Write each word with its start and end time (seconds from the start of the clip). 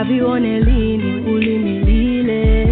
ungavione 0.00 0.60
lini 0.60 1.20
ulimilile 1.30 2.66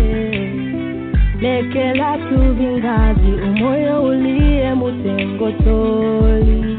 lekela 1.40 2.18
tuvingazi 2.18 3.32
umoyo 3.48 4.02
uliye 4.02 4.74
mutengotoli 4.74 6.78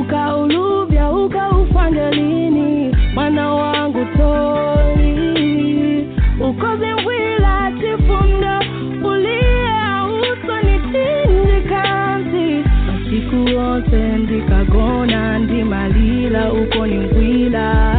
ukauluvya 0.00 1.10
ukaufanya 1.12 2.10
lini 2.10 2.96
mwana 3.14 3.52
wangu 3.54 4.04
toli. 4.16 5.14
Ukoze 6.40 6.94
mbwila 6.94 7.72
tifunda 7.80 8.60
uliye 9.04 9.68
ausonitindikanzi 9.96 12.64
masiku 12.86 13.36
yonse 13.48 13.96
ndikagona 14.18 15.38
ndimalila 15.38 16.52
uko 16.52 16.86
ni 16.86 16.98
mbwila 16.98 17.93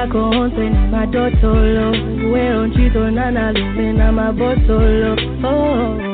ayako 0.00 0.30
onse 0.40 0.70
ni 0.70 0.78
madotolo 0.92 1.90
weo 2.32 2.66
ntchito 2.66 3.10
nanalume 3.10 3.92
na 3.92 4.12
mabotolo 4.12 5.12
oh. 5.44 6.09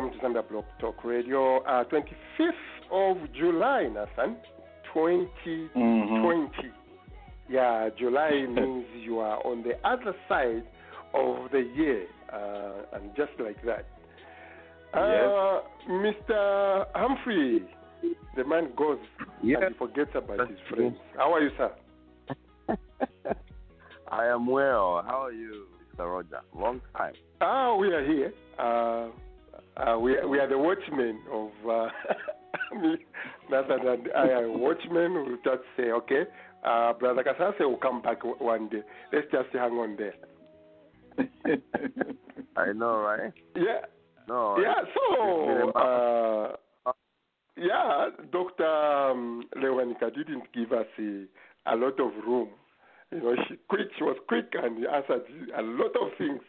Welcome 0.00 0.18
to 0.18 0.26
Zambia 0.26 0.48
Blog 0.48 0.64
Talk 0.80 1.04
Radio. 1.04 1.58
Uh, 1.64 1.84
25th 1.84 2.50
of 2.90 3.16
July, 3.34 3.82
Nathan, 3.84 4.36
2020. 4.94 6.50
Yeah, 7.50 7.88
July 7.98 8.30
means 8.48 8.86
you 9.02 9.18
are 9.18 9.44
on 9.46 9.62
the 9.62 9.72
other 9.86 10.14
side 10.28 10.62
of 11.12 11.50
the 11.50 11.68
year, 11.76 12.06
uh, 12.32 12.96
and 12.96 13.10
just 13.16 13.32
like 13.38 13.58
that. 13.64 13.86
Uh, 14.94 15.60
Mr. 15.90 16.86
Humphrey, 16.94 17.62
the 18.36 18.44
man 18.44 18.70
goes 18.76 18.98
Yes. 19.42 19.60
and 19.64 19.76
forgets 19.76 20.12
about 20.14 20.48
his 20.48 20.58
friends. 20.70 20.96
How 21.16 21.34
are 21.34 21.40
you, 21.42 21.50
sir? 21.58 21.72
I 24.08 24.26
am 24.26 24.46
well. 24.46 25.02
How 25.06 25.24
are 25.24 25.32
you, 25.32 25.66
Mr. 25.94 26.10
Roger? 26.10 26.40
Long 26.56 26.80
time. 26.96 27.14
Ah, 27.42 27.74
we 27.76 27.88
are 27.88 28.04
here. 28.06 28.32
Uh, 28.58 29.08
uh, 29.76 29.98
we, 29.98 30.16
we 30.26 30.38
are 30.38 30.48
the 30.48 30.58
watchmen 30.58 31.20
of 31.32 31.50
uh, 31.68 31.88
me, 32.80 32.96
Nathan 33.50 33.86
and 33.86 34.08
I 34.16 34.28
are 34.28 34.50
watchmen. 34.50 35.26
We 35.26 35.34
just 35.44 35.62
say, 35.76 35.90
okay, 35.92 36.22
uh, 36.64 36.92
Brother 36.94 37.24
Kasase 37.24 37.60
will 37.60 37.76
come 37.76 38.02
back 38.02 38.18
w- 38.18 38.36
one 38.38 38.68
day. 38.68 38.82
Let's 39.12 39.26
just 39.32 39.48
hang 39.52 39.72
on 39.72 39.96
there. 39.96 40.14
I 42.56 42.72
know, 42.72 42.98
right? 42.98 43.32
Yeah, 43.56 43.80
No. 44.28 44.58
yeah. 44.58 44.74
So, 44.94 45.70
uh, 45.70 46.92
yeah, 47.56 48.08
Doctor 48.32 48.66
um, 48.66 49.44
Lewanika 49.56 50.14
didn't 50.14 50.44
give 50.54 50.72
us 50.72 50.86
a, 50.98 51.24
a 51.66 51.76
lot 51.76 51.98
of 52.00 52.12
room. 52.26 52.48
You 53.12 53.20
know, 53.20 53.34
she 53.48 53.56
quick. 53.68 53.88
She 53.98 54.04
was 54.04 54.16
quick 54.28 54.52
and 54.54 54.86
answered 54.86 55.22
a 55.56 55.62
lot 55.62 55.92
of 56.00 56.16
things. 56.16 56.40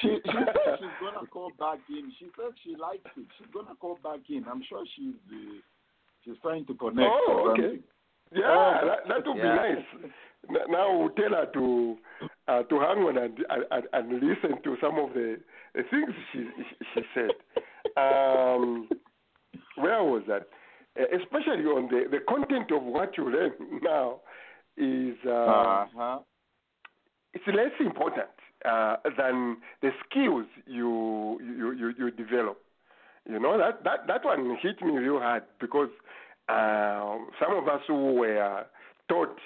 She, 0.00 0.08
she 0.24 0.32
said 0.32 0.78
she's 0.78 0.96
gonna 1.00 1.26
call 1.28 1.50
back 1.58 1.78
in. 1.88 2.12
She 2.18 2.26
said 2.36 2.52
she 2.64 2.76
likes 2.76 3.04
it. 3.16 3.26
She's 3.38 3.48
gonna 3.52 3.74
call 3.80 3.98
back 4.02 4.20
in. 4.28 4.44
I'm 4.50 4.62
sure 4.68 4.84
she's 4.96 5.14
uh, 5.30 5.60
she's 6.24 6.34
trying 6.42 6.64
to 6.66 6.74
connect. 6.74 7.08
Oh, 7.10 7.50
okay. 7.52 7.62
something. 7.62 7.82
Yeah, 8.34 8.48
Oh. 8.48 8.86
that, 8.88 9.08
that 9.08 9.26
would 9.28 9.36
Yeah. 9.36 9.52
be 9.52 9.74
nice. 9.74 10.10
Now 10.68 10.98
we'll 10.98 11.10
tell 11.10 11.30
her 11.30 11.46
to 11.52 11.96
uh, 12.48 12.62
to 12.64 12.74
hang 12.80 12.98
on 13.04 13.18
and, 13.18 13.38
and 13.70 13.84
and 13.92 14.12
listen 14.22 14.60
to 14.64 14.76
some 14.80 14.98
of 14.98 15.12
the, 15.14 15.38
the 15.74 15.82
things 15.90 16.10
she 16.32 16.48
she 16.94 17.02
said. 17.14 17.30
Um, 17.96 18.88
where 19.76 20.02
was 20.02 20.22
that? 20.28 20.48
Especially 20.96 21.64
on 21.64 21.88
the, 21.88 22.04
the 22.10 22.18
content 22.28 22.70
of 22.70 22.82
what 22.82 23.16
you 23.16 23.30
learn 23.30 23.52
now 23.82 24.20
is 24.76 25.16
uh, 25.26 25.30
Uh-huh. 25.30 26.18
it's 27.34 27.46
less 27.46 27.72
important 27.80 28.28
uh, 28.64 28.96
than 29.16 29.56
the 29.80 29.90
skills 30.04 30.46
you, 30.66 31.38
you 31.40 31.72
you 31.72 31.94
you 31.98 32.10
develop. 32.10 32.58
You 33.28 33.38
know 33.38 33.58
that 33.58 33.84
that 33.84 34.06
that 34.08 34.24
one 34.24 34.56
hit 34.60 34.82
me 34.82 34.96
real 34.98 35.18
hard 35.18 35.44
because 35.60 35.90
uh, 36.48 37.18
some 37.40 37.56
of 37.56 37.68
us 37.68 37.80
who 37.86 38.14
were 38.14 38.64
taught 39.08 39.36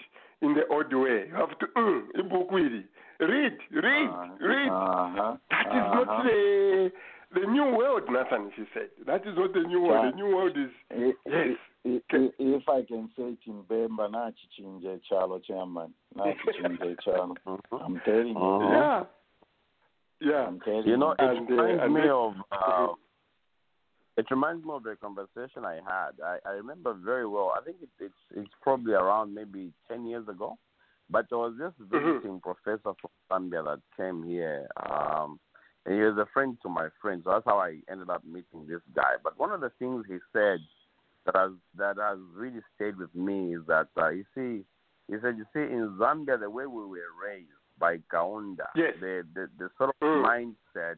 in 0.42 0.54
the 0.54 0.66
old 0.70 0.92
way, 0.92 1.26
you 1.28 1.34
have 1.34 1.58
to 1.58 1.66
mm, 1.76 2.02
ibukwiri, 2.18 2.84
read, 3.20 3.56
read, 3.72 4.10
read. 4.40 4.68
Uh-huh. 4.68 5.36
That 5.50 5.66
is 5.66 5.72
uh-huh. 5.72 6.04
not 6.04 6.24
the 6.24 6.90
the 7.34 7.40
new 7.46 7.76
world, 7.76 8.02
Nathan. 8.10 8.50
She 8.56 8.64
said 8.74 8.88
that 9.06 9.26
is 9.26 9.36
not 9.36 9.52
the 9.52 9.60
new 9.60 9.82
world. 9.82 10.12
The 10.12 10.16
new 10.16 10.26
world 10.34 10.56
is 10.56 10.70
I- 10.90 11.12
yes. 11.26 11.56
I- 11.84 12.16
I- 12.16 12.32
If 12.38 12.68
I 12.68 12.82
can 12.82 13.08
say 13.16 13.22
it 13.34 13.38
in 13.46 13.62
Bemba, 13.64 14.08
nachichinja 14.10 15.00
chalo 15.10 15.42
chairman, 15.44 15.94
nachichinja 16.16 16.96
chalo. 17.06 17.36
Mhm. 17.46 17.58
I'm 17.84 18.00
telling 18.04 18.28
you. 18.28 18.34
Mhm. 18.34 18.70
yeah, 18.72 19.04
yeah. 20.20 20.46
I'm 20.46 20.60
telling 20.60 20.86
You 20.86 20.96
know, 20.96 21.12
it 21.12 21.20
And, 21.20 21.50
uh, 21.50 21.54
reminds 21.54 21.82
and 21.82 21.94
me 21.94 22.00
then- 22.02 22.10
of. 22.10 22.34
Uh, 22.52 22.94
it 24.18 24.30
reminds 24.30 24.64
me 24.64 24.72
of 24.72 24.82
the 24.82 24.96
conversation 24.96 25.64
I 25.66 25.74
had. 25.74 26.12
I, 26.24 26.38
I 26.46 26.52
remember 26.52 26.94
very 26.94 27.26
well. 27.26 27.52
I 27.54 27.60
think 27.62 27.76
it, 27.82 27.90
it's 28.00 28.14
it's 28.34 28.54
probably 28.62 28.94
around 28.94 29.34
maybe 29.34 29.72
ten 29.88 30.06
years 30.06 30.26
ago. 30.28 30.56
But 31.10 31.26
there 31.28 31.38
was 31.38 31.54
this 31.58 31.72
visiting 31.78 32.40
professor 32.40 32.94
from 33.00 33.10
Zambia 33.30 33.62
that 33.64 33.80
came 33.96 34.22
here. 34.24 34.66
Um, 34.90 35.30
and 35.30 35.38
he 35.86 35.94
was 35.94 36.16
a 36.18 36.26
friend 36.32 36.56
to 36.62 36.68
my 36.68 36.88
friend. 37.00 37.22
So 37.24 37.30
that's 37.30 37.44
how 37.46 37.58
I 37.58 37.78
ended 37.90 38.10
up 38.10 38.24
meeting 38.24 38.66
this 38.68 38.80
guy. 38.94 39.14
But 39.22 39.38
one 39.38 39.52
of 39.52 39.60
the 39.60 39.70
things 39.78 40.04
he 40.08 40.18
said 40.32 40.58
that 41.24 41.36
has 41.36 41.52
that 41.76 41.96
has 41.98 42.18
really 42.34 42.60
stayed 42.74 42.96
with 42.96 43.14
me 43.14 43.54
is 43.54 43.62
that 43.68 43.88
uh, 43.96 44.08
you 44.10 44.24
see, 44.34 44.64
he 45.08 45.14
said, 45.22 45.36
you 45.36 45.46
see, 45.52 45.60
in 45.60 45.96
Zambia, 46.00 46.38
the 46.38 46.50
way 46.50 46.66
we 46.66 46.82
were 46.82 47.12
raised 47.24 47.50
by 47.78 47.98
Kaunda, 48.12 48.66
Yes. 48.74 48.94
the, 49.00 49.22
the 49.34 49.48
the 49.58 49.68
sort 49.78 49.90
of 49.90 49.96
Mm. 50.02 50.24
mindset 50.24 50.96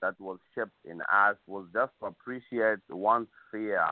that 0.00 0.18
was 0.20 0.38
shaped 0.54 0.70
in 0.84 1.00
us 1.02 1.36
was 1.46 1.66
just 1.72 1.92
to 2.00 2.06
appreciate 2.06 2.80
one 2.88 3.26
sphere 3.48 3.86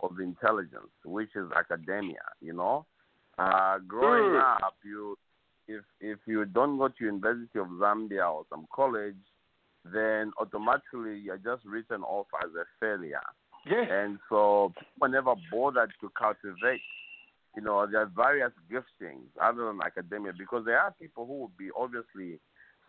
of 0.00 0.20
intelligence, 0.20 0.92
which 1.04 1.30
is 1.34 1.50
academia. 1.56 2.22
You 2.40 2.52
know, 2.52 2.86
uh, 3.38 3.78
growing 3.78 4.30
Mm. 4.32 4.62
up, 4.62 4.74
you 4.84 5.16
if 5.66 5.84
if 6.00 6.18
you 6.26 6.44
don't 6.44 6.78
go 6.78 6.88
to 6.88 7.04
University 7.04 7.58
of 7.58 7.66
Zambia 7.80 8.32
or 8.32 8.44
some 8.48 8.66
college, 8.72 9.16
then 9.92 10.32
automatically 10.40 11.18
you're 11.18 11.38
just 11.38 11.64
written 11.64 12.02
off 12.02 12.26
as 12.42 12.50
a 12.54 12.64
failure. 12.80 13.20
Yes. 13.66 13.88
And 13.90 14.18
so 14.28 14.72
people 14.78 15.08
never 15.08 15.34
bothered 15.50 15.92
to 16.00 16.10
cultivate, 16.18 16.80
you 17.56 17.62
know, 17.62 17.86
their 17.90 18.06
various 18.06 18.52
giftings 18.70 19.28
other 19.42 19.66
than 19.66 19.80
academia 19.84 20.32
because 20.36 20.64
there 20.64 20.78
are 20.78 20.94
people 21.00 21.26
who 21.26 21.38
will 21.40 21.52
be 21.58 21.70
obviously 21.76 22.40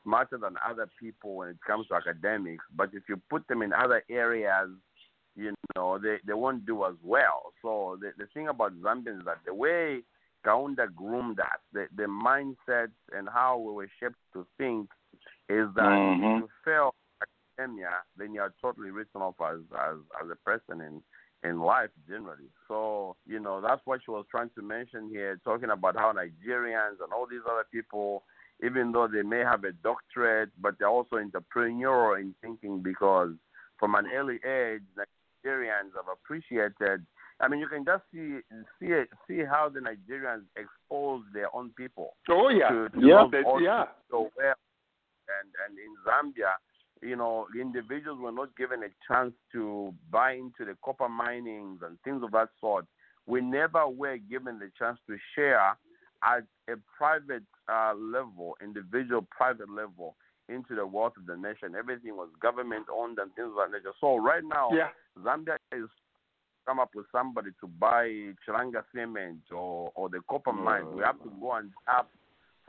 smarter 0.04 0.38
than 0.38 0.56
other 0.68 0.90
people 1.00 1.36
when 1.36 1.50
it 1.50 1.58
comes 1.66 1.88
to 1.88 1.96
academics, 1.96 2.64
but 2.76 2.90
if 2.94 3.04
you 3.10 3.20
put 3.30 3.48
them 3.48 3.62
in 3.62 3.74
other 3.74 4.04
areas, 4.10 4.70
you 5.36 5.54
know, 5.76 5.98
they, 5.98 6.18
they 6.26 6.34
won't 6.34 6.66
do 6.66 6.86
as 6.86 6.96
well. 7.04 7.54
So 7.62 7.98
the, 8.00 8.12
the 8.18 8.28
thing 8.34 8.48
about 8.48 8.74
Zambians 8.82 9.20
is 9.20 9.26
that 9.26 9.40
the 9.46 9.54
way 9.54 10.02
Kaunda 10.46 10.94
groomed 10.94 11.40
us, 11.40 11.60
the, 11.74 11.88
the 11.96 12.04
mindset 12.04 12.90
and 13.16 13.28
how 13.28 13.58
we 13.58 13.74
were 13.74 13.90
shaped 14.00 14.16
to 14.34 14.46
think 14.58 14.90
is 15.50 15.68
that 15.76 15.84
Mhm. 15.84 16.38
if 16.38 16.42
you 16.44 16.50
fail 16.64 16.96
academia, 17.58 18.04
then 18.18 18.34
you 18.34 18.42
are 18.42 18.54
totally 18.62 18.92
written 18.92 19.22
off 19.22 19.40
as 19.42 19.60
as 19.78 19.98
as 20.22 20.30
a 20.30 20.36
person 20.38 20.82
in 20.82 21.04
in 21.44 21.60
life 21.62 21.90
generally. 22.08 22.50
So 22.68 23.16
you 23.26 23.40
know 23.40 23.62
that's 23.62 23.86
what 23.86 24.02
she 24.04 24.12
was 24.12 24.26
trying 24.30 24.50
to 24.52 24.62
mention 24.62 25.10
here, 25.10 25.38
talking 25.44 25.70
about 25.70 25.96
how 25.96 26.12
Nigerians 26.14 27.00
and 27.02 27.14
all 27.14 27.26
these 27.26 27.46
other 27.50 27.66
people, 27.72 28.24
even 28.62 28.92
though 28.92 29.08
they 29.08 29.24
may 29.24 29.40
have 29.40 29.64
a 29.64 29.72
doctorate, 29.72 30.50
but 30.62 30.78
they're 30.78 30.90
also 30.90 31.16
entrepreneurial 31.18 32.20
in 32.20 32.34
thinking 32.42 32.82
because 32.82 33.34
from 33.78 33.96
an 33.96 34.08
early 34.14 34.40
age, 34.46 34.84
Nigerians 35.46 35.96
have 35.96 36.10
appreciated. 36.12 37.06
I 37.42 37.48
mean, 37.48 37.62
you 37.62 37.70
can 37.70 37.86
just 37.86 38.04
see 38.12 38.40
see 38.78 39.04
see 39.26 39.44
how 39.46 39.70
the 39.70 39.80
Nigerians 39.80 40.44
expose 40.58 41.24
their 41.34 41.54
own 41.56 41.72
people. 41.78 42.18
Oh 42.30 42.50
yeah, 42.50 42.68
to, 42.70 42.90
to 42.90 43.00
Yeah. 43.00 43.16
love 43.22 43.32
That- 43.32 43.46
all 43.46 43.62
yeah. 43.62 43.86
so 44.12 44.30
well. 44.38 44.56
And 45.38 45.50
and 45.66 45.78
in 45.78 45.94
Zambia, 46.06 46.54
you 47.02 47.16
know, 47.16 47.48
individuals 47.60 48.20
were 48.20 48.32
not 48.32 48.56
given 48.58 48.84
a 48.84 48.90
chance 49.08 49.34
to 49.54 49.94
buy 50.12 50.34
into 50.34 50.66
the 50.66 50.76
copper 50.84 51.10
minings 51.10 51.80
and 51.86 51.98
things 52.04 52.24
of 52.24 52.32
that 52.32 52.50
sort. 52.60 52.86
We 53.26 53.42
never 53.42 53.88
were 53.88 54.18
given 54.18 54.60
the 54.60 54.72
chance 54.78 55.00
to 55.08 55.18
share 55.36 55.78
at 56.24 56.44
a 56.70 56.76
private 56.98 57.44
uh, 57.72 57.94
level, 57.96 58.58
individual 58.62 59.26
private 59.30 59.70
level, 59.70 60.16
into 60.50 60.76
the 60.76 60.86
wealth 60.86 61.14
of 61.18 61.26
the 61.28 61.38
nation. 61.38 61.76
Everything 61.78 62.18
was 62.18 62.30
government 62.42 62.88
owned 62.92 63.20
and 63.20 63.34
things 63.36 63.50
of 63.50 63.56
that 63.56 63.78
nature. 63.78 63.94
So 64.02 64.18
right 64.18 64.44
now, 64.44 64.70
Yeah. 64.74 64.90
Zambia 65.24 65.58
is 65.72 65.90
come 66.66 66.80
up 66.80 66.90
with 66.94 67.06
somebody 67.12 67.50
to 67.60 67.68
buy 67.68 68.06
Chilanga 68.48 68.84
cement 68.94 69.40
or, 69.52 69.92
or 69.96 70.10
the 70.10 70.20
copper 70.30 70.54
mine. 70.54 70.86
We 70.96 71.04
have 71.04 71.22
to 71.24 71.32
go 71.40 71.54
and 71.54 71.72
tap 71.86 72.10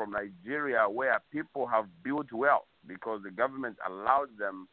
from 0.01 0.13
Nigeria 0.13 0.89
where 0.89 1.21
people 1.31 1.67
have 1.67 1.85
built 2.03 2.33
wealth 2.33 2.65
because 2.87 3.21
the 3.23 3.31
government 3.31 3.77
allowed 3.87 4.31
them 4.39 4.67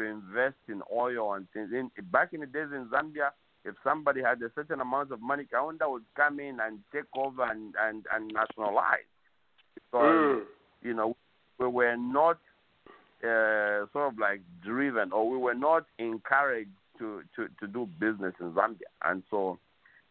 to 0.00 0.04
invest 0.04 0.56
in 0.68 0.82
oil 0.92 1.34
and 1.34 1.46
things. 1.52 1.70
In, 1.72 1.88
back 2.10 2.32
in 2.32 2.40
the 2.40 2.46
days 2.46 2.66
in 2.74 2.86
Zambia, 2.86 3.30
if 3.64 3.76
somebody 3.84 4.20
had 4.22 4.42
a 4.42 4.50
certain 4.56 4.80
amount 4.80 5.12
of 5.12 5.20
money, 5.20 5.44
Kaunda 5.44 5.88
would 5.88 6.02
come 6.16 6.40
in 6.40 6.58
and 6.58 6.80
take 6.92 7.04
over 7.16 7.44
and, 7.44 7.74
and, 7.80 8.06
and 8.12 8.32
nationalize. 8.34 9.06
Because, 9.76 10.16
Mm. 10.16 10.42
you 10.82 10.94
know, 10.94 11.16
we 11.60 11.68
were 11.68 11.96
not 11.96 12.38
uh, 13.22 13.86
sort 13.92 14.12
of 14.12 14.18
like 14.18 14.40
driven 14.64 15.12
or 15.12 15.30
we 15.30 15.36
were 15.36 15.54
not 15.54 15.84
encouraged 16.00 16.70
to, 16.98 17.22
to, 17.36 17.46
to 17.60 17.68
do 17.68 17.88
business 18.00 18.34
in 18.40 18.50
Zambia. 18.50 18.90
And 19.04 19.22
so, 19.30 19.60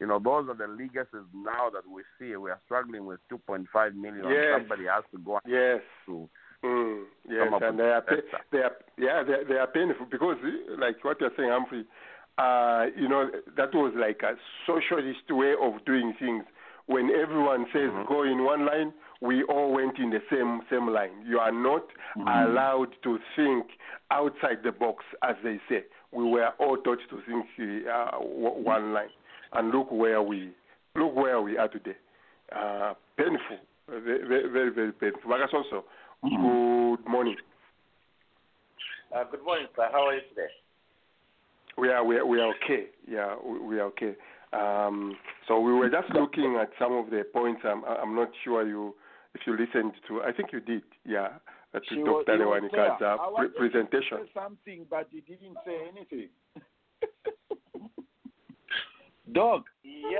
you 0.01 0.07
know, 0.07 0.17
those 0.17 0.49
are 0.49 0.55
the 0.57 0.67
legacies 0.67 1.29
now 1.33 1.69
that 1.69 1.87
we 1.87 2.01
see. 2.17 2.35
We 2.35 2.49
are 2.49 2.59
struggling 2.65 3.05
with 3.05 3.19
2.5 3.31 3.93
million. 3.95 4.25
Yes. 4.27 4.59
Somebody 4.59 4.85
has 4.85 5.03
to 5.11 5.19
go 5.19 5.39
Yes. 5.45 5.81
to 6.07 6.27
Mm, 6.63 7.05
yes, 7.27 7.47
and 7.59 7.79
they 7.79 7.83
are, 7.85 8.03
they 8.51 8.59
are, 8.59 8.71
yeah, 8.95 9.23
they, 9.23 9.51
they 9.51 9.57
are 9.59 9.65
painful 9.65 10.05
because, 10.05 10.37
eh, 10.45 10.75
like 10.77 11.03
what 11.03 11.19
you're 11.19 11.31
saying, 11.35 11.49
Humphrey, 11.49 11.85
uh, 12.37 12.85
you 12.95 13.09
know, 13.09 13.31
that 13.57 13.73
was 13.73 13.91
like 13.97 14.21
a 14.21 14.35
socialist 14.67 15.25
way 15.31 15.55
of 15.59 15.83
doing 15.85 16.13
things. 16.19 16.43
When 16.85 17.09
everyone 17.09 17.65
says 17.73 17.89
Mhm. 17.89 18.07
go 18.07 18.21
in 18.21 18.43
one 18.43 18.65
line, 18.67 18.93
we 19.21 19.41
all 19.45 19.71
went 19.73 19.97
in 19.97 20.11
the 20.11 20.21
same 20.29 20.61
same 20.69 20.87
line. 20.87 21.23
You 21.25 21.39
are 21.39 21.51
not 21.51 21.85
allowed 22.27 22.93
to 23.01 23.19
think 23.35 23.65
outside 24.11 24.61
the 24.61 24.71
box, 24.71 25.03
as 25.23 25.35
they 25.43 25.59
say. 25.67 25.85
We 26.11 26.25
were 26.25 26.49
all 26.59 26.77
taught 26.77 26.99
to 27.09 27.21
think 27.21 27.45
uh, 27.87 28.17
one 28.19 28.93
line, 28.93 29.09
and 29.53 29.71
look 29.71 29.91
where 29.91 30.21
we 30.21 30.51
look 30.95 31.15
where 31.15 31.41
we 31.41 31.57
are 31.57 31.67
today. 31.67 31.95
Uh, 32.55 32.93
painful, 33.17 33.57
very 33.87 34.49
very 34.49 34.69
very, 34.69 34.91
painful. 34.91 35.29
Marcus 35.29 35.49
also. 35.53 35.85
Good 36.23 37.07
morning. 37.09 37.35
Uh, 39.15 39.23
good 39.29 39.43
morning, 39.43 39.67
sir. 39.75 39.87
How 39.91 40.07
are 40.07 40.15
you 40.15 40.21
today? 40.29 40.47
We 41.77 41.89
are 41.89 42.03
we 42.03 42.17
are, 42.17 42.25
we 42.25 42.39
are 42.39 42.53
okay. 42.63 42.85
Yeah, 43.07 43.35
we, 43.43 43.59
we 43.59 43.79
are 43.79 43.87
okay. 43.87 44.13
Um, 44.53 45.15
so 45.47 45.59
we 45.59 45.73
were 45.73 45.89
just 45.89 46.13
looking 46.13 46.57
at 46.61 46.69
some 46.77 46.93
of 46.93 47.09
the 47.09 47.23
points. 47.33 47.61
I'm 47.65 47.83
I'm 47.85 48.15
not 48.15 48.29
sure 48.43 48.67
you 48.67 48.93
if 49.33 49.41
you 49.47 49.53
listened 49.53 49.93
to. 50.07 50.21
I 50.21 50.31
think 50.31 50.49
you 50.53 50.59
did. 50.59 50.83
Yeah, 51.05 51.29
uh, 51.73 51.79
to 51.79 51.85
She 51.89 51.97
was- 51.97 52.25
Dr. 52.27 52.37
Lewanika's 52.39 53.01
uh, 53.01 53.17
pre- 53.35 53.49
presentation. 53.49 54.27
something, 54.33 54.85
but 54.89 55.07
he 55.09 55.21
didn't 55.21 55.57
say 55.65 55.77
anything. 55.91 56.29
Dog. 59.33 59.63
Yeah, 59.83 60.19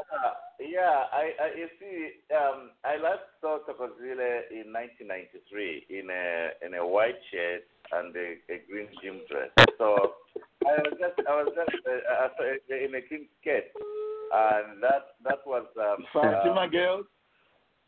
yeah. 0.59 1.03
I, 1.11 1.31
I 1.35 1.47
you 1.57 1.67
see, 1.79 2.09
um, 2.33 2.71
I 2.85 2.95
last 2.95 3.27
saw 3.41 3.59
Tokozile 3.67 4.47
in 4.51 4.71
1993 4.71 5.85
in 5.89 6.07
a 6.09 6.51
in 6.65 6.73
a 6.75 6.85
white 6.87 7.19
shirt 7.31 7.67
and 7.91 8.15
a, 8.15 8.39
a 8.47 8.61
green 8.69 8.87
gym 9.03 9.19
dress. 9.27 9.51
So 9.77 10.15
I 10.63 10.79
was 10.79 10.95
just 10.95 11.27
I 11.27 11.43
was 11.43 11.51
just 11.55 11.75
uh, 11.83 12.29
uh, 12.29 12.75
in 12.75 12.95
a 12.95 13.01
green 13.03 13.27
skirt, 13.41 13.67
and 13.75 14.81
that 14.83 15.19
that 15.27 15.43
was 15.45 15.65
um, 15.75 16.05
Fatima 16.13 16.61
um, 16.61 16.71
girls. 16.71 17.05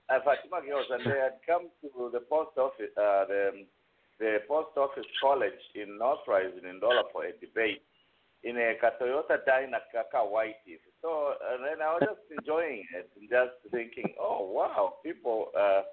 uh, 0.09 0.19
Fatima 0.25 0.59
girls, 0.65 0.87
and 0.91 1.05
they 1.05 1.19
had 1.19 1.39
come 1.47 1.69
to 1.81 2.09
the 2.11 2.19
post 2.19 2.57
office, 2.57 2.91
uh, 2.97 3.23
the 3.31 3.63
the 4.19 4.37
post 4.47 4.75
office 4.75 5.07
college 5.21 5.61
in 5.75 5.99
Northrise 5.99 6.51
in 6.57 6.79
Ndola 6.79 7.07
for 7.11 7.25
a 7.25 7.31
debate 7.39 7.81
in 8.43 8.57
a 8.57 8.75
Toyota 9.01 9.39
Dyna 9.45 9.79
Kaka 9.91 10.25
White. 10.25 10.55
So 11.03 11.35
and 11.51 11.59
then 11.59 11.83
I 11.83 11.99
was 11.99 12.07
just 12.07 12.23
enjoying 12.31 12.87
it, 12.95 13.11
and 13.19 13.27
just 13.29 13.59
thinking, 13.69 14.15
oh 14.19 14.47
wow, 14.47 15.03
people. 15.03 15.51
Uh, 15.51 15.83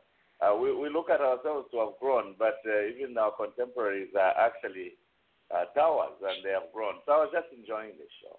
uh, 0.41 0.57
we 0.57 0.73
we 0.73 0.89
look 0.89 1.11
at 1.11 1.21
ourselves 1.21 1.67
to 1.73 1.81
have 1.81 1.99
grown, 2.01 2.35
but 2.39 2.63
uh, 2.65 2.87
even 2.95 3.19
our 3.19 3.33
contemporaries 3.35 4.15
are 4.15 4.33
actually 4.39 4.95
uh, 5.51 5.67
towers, 5.75 6.15
and 6.23 6.39
they 6.47 6.55
have 6.55 6.73
grown. 6.73 7.03
So 7.05 7.13
I 7.13 7.17
was 7.27 7.35
just 7.35 7.51
enjoying 7.53 7.99
the 7.99 8.09
show. 8.23 8.39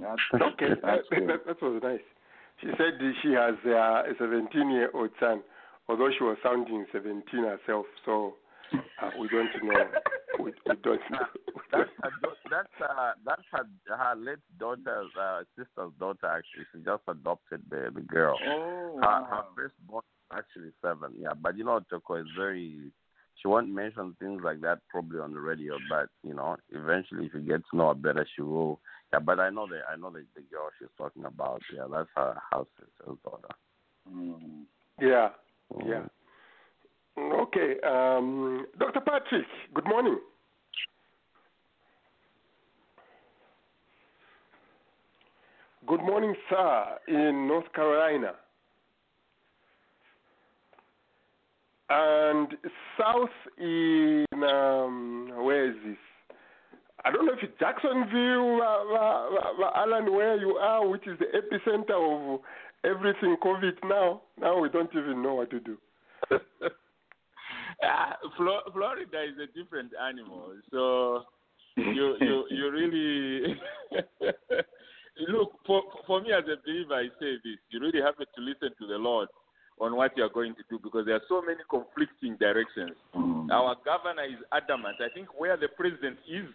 That's, 0.00 0.42
Okay, 0.54 0.68
that, 0.70 0.82
that's 0.82 1.08
good. 1.12 1.28
that, 1.28 1.46
that 1.46 1.62
was 1.62 1.80
nice. 1.84 2.06
She 2.60 2.68
said 2.74 2.98
that 2.98 3.12
she 3.22 3.30
has 3.36 3.54
uh, 3.64 4.10
a 4.10 4.14
17 4.18 4.70
year 4.70 4.90
old 4.94 5.10
son, 5.20 5.42
although 5.88 6.10
she 6.16 6.24
was 6.24 6.36
sounding 6.42 6.86
17 6.90 7.22
herself. 7.44 7.86
So 8.04 8.34
uh, 8.72 9.10
we 9.20 9.28
don't 9.28 9.52
know. 9.62 9.84
We, 10.38 10.52
we 10.66 10.76
don't 10.82 11.00
know. 11.10 11.26
We 11.54 11.62
that's 11.72 11.90
her, 12.02 12.10
that's 12.50 12.68
uh, 12.80 13.12
that's 13.26 13.42
her, 13.52 13.66
her 13.88 14.14
late 14.16 14.38
daughter's 14.58 15.10
uh, 15.20 15.42
sister's 15.56 15.92
daughter. 15.98 16.26
Actually, 16.26 16.64
she 16.72 16.78
just 16.84 17.02
adopted 17.08 17.62
the 17.70 17.90
the 17.94 18.00
girl. 18.00 18.38
Oh, 18.46 18.98
Her, 19.02 19.24
her 19.24 19.30
wow. 19.30 19.46
firstborn 19.56 20.02
actually 20.32 20.70
seven. 20.82 21.12
Yeah, 21.18 21.34
but 21.40 21.56
you 21.56 21.64
know, 21.64 21.80
Toko 21.90 22.14
is 22.16 22.26
very. 22.36 22.92
She 23.40 23.46
won't 23.46 23.68
mention 23.68 24.16
things 24.18 24.42
like 24.42 24.60
that 24.62 24.80
probably 24.90 25.20
on 25.20 25.32
the 25.32 25.40
radio, 25.40 25.78
but 25.88 26.08
you 26.24 26.34
know, 26.34 26.56
eventually, 26.72 27.26
if 27.26 27.34
you 27.34 27.40
get 27.40 27.62
to 27.70 27.76
know 27.76 27.88
her 27.88 27.94
better, 27.94 28.26
she 28.34 28.42
will. 28.42 28.80
Yeah, 29.12 29.20
but 29.20 29.38
I 29.38 29.50
know 29.50 29.66
the 29.66 29.80
I 29.90 29.96
know 29.96 30.10
the, 30.10 30.24
the 30.34 30.42
girl 30.50 30.70
she's 30.78 30.88
talking 30.98 31.24
about. 31.24 31.62
Yeah, 31.74 31.84
that's 31.90 32.08
her 32.16 32.36
house 32.50 32.66
sister's 32.78 33.18
daughter. 33.24 33.54
Mm. 34.12 34.64
Yeah, 35.00 35.30
Mm. 35.72 35.88
yeah. 35.88 36.02
Okay, 37.18 37.74
um, 37.84 38.66
Dr. 38.78 39.00
Patrick, 39.00 39.44
good 39.74 39.86
morning. 39.86 40.18
Good 45.86 46.00
morning, 46.00 46.34
sir, 46.48 46.84
in 47.08 47.48
North 47.48 47.72
Carolina. 47.74 48.32
And 51.90 52.48
south 52.98 53.30
in, 53.58 54.26
um, 54.32 55.32
where 55.42 55.70
is 55.70 55.76
this? 55.84 55.96
I 57.04 57.10
don't 57.10 57.26
know 57.26 57.32
if 57.32 57.42
it's 57.42 57.58
Jacksonville, 57.58 58.60
uh, 58.62 59.70
Alan, 59.76 60.12
where 60.12 60.36
you 60.38 60.56
are, 60.56 60.86
which 60.86 61.06
is 61.06 61.18
the 61.18 61.26
epicenter 61.26 62.34
of 62.34 62.40
everything 62.84 63.36
COVID 63.42 63.78
now. 63.84 64.20
Now 64.40 64.60
we 64.60 64.68
don't 64.68 64.90
even 64.94 65.22
know 65.22 65.34
what 65.34 65.50
to 65.50 65.60
do. 65.60 65.78
Uh, 67.82 68.12
Flo- 68.36 68.66
Florida 68.72 69.22
is 69.22 69.38
a 69.38 69.46
different 69.58 69.92
animal. 70.00 70.52
So 70.70 71.22
you 71.76 72.16
you 72.20 72.44
you 72.50 72.70
really 72.70 73.56
look 75.28 75.52
for 75.66 75.82
for 76.06 76.20
me 76.20 76.32
as 76.32 76.44
a 76.44 76.56
believer. 76.64 76.94
I 76.94 77.08
say 77.20 77.36
this: 77.44 77.58
you 77.70 77.80
really 77.80 78.00
have 78.00 78.16
to 78.16 78.40
listen 78.40 78.70
to 78.78 78.86
the 78.86 78.98
Lord 78.98 79.28
on 79.80 79.94
what 79.94 80.16
you 80.16 80.24
are 80.24 80.28
going 80.32 80.54
to 80.56 80.62
do 80.68 80.78
because 80.82 81.06
there 81.06 81.14
are 81.14 81.28
so 81.28 81.40
many 81.40 81.60
conflicting 81.70 82.36
directions. 82.38 82.96
Mm. 83.14 83.50
Our 83.50 83.76
governor 83.84 84.24
is 84.24 84.42
adamant. 84.52 84.96
I 85.00 85.08
think 85.14 85.28
where 85.38 85.56
the 85.56 85.68
president 85.68 86.18
is, 86.26 86.50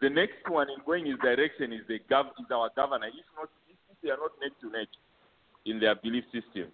the 0.00 0.10
next 0.10 0.42
one 0.48 0.66
in 0.68 0.82
going 0.84 1.06
his 1.06 1.18
direction 1.22 1.72
is 1.72 1.86
the 1.86 2.00
gov- 2.10 2.34
is 2.42 2.50
our 2.50 2.70
governor. 2.74 3.06
If 3.06 3.26
not, 3.38 3.48
if 3.70 3.78
they 4.02 4.10
are 4.10 4.18
not 4.18 4.32
neck 4.42 4.52
to 4.60 4.70
neck 4.70 4.88
in 5.66 5.78
their 5.78 5.94
belief 5.94 6.24
system. 6.34 6.72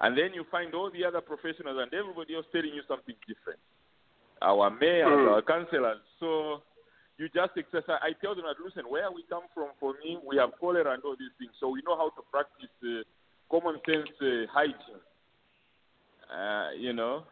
And 0.00 0.16
then 0.16 0.32
you 0.32 0.44
find 0.50 0.74
all 0.74 0.90
the 0.90 1.04
other 1.04 1.20
professionals 1.20 1.76
and 1.80 1.92
everybody 1.92 2.34
else 2.34 2.46
telling 2.52 2.72
you 2.72 2.82
something 2.88 3.14
different. 3.28 3.60
Our 4.42 4.70
mayors, 4.70 5.08
Mm. 5.08 5.30
our 5.32 5.42
councillors. 5.42 6.00
So 6.18 6.62
you 7.18 7.28
just 7.28 7.52
exercise. 7.56 8.00
I 8.00 8.12
tell 8.22 8.34
them 8.34 8.44
that, 8.48 8.56
listen, 8.64 8.88
where 8.88 9.10
we 9.12 9.22
come 9.28 9.44
from, 9.52 9.68
for 9.78 9.92
me, 10.02 10.16
we 10.24 10.38
have 10.38 10.56
cholera 10.58 10.94
and 10.94 11.02
all 11.04 11.16
these 11.18 11.32
things. 11.38 11.52
So 11.60 11.68
we 11.68 11.82
know 11.86 11.96
how 11.96 12.08
to 12.16 12.22
practice 12.32 12.72
uh, 12.82 13.04
common 13.52 13.76
sense 13.84 14.08
uh, 14.22 14.46
hygiene. 14.50 15.04
Uh, 16.32 16.70
you 16.78 16.92
know. 16.94 17.24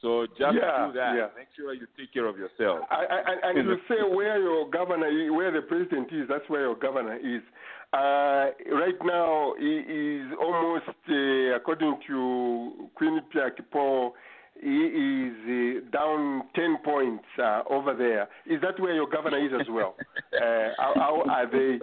So 0.00 0.26
just 0.38 0.54
Yeah, 0.54 0.86
do 0.86 0.92
that. 0.94 1.12
yeah. 1.16 1.28
Make 1.36 1.48
sure 1.56 1.74
you 1.74 1.86
take 1.98 2.12
care 2.14 2.26
of 2.26 2.38
yourself. 2.38 2.86
I, 2.88 3.04
I, 3.04 3.18
and, 3.32 3.58
and 3.58 3.68
you 3.68 3.76
say 3.88 4.00
where 4.08 4.40
your 4.40 4.70
governor, 4.70 5.10
where 5.34 5.50
the 5.50 5.62
president 5.62 6.08
is, 6.12 6.28
that's 6.28 6.48
where 6.48 6.62
your 6.62 6.76
governor 6.76 7.16
is. 7.16 7.42
Uh, 7.92 8.50
right 8.72 8.98
now, 9.02 9.54
he 9.58 9.78
is 9.78 10.26
almost, 10.40 10.84
uh, 11.08 11.56
according 11.56 11.98
to 12.06 12.90
Quinnipiac 13.00 13.58
poll, 13.72 14.14
he 14.60 14.68
is 14.68 15.82
uh, 15.86 15.90
down 15.96 16.42
10 16.54 16.78
points 16.84 17.24
uh, 17.42 17.62
over 17.70 17.94
there. 17.94 18.28
Is 18.44 18.60
that 18.60 18.78
where 18.78 18.94
your 18.94 19.08
governor 19.08 19.38
is 19.38 19.52
as 19.58 19.66
well? 19.70 19.96
uh, 20.34 20.70
how, 20.76 20.92
how 20.96 21.22
are 21.30 21.50
they? 21.50 21.78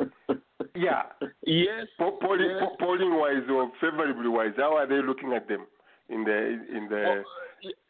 Yeah. 0.76 1.04
Yes. 1.44 1.88
Po- 1.98 2.20
polling, 2.22 2.52
yes. 2.52 2.60
po- 2.62 2.76
polling 2.86 3.16
wise 3.16 3.50
or 3.50 3.72
favorably 3.82 4.28
wise, 4.28 4.54
how 4.58 4.76
are 4.76 4.88
they 4.88 5.02
looking 5.06 5.34
at 5.34 5.48
them 5.48 5.66
in 6.10 6.24
the 6.24 6.38
in 6.76 6.88
the 6.90 7.24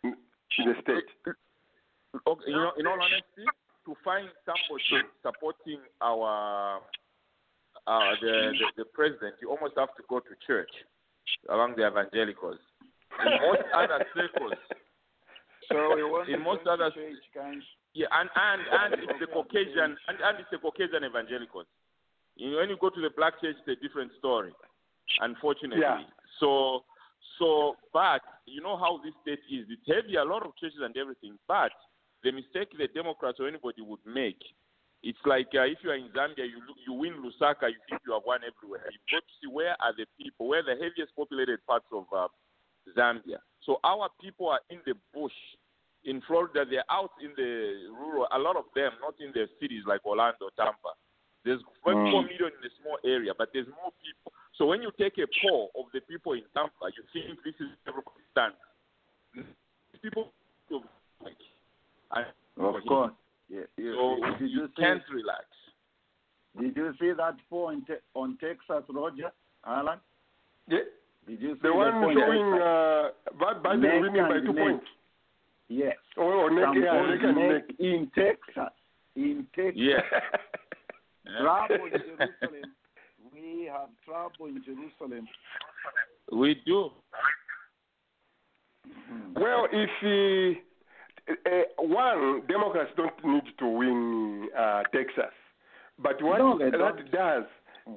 in 0.03 0.15
the 0.65 0.73
state? 0.83 1.35
Okay, 2.27 2.43
you 2.47 2.53
know, 2.53 2.71
in 2.77 2.87
all 2.87 2.93
honesty, 2.93 3.43
to 3.85 3.95
find 4.05 4.27
somebody 4.45 5.09
supporting 5.21 5.79
our 6.01 6.79
uh, 7.87 8.11
the, 8.21 8.51
the 8.59 8.83
the 8.83 8.85
president, 8.93 9.35
you 9.41 9.49
almost 9.49 9.73
have 9.77 9.93
to 9.95 10.03
go 10.09 10.19
to 10.19 10.33
church 10.47 10.71
among 11.49 11.75
the 11.75 11.85
evangelicals. 11.87 12.57
In 13.21 13.31
most 13.47 13.63
other 13.75 14.05
circles, 14.15 14.57
So 15.69 15.95
we 15.95 16.03
want 16.03 16.29
In 16.29 16.41
most 16.41 16.65
other- 16.67 16.91
church, 16.91 17.21
guys. 17.33 17.61
yeah, 17.93 18.07
and 18.11 18.29
and 18.35 18.61
and 18.71 18.89
it's 19.03 19.19
the 19.19 19.27
Caucasian 19.27 19.97
and, 20.07 20.17
and 20.21 20.39
it's 20.39 20.49
the 20.51 20.57
Caucasian 20.59 21.03
evangelicals. 21.03 21.65
You 22.35 22.51
know, 22.51 22.57
when 22.57 22.69
you 22.69 22.77
go 22.79 22.89
to 22.89 23.01
the 23.01 23.09
black 23.15 23.39
church, 23.41 23.55
it's 23.65 23.79
a 23.79 23.81
different 23.81 24.11
story. 24.19 24.51
Unfortunately, 25.21 25.81
Yeah. 25.81 26.01
so 26.39 26.83
so 27.39 27.75
but 27.93 28.21
you 28.45 28.61
know 28.61 28.77
how 28.77 28.99
this 29.03 29.13
state 29.21 29.41
is. 29.49 29.65
It's 29.69 29.85
heavy, 29.87 30.15
a 30.17 30.23
lot 30.23 30.45
of 30.45 30.55
churches 30.57 30.79
and 30.81 30.95
everything. 30.97 31.37
But 31.47 31.71
the 32.23 32.31
mistake 32.31 32.69
the 32.77 32.87
Democrats 32.87 33.39
or 33.39 33.47
anybody 33.47 33.81
would 33.81 34.03
make, 34.05 34.41
it's 35.03 35.21
like 35.25 35.47
uh, 35.53 35.63
if 35.63 35.77
you 35.83 35.91
are 35.91 35.95
in 35.95 36.09
Zambia, 36.15 36.45
you 36.45 36.61
you 36.85 36.93
win 36.93 37.13
Lusaka, 37.21 37.69
you 37.69 37.79
think 37.89 38.01
you 38.05 38.13
have 38.13 38.23
won 38.25 38.41
everywhere. 38.41 38.85
You've 38.91 39.09
got 39.11 39.21
to 39.21 39.33
see 39.41 39.49
where 39.51 39.75
are 39.79 39.93
the 39.95 40.05
people, 40.17 40.47
where 40.47 40.59
are 40.61 40.75
the 40.75 40.81
heaviest 40.81 41.15
populated 41.15 41.59
parts 41.67 41.85
of 41.91 42.05
uh, 42.15 42.27
Zambia. 42.97 43.37
So 43.65 43.79
our 43.83 44.09
people 44.21 44.49
are 44.49 44.61
in 44.69 44.79
the 44.85 44.93
bush 45.13 45.35
in 46.05 46.21
Florida. 46.27 46.65
They're 46.69 46.89
out 46.89 47.11
in 47.21 47.33
the 47.35 47.89
rural. 47.91 48.27
A 48.31 48.39
lot 48.39 48.55
of 48.55 48.65
them, 48.75 48.91
not 49.01 49.15
in 49.19 49.31
the 49.33 49.47
cities 49.59 49.83
like 49.87 50.05
Orlando, 50.05 50.49
Tampa. 50.57 50.93
There's 51.43 51.61
4 51.83 51.93
million 52.25 52.49
in 52.57 52.65
a 52.65 52.73
small 52.81 52.97
area, 53.05 53.31
but 53.37 53.49
there's 53.53 53.67
more 53.67 53.93
people. 54.01 54.33
So 54.57 54.65
when 54.65 54.81
you 54.81 54.89
take 54.97 55.17
a 55.19 55.27
poll 55.45 55.69
of 55.77 55.85
the 55.93 56.01
people 56.01 56.33
in 56.33 56.41
Tampa, 56.55 56.89
you 56.89 57.05
think 57.13 57.37
this 57.45 57.53
is 57.61 57.69
everybody 57.85 58.25
stands. 58.31 58.57
People, 60.01 60.31
Of 62.57 62.85
course. 62.87 63.11
Yeah. 63.85 63.93
so 63.95 64.37
did 64.39 64.49
you 64.51 64.61
you 64.61 64.67
see? 64.75 64.81
can't 64.81 65.01
relax. 65.13 65.45
Did 66.59 66.75
you 66.77 66.93
see 66.99 67.11
that 67.17 67.35
poll 67.49 67.69
in 67.69 67.83
te- 67.85 68.03
on 68.13 68.37
Texas, 68.39 68.83
Roger? 68.89 69.31
Alan? 69.65 69.99
Yeah. 70.67 70.79
Did 71.27 71.41
you 71.41 71.53
see 71.55 71.59
The 71.63 71.69
the 71.69 71.75
one 71.75 72.03
in 72.11 72.17
showing 72.17 72.53
uh, 72.53 73.09
Bad 73.39 73.63
Biden 73.63 73.81
Neck 73.81 74.01
winning 74.01 74.23
by 74.29 74.39
two 74.39 74.53
neck. 74.53 74.63
points. 74.63 74.85
Yes. 75.67 75.95
Or, 76.17 76.33
or 76.33 76.51
neck, 76.51 76.65
Some 76.65 76.81
yeah, 76.83 77.01
neck 77.01 77.19
and 77.23 77.37
neck. 77.37 77.51
neck 77.67 77.75
in 77.79 78.11
Texas. 78.15 78.73
In 79.15 79.47
Texas. 79.55 79.73
Yeah. 79.75 80.01
Trouble 81.41 81.85
in 81.85 81.91
Jerusalem. 81.91 82.71
We 83.33 83.69
have 83.71 83.89
trouble 84.05 84.45
in 84.45 84.63
Jerusalem. 84.63 85.27
we 86.31 86.61
do. 86.65 86.91
well, 89.35 89.67
if 89.71 89.89
uh, 90.03 90.59
one 91.77 92.41
Democrats 92.47 92.91
don't 92.97 93.25
need 93.25 93.43
to 93.59 93.67
win 93.67 94.49
uh, 94.57 94.83
Texas, 94.93 95.33
but 95.99 96.21
what 96.21 96.39
No, 96.39 96.57
that 96.59 96.71
don't. 96.71 97.11
does 97.11 97.43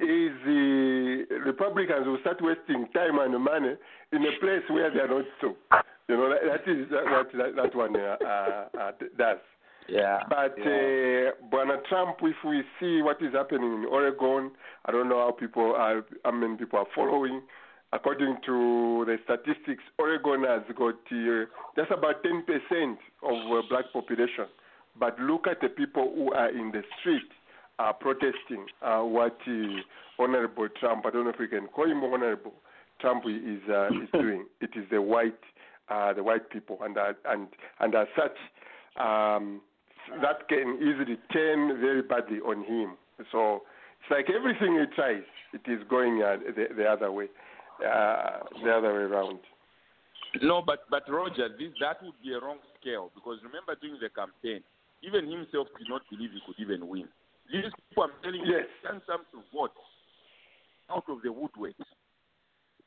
is 0.00 0.32
the 0.44 1.24
Republicans 1.46 2.06
will 2.06 2.18
start 2.20 2.38
wasting 2.42 2.86
time 2.92 3.18
and 3.18 3.42
money 3.42 3.74
in 4.12 4.22
a 4.22 4.32
place 4.40 4.62
where 4.68 4.90
they 4.90 5.00
are 5.00 5.08
not 5.08 5.24
so. 5.40 5.56
You 6.08 6.16
know 6.16 6.30
that, 6.30 6.40
that 6.44 6.70
is 6.70 6.86
what 6.90 7.32
that, 7.32 7.56
that 7.56 7.74
one 7.76 7.96
uh, 7.96 8.16
uh, 8.24 8.78
uh, 8.80 8.92
does. 9.18 9.38
Yeah. 9.88 10.18
But 10.28 10.58
uh, 10.60 11.32
Bwana 11.50 11.82
Trump, 11.88 12.18
if 12.22 12.36
we 12.46 12.62
see 12.78 13.00
what 13.02 13.22
is 13.22 13.32
happening 13.32 13.72
in 13.72 13.86
Oregon, 13.90 14.50
I 14.84 14.92
don't 14.92 15.08
know 15.08 15.18
how 15.18 15.32
people 15.32 15.74
are, 15.74 16.04
how 16.24 16.32
many 16.32 16.56
people 16.56 16.78
are 16.78 16.86
following. 16.94 17.42
According 17.92 18.36
to 18.44 19.04
the 19.06 19.16
statistics, 19.24 19.82
Oregon 19.98 20.44
has 20.44 20.62
got 20.76 20.94
uh, 21.10 21.44
just 21.76 21.90
about 21.90 22.22
10% 22.22 22.96
of 23.22 23.52
uh, 23.52 23.62
black 23.70 23.86
population. 23.92 24.46
But 24.98 25.18
look 25.20 25.46
at 25.46 25.60
the 25.60 25.68
people 25.68 26.12
who 26.14 26.32
are 26.32 26.50
in 26.50 26.70
the 26.72 26.82
street 27.00 27.28
uh, 27.78 27.92
protesting 27.92 28.66
uh, 28.82 29.00
what 29.00 29.38
uh, 29.46 30.22
Honorable 30.22 30.68
Trump, 30.80 31.06
I 31.06 31.10
don't 31.10 31.24
know 31.24 31.30
if 31.30 31.38
we 31.38 31.48
can 31.48 31.68
call 31.68 31.90
him 31.90 32.02
Honorable 32.02 32.54
Trump 33.00 33.24
is 33.26 33.62
uh, 33.70 33.86
is 33.86 34.08
doing. 34.12 34.46
It 34.60 34.70
is 34.74 34.84
the 34.90 35.00
white 35.00 35.38
uh, 35.88 36.12
the 36.12 36.22
white 36.22 36.50
people, 36.50 36.78
and 36.82 36.96
uh, 36.98 37.12
and 37.26 37.48
and 37.80 37.94
as 37.94 38.08
such, 38.16 38.36
um, 39.00 39.60
that 40.20 40.48
can 40.48 40.78
easily 40.80 41.18
turn 41.32 41.80
very 41.80 42.02
badly 42.02 42.38
on 42.38 42.64
him. 42.64 42.96
So 43.32 43.62
it's 44.00 44.10
like 44.10 44.26
everything 44.34 44.78
he 44.78 44.94
tries, 44.94 45.22
it 45.52 45.70
is 45.70 45.80
going 45.88 46.22
uh, 46.22 46.36
the, 46.54 46.74
the 46.76 46.84
other 46.84 47.10
way, 47.10 47.26
uh, 47.84 48.40
the 48.62 48.70
other 48.70 48.92
way 48.92 49.06
around. 49.06 49.38
No, 50.42 50.62
but 50.62 50.84
but 50.90 51.08
Roger, 51.08 51.48
this 51.48 51.72
that 51.80 52.02
would 52.02 52.14
be 52.22 52.32
a 52.32 52.40
wrong 52.40 52.58
scale 52.80 53.10
because 53.14 53.38
remember 53.42 53.74
during 53.80 53.98
the 54.00 54.10
campaign, 54.10 54.62
even 55.02 55.30
himself 55.30 55.68
did 55.78 55.88
not 55.88 56.02
believe 56.10 56.30
he 56.32 56.40
could 56.46 56.58
even 56.60 56.86
win. 56.86 57.08
These 57.50 57.72
people, 57.88 58.04
I'm 58.04 58.12
telling 58.22 58.44
you, 58.44 58.52
Yes. 58.52 58.66
send 58.84 59.00
some 59.06 59.24
to 59.32 59.40
vote 59.54 59.72
out 60.90 61.04
of 61.08 61.22
the 61.22 61.32
woodwork. 61.32 61.74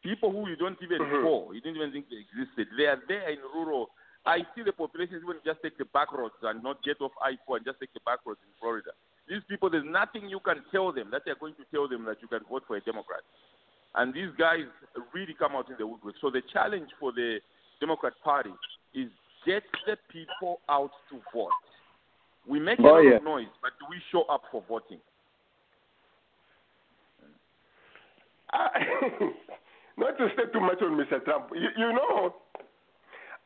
People 0.04 0.32
who 0.32 0.50
you 0.50 0.56
don't 0.56 0.82
even 0.82 1.02
Mhm. 1.02 1.24
know, 1.24 1.52
you 1.52 1.62
didn't 1.62 1.78
even 1.78 1.92
think 1.92 2.10
they 2.10 2.18
existed. 2.18 2.68
They 2.78 2.86
are 2.86 3.02
there 3.08 3.30
in 3.30 3.40
rural. 3.54 3.90
I 4.26 4.46
see 4.54 4.62
the 4.62 4.74
population 4.74 5.18
even 5.18 5.42
just 5.44 5.62
take 5.64 5.78
the 5.78 5.86
back 5.86 6.12
roads 6.12 6.36
and 6.44 6.62
not 6.62 6.84
get 6.84 7.02
off 7.02 7.12
I-4 7.22 7.58
and 7.58 7.66
just 7.66 7.80
take 7.80 7.94
the 7.94 8.02
back 8.02 8.20
roads 8.26 8.40
in 8.44 8.54
Florida. 8.60 8.92
These 9.28 9.44
people, 9.46 9.70
there's 9.70 9.86
nothing 9.86 10.30
you 10.30 10.40
can 10.40 10.64
tell 10.72 10.92
them 10.92 11.10
that 11.12 11.24
they're 11.26 11.36
going 11.36 11.56
to 11.56 11.66
tell 11.72 11.88
them 11.88 12.06
that 12.06 12.22
you 12.22 12.28
can 12.28 12.44
vote 12.50 12.64
for 12.68 12.76
a 12.78 12.82
Democrat. 12.82 13.22
And 13.96 14.14
these 14.14 14.30
guys 14.38 14.66
really 15.14 15.34
come 15.38 15.54
out 15.56 15.70
in 15.70 15.76
the 15.78 15.86
woodwork. 15.86 16.16
So 16.22 16.30
the 16.30 16.42
challenge 16.54 16.90
for 17.00 17.12
the 17.12 17.40
Democrat 17.80 18.14
Party 18.24 18.52
is 18.94 19.10
get 19.46 19.64
the 19.86 19.98
people 20.12 20.60
out 20.70 20.92
to 21.10 21.20
vote. 21.34 21.50
We 22.48 22.60
make 22.60 22.80
a 22.80 22.84
Oh, 22.84 22.94
lot 22.94 23.00
yeah. 23.00 23.18
of 23.18 23.24
noise, 23.24 23.48
but 23.62 23.72
do 23.80 23.86
we 23.90 23.98
show 24.12 24.24
up 24.24 24.44
for 24.52 24.64
voting? 24.68 25.00
Uh, 28.54 28.68
not 29.98 30.18
to 30.18 30.28
stay 30.34 30.44
too 30.52 30.60
much 30.60 30.82
on 30.82 30.98
Mr. 30.98 31.24
Trump. 31.24 31.50
You, 31.54 31.70
you 31.78 31.94
know, 31.94 32.36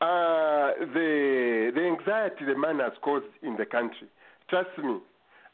uh, 0.00 0.72
the 0.94 1.70
the 1.74 1.80
anxiety 1.86 2.44
the 2.44 2.58
man 2.58 2.80
has 2.80 2.92
caused 3.02 3.26
in 3.42 3.56
the 3.56 3.64
country. 3.66 4.08
Trust 4.48 4.70
me, 4.82 4.98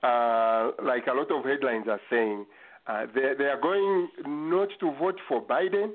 uh, 0.02 0.70
like 0.82 1.06
a 1.06 1.12
lot 1.14 1.30
of 1.30 1.44
headlines 1.44 1.86
are 1.88 2.00
saying, 2.10 2.46
uh, 2.86 3.06
they 3.14 3.34
they 3.38 3.44
are 3.44 3.60
going 3.60 4.08
not 4.26 4.68
to 4.80 4.92
vote 4.98 5.18
for 5.28 5.42
Biden, 5.42 5.92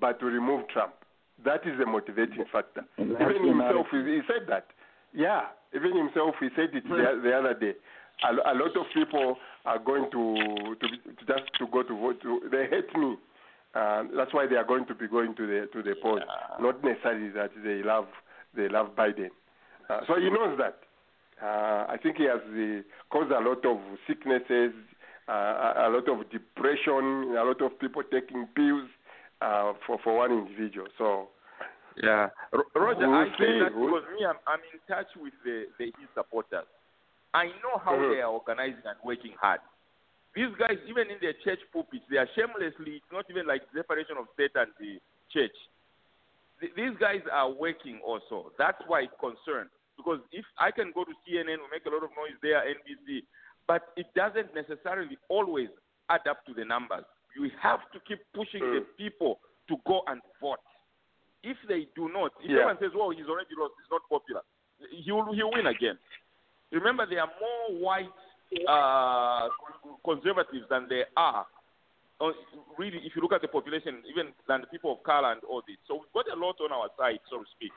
but 0.00 0.20
to 0.20 0.26
remove 0.26 0.68
Trump. 0.68 0.94
That 1.44 1.66
is 1.66 1.78
the 1.78 1.86
motivating 1.86 2.44
factor. 2.52 2.84
Even 2.98 3.46
himself, 3.46 3.86
he, 3.90 3.98
he 3.98 4.20
said 4.26 4.46
that. 4.48 4.66
Yeah, 5.14 5.42
even 5.74 5.96
himself, 5.96 6.34
he 6.38 6.48
said 6.54 6.74
it 6.74 6.84
the, 6.84 7.20
the 7.22 7.32
other 7.32 7.54
day. 7.54 7.74
A, 8.22 8.52
a 8.52 8.54
lot 8.54 8.76
of 8.76 8.86
people 8.92 9.36
are 9.64 9.78
going 9.78 10.10
to, 10.12 10.76
to, 10.80 10.88
to 10.88 11.24
just 11.26 11.50
to 11.58 11.66
go 11.72 11.82
to 11.82 11.98
vote. 11.98 12.20
To, 12.22 12.40
they 12.50 12.66
hate 12.68 12.94
me. 12.94 13.16
Uh, 13.74 14.04
that's 14.16 14.34
why 14.34 14.46
they 14.46 14.56
are 14.56 14.64
going 14.64 14.86
to 14.86 14.94
be 14.94 15.08
going 15.08 15.34
to 15.36 15.46
the 15.46 15.68
to 15.72 15.82
the 15.82 15.94
polls. 16.02 16.20
Not 16.60 16.82
necessarily 16.84 17.30
that 17.30 17.50
they 17.64 17.82
love 17.82 18.06
they 18.54 18.68
love 18.68 18.94
Biden. 18.96 19.30
Uh, 19.88 20.00
so 20.06 20.16
he 20.16 20.28
knows 20.28 20.58
that. 20.58 20.78
Uh, 21.42 21.86
I 21.88 21.96
think 22.02 22.18
he 22.18 22.24
has 22.24 22.40
uh, 22.40 22.82
caused 23.10 23.30
a 23.30 23.40
lot 23.40 23.64
of 23.64 23.78
sicknesses, 24.06 24.72
uh, 25.30 25.86
a, 25.86 25.86
a 25.86 25.88
lot 25.94 26.08
of 26.08 26.28
depression, 26.30 27.36
a 27.38 27.44
lot 27.44 27.60
of 27.62 27.78
people 27.78 28.02
taking 28.10 28.46
pills 28.56 28.88
uh, 29.40 29.72
for 29.86 29.98
for 30.02 30.16
one 30.18 30.32
individual. 30.32 30.88
So 30.98 31.28
Yeah, 31.96 32.28
Ro- 32.52 32.70
Roger, 32.74 33.08
We'll 33.08 33.14
I 33.14 33.26
say 33.38 33.46
see. 33.46 33.58
that 33.62 33.72
because 33.74 34.04
me, 34.18 34.24
I'm, 34.26 34.38
I'm 34.46 34.62
in 34.72 34.80
touch 34.88 35.10
with 35.20 35.34
the, 35.44 35.66
the 35.78 35.86
his 35.98 36.08
supporters. 36.14 36.66
I 37.34 37.46
know 37.62 37.78
how 37.84 37.94
Mhm. 37.94 38.10
they 38.14 38.20
are 38.22 38.32
organizing 38.32 38.82
and 38.84 38.98
working 39.04 39.34
hard. 39.40 39.60
These 40.34 40.54
guys, 40.58 40.78
even 40.86 41.10
in 41.10 41.18
their 41.20 41.34
church 41.44 41.60
pulpits, 41.72 42.04
they 42.10 42.16
are 42.18 42.28
shamelessly. 42.34 43.02
It's 43.02 43.12
not 43.12 43.26
even 43.30 43.46
like 43.46 43.62
separation 43.74 44.16
of 44.18 44.26
state 44.34 44.54
and 44.54 44.70
the 44.78 44.98
church. 45.34 45.54
Th- 46.60 46.72
These 46.74 46.96
guys 46.98 47.22
are 47.30 47.50
working 47.50 48.00
also. 48.06 48.52
That's 48.58 48.80
why 48.86 49.02
it's 49.10 49.18
concerned. 49.20 49.70
Because 49.96 50.20
if 50.32 50.46
I 50.58 50.70
can 50.70 50.92
go 50.94 51.04
to 51.04 51.12
CNN, 51.26 51.58
we 51.58 51.68
make 51.70 51.84
a 51.86 51.90
lot 51.90 52.02
of 52.06 52.10
noise 52.16 52.38
there, 52.42 52.62
NBC, 52.62 53.22
but 53.66 53.82
it 53.96 54.06
doesn't 54.14 54.54
necessarily 54.54 55.16
always 55.28 55.68
add 56.08 56.26
up 56.28 56.44
to 56.46 56.54
the 56.54 56.64
numbers. 56.64 57.04
You 57.36 57.50
have 57.60 57.80
to 57.92 58.00
keep 58.00 58.20
pushing 58.34 58.60
the 58.60 58.80
Mm. 58.80 58.96
people 58.96 59.40
to 59.68 59.76
go 59.86 60.02
and 60.08 60.20
vote. 60.40 60.58
If 61.42 61.56
they 61.68 61.86
do 61.94 62.08
not, 62.08 62.32
if 62.40 62.50
Yeah. 62.50 62.56
everyone 62.56 62.78
says, 62.78 62.92
"Well, 62.94 63.10
he's 63.10 63.28
already 63.28 63.54
lost, 63.54 63.74
he's 63.80 63.90
not 63.90 64.02
popular," 64.08 64.42
he 64.90 65.12
will 65.12 65.32
he 65.32 65.42
will 65.42 65.52
win 65.52 65.66
again. 65.66 65.98
Remember, 66.72 67.06
there 67.06 67.20
are 67.22 67.32
more 67.40 67.78
white 67.78 68.12
uh, 68.66 69.48
conservatives 70.04 70.68
than 70.68 70.88
there 70.88 71.06
are. 71.16 71.46
uh, 72.20 72.32
Really, 72.76 72.98
if 73.06 73.14
you 73.14 73.22
look 73.22 73.32
at 73.32 73.40
the 73.42 73.48
population, 73.48 74.02
even 74.06 74.34
than 74.46 74.60
the 74.62 74.66
people 74.66 74.92
of 74.92 75.02
color 75.04 75.32
and 75.32 75.42
all 75.44 75.62
this, 75.66 75.76
so 75.86 75.94
we've 75.94 76.12
got 76.12 76.28
a 76.28 76.34
lot 76.36 76.60
on 76.60 76.72
our 76.72 76.90
side, 76.98 77.20
so 77.30 77.38
to 77.38 77.46
speak. 77.50 77.72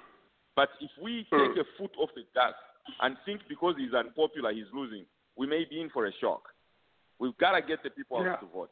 But 0.56 0.70
if 0.82 0.92
we 0.98 1.24
take 1.25 1.56
a 1.58 1.63
foot 1.78 1.92
off 1.98 2.10
the 2.16 2.24
gas 2.34 2.54
and 3.02 3.18
think 3.25 3.48
because 3.48 3.75
he's 3.78 3.94
unpopular, 3.94 4.52
he's 4.52 4.72
losing, 4.74 5.06
we 5.38 5.48
may 5.48 5.66
be 5.70 5.82
in 5.82 5.90
for 5.90 6.06
a 6.08 6.12
shock. 6.22 6.44
We've 7.20 7.38
got 7.38 7.52
to 7.52 7.62
get 7.62 7.84
the 7.84 7.90
people 7.90 8.18
out 8.18 8.25
Yeah. 8.25 8.36
to 8.38 8.46
vote. 8.54 8.72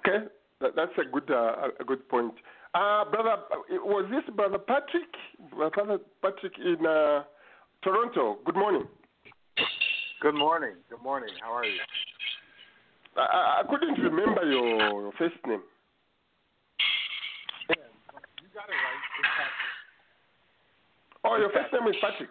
Okay, 0.00 0.26
that, 0.60 0.74
that's 0.76 0.92
a 0.98 1.04
good 1.10 1.30
uh, 1.30 1.68
a 1.80 1.84
good 1.84 2.08
point. 2.08 2.34
Uh, 2.74 3.04
brother, 3.10 3.36
was 3.70 4.06
this 4.10 4.34
brother 4.34 4.58
Patrick? 4.58 5.08
Brother 5.54 5.98
Patrick 6.22 6.52
in 6.58 6.84
uh, 6.86 7.24
Toronto. 7.82 8.38
Good 8.44 8.54
morning. 8.56 8.86
Good 10.20 10.34
morning. 10.34 10.74
Good 10.90 11.02
morning. 11.02 11.30
How 11.42 11.52
are 11.52 11.64
you? 11.64 11.78
I- 13.16 13.20
I, 13.20 13.60
I 13.60 13.62
couldn't 13.68 13.98
remember 13.98 14.44
your, 14.48 14.78
your 15.02 15.12
first 15.18 15.34
name. 15.46 15.62
You 17.68 17.74
got 18.54 18.68
it 18.68 18.78
right. 18.78 19.02
It's 19.18 19.28
Patrick. 19.36 19.74
Oh, 21.24 21.36
your 21.36 21.50
first 21.50 21.72
name 21.72 21.88
is 21.88 21.96
Patrick. 22.00 22.30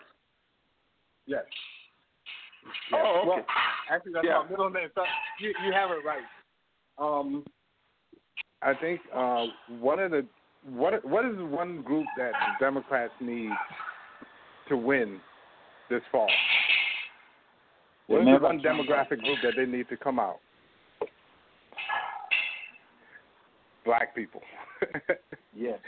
Yes. 1.25 1.43
Oh, 2.93 3.19
okay. 3.19 3.27
Well, 3.27 3.45
actually, 3.91 4.13
that's 4.13 4.25
Yeah. 4.25 4.43
my 4.43 4.49
middle 4.49 4.69
name. 4.69 4.89
So 4.95 5.03
you 5.39 5.53
you 5.65 5.73
have 5.73 5.91
it 5.91 6.03
right. 6.05 6.23
Um, 6.97 7.45
I 8.61 8.73
think 8.73 9.01
uh, 9.13 9.47
one 9.79 9.99
of 9.99 10.11
the 10.11 10.25
what 10.65 11.03
what 11.05 11.25
is 11.25 11.35
one 11.37 11.81
group 11.81 12.05
that 12.17 12.31
the 12.33 12.65
Democrats 12.65 13.13
need 13.21 13.51
to 14.67 14.77
win 14.77 15.19
this 15.89 16.01
fall? 16.11 16.29
What 18.07 18.21
is 18.21 18.25
the 18.25 18.39
one 18.39 18.61
demographic 18.61 19.21
group 19.21 19.39
that 19.43 19.55
they 19.55 19.65
need 19.65 19.89
to 19.89 19.97
come 19.97 20.19
out? 20.19 20.39
Black 23.85 24.15
people. 24.15 24.41
Yes. 25.59 25.79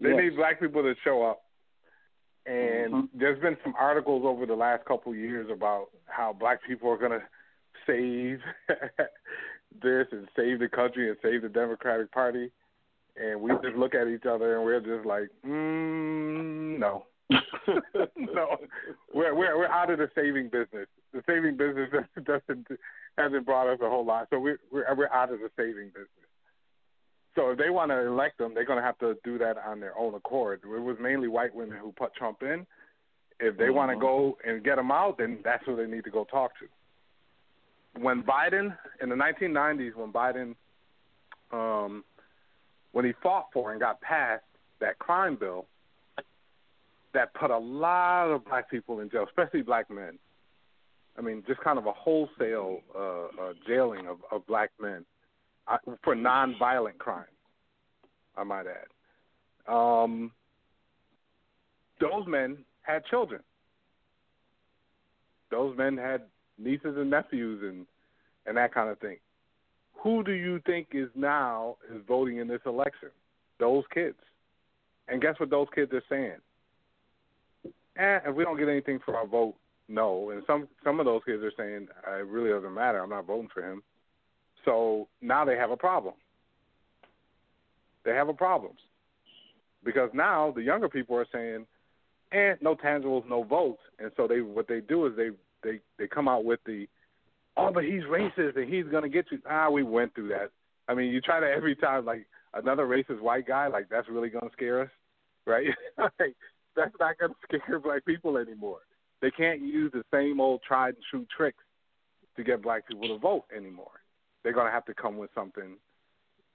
They 0.00 0.08
Yes. 0.08 0.18
need 0.20 0.36
black 0.36 0.58
people 0.58 0.82
to 0.82 0.94
show 1.04 1.22
up. 1.22 1.44
And 2.46 2.92
Mhm. 2.92 3.08
there's 3.14 3.38
been 3.40 3.56
some 3.62 3.74
articles 3.78 4.24
over 4.24 4.46
the 4.46 4.56
last 4.56 4.84
couple 4.84 5.12
of 5.12 5.18
years 5.18 5.48
about 5.50 5.90
how 6.06 6.32
black 6.32 6.62
people 6.62 6.90
are 6.90 6.96
going 6.96 7.12
to 7.12 7.22
save 7.86 8.42
this 9.82 10.08
and 10.12 10.28
save 10.36 10.58
the 10.58 10.68
country 10.68 11.08
and 11.08 11.18
save 11.22 11.42
the 11.42 11.48
Democratic 11.48 12.10
Party. 12.10 12.50
And 13.16 13.40
we 13.40 13.52
just 13.62 13.76
look 13.76 13.94
at 13.94 14.08
each 14.08 14.26
other 14.26 14.56
and 14.56 14.64
we're 14.64 14.80
just 14.80 15.06
like, 15.06 15.28
mm, 15.46 16.78
no. 16.78 17.06
no. 18.16 18.56
We're, 19.14 19.34
we're, 19.34 19.56
we're 19.58 19.66
out 19.66 19.90
of 19.90 19.98
the 19.98 20.10
saving 20.14 20.48
business. 20.48 20.88
The 21.12 21.22
saving 21.26 21.56
business 21.56 21.90
doesn't, 22.24 22.66
hasn't 23.18 23.46
brought 23.46 23.68
us 23.68 23.78
a 23.82 23.88
whole 23.88 24.04
lot. 24.04 24.28
So 24.30 24.38
we're, 24.40 24.58
we're, 24.70 24.92
we're 24.96 25.10
out 25.10 25.32
of 25.32 25.40
the 25.40 25.50
saving 25.56 25.88
business. 25.88 26.08
So 27.34 27.50
if 27.50 27.58
they 27.58 27.70
want 27.70 27.90
to 27.90 28.06
elect 28.06 28.38
them, 28.38 28.52
they're 28.54 28.66
going 28.66 28.78
to 28.78 28.84
have 28.84 28.98
to 28.98 29.16
do 29.24 29.38
that 29.38 29.56
on 29.58 29.80
their 29.80 29.96
own 29.96 30.14
accord. 30.14 30.60
It 30.64 30.68
was 30.68 30.96
mainly 31.00 31.28
white 31.28 31.54
women 31.54 31.78
who 31.78 31.92
put 31.92 32.14
Trump 32.14 32.42
in. 32.42 32.66
If 33.40 33.56
they 33.56 33.70
want 33.70 33.90
to 33.90 33.96
go 33.98 34.36
and 34.46 34.62
get 34.62 34.78
him 34.78 34.90
out, 34.90 35.18
then 35.18 35.38
that's 35.42 35.64
who 35.64 35.74
they 35.74 35.86
need 35.86 36.04
to 36.04 36.10
go 36.10 36.24
talk 36.24 36.52
to. 36.58 38.00
When 38.00 38.22
Biden 38.22 38.76
in 39.02 39.08
the 39.08 39.16
1990s, 39.16 39.96
when 39.96 40.12
Biden, 40.12 40.54
um, 41.50 42.04
when 42.92 43.04
he 43.04 43.12
fought 43.22 43.46
for 43.52 43.72
and 43.72 43.80
got 43.80 44.00
passed 44.00 44.44
that 44.80 44.98
crime 44.98 45.36
bill, 45.36 45.66
that 47.14 47.34
put 47.34 47.50
a 47.50 47.58
lot 47.58 48.30
of 48.30 48.44
black 48.44 48.70
people 48.70 49.00
in 49.00 49.10
jail, 49.10 49.24
especially 49.26 49.62
black 49.62 49.90
men. 49.90 50.18
I 51.18 51.20
mean, 51.20 51.42
just 51.46 51.60
kind 51.60 51.78
of 51.78 51.86
a 51.86 51.92
wholesale 51.92 52.80
uh, 52.94 53.00
uh, 53.00 53.52
jailing 53.66 54.06
of, 54.06 54.18
of 54.30 54.46
black 54.46 54.70
men 54.80 55.04
for 56.02 56.14
non-violent 56.14 56.98
crimes. 56.98 57.26
I 58.36 58.44
might 58.44 58.66
add. 58.66 59.72
Um, 59.72 60.32
those 62.00 62.26
men 62.26 62.58
had 62.82 63.04
children. 63.06 63.42
Those 65.50 65.76
men 65.76 65.96
had 65.96 66.22
nieces 66.58 66.96
and 66.96 67.10
nephews 67.10 67.62
and 67.62 67.86
and 68.46 68.56
that 68.56 68.74
kind 68.74 68.88
of 68.88 68.98
thing. 68.98 69.18
Who 70.02 70.24
do 70.24 70.32
you 70.32 70.60
think 70.66 70.88
is 70.92 71.08
now 71.14 71.76
is 71.88 72.02
voting 72.08 72.38
in 72.38 72.48
this 72.48 72.62
election? 72.66 73.10
Those 73.60 73.84
kids. 73.94 74.16
And 75.08 75.20
guess 75.20 75.38
what 75.38 75.50
those 75.50 75.68
kids 75.74 75.92
are 75.92 76.02
saying? 76.08 76.38
Eh, 77.96 78.18
if 78.26 78.34
we 78.34 78.44
don't 78.44 78.58
get 78.58 78.68
anything 78.68 78.98
for 79.04 79.16
our 79.16 79.26
vote, 79.26 79.54
no. 79.88 80.30
And 80.30 80.42
some 80.46 80.66
some 80.82 80.98
of 80.98 81.06
those 81.06 81.22
kids 81.24 81.42
are 81.42 81.52
saying, 81.56 81.86
it 82.08 82.26
really 82.26 82.50
doesn't 82.50 82.74
matter. 82.74 82.98
I'm 83.00 83.10
not 83.10 83.26
voting 83.26 83.50
for 83.52 83.62
him. 83.62 83.82
So 84.64 85.08
now 85.20 85.44
they 85.44 85.56
have 85.56 85.70
a 85.70 85.76
problem. 85.76 86.14
They 88.04 88.12
have 88.12 88.28
a 88.28 88.34
problem 88.34 88.72
because 89.84 90.10
now 90.12 90.52
the 90.54 90.62
younger 90.62 90.88
people 90.88 91.16
are 91.16 91.26
saying, 91.32 91.66
"Eh, 92.32 92.54
no 92.60 92.74
tangibles, 92.74 93.28
no 93.28 93.42
votes," 93.42 93.82
and 93.98 94.10
so 94.16 94.26
they 94.26 94.40
what 94.40 94.68
they 94.68 94.80
do 94.80 95.06
is 95.06 95.16
they 95.16 95.30
they 95.62 95.80
they 95.98 96.08
come 96.08 96.28
out 96.28 96.44
with 96.44 96.60
the, 96.64 96.88
"Oh, 97.56 97.70
but 97.72 97.84
he's 97.84 98.02
racist 98.04 98.56
and 98.56 98.72
he's 98.72 98.86
gonna 98.86 99.08
get 99.08 99.30
you." 99.30 99.40
Ah, 99.48 99.70
we 99.70 99.82
went 99.82 100.14
through 100.14 100.28
that. 100.28 100.50
I 100.88 100.94
mean, 100.94 101.12
you 101.12 101.20
try 101.20 101.40
to 101.40 101.46
every 101.46 101.76
time 101.76 102.04
like 102.04 102.26
another 102.54 102.86
racist 102.86 103.20
white 103.20 103.46
guy, 103.46 103.66
like 103.68 103.88
that's 103.88 104.08
really 104.08 104.30
gonna 104.30 104.50
scare 104.52 104.82
us, 104.82 104.90
right? 105.46 105.66
like, 105.98 106.36
that's 106.74 106.94
not 106.98 107.18
gonna 107.18 107.34
scare 107.44 107.78
black 107.78 108.04
people 108.04 108.36
anymore. 108.36 108.80
They 109.20 109.30
can't 109.30 109.62
use 109.62 109.92
the 109.92 110.04
same 110.12 110.40
old 110.40 110.62
tried 110.62 110.94
and 110.94 111.04
true 111.10 111.26
tricks 111.36 111.62
to 112.36 112.42
get 112.42 112.62
black 112.62 112.88
people 112.88 113.08
to 113.08 113.18
vote 113.18 113.44
anymore. 113.56 114.01
They're 114.42 114.52
going 114.52 114.66
to 114.66 114.72
have 114.72 114.84
to 114.86 114.94
come 114.94 115.18
with 115.18 115.30
something 115.34 115.76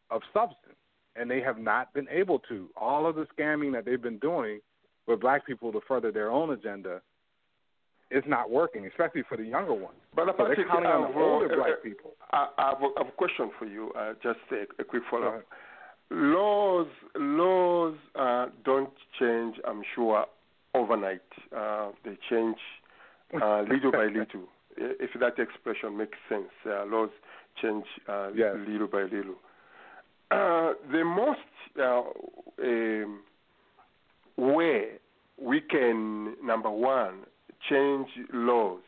of 0.10 0.22
substance, 0.34 0.76
and 1.16 1.30
they 1.30 1.42
have 1.42 1.58
not 1.58 1.94
been 1.94 2.08
able 2.10 2.40
to. 2.50 2.70
All 2.76 3.06
of 3.08 3.16
the 3.16 3.28
scamming 3.38 3.74
that 3.74 3.86
they've 3.86 4.02
been 4.02 4.20
doing 4.20 4.60
with 5.08 5.22
black 5.22 5.46
people 5.46 5.72
to 5.72 5.82
further 5.88 6.12
their 6.12 6.30
own 6.30 6.52
agenda 6.52 7.02
is 8.10 8.24
not 8.28 8.50
working, 8.50 8.86
especially 8.86 9.24
for 9.28 9.38
the 9.38 9.44
younger 9.44 9.74
ones. 9.74 9.98
But 10.16 10.28
so 10.38 10.46
they're 10.46 10.66
counting 10.68 10.90
on 10.90 11.12
the 11.12 11.20
older 11.20 11.52
uh, 11.52 11.56
black 11.56 11.72
uh, 11.80 11.84
people. 11.84 12.12
I, 12.32 12.48
I, 12.58 12.70
have 12.70 12.82
a, 12.82 12.86
I 12.86 13.04
have 13.04 13.08
a 13.08 13.18
question 13.18 13.52
for 13.60 13.66
you. 13.66 13.92
Uh, 13.98 14.14
just 14.24 14.40
a, 14.52 14.82
a 14.82 14.86
quick 14.86 15.04
follow 15.10 15.28
up. 15.28 15.46
Laws, 16.10 16.88
laws 17.16 17.96
uh, 18.16 18.46
don't 18.64 18.94
change. 19.20 19.58
I'm 19.68 19.82
sure 19.94 20.26
overnight. 20.74 21.22
Uh, 21.56 21.92
they 22.06 22.18
change 22.30 22.58
uh, 23.42 23.62
little 23.70 23.92
by 23.92 24.06
little. 24.06 24.48
If 24.78 25.20
that 25.20 25.40
expression 25.40 25.98
makes 25.98 26.18
sense, 26.30 26.52
uh, 26.66 26.86
laws 26.86 27.10
change 27.62 27.86
uh, 28.08 28.30
Yes. 28.36 28.56
little 28.68 28.88
by 28.88 29.04
little. 29.04 29.36
Uh, 30.32 30.74
the 30.92 31.04
most 31.04 31.40
uh, 31.80 32.02
um, 32.64 33.22
way 34.38 35.00
we 35.42 35.62
can, 35.62 36.36
number 36.44 36.70
one, 36.70 37.20
change 37.70 38.08
laws 38.34 38.82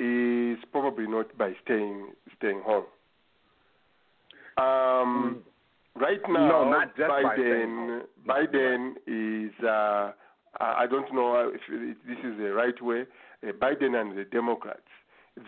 is 0.00 0.58
probably 0.72 1.06
not 1.06 1.36
by 1.36 1.52
staying 1.64 2.08
staying 2.36 2.62
home. 2.64 2.84
Um, 4.56 5.42
right 5.96 6.20
now, 6.28 6.48
No, 6.48 6.70
not 6.70 6.96
just 6.96 7.08
by 7.08 7.22
Biden 7.22 8.00
home. 8.00 8.02
Biden 8.26 8.92
is 9.06 9.52
uh, 9.64 10.12
I 10.60 10.86
don't 10.90 11.12
know 11.14 11.52
if 11.54 11.60
this 12.06 12.18
is 12.24 12.38
the 12.38 12.52
right 12.52 12.80
way. 12.82 13.04
Uh, 13.46 13.52
Biden 13.52 13.94
and 14.00 14.16
the 14.16 14.24
Democrats 14.24 14.87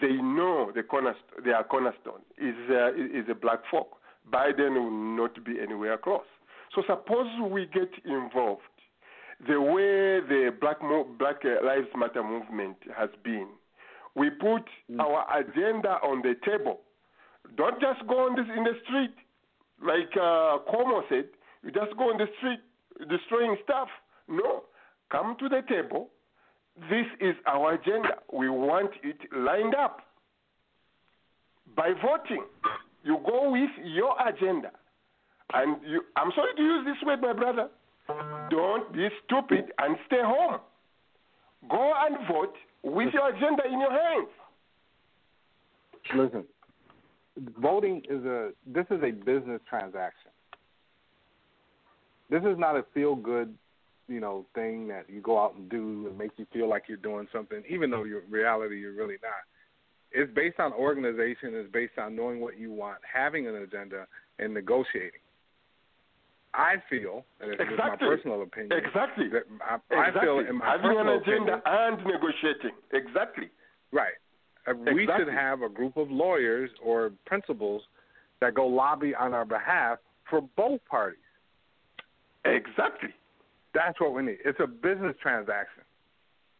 they 0.00 0.12
know 0.12 0.70
the 0.74 0.82
cornerstone, 0.82 1.44
their 1.44 1.62
cornerstone 1.64 2.20
is 2.38 2.54
uh, 2.70 2.92
is 2.94 3.26
a 3.30 3.34
black 3.34 3.60
folk. 3.70 3.96
Biden 4.32 4.74
will 4.74 5.16
not 5.16 5.44
be 5.44 5.60
anywhere 5.60 5.98
close. 5.98 6.28
So 6.74 6.82
suppose 6.86 7.26
we 7.50 7.66
get 7.66 7.90
involved 8.04 8.62
the 9.46 9.60
way 9.60 10.20
the 10.20 10.50
Black 10.60 10.82
Mo- 10.82 11.08
Black 11.18 11.36
uh, 11.44 11.64
Lives 11.64 11.88
Matter 11.96 12.22
movement 12.22 12.76
has 12.96 13.08
been. 13.24 13.48
We 14.14 14.28
put 14.30 14.64
our 14.98 15.24
agenda 15.38 15.98
on 16.02 16.22
the 16.22 16.34
table. 16.44 16.80
Don't 17.56 17.80
just 17.80 18.06
go 18.06 18.26
on 18.26 18.36
this 18.36 18.46
in 18.56 18.64
the 18.64 18.74
street, 18.84 19.14
like 19.82 20.10
uh, 20.16 20.58
Cuomo 20.70 21.02
said. 21.08 21.24
You 21.62 21.70
just 21.70 21.96
go 21.96 22.10
on 22.10 22.18
the 22.18 22.26
street 22.38 22.60
destroying 23.08 23.56
stuff. 23.64 23.88
No, 24.28 24.64
come 25.10 25.36
to 25.40 25.48
the 25.48 25.62
table. 25.68 26.10
This 26.88 27.06
is 27.20 27.34
our 27.46 27.74
agenda. 27.74 28.16
We 28.32 28.48
want 28.48 28.90
it 29.02 29.16
lined 29.36 29.74
up 29.74 30.00
by 31.76 31.92
voting. 32.02 32.44
You 33.04 33.18
go 33.26 33.50
with 33.50 33.70
your 33.84 34.14
agenda, 34.26 34.70
and 35.52 35.76
you. 35.86 36.02
I'm 36.16 36.30
sorry 36.34 36.54
to 36.56 36.62
use 36.62 36.86
this 36.86 36.96
word, 37.06 37.20
my 37.20 37.32
brother. 37.32 37.68
Don't 38.50 38.92
be 38.92 39.08
stupid 39.24 39.72
and 39.78 39.96
stay 40.06 40.20
home. 40.22 40.60
Go 41.68 41.92
and 41.96 42.16
vote 42.28 42.54
with 42.82 43.12
your 43.12 43.28
agenda 43.28 43.62
in 43.66 43.80
your 43.80 43.92
hands. 43.92 44.28
Listen, 46.16 46.44
voting 47.58 48.02
is 48.08 48.24
a 48.24 48.50
this 48.66 48.86
is 48.90 49.02
a 49.02 49.10
business 49.10 49.60
transaction. 49.68 50.30
This 52.30 52.42
is 52.42 52.58
not 52.58 52.76
a 52.76 52.84
feel 52.94 53.16
good, 53.16 53.54
you 54.10 54.20
know, 54.20 54.44
thing 54.54 54.88
that 54.88 55.08
you 55.08 55.20
go 55.20 55.38
out 55.42 55.54
and 55.54 55.70
do 55.70 56.06
and 56.08 56.18
make 56.18 56.32
you 56.36 56.46
feel 56.52 56.68
like 56.68 56.84
you're 56.88 56.98
doing 56.98 57.28
something, 57.32 57.62
even 57.68 57.90
though 57.90 58.02
in 58.04 58.20
reality 58.28 58.78
you're 58.80 58.92
really 58.92 59.16
not. 59.22 59.46
It's 60.12 60.32
based 60.34 60.58
on 60.58 60.72
organization. 60.72 61.54
It's 61.54 61.70
based 61.72 61.96
on 61.96 62.16
knowing 62.16 62.40
what 62.40 62.58
you 62.58 62.72
want, 62.72 62.98
having 63.10 63.46
an 63.46 63.54
agenda, 63.54 64.06
and 64.40 64.52
negotiating. 64.52 65.20
I 66.52 66.82
feel, 66.90 67.24
and 67.40 67.52
it's 67.52 67.62
just 67.62 67.78
my 67.78 67.94
personal 67.94 68.42
opinion, 68.42 68.72
Exactly. 68.84 69.28
that 69.28 69.44
I, 69.62 69.74
I 69.94 70.08
Exactly. 70.08 70.20
feel 70.26 70.38
in 70.40 70.56
my 70.58 70.66
Having 70.72 70.98
an 70.98 71.08
agenda 71.08 71.54
opinion, 71.54 71.62
and 71.64 71.96
negotiating. 72.06 72.72
Exactly. 72.92 73.50
Right. 73.92 74.14
Uh, 74.66 74.74
We 74.92 75.08
should 75.16 75.28
have 75.32 75.62
a 75.62 75.68
group 75.68 75.96
of 75.96 76.10
lawyers 76.10 76.70
or 76.82 77.12
principals 77.24 77.82
that 78.40 78.54
go 78.54 78.66
lobby 78.66 79.14
on 79.14 79.32
our 79.32 79.44
behalf 79.44 79.98
for 80.28 80.40
both 80.56 80.80
parties. 80.90 81.20
Exactly. 82.44 83.10
That's 83.74 84.00
what 84.00 84.12
we 84.14 84.22
need. 84.22 84.38
It's 84.44 84.58
a 84.60 84.66
business 84.66 85.16
transaction. 85.22 85.82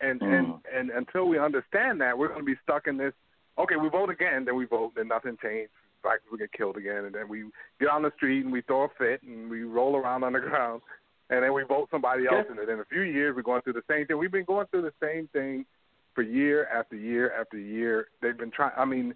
And 0.01 0.23
and 0.23 0.47
Mm. 0.47 0.61
and 0.73 0.91
until 0.91 1.27
we 1.29 1.39
understand 1.39 2.01
that, 2.01 2.17
we're 2.17 2.29
going 2.29 2.41
to 2.41 2.45
be 2.45 2.57
stuck 2.63 2.87
in 2.87 2.97
this. 2.97 3.13
Okay, 3.59 3.77
we 3.77 3.89
vote 3.91 4.09
again, 4.09 4.45
then 4.45 4.57
we 4.57 4.65
vote, 4.65 4.93
then 4.97 5.09
nothing. 5.09 5.37
In 5.43 5.69
fact, 6.03 6.23
we 6.33 6.39
get 6.39 6.53
killed 6.53 6.77
again, 6.79 7.05
and 7.05 7.15
then 7.15 7.29
we 7.29 7.51
get 7.79 7.91
on 7.91 8.03
the 8.03 8.11
street 8.17 8.45
and 8.45 8.53
we 8.53 8.63
throw 8.63 8.85
a 8.85 8.89
fit 8.97 9.23
and 9.23 9.51
we 9.51 9.65
roll 9.65 9.97
around 9.97 10.25
on 10.29 10.33
the 10.33 10.41
ground, 10.41 10.81
and 11.29 11.43
then 11.43 11.53
we 11.53 11.63
vote 11.65 11.89
somebody 11.91 12.27
else, 12.27 12.47
Yeah. 12.47 12.51
and 12.53 12.59
then 12.59 12.71
in 12.71 12.81
a 12.81 12.85
few 12.87 13.03
years 13.03 13.37
we're 13.37 13.43
going 13.43 13.61
through 13.63 13.75
the 13.75 13.85
same 13.91 14.07
thing. 14.07 14.17
We've 14.17 14.33
been 14.33 14.45
going 14.45 14.67
through 14.69 14.83
the 14.83 14.95
same 15.03 15.29
thing 15.29 15.67
for 16.15 16.23
year 16.23 16.67
after 16.69 16.97
year 16.97 17.33
after 17.39 17.59
year. 17.59 18.09
They've 18.23 18.39
been 18.39 18.51
trying. 18.51 18.73
I 18.79 18.87
mean, 18.87 19.15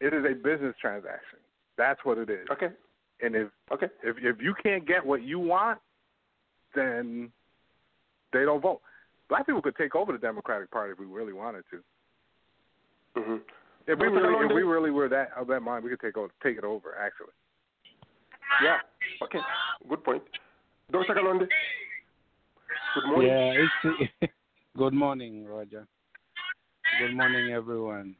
it 0.00 0.14
is 0.14 0.24
a 0.24 0.34
business 0.34 0.74
transaction. 0.80 1.38
That's 1.76 2.02
what 2.04 2.16
it 2.16 2.30
is. 2.30 2.46
Okay. 2.50 2.70
And 3.20 3.36
if 3.36 3.48
Okay. 3.70 3.88
if 4.02 4.16
if 4.18 4.40
you 4.40 4.54
can't 4.54 4.86
get 4.86 5.04
what 5.04 5.22
you 5.22 5.38
want, 5.38 5.80
then 6.74 7.30
they 8.32 8.44
don't 8.44 8.60
vote. 8.60 8.80
Black 9.28 9.46
people 9.46 9.62
could 9.62 9.76
take 9.76 9.94
over 9.94 10.12
the 10.12 10.18
Democratic 10.18 10.70
Party 10.70 10.92
if 10.92 10.98
we 10.98 11.06
really 11.06 11.32
wanted 11.32 11.64
to. 11.70 13.20
hmm 13.20 13.36
If 13.86 13.98
we 13.98 14.06
really, 14.08 14.44
if 14.46 14.52
we 14.54 14.62
really 14.62 14.90
were 14.90 15.08
that 15.08 15.30
of 15.36 15.46
that 15.48 15.60
mind, 15.60 15.84
we 15.84 15.90
could 15.90 16.00
take 16.00 16.16
over, 16.16 16.32
take 16.42 16.58
it 16.58 16.64
over. 16.64 16.96
Actually, 16.98 17.32
Yeah. 18.62 18.78
Okay. 19.22 19.38
Good 19.88 20.04
point. 20.04 20.22
Dr. 20.90 21.14
Kalonde. 21.14 21.48
Good 22.94 23.06
morning. 23.06 23.30
Yeah, 23.30 23.64
it's 23.90 24.32
good 24.76 24.92
morning, 24.94 25.46
Roger. 25.46 25.86
Good 27.00 27.14
morning, 27.16 27.52
everyone. 27.52 28.14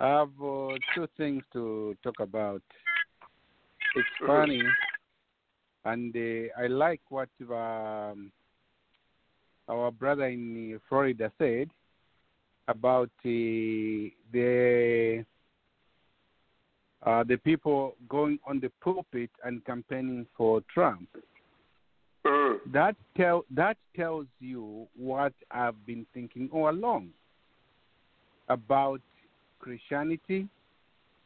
I 0.00 0.08
have 0.08 0.30
uh, 0.42 0.74
two 0.94 1.06
things 1.16 1.42
to 1.52 1.96
talk 2.02 2.20
about. 2.20 2.62
It's 3.96 4.08
Mhm. 4.20 4.26
funny, 4.26 4.62
and 5.84 6.14
uh, 6.16 6.62
I 6.62 6.66
like 6.66 7.00
what 7.08 7.28
um, 7.50 8.30
our 9.68 9.90
brother 9.90 10.26
in 10.26 10.80
Florida 10.88 11.30
said 11.38 11.68
about 12.68 13.10
uh, 13.24 13.28
the 14.32 15.24
uh, 17.04 17.22
the 17.24 17.36
people 17.44 17.94
going 18.08 18.38
on 18.46 18.60
the 18.60 18.70
pulpit 18.82 19.30
and 19.44 19.64
campaigning 19.64 20.26
for 20.36 20.62
Trump 20.72 21.08
Mm. 22.26 22.58
that 22.72 22.96
tell 23.18 23.44
that 23.50 23.76
tells 23.94 24.26
you 24.40 24.88
what 24.96 25.34
I've 25.50 25.84
been 25.84 26.06
thinking 26.14 26.48
all 26.50 26.70
along 26.70 27.10
about 28.48 29.02
Christianity 29.58 30.48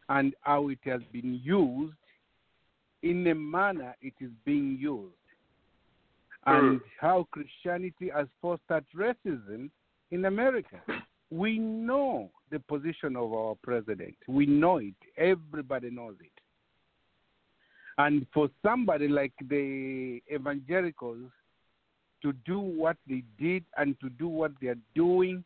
and 0.08 0.34
how 0.40 0.70
it 0.70 0.78
has 0.84 1.00
been 1.12 1.40
used 1.44 1.94
in 3.02 3.24
the 3.24 3.34
manner 3.34 3.94
it 4.00 4.14
is 4.20 4.30
being 4.44 4.76
used, 4.80 5.14
hmm. 6.44 6.54
and 6.54 6.80
how 7.00 7.26
Christianity 7.30 8.11
has 8.14 8.26
fostered 8.40 8.84
racism 8.94 9.70
in 10.11 10.24
America. 10.24 10.80
We 11.30 11.58
know 11.58 12.30
the 12.50 12.58
position 12.58 13.14
of 13.14 13.32
our 13.34 13.54
president. 13.62 14.16
We 14.26 14.46
know 14.46 14.78
it. 14.78 14.94
Everybody 15.18 15.90
knows 15.90 16.14
it. 16.20 16.32
And 17.98 18.26
for 18.32 18.48
somebody 18.64 19.08
like 19.08 19.32
the 19.48 20.22
evangelicals 20.32 21.30
to 22.22 22.32
do 22.46 22.58
what 22.61 22.96
they 23.08 23.22
did 23.38 23.64
and 23.76 23.98
to 24.00 24.08
do 24.08 24.28
what 24.28 24.52
they 24.62 24.68
are 24.68 24.78
doing, 24.94 25.44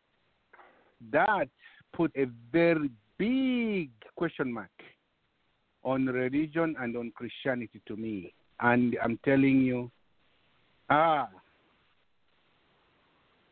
that 1.10 1.48
put 1.92 2.12
a 2.16 2.26
very 2.52 2.90
big 3.18 3.90
question 4.16 4.52
mark 4.52 4.70
on 5.84 6.06
religion 6.06 6.74
and 6.78 6.96
on 6.96 7.12
Christianity 7.14 7.80
to 7.86 7.96
me. 7.96 8.32
And 8.60 8.96
I'm 9.02 9.18
telling 9.24 9.62
you, 9.62 9.90
ah, 10.90 11.28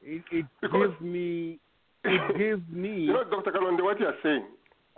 it, 0.02 0.22
it 0.32 0.46
Because- 0.60 0.90
gives 0.90 1.00
me, 1.00 1.58
it 2.04 2.38
gives 2.38 2.62
me. 2.70 3.00
You 3.02 3.12
know, 3.12 3.24
Dr. 3.24 3.52
Kalonde, 3.52 3.82
what 3.82 3.98
you're 4.00 4.14
saying, 4.22 4.44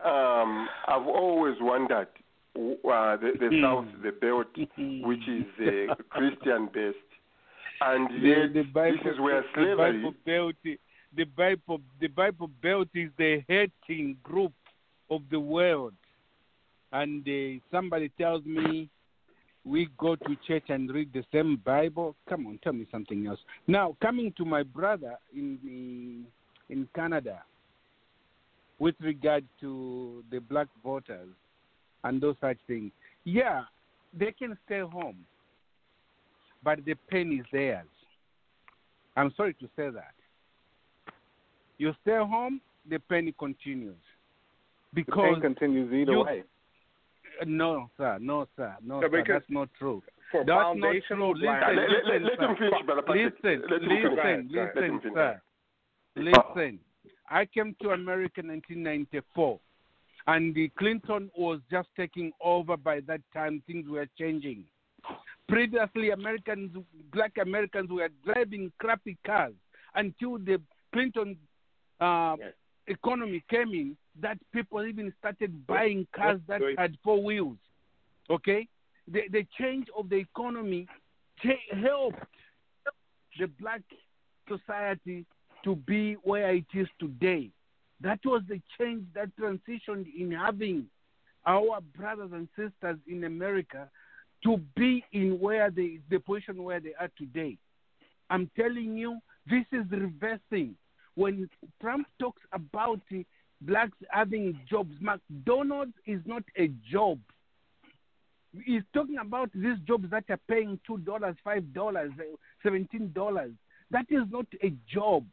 um, 0.05 0.69
I've 0.89 1.07
always 1.07 1.57
wondered 1.61 2.09
uh, 2.57 3.17
the, 3.17 3.33
the 3.41 3.49
Hmm. 3.51 3.63
South, 3.63 3.87
the 4.03 4.13
belt, 4.13 4.47
which 5.07 5.27
is 5.29 5.47
uh, 5.91 5.95
Christian 6.11 6.69
based, 6.73 6.97
and 7.81 8.23
the, 8.23 8.29
yet 8.29 8.53
the 8.55 8.63
Bible, 8.63 8.99
this 9.05 9.15
is 9.15 9.21
where 9.21 9.41
the 9.43 9.47
slavery. 9.55 9.77
Bible 10.03 10.15
Belt, 10.27 10.55
the 11.17 11.25
Bible, 11.25 11.81
the 12.01 12.09
Bible 12.09 12.51
Belt 12.63 12.89
is 12.95 13.11
the 13.19 13.43
hating 13.49 14.17
group 14.23 14.53
of 15.11 15.23
the 15.31 15.41
world, 15.41 15.93
and 16.93 17.27
uh, 17.27 17.61
somebody 17.71 18.11
tells 18.19 18.45
me 18.45 18.89
we 19.65 19.89
go 19.99 20.17
to 20.17 20.37
church 20.47 20.65
and 20.69 20.91
read 20.91 21.13
the 21.13 21.25
same 21.33 21.61
Bible. 21.65 22.17
Come 22.29 22.47
on, 22.47 22.59
tell 22.63 22.73
me 22.73 22.87
something 22.91 23.27
else. 23.27 23.39
Now, 23.67 23.97
coming 24.03 24.33
to 24.37 24.45
my 24.45 24.63
brother 24.63 25.17
in 25.35 25.59
the, 25.65 26.75
in 26.75 26.89
Canada, 26.95 27.43
with 28.79 28.97
regard 29.01 29.45
to 29.61 30.25
the 30.31 30.41
black 30.41 30.67
voters 30.83 31.29
and 32.05 32.21
those 32.21 32.35
such 32.41 32.59
things, 32.67 32.91
yeah, 33.25 33.63
they 34.13 34.33
can 34.33 34.59
stay 34.67 34.81
home 34.81 35.25
but 36.65 36.85
the 36.85 36.95
pain 37.11 37.39
is 37.39 37.47
theirs. 37.53 37.87
I'm 39.17 39.33
sorry 39.37 39.55
to 39.55 39.67
say 39.77 39.91
that. 39.91 40.15
You 41.79 41.93
stay 42.03 42.17
home, 42.17 42.61
the 42.89 42.99
pain 42.99 43.33
continues. 43.39 43.97
because 44.95 45.37
the 45.37 45.41
pain 45.41 45.41
continues 45.41 45.93
either 45.93 46.13
you- 46.13 46.23
way. 46.23 46.43
No, 47.47 47.91
sir, 47.97 48.19
no, 48.21 48.47
sir, 48.57 48.77
no, 48.85 49.01
sir, 49.01 49.25
that's 49.27 49.45
not 49.49 49.69
true. 49.79 50.03
That's 50.33 50.47
not 50.47 50.95
true. 51.09 51.35
Listen, 51.35 51.77
let, 51.77 51.89
listen, 51.91 52.23
let, 52.25 52.49
let 52.49 52.59
finish, 52.59 52.87
Brother 52.87 53.03
Patrick. 53.03 53.35
Listen, 53.43 53.63
Let 53.71 53.83
listen, 53.83 54.15
Go 54.15 54.21
ahead, 54.21 54.53
go 54.53 54.61
ahead. 54.61 54.73
Let 54.75 54.85
him 54.85 54.97
listen, 54.97 55.13
sir. 55.15 55.43
Listen, 56.17 56.79
I 57.31 57.47
came 57.47 57.75
to 57.83 57.91
America 57.91 58.41
in 58.41 58.49
1994, 58.49 59.59
and 60.27 60.55
the 60.55 60.69
Clinton 60.79 61.31
was 61.37 61.61
just 61.71 61.89
taking 61.97 62.33
over 62.43 62.77
by 62.77 63.01
that 63.07 63.21
time. 63.33 63.63
Things 63.67 63.89
were 63.89 64.07
changing. 64.19 64.65
Previously, 65.49 66.11
Americans, 66.11 66.77
black 67.13 67.33
Americans, 67.41 67.91
were 67.91 68.09
driving 68.25 68.73
crappy 68.79 69.17
cars 69.27 69.55
until 69.95 70.39
the 70.39 70.61
Clinton 70.93 71.37
uh, 72.01 72.37
economy 72.87 73.43
came 73.51 73.71
in. 73.71 73.97
That 74.21 74.39
people 74.53 74.85
even 74.85 75.13
started 75.19 75.67
buying 75.67 76.07
cars 76.15 76.41
that 76.47 76.61
had 76.77 76.97
four 77.03 77.23
wheels. 77.23 77.57
Okay, 78.31 78.69
the 79.11 79.23
the 79.31 79.47
change 79.59 79.87
of 79.97 80.09
the 80.11 80.17
economy 80.17 80.87
cha- 81.43 81.77
helped 81.81 82.19
the 83.39 83.47
black 83.59 83.83
society 84.49 85.25
to 85.65 85.77
be 85.77 86.15
where 86.23 86.55
it 86.55 86.67
is 86.75 86.89
today. 86.99 87.51
That 88.01 88.21
was 88.25 88.43
the 88.49 88.61
change 88.79 89.05
that 89.15 89.29
transitioned 89.37 90.07
in 90.15 90.33
having 90.33 90.87
our 91.47 91.81
brothers 91.97 92.31
and 92.33 92.49
sisters 92.57 92.99
in 93.07 93.25
America 93.25 93.89
to 94.45 94.61
be 94.77 95.05
in 95.13 95.39
where 95.41 95.71
they 95.71 96.01
the 96.11 96.19
position 96.19 96.63
where 96.63 96.81
they 96.81 96.95
are 96.99 97.11
today. 97.17 97.57
I'm 98.29 98.51
telling 98.57 98.97
you, 98.97 99.19
this 99.49 99.65
is 99.73 99.85
reversing. 99.91 100.75
When 101.15 101.49
Trump 101.81 102.07
talks 102.19 102.43
about 102.53 103.01
blacks 103.67 103.97
having 104.11 104.59
jobs, 104.69 104.95
McDonald's 105.01 105.93
is 106.07 106.21
not 106.27 106.43
a 106.57 106.69
job. 106.91 107.19
He's 108.65 108.83
talking 108.93 109.17
about 109.19 109.51
these 109.55 109.79
jobs 109.87 110.11
that 110.11 110.25
are 110.29 110.41
paying 110.49 110.79
two 110.87 110.99
dollars, 110.99 111.37
five 111.43 111.73
dollars, 111.73 112.11
seventeen 112.63 113.13
dollars. 113.15 113.53
That 113.91 114.07
is 114.11 114.25
not 114.31 114.47
a 114.63 114.73
job. 114.93 115.25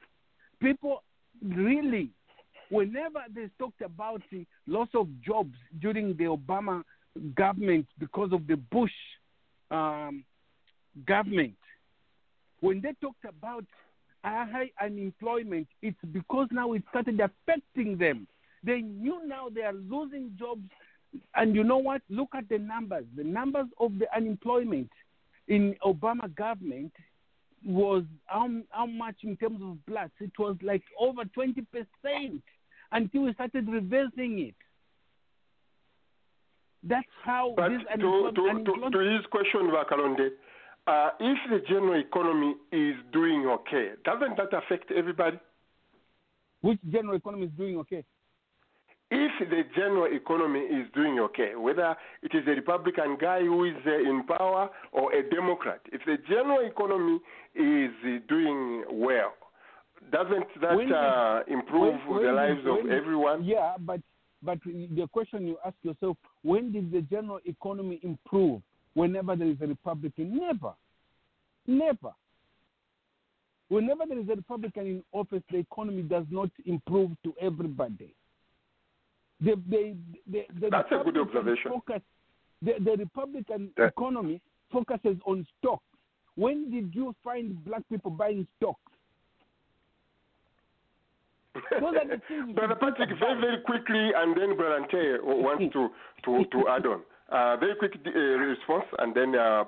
People 0.61 1.03
really, 1.43 2.11
whenever 2.69 3.23
they 3.33 3.49
talked 3.57 3.81
about 3.81 4.21
the 4.31 4.45
loss 4.67 4.89
of 4.93 5.07
jobs 5.21 5.55
during 5.81 6.15
the 6.17 6.25
Obama 6.25 6.83
government 7.35 7.87
because 7.97 8.31
of 8.31 8.47
the 8.47 8.55
Bush 8.55 8.91
um, 9.71 10.23
government, 11.05 11.55
when 12.61 12.81
they 12.81 12.93
talked 13.01 13.25
about 13.25 13.65
high 14.23 14.71
unemployment, 14.81 15.67
it's 15.81 15.97
because 16.11 16.47
now 16.51 16.73
it 16.73 16.83
started 16.89 17.19
affecting 17.19 17.97
them. 17.97 18.27
They 18.63 18.81
knew 18.81 19.25
now 19.25 19.47
they 19.53 19.61
are 19.61 19.73
losing 19.73 20.35
jobs. 20.37 20.69
And 21.35 21.55
you 21.55 21.63
know 21.63 21.77
what? 21.77 22.01
Look 22.09 22.29
at 22.35 22.49
the 22.49 22.57
numbers. 22.57 23.05
The 23.15 23.23
numbers 23.23 23.67
of 23.79 23.97
the 23.97 24.05
unemployment 24.15 24.89
in 25.47 25.75
Obama 25.83 26.33
government 26.35 26.91
was 27.65 28.03
how, 28.25 28.49
how 28.69 28.85
much 28.85 29.15
in 29.23 29.35
terms 29.37 29.61
of 29.63 29.85
blacks? 29.85 30.11
It 30.19 30.31
was 30.37 30.55
like 30.61 30.83
over 30.99 31.23
20% 31.23 32.41
until 32.91 33.21
we 33.21 33.33
started 33.33 33.67
reversing 33.67 34.39
it. 34.39 34.55
That's 36.83 37.07
how 37.23 37.53
But 37.57 37.69
this 37.69 37.81
to, 37.99 38.31
to, 38.33 38.63
to, 38.63 38.89
to 38.91 38.99
his 38.99 39.25
question, 39.31 39.69
Vakalonde, 39.71 40.29
uh, 40.87 41.09
if 41.19 41.37
the 41.49 41.59
general 41.67 41.99
economy 41.99 42.55
is 42.71 42.95
doing 43.13 43.45
okay, 43.47 43.91
doesn't 44.05 44.37
that 44.37 44.53
affect 44.57 44.91
everybody? 44.91 45.39
Which 46.61 46.79
general 46.91 47.15
economy 47.15 47.45
is 47.45 47.51
doing 47.57 47.77
okay? 47.77 48.03
If 49.11 49.49
the 49.49 49.63
general 49.75 50.05
economy 50.13 50.59
is 50.59 50.85
doing 50.93 51.19
okay, 51.19 51.55
whether 51.55 51.95
it 52.21 52.31
is 52.35 52.43
a 52.45 52.51
Republican 52.51 53.17
guy 53.19 53.39
who 53.41 53.65
is 53.65 53.75
uh, 53.85 53.97
in 54.09 54.23
power 54.27 54.69
or 54.91 55.11
a 55.13 55.27
Democrat, 55.29 55.81
if 55.91 56.01
the 56.05 56.17
general 56.27 56.59
economy 56.67 57.19
is 57.55 57.91
uh, 58.05 58.19
doing 58.27 58.83
well, 58.91 59.33
doesn't 60.11 60.45
that 60.61 60.75
When 60.77 60.93
uh, 60.93 61.41
improve 61.47 61.95
when- 62.07 62.23
the 62.23 62.31
lives 62.31 62.59
did- 62.63 62.67
of 62.67 62.83
when 62.83 62.91
everyone? 62.91 63.43
Yeah, 63.43 63.75
but 63.79 63.99
but 64.43 64.59
the 64.63 65.07
question 65.11 65.47
you 65.47 65.57
ask 65.65 65.75
yourself: 65.81 66.15
When 66.43 66.71
did 66.71 66.91
the 66.91 67.01
general 67.01 67.39
economy 67.45 67.99
improve? 68.03 68.61
Whenever 68.93 69.35
there 69.35 69.47
is 69.49 69.57
a 69.61 69.67
Republican, 69.67 70.37
never, 70.37 70.73
never. 71.67 72.11
Whenever 73.69 74.05
there 74.07 74.19
is 74.19 74.27
a 74.29 74.35
Republican 74.35 74.85
in 74.87 75.03
office, 75.11 75.43
the 75.51 75.57
economy 75.57 76.01
does 76.01 76.25
not 76.31 76.49
improve 76.65 77.11
to 77.23 77.33
everybody. 77.39 78.13
The, 79.41 79.53
the, 79.69 79.95
the, 80.29 80.45
the 80.59 80.69
That's 80.69 80.91
a 80.91 81.03
good 81.03 81.17
observation. 81.17 81.71
Focus, 81.71 82.01
the, 82.61 82.73
the 82.83 82.97
Republican 82.97 83.69
That- 83.77 83.89
economy 83.89 84.41
focuses 84.71 85.17
on 85.25 85.45
stocks. 85.59 85.83
When 86.35 86.71
did 86.71 86.93
you 86.95 87.13
find 87.23 87.63
black 87.65 87.83
people 87.89 88.11
buying 88.11 88.47
stocks? 88.57 88.79
Those 91.79 91.95
are 91.95 92.07
the 92.07 92.21
things 92.27 92.45
you 92.47 92.53
Brother 92.53 92.75
Patrick, 92.75 93.09
very, 93.19 93.39
very 93.41 93.61
quickly, 93.61 94.11
and 94.15 94.35
then 94.35 94.55
Brother 94.55 94.75
Ante 94.77 95.19
wants 95.21 95.73
to, 95.73 95.89
to, 96.25 96.45
to 96.51 96.67
add 96.69 96.85
on. 96.85 97.01
Uh, 97.31 97.57
very 97.57 97.75
quick 97.75 97.93
uh, 98.05 98.09
response, 98.19 98.85
and 98.97 99.13
then 99.13 99.35
uh, 99.35 99.63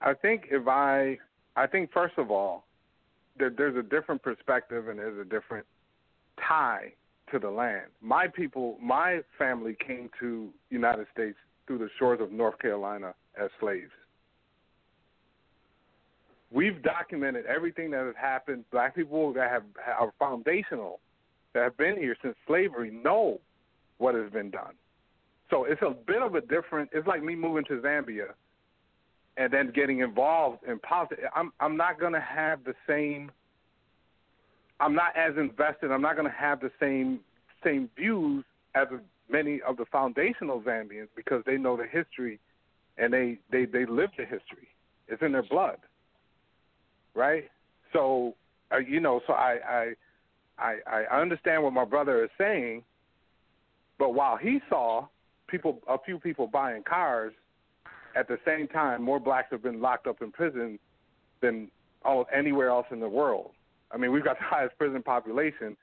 I 0.00 0.14
think 0.14 0.44
if 0.50 0.68
I, 0.68 1.18
I 1.56 1.66
think 1.66 1.90
first 1.92 2.14
of 2.18 2.30
all, 2.30 2.64
there, 3.36 3.50
there's 3.50 3.76
a 3.76 3.82
different 3.82 4.22
perspective 4.22 4.88
and 4.88 4.98
there's 4.98 5.18
a 5.18 5.28
different 5.28 5.66
tie 6.46 6.92
to 7.32 7.38
the 7.40 7.50
land. 7.50 7.86
My 8.00 8.28
people, 8.28 8.76
my 8.80 9.20
family 9.36 9.76
came 9.84 10.08
to 10.20 10.50
United 10.70 11.06
States 11.12 11.36
through 11.66 11.78
the 11.78 11.88
shores 11.98 12.20
of 12.20 12.30
North 12.30 12.58
Carolina 12.60 13.14
as 13.40 13.50
slaves. 13.58 13.90
We've 16.52 16.80
documented 16.82 17.46
everything 17.46 17.90
that 17.90 18.06
has 18.06 18.14
happened. 18.20 18.64
Black 18.70 18.94
people 18.94 19.32
that 19.32 19.50
have 19.50 19.64
are 19.98 20.12
foundational, 20.18 21.00
that 21.54 21.64
have 21.64 21.76
been 21.76 21.96
here 21.96 22.16
since 22.22 22.36
slavery, 22.46 22.92
know 22.92 23.40
what 23.98 24.14
has 24.14 24.30
been 24.30 24.50
done. 24.50 24.74
So 25.50 25.64
it's 25.64 25.82
a 25.82 25.90
bit 25.90 26.22
of 26.22 26.34
a 26.34 26.40
different. 26.40 26.90
It's 26.92 27.06
like 27.06 27.22
me 27.22 27.34
moving 27.34 27.64
to 27.66 27.80
Zambia 27.80 28.28
and 29.36 29.52
then 29.52 29.72
getting 29.74 30.00
involved 30.00 30.62
in 30.66 30.78
politics. 30.78 31.22
I'm 31.34 31.52
I'm 31.60 31.76
not 31.76 31.98
to 32.12 32.20
have 32.20 32.64
the 32.64 32.74
same. 32.86 33.30
I'm 34.80 34.94
not 34.94 35.16
as 35.16 35.36
invested. 35.36 35.90
I'm 35.90 36.02
not 36.02 36.14
to 36.30 36.36
have 36.36 36.60
the 36.60 36.70
same 36.80 37.20
same 37.62 37.88
views 37.96 38.44
as 38.74 38.88
many 39.30 39.60
of 39.62 39.76
the 39.76 39.84
foundational 39.86 40.60
Zambians 40.62 41.08
because 41.16 41.42
they 41.46 41.56
know 41.56 41.76
the 41.76 41.86
history, 41.86 42.38
and 42.98 43.12
they 43.12 43.38
they 43.50 43.64
they 43.64 43.86
live 43.86 44.10
the 44.16 44.24
history. 44.24 44.68
It's 45.08 45.22
in 45.22 45.32
their 45.32 45.42
blood, 45.42 45.78
right? 47.14 47.50
So 47.92 48.34
uh, 48.72 48.78
you 48.78 49.00
know, 49.00 49.20
so 49.26 49.32
I 49.32 49.58
I 49.68 49.92
I 50.58 51.04
I 51.10 51.20
understand 51.20 51.62
what 51.62 51.72
my 51.72 51.84
brother 51.84 52.24
is 52.24 52.30
saying, 52.38 52.82
but 53.98 54.14
while 54.14 54.36
he 54.36 54.60
saw 54.68 55.06
people, 55.54 55.78
a 55.88 55.98
few 56.04 56.18
people 56.18 56.48
buying 56.48 56.82
cars 56.82 57.32
at 58.16 58.26
the 58.26 58.38
same 58.44 58.66
time, 58.68 59.02
more 59.02 59.20
blacks 59.20 59.48
have 59.52 59.62
been 59.62 59.80
locked 59.80 60.08
up 60.08 60.20
in 60.20 60.32
prison 60.32 60.78
than 61.40 61.70
all 62.04 62.26
anywhere 62.34 62.68
else 62.68 62.86
in 62.90 62.98
the 62.98 63.08
world. 63.08 63.50
I 63.92 63.96
mean, 63.96 64.10
we've 64.10 64.24
got 64.24 64.38
the 64.40 64.44
highest 64.44 64.76
prison 64.78 65.02
population. 65.02 65.76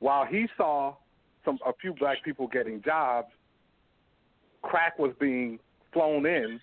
While 0.00 0.26
he 0.26 0.48
saw 0.56 0.96
some 1.44 1.58
a 1.66 1.72
few 1.80 1.94
black 1.94 2.24
people 2.24 2.48
getting 2.48 2.82
jobs, 2.82 3.28
crack 4.62 4.98
was 4.98 5.12
being 5.20 5.58
flown 5.92 6.26
in 6.26 6.60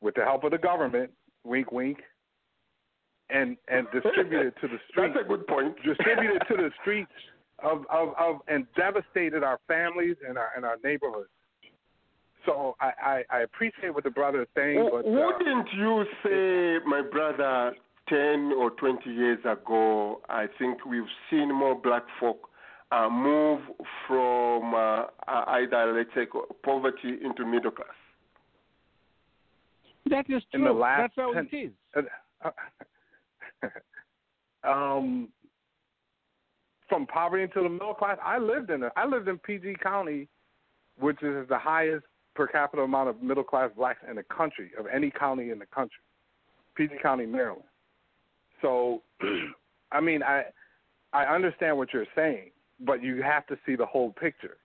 with 0.00 0.14
the 0.14 0.22
help 0.22 0.44
of 0.44 0.52
the 0.52 0.58
government, 0.58 1.10
wink 1.44 1.70
wink, 1.70 1.98
and 3.28 3.58
and 3.68 3.86
distributed 3.92 4.54
to 4.62 4.68
the 4.68 4.78
streets. 4.88 5.14
That's 5.14 5.26
a 5.26 5.28
good 5.28 5.46
point. 5.46 5.76
distributed 5.84 6.42
to 6.48 6.56
the 6.56 6.70
streets 6.80 7.12
of, 7.62 7.84
of, 7.90 8.08
of 8.18 8.36
and 8.48 8.66
devastated 8.76 9.42
our 9.42 9.58
families 9.66 10.16
and 10.26 10.38
our 10.38 10.50
and 10.56 10.64
our 10.64 10.76
neighborhoods. 10.82 11.28
So 12.46 12.74
I, 12.80 12.92
I, 13.30 13.38
I 13.38 13.40
appreciate 13.40 13.94
what 13.94 14.04
the 14.04 14.10
brother 14.10 14.42
is 14.42 14.48
saying, 14.56 14.82
W- 14.82 15.02
but 15.02 15.08
uh, 15.08 15.10
Wouldn't 15.10 15.68
you 15.76 16.04
say, 16.24 16.78
my 16.86 17.02
brother, 17.02 17.74
10 18.08 18.52
or 18.58 18.70
20 18.70 19.10
years 19.10 19.38
ago, 19.44 20.20
I 20.28 20.46
think 20.58 20.84
we've 20.84 21.02
seen 21.30 21.54
more 21.54 21.74
black 21.74 22.02
folk 22.18 22.48
uh, 22.92 23.08
move 23.08 23.60
from 24.06 24.74
uh, 24.74 25.04
uh, 25.28 25.44
either, 25.48 25.92
let's 25.96 26.10
say, 26.14 26.26
poverty 26.64 27.18
into 27.22 27.44
middle 27.46 27.70
class? 27.70 27.88
That 30.08 30.24
is 30.28 30.42
in 30.52 30.60
true. 30.60 30.68
the 30.68 30.72
last 30.72 31.12
That's 31.14 31.14
how 31.16 31.32
10 31.34 31.48
it 31.52 31.56
is. 31.56 32.04
um, 34.64 35.28
from 36.90 37.06
poverty 37.06 37.44
into 37.44 37.62
the 37.62 37.68
middle 37.70 37.94
class, 37.94 38.18
I 38.22 38.36
lived 38.36 38.68
in. 38.68 38.82
I 38.96 39.06
lived 39.06 39.28
in 39.28 39.38
PG 39.38 39.76
County, 39.82 40.28
which 40.98 41.22
is 41.22 41.48
the 41.48 41.58
highest 41.58 42.04
per 42.34 42.46
capita 42.46 42.82
amount 42.82 43.08
of 43.08 43.22
middle 43.22 43.44
class 43.44 43.70
blacks 43.74 44.00
in 44.08 44.16
the 44.16 44.22
country 44.24 44.72
of 44.78 44.84
any 44.92 45.10
county 45.10 45.50
in 45.50 45.58
the 45.58 45.66
country. 45.66 46.02
PG 46.76 46.96
County, 47.02 47.24
Maryland. 47.24 47.64
So, 48.60 49.02
I 49.92 50.00
mean, 50.00 50.22
I 50.22 50.44
I 51.12 51.24
understand 51.24 51.78
what 51.78 51.92
you're 51.94 52.06
saying, 52.14 52.50
but 52.80 53.02
you 53.02 53.22
have 53.22 53.46
to 53.46 53.56
see 53.64 53.76
the 53.76 53.86
whole 53.86 54.12
picture. 54.12 54.58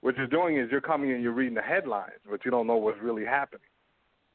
What 0.00 0.16
you're 0.16 0.28
doing 0.28 0.58
is 0.58 0.70
you're 0.70 0.80
coming 0.80 1.12
and 1.12 1.22
you're 1.22 1.32
reading 1.32 1.54
the 1.54 1.62
headlines, 1.62 2.20
but 2.30 2.44
you 2.44 2.50
don't 2.50 2.66
know 2.66 2.76
what's 2.76 3.00
really 3.02 3.24
happening. 3.24 3.66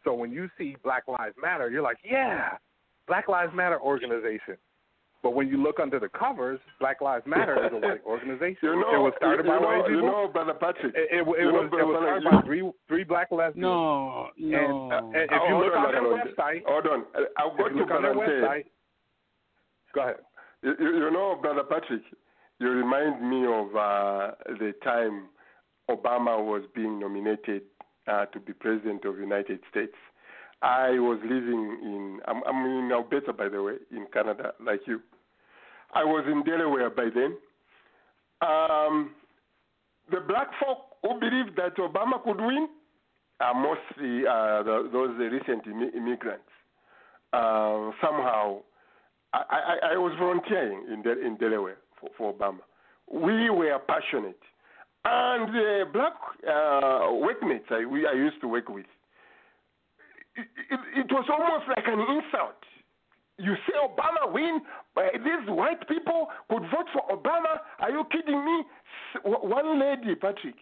So 0.03 0.13
when 0.13 0.31
you 0.31 0.49
see 0.57 0.75
Black 0.83 1.07
Lives 1.07 1.35
Matter, 1.41 1.69
you're 1.69 1.81
like, 1.81 1.97
yeah, 2.03 2.57
Black 3.07 3.29
Lives 3.29 3.53
Matter 3.55 3.79
organization. 3.79 4.57
But 5.23 5.35
when 5.35 5.47
you 5.47 5.55
look 5.63 5.79
under 5.79 5.99
the 6.01 6.09
covers, 6.09 6.59
Black 6.81 6.99
Lives 6.99 7.25
Matter 7.25 7.55
is 7.65 7.71
a 7.71 7.77
white 7.79 8.03
organization. 8.05 8.57
You 8.61 8.75
know, 8.81 8.95
it 8.95 8.99
was 8.99 9.13
started 9.17 9.45
you, 9.45 9.51
by 9.51 9.55
you 9.55 9.61
know, 9.61 9.67
white 9.67 9.87
people. 9.87 9.95
You 9.95 10.05
know, 10.05 10.27
Brother 10.27 10.53
Patrick. 10.53 10.93
It, 10.93 11.07
it, 11.09 11.23
it 11.23 11.39
you 11.39 11.51
know, 11.51 11.63
was 11.63 11.71
it 11.71 11.87
was 11.87 11.95
Patrick, 11.95 12.23
started 12.27 12.43
by 12.43 12.45
three 12.45 12.71
three 12.89 13.03
black 13.05 13.31
lesbians. 13.31 13.63
No, 13.63 14.27
no. 14.37 14.59
And, 14.59 14.91
uh, 14.91 15.17
and 15.17 15.31
if 15.31 15.39
Oh, 15.39 15.47
you 15.47 15.55
look 15.63 15.73
on, 15.73 15.85
on 15.87 15.91
their 15.95 16.03
website, 16.11 16.61
Hold 16.67 16.87
on. 16.87 17.03
I'll 17.39 17.55
go 17.55 17.65
if 17.65 17.71
you 17.71 17.79
to 17.79 17.83
look 17.87 17.91
on 17.95 18.03
their 18.03 18.13
website, 18.13 18.65
go 19.95 20.01
ahead. 20.03 20.15
You, 20.61 20.75
you 20.77 21.07
you 21.07 21.11
know, 21.11 21.39
Brother 21.41 21.63
Patrick, 21.63 22.03
you 22.59 22.67
remind 22.69 23.23
me 23.23 23.47
of 23.47 23.71
uh, 23.79 24.35
the 24.59 24.73
time 24.83 25.29
Obama 25.89 26.43
was 26.43 26.63
being 26.75 26.99
nominated 26.99 27.63
uh, 28.11 28.25
to 28.27 28.39
be 28.39 28.51
president 28.51 29.05
of 29.05 29.15
the 29.15 29.21
United 29.21 29.59
States. 29.71 29.95
I 30.61 30.91
was 30.91 31.19
living 31.23 31.79
in, 31.83 32.19
I'm, 32.25 32.41
I'm 32.47 32.65
in 32.65 32.91
Alberta, 32.91 33.33
by 33.33 33.49
the 33.49 33.61
way, 33.61 33.73
in 33.91 34.05
Canada, 34.13 34.53
like 34.63 34.81
you. 34.87 35.01
I 35.95 36.03
was 36.03 36.25
in 36.27 36.43
Delaware 36.43 36.89
by 36.89 37.09
then. 37.13 37.37
Um, 38.41 39.11
the 40.11 40.19
black 40.27 40.47
folk 40.59 40.79
who 41.01 41.19
believed 41.19 41.55
that 41.57 41.77
Obama 41.77 42.21
could 42.23 42.41
win 42.41 42.67
are 43.39 43.53
mostly 43.53 44.27
uh, 44.27 44.63
the, 44.63 44.89
those 44.91 45.17
recent 45.19 45.65
immi- 45.65 45.95
immigrants. 45.95 46.43
Uh, 47.31 47.91
somehow, 48.01 48.59
I, 49.33 49.43
I, 49.49 49.93
I 49.93 49.97
was 49.97 50.13
volunteering 50.19 50.85
in, 50.91 51.01
Del- 51.01 51.25
in 51.25 51.37
Delaware 51.37 51.77
for, 51.99 52.09
for 52.17 52.33
Obama. 52.33 52.59
We 53.11 53.49
were 53.49 53.77
passionate. 53.87 54.39
And 55.05 55.53
the 55.53 55.83
black 55.91 56.13
uh, 56.47 57.11
workmates 57.13 57.65
I, 57.69 57.85
we, 57.85 58.07
I 58.07 58.13
used 58.13 58.39
to 58.41 58.47
work 58.47 58.69
with, 58.69 58.85
it, 60.35 60.47
it, 60.71 60.79
it 60.99 61.11
was 61.11 61.25
almost 61.29 61.67
like 61.67 61.85
an 61.87 61.99
insult. 61.99 62.62
You 63.39 63.55
say 63.65 63.73
Obama 63.81 64.31
win, 64.31 64.61
but 64.93 65.05
these 65.13 65.49
white 65.49 65.87
people 65.87 66.27
could 66.49 66.61
vote 66.69 66.87
for 66.93 67.01
Obama. 67.09 67.57
Are 67.79 67.89
you 67.89 68.03
kidding 68.11 68.45
me? 68.45 68.63
One 69.25 69.79
lady, 69.79 70.15
Patrick, 70.15 70.55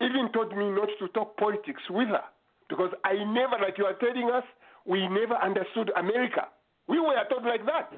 even 0.00 0.30
told 0.32 0.56
me 0.56 0.70
not 0.70 0.88
to 1.00 1.08
talk 1.08 1.36
politics 1.36 1.82
with 1.90 2.08
her 2.08 2.22
because 2.68 2.90
I 3.04 3.14
never, 3.14 3.58
like 3.60 3.78
you 3.78 3.84
are 3.86 3.94
telling 3.94 4.30
us, 4.32 4.44
we 4.86 5.08
never 5.08 5.34
understood 5.34 5.90
America. 5.96 6.48
We 6.88 7.00
were 7.00 7.14
taught 7.28 7.44
like 7.44 7.64
that 7.66 7.90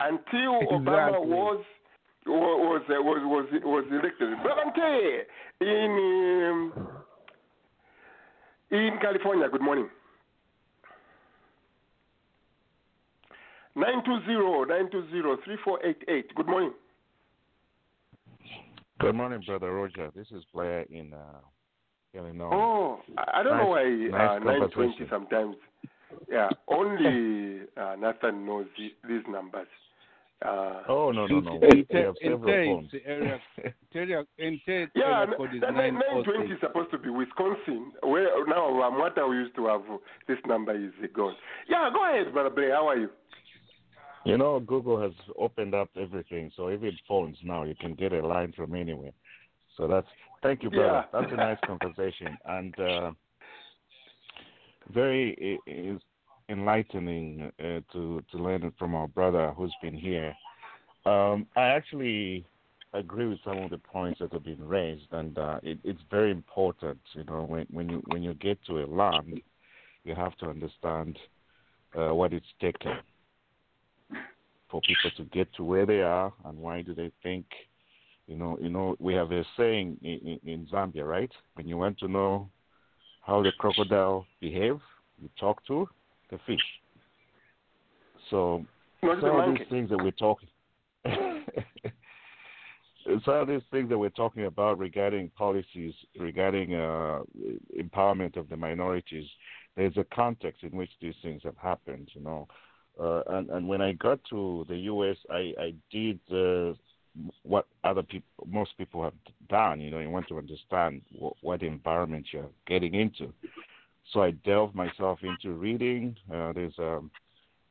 until 0.00 0.62
Obama 0.72 1.24
was 1.24 1.64
was 2.26 2.82
uh, 2.88 3.02
was 3.02 3.20
was 3.24 3.62
was 3.64 3.84
elected. 3.90 4.42
Brother 4.42 4.62
Ante, 4.66 5.26
in 5.60 5.90
um, 6.50 6.88
in 8.70 8.98
California. 9.00 9.48
Good 9.50 9.60
morning. 9.60 9.88
920-920-3488. 13.76 16.34
Good 16.34 16.46
morning. 16.46 16.72
Good 19.00 19.14
morning, 19.14 19.42
Brother 19.46 19.72
Roger. 19.72 20.10
This 20.14 20.26
is 20.30 20.44
Blair 20.54 20.82
in 20.90 21.12
uh, 21.12 21.38
Illinois. 22.14 22.50
Oh, 22.52 23.00
I 23.18 23.40
I 23.40 23.42
don't 23.42 23.56
know 23.58 23.66
why 23.68 23.82
Nice- 23.84 24.12
uh, 24.12 24.38
nice 24.38 24.60
920 24.76 25.06
sometimes. 25.10 25.56
Yeah, 26.30 26.48
only 26.68 27.62
uh, 27.76 27.96
Nathan 27.98 28.44
knows 28.46 28.66
the, 28.76 28.92
these 29.08 29.22
numbers. 29.28 29.66
Uh, 30.44 30.82
Oh, 30.88 31.10
no, 31.10 31.26
no, 31.26 31.40
no. 31.40 31.54
In, 31.54 31.60
We 31.60 31.86
in, 31.88 31.96
have 32.04 32.14
in, 32.20 32.30
several 32.32 32.80
phones. 32.80 32.90
the 32.92 33.06
area, 33.06 33.40
area, 33.94 34.24
in 34.38 34.60
Ted, 34.66 34.88
Yeah, 34.94 35.20
area 35.22 35.36
code 35.36 35.54
is 35.54 35.60
that 35.62 35.74
920 35.74 36.48
906. 36.48 36.54
is 36.54 36.60
supposed 36.60 36.90
to 36.90 36.98
be 36.98 37.08
Wisconsin. 37.10 37.92
Where 38.02 38.44
now 38.46 38.68
Amwata 38.82 39.28
we 39.28 39.36
used 39.36 39.54
to 39.56 39.66
have 39.66 39.82
uh, 39.90 39.96
this 40.28 40.38
number 40.46 40.74
is 40.76 40.92
gone. 41.14 41.34
Yeah, 41.68 41.90
go 41.92 42.04
ahead, 42.08 42.32
Brother 42.32 42.50
Blair. 42.50 42.74
How 42.74 42.88
are 42.88 42.96
you? 42.98 43.08
You 44.24 44.38
know, 44.38 44.60
Google 44.60 45.00
has 45.00 45.12
opened 45.36 45.74
up 45.74 45.90
everything, 46.00 46.52
so 46.56 46.70
even 46.70 46.96
phones 47.08 47.36
now 47.42 47.64
you 47.64 47.74
can 47.74 47.94
get 47.94 48.12
a 48.12 48.24
line 48.24 48.52
from 48.56 48.74
anywhere. 48.74 49.12
So 49.76 49.88
that's 49.88 50.06
thank 50.42 50.62
you, 50.62 50.70
brother. 50.70 51.04
Yeah. 51.12 51.20
That's 51.20 51.32
a 51.32 51.36
nice 51.36 51.58
conversation 51.66 52.38
and 52.44 52.78
uh, 52.78 53.10
very 54.92 55.58
enlightening 56.48 57.50
uh, 57.58 57.80
to 57.92 58.22
to 58.30 58.38
learn 58.38 58.62
it 58.62 58.74
from 58.78 58.94
our 58.94 59.08
brother 59.08 59.52
who's 59.56 59.74
been 59.82 59.94
here. 59.94 60.34
Um, 61.04 61.46
I 61.56 61.62
actually 61.68 62.46
agree 62.92 63.26
with 63.26 63.38
some 63.44 63.58
of 63.58 63.70
the 63.70 63.78
points 63.78 64.20
that 64.20 64.32
have 64.32 64.44
been 64.44 64.62
raised, 64.64 65.08
and 65.12 65.36
uh, 65.36 65.58
it, 65.64 65.78
it's 65.82 66.02
very 66.10 66.30
important. 66.30 67.00
You 67.14 67.24
know, 67.24 67.42
when 67.42 67.66
when 67.72 67.88
you 67.88 68.02
when 68.06 68.22
you 68.22 68.34
get 68.34 68.62
to 68.66 68.84
a 68.84 68.86
land, 68.86 69.40
you 70.04 70.14
have 70.14 70.36
to 70.36 70.46
understand 70.46 71.18
uh, 71.96 72.14
what 72.14 72.32
it's 72.32 72.46
taken 72.60 72.98
for 74.72 74.80
people 74.80 75.10
to 75.18 75.24
get 75.24 75.52
to 75.54 75.62
where 75.62 75.86
they 75.86 76.00
are 76.00 76.32
and 76.46 76.58
why 76.58 76.80
do 76.80 76.94
they 76.94 77.12
think 77.22 77.44
you 78.26 78.36
know 78.36 78.58
you 78.60 78.70
know 78.70 78.96
we 78.98 79.14
have 79.14 79.30
a 79.30 79.44
saying 79.56 79.98
in, 80.02 80.38
in, 80.42 80.50
in 80.50 80.66
Zambia 80.72 81.06
right? 81.06 81.30
When 81.54 81.68
you 81.68 81.76
want 81.76 81.98
to 81.98 82.08
know 82.08 82.48
how 83.20 83.42
the 83.42 83.52
crocodile 83.58 84.26
behave 84.40 84.80
you 85.20 85.28
talk 85.38 85.64
to 85.66 85.88
the 86.30 86.38
fish. 86.46 86.64
So 88.30 88.64
Not 89.02 89.20
the 89.20 89.28
some 89.28 89.38
of 89.38 89.54
these 89.54 89.66
things 89.68 89.90
that 89.90 89.98
we're 90.02 90.10
talking 90.12 90.48
some 93.24 93.34
of 93.34 93.48
these 93.48 93.60
things 93.70 93.90
that 93.90 93.98
we're 93.98 94.08
talking 94.08 94.46
about 94.46 94.78
regarding 94.78 95.28
policies 95.36 95.92
regarding 96.18 96.74
uh, 96.74 97.20
empowerment 97.78 98.36
of 98.36 98.48
the 98.48 98.56
minorities 98.56 99.28
there's 99.76 99.96
a 99.96 100.04
context 100.14 100.62
in 100.62 100.70
which 100.70 100.90
these 101.00 101.14
things 101.22 101.42
have 101.44 101.56
happened 101.56 102.08
you 102.14 102.22
know 102.22 102.48
uh, 103.00 103.22
and, 103.28 103.50
and 103.50 103.68
when 103.68 103.80
I 103.80 103.92
got 103.92 104.20
to 104.30 104.66
the 104.68 104.76
U.S., 104.76 105.16
I, 105.30 105.52
I 105.58 105.74
did 105.90 106.20
uh, 106.30 106.74
what 107.42 107.66
other 107.84 108.02
people, 108.02 108.46
most 108.46 108.76
people 108.76 109.02
have 109.02 109.14
done. 109.48 109.80
You 109.80 109.90
know, 109.90 109.98
you 109.98 110.10
want 110.10 110.28
to 110.28 110.38
understand 110.38 111.02
what, 111.18 111.34
what 111.40 111.62
environment 111.62 112.26
you're 112.32 112.50
getting 112.66 112.94
into. 112.94 113.32
So 114.12 114.22
I 114.22 114.32
delved 114.32 114.74
myself 114.74 115.20
into 115.22 115.52
reading. 115.54 116.16
Uh, 116.32 116.52
there's 116.52 116.78
a, 116.78 117.00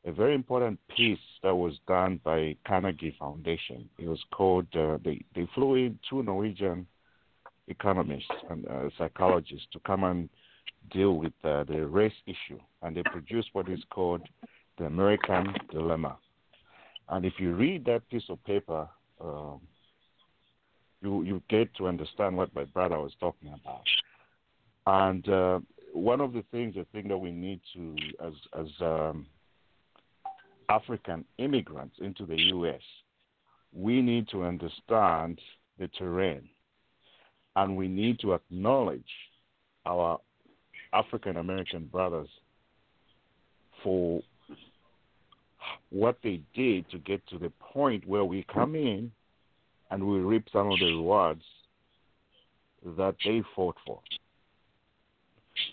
a 0.05 0.11
very 0.11 0.33
important 0.33 0.79
piece 0.95 1.19
that 1.43 1.55
was 1.55 1.73
done 1.87 2.19
by 2.23 2.55
Carnegie 2.65 3.15
Foundation. 3.19 3.89
It 3.99 4.07
was 4.07 4.23
called. 4.31 4.67
Uh, 4.73 4.97
they 5.03 5.23
they 5.35 5.47
flew 5.53 5.75
in 5.75 5.99
two 6.09 6.23
Norwegian 6.23 6.87
economists 7.67 8.31
and 8.49 8.67
uh, 8.67 8.89
psychologists 8.97 9.67
to 9.73 9.79
come 9.85 10.03
and 10.03 10.29
deal 10.91 11.13
with 11.17 11.33
uh, 11.43 11.63
the 11.65 11.85
race 11.85 12.13
issue, 12.25 12.59
and 12.81 12.95
they 12.95 13.03
produced 13.03 13.49
what 13.53 13.69
is 13.69 13.83
called 13.91 14.21
the 14.77 14.85
American 14.85 15.53
Dilemma. 15.71 16.17
And 17.09 17.25
if 17.25 17.33
you 17.39 17.55
read 17.55 17.85
that 17.85 18.07
piece 18.09 18.23
of 18.29 18.43
paper, 18.45 18.87
um, 19.19 19.61
you 21.01 21.23
you 21.23 21.41
get 21.49 21.73
to 21.75 21.87
understand 21.87 22.37
what 22.37 22.53
my 22.55 22.63
brother 22.63 22.99
was 22.99 23.13
talking 23.19 23.53
about. 23.53 23.83
And 24.87 25.27
uh, 25.29 25.59
one 25.93 26.21
of 26.21 26.33
the 26.33 26.43
things 26.51 26.75
I 26.77 26.85
think 26.91 27.09
that 27.09 27.17
we 27.17 27.31
need 27.31 27.59
to, 27.73 27.95
as 28.25 28.33
as 28.57 28.67
um, 28.79 29.27
African 30.69 31.25
immigrants 31.37 31.97
into 31.99 32.25
the 32.25 32.39
U.S., 32.55 32.81
we 33.73 34.01
need 34.01 34.27
to 34.29 34.43
understand 34.43 35.39
the 35.79 35.87
terrain, 35.89 36.47
and 37.55 37.75
we 37.75 37.87
need 37.87 38.19
to 38.19 38.33
acknowledge 38.33 39.03
our 39.85 40.19
African 40.93 41.37
American 41.37 41.85
brothers 41.85 42.29
for 43.83 44.21
what 45.89 46.17
they 46.23 46.41
did 46.53 46.89
to 46.89 46.97
get 46.99 47.25
to 47.27 47.37
the 47.37 47.51
point 47.59 48.07
where 48.07 48.25
we 48.25 48.45
come 48.53 48.75
in 48.75 49.11
and 49.89 50.03
we 50.05 50.19
reap 50.19 50.45
some 50.51 50.71
of 50.71 50.79
the 50.79 50.85
rewards 50.85 51.43
that 52.97 53.15
they 53.25 53.43
fought 53.55 53.75
for. 53.85 53.99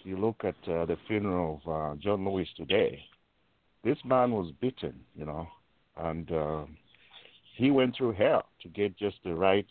You 0.03 0.18
look 0.18 0.44
at 0.44 0.57
uh, 0.70 0.85
the 0.85 0.96
funeral 1.07 1.61
of 1.64 1.72
uh, 1.72 1.96
John 1.96 2.29
Lewis 2.29 2.48
today. 2.57 3.03
This 3.85 3.98
man 4.05 4.33
was 4.33 4.53
beaten, 4.61 4.94
you 5.16 5.24
know, 5.24 5.46
and 5.96 6.31
uh, 6.33 6.64
he 7.57 7.70
went 7.70 7.96
through 7.96 8.12
hell 8.12 8.44
to 8.62 8.68
get 8.68 8.98
just 8.98 9.16
the 9.24 9.35
right. 9.35 9.66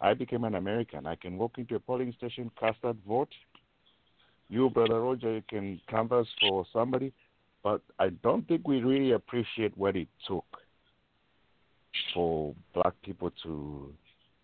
I 0.00 0.14
became 0.14 0.44
an 0.44 0.54
American. 0.54 1.06
I 1.06 1.16
can 1.16 1.36
walk 1.38 1.58
into 1.58 1.76
a 1.76 1.80
polling 1.80 2.12
station, 2.16 2.50
cast 2.58 2.78
that 2.82 2.96
vote. 3.06 3.32
You, 4.48 4.70
brother 4.70 5.00
Roger, 5.00 5.34
you 5.34 5.42
can 5.48 5.80
canvass 5.88 6.26
for 6.40 6.66
somebody 6.72 7.12
but 7.62 7.80
I 7.98 8.08
don't 8.22 8.46
think 8.48 8.66
we 8.66 8.82
really 8.82 9.12
appreciate 9.12 9.76
what 9.76 9.96
it 9.96 10.08
took 10.26 10.44
for 12.14 12.54
black 12.74 12.94
people 13.04 13.30
to 13.42 13.92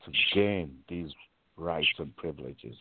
to 0.05 0.13
gain 0.35 0.77
these 0.89 1.11
rights 1.57 1.89
and 1.99 2.15
privileges. 2.17 2.77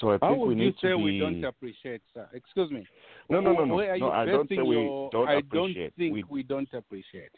So 0.00 0.10
I 0.10 0.18
How 0.20 0.28
think 0.30 0.40
would 0.40 0.48
we 0.48 0.54
you 0.54 0.60
need 0.66 0.74
say 0.80 0.88
to 0.90 0.96
be. 0.96 1.02
we 1.02 1.18
don't 1.18 1.44
appreciate, 1.44 2.02
sir? 2.12 2.28
Excuse 2.32 2.70
me. 2.70 2.86
No, 3.28 3.40
no, 3.40 3.52
no, 3.52 3.64
no. 3.64 3.74
Where 3.76 3.96
No, 3.98 4.06
you 4.06 4.12
I 4.12 4.24
don't 4.26 4.48
say 4.48 4.58
we 4.62 5.08
don't 5.12 5.28
I 5.28 5.34
appreciate. 5.34 5.50
don't 5.50 5.96
think 5.96 6.12
We- 6.14 6.24
we 6.24 6.42
don't 6.42 6.72
appreciate. 6.72 7.32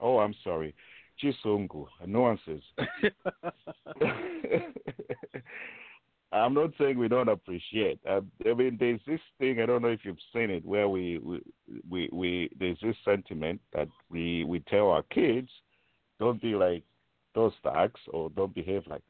oh, 0.00 0.18
I'm 0.18 0.34
sorry, 0.44 0.74
Chisungu, 1.22 1.86
nuances. 2.06 2.62
I'm 6.36 6.54
not 6.54 6.70
saying 6.78 6.98
we 6.98 7.08
don't 7.08 7.28
appreciate. 7.28 8.00
I, 8.08 8.20
I 8.48 8.54
mean, 8.54 8.76
there's 8.78 9.00
this 9.06 9.20
thing. 9.38 9.60
I 9.60 9.66
don't 9.66 9.82
know 9.82 9.88
if 9.88 10.00
you've 10.04 10.16
seen 10.32 10.50
it, 10.50 10.64
where 10.64 10.88
we 10.88 11.18
we 11.18 11.40
we, 11.88 12.08
we 12.12 12.50
there's 12.58 12.78
this 12.82 12.96
sentiment 13.04 13.60
that 13.72 13.88
we 14.10 14.44
we 14.44 14.60
tell 14.60 14.90
our 14.90 15.02
kids, 15.04 15.48
don't 16.18 16.40
be 16.40 16.54
like 16.54 16.82
those 17.34 17.52
thugs 17.62 18.00
or 18.12 18.30
don't 18.30 18.54
behave 18.54 18.82
like. 18.86 19.02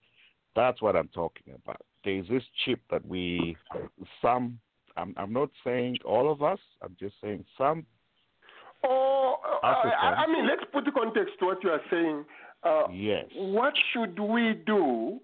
That's 0.55 0.81
what 0.81 0.97
I'm 0.97 1.09
talking 1.09 1.55
about. 1.55 1.83
There's 2.05 2.29
this 2.29 2.43
chip 2.65 2.81
that 2.91 3.07
we 3.07 3.57
some. 4.23 4.59
I'm 4.97 5.15
I'm 5.17 5.33
not 5.33 5.51
saying 5.65 5.99
all 6.05 6.31
of 6.31 6.43
us. 6.43 6.59
I'm 6.83 6.97
just 6.99 7.15
saying 7.23 7.45
some. 7.59 7.85
Oh, 8.85 9.37
I, 9.63 9.69
I 9.69 10.15
I 10.25 10.27
mean, 10.27 10.47
let's 10.47 10.63
put 10.73 10.85
the 10.85 10.93
context 10.93 11.35
to 11.41 11.47
what 11.47 11.65
you 11.65 11.71
are 11.71 11.81
saying. 11.91 12.25
Uh, 12.63 12.85
Yes. 12.93 13.25
What 13.35 13.75
should 13.93 14.19
we 14.19 14.55
do 14.67 15.21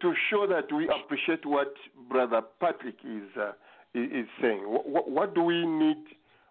to 0.00 0.14
show 0.30 0.46
that 0.46 0.72
we 0.74 0.88
appreciate 0.88 1.44
what 1.46 1.72
Brother 2.08 2.42
Patrick 2.60 2.96
is 3.04 3.28
uh, 3.38 3.52
is 3.94 4.10
is 4.12 4.26
saying? 4.40 4.62
What, 4.68 4.88
what, 4.88 5.10
what 5.10 5.34
do 5.34 5.42
we 5.42 5.64
need? 5.66 6.02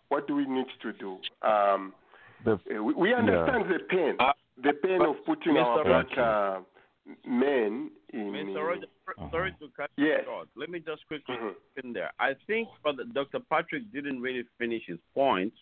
What 0.09 0.27
do 0.27 0.35
we 0.35 0.45
need 0.45 0.67
to 0.81 0.93
do? 0.93 1.17
Um, 1.47 1.93
The, 2.43 2.53
uh, 2.53 2.83
we, 2.83 2.93
we 2.93 3.13
understand 3.13 3.65
the 3.69 3.79
pain, 3.89 4.17
the 4.61 4.73
pain 4.83 5.01
of 5.01 5.15
putting 5.25 5.57
our 5.57 5.83
Mr. 5.83 5.85
black 5.85 6.17
uh, 6.17 6.59
men 7.27 7.89
in. 8.13 8.31
Mr. 8.31 8.67
Roger, 8.67 8.87
Uh-huh. 9.07 9.29
sorry 9.31 9.51
to 9.59 9.67
cut 9.77 9.89
Yes. 9.97 10.21
you 10.21 10.25
short. 10.25 10.47
Let 10.55 10.69
me 10.69 10.79
just 10.79 11.05
quickly 11.07 11.35
Mhm. 11.35 11.53
in 11.83 11.93
there. 11.93 12.11
I 12.19 12.33
think 12.47 12.67
Brother 12.83 13.03
Dr. 13.13 13.39
Patrick 13.49 13.83
didn't 13.93 14.21
really 14.21 14.43
finish 14.57 14.83
his 14.87 14.99
point. 15.13 15.53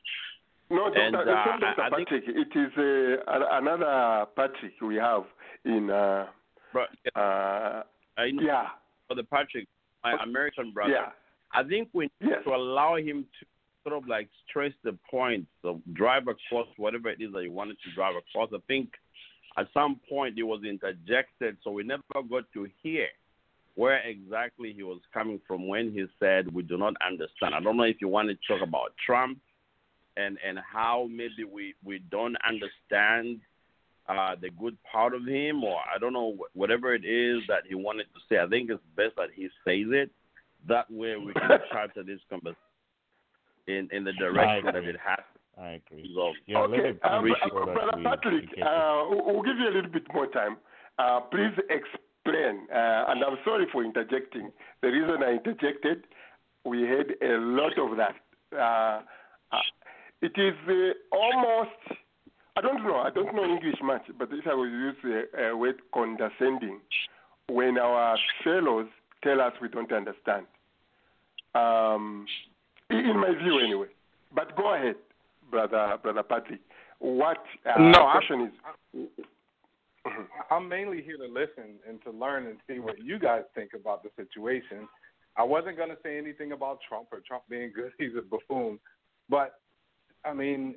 No, 0.69 0.90
Dr. 0.90 1.00
And, 1.02 1.15
it's 1.15 1.28
uh, 1.28 1.58
Dr. 1.58 1.82
I- 1.82 1.88
I 1.88 1.90
think- 1.96 2.10
Patrick. 2.10 2.24
It 2.28 2.52
is 2.56 2.71
uh, 2.78 3.58
another 3.60 4.26
Patrick 4.36 4.74
we 4.82 4.96
have 4.96 5.26
in. 5.65 5.90
Uh, 6.76 6.80
But 7.13 7.19
uh, 7.19 7.84
I 8.17 8.32
know 8.32 8.44
yeah, 8.44 8.67
Brother 9.08 9.24
Patrick, 9.30 9.67
my 10.04 10.17
American 10.24 10.71
brother. 10.71 10.94
yeah, 10.94 11.10
I 11.54 11.63
think 11.67 11.90
we 11.94 12.10
need 12.21 12.36
to 12.44 12.50
allow 12.54 12.96
him 12.96 13.26
to 13.40 13.46
sort 13.84 14.02
of 14.02 14.08
like 14.08 14.30
stress 14.50 14.71
the 14.84 14.98
point, 15.10 15.46
so 15.62 15.82
drive 15.94 16.24
across 16.28 16.67
whatever 16.78 17.10
it 17.10 17.21
is 17.21 17.34
that 17.34 17.44
he 17.44 17.50
wanted 17.50 17.78
to 17.84 17.94
drive 17.94 18.15
across. 18.15 18.50
I 18.54 18.62
think 18.67 18.90
at 19.58 19.67
some 19.74 20.00
point 20.10 20.38
it 20.38 20.44
was 20.44 20.63
interjected, 20.63 21.58
so 21.63 21.71
we 21.71 21.84
never 21.84 22.04
got 22.30 22.46
to 22.54 22.67
hear 22.82 23.08
where 23.76 24.00
exactly 24.08 24.71
he 24.71 24.84
was 24.84 25.00
coming 25.13 25.40
from 25.48 25.67
when 25.67 25.92
he 25.92 26.06
said 26.19 26.54
we 26.54 26.62
do 26.63 26.78
not 26.78 26.94
understand. 27.06 27.56
I 27.56 27.60
don't 27.60 27.78
know 27.78 27.84
if 27.84 27.98
you 28.02 28.08
want 28.08 28.30
to 28.30 28.36
talk 28.48 28.65
about 28.65 28.94
Trump 29.04 29.40
and 30.15 30.38
and 30.48 30.60
how 30.60 31.08
maybe 31.10 31.44
we 31.52 31.74
we 31.84 32.00
don't 32.12 32.38
understand 32.48 33.40
uh, 34.08 34.35
the 34.39 34.49
good 34.49 34.77
part 34.91 35.13
of 35.13 35.25
him, 35.25 35.63
or 35.63 35.77
I 35.93 35.97
don't 35.99 36.13
know 36.13 36.35
wh- 36.35 36.56
whatever 36.58 36.93
it 36.93 37.06
is 37.06 37.41
that 37.47 37.63
he 37.67 37.75
wanted 37.75 38.06
to 38.13 38.19
say. 38.27 38.39
I 38.39 38.47
think 38.47 38.69
it's 38.69 38.81
best 38.95 39.15
that 39.17 39.29
he 39.33 39.43
says 39.63 39.87
it 39.91 40.12
That 40.67 40.89
way 40.91 41.15
we 41.15 41.33
can 41.33 41.49
charter 41.71 42.04
this 42.04 42.19
conversation 42.29 42.58
in, 43.67 43.87
in 43.91 44.04
the 44.04 44.13
direction 44.13 44.65
that 44.65 44.83
it 44.83 44.97
has 45.04 45.23
I 45.58 45.79
agree. 45.79 46.04
to. 46.13 46.33
Yeah, 46.47 46.60
okay, 46.60 46.99
um, 47.04 47.25
uh, 47.31 47.65
Brother 47.65 48.01
Patrick, 48.04 48.49
we 48.49 48.58
get 48.58 48.67
uh, 48.67 49.06
we'll 49.10 49.25
we'll 49.25 49.43
give 49.43 49.58
you 49.58 49.69
a 49.69 49.73
little 49.75 49.91
bit 49.91 50.04
more 50.13 50.27
time. 50.27 50.58
Uh, 50.97 51.19
please 51.21 51.54
explain, 51.69 52.67
uh, 52.73 53.06
and 53.10 53.23
I'm 53.23 53.37
sorry 53.45 53.67
for 53.71 53.83
interjecting. 53.83 54.51
The 54.81 54.89
reason 54.89 55.21
I 55.23 55.33
interjected, 55.33 56.06
we 56.65 56.81
had 56.83 57.13
a 57.21 57.37
lot 57.37 57.77
of 57.77 57.97
that. 57.97 58.15
Uh, 58.51 59.01
uh, 59.56 59.62
it 60.21 60.33
is 60.37 60.54
uh, 60.67 61.15
almost, 61.15 62.01
I 62.56 62.62
don't 62.62 62.83
know, 62.83 62.97
I 62.97 63.10
don't 63.10 63.35
know 63.35 63.45
English 63.45 63.79
much, 63.83 64.04
but 64.19 64.29
if 64.31 64.45
I 64.45 64.54
will 64.54 64.69
use 64.69 64.95
the 65.04 65.51
uh, 65.51 65.58
word 65.58 65.81
condescending, 65.93 66.79
when 67.47 67.77
our 67.77 68.17
fellows 68.43 68.87
tell 69.23 69.41
us 69.41 69.54
we 69.62 69.69
don't 69.69 69.91
understand. 69.91 70.45
Um, 71.56 72.25
in 72.89 73.17
my 73.19 73.33
view, 73.41 73.60
anyway. 73.60 73.87
But 74.35 74.56
go 74.56 74.75
ahead, 74.75 74.95
brother, 75.49 75.97
brother 76.01 76.23
Patrick. 76.23 76.60
What 76.99 77.43
uh, 77.65 77.79
No, 77.79 77.99
I'm- 78.06 78.12
question 78.12 78.51
is? 78.95 79.19
I'm 80.51 80.67
mainly 80.67 81.01
here 81.01 81.17
to 81.17 81.25
listen 81.25 81.75
and 81.87 82.01
to 82.04 82.12
learn 82.12 82.45
and 82.47 82.58
see 82.67 82.79
what 82.79 82.99
you 83.01 83.17
guys 83.17 83.43
think 83.56 83.71
about 83.73 84.04
the 84.04 84.10
situation. 84.17 84.87
I 85.37 85.43
wasn't 85.43 85.77
going 85.77 85.89
to 85.89 85.97
say 86.04 86.17
anything 86.17 86.51
about 86.51 86.79
Trump 86.87 87.08
or 87.12 87.21
Trump 87.25 87.43
being 87.49 87.71
good. 87.73 87.91
He's 87.97 88.12
a 88.17 88.21
buffoon, 88.21 88.79
but 89.29 89.60
I 90.25 90.33
mean, 90.33 90.75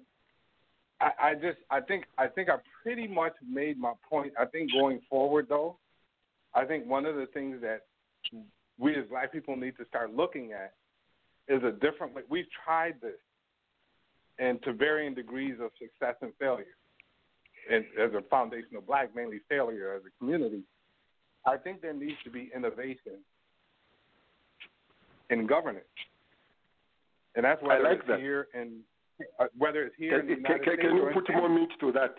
I, 1.01 1.11
I 1.21 1.35
just 1.35 1.59
I 1.71 1.81
think 1.81 2.05
I 2.19 2.27
think 2.27 2.49
I 2.49 2.57
pretty 2.83 3.07
much 3.07 3.35
made 3.47 3.79
my 3.79 3.93
point. 4.09 4.33
I 4.39 4.47
think 4.47 4.73
going 4.73 5.01
forward, 5.09 5.47
though, 5.49 5.77
I 6.55 6.65
think 6.65 6.87
one 6.87 7.07
of 7.07 7.17
the 7.17 7.27
things 7.27 7.61
that 7.63 7.83
we 8.79 8.95
as 8.95 9.07
black 9.11 9.33
people 9.33 9.57
need 9.57 9.77
to 9.79 9.85
start 9.87 10.15
looking 10.15 10.53
at 10.53 10.75
is 11.49 11.63
a 11.63 11.73
different 11.73 12.15
way. 12.15 12.23
We've 12.29 12.47
tried 12.65 12.95
this, 13.03 13.21
and 14.39 14.63
to 14.63 14.73
varying 14.73 15.15
degrees 15.15 15.57
of 15.61 15.71
success 15.79 16.17
and 16.23 16.33
failure 16.39 16.77
and 17.71 17.85
as 18.01 18.13
a 18.15 18.23
foundation 18.29 18.77
of 18.77 18.87
black, 18.87 19.15
mainly 19.15 19.41
failure 19.49 19.95
as 19.95 20.03
a 20.07 20.19
community, 20.19 20.63
I 21.45 21.57
think 21.57 21.81
there 21.81 21.93
needs 21.93 22.17
to 22.25 22.31
be 22.31 22.51
innovation 22.55 23.21
in 25.31 25.47
governance, 25.47 25.85
and 27.35 27.45
that's 27.45 27.63
why 27.63 27.77
I 27.77 27.81
like 27.81 28.07
that. 28.07 28.21
here 28.21 28.49
and 28.55 28.81
Uh, 29.39 29.45
whether 29.57 29.85
it's 29.85 29.97
here 29.97 30.21
in 30.21 30.27
the 30.27 30.35
Can, 30.35 30.43
United 30.43 30.65
can, 30.65 30.73
States 30.75 30.89
can 30.89 30.97
you 30.97 31.11
put 31.15 31.35
more 31.35 31.49
meat 31.49 31.71
to 31.81 31.93
that? 31.93 32.15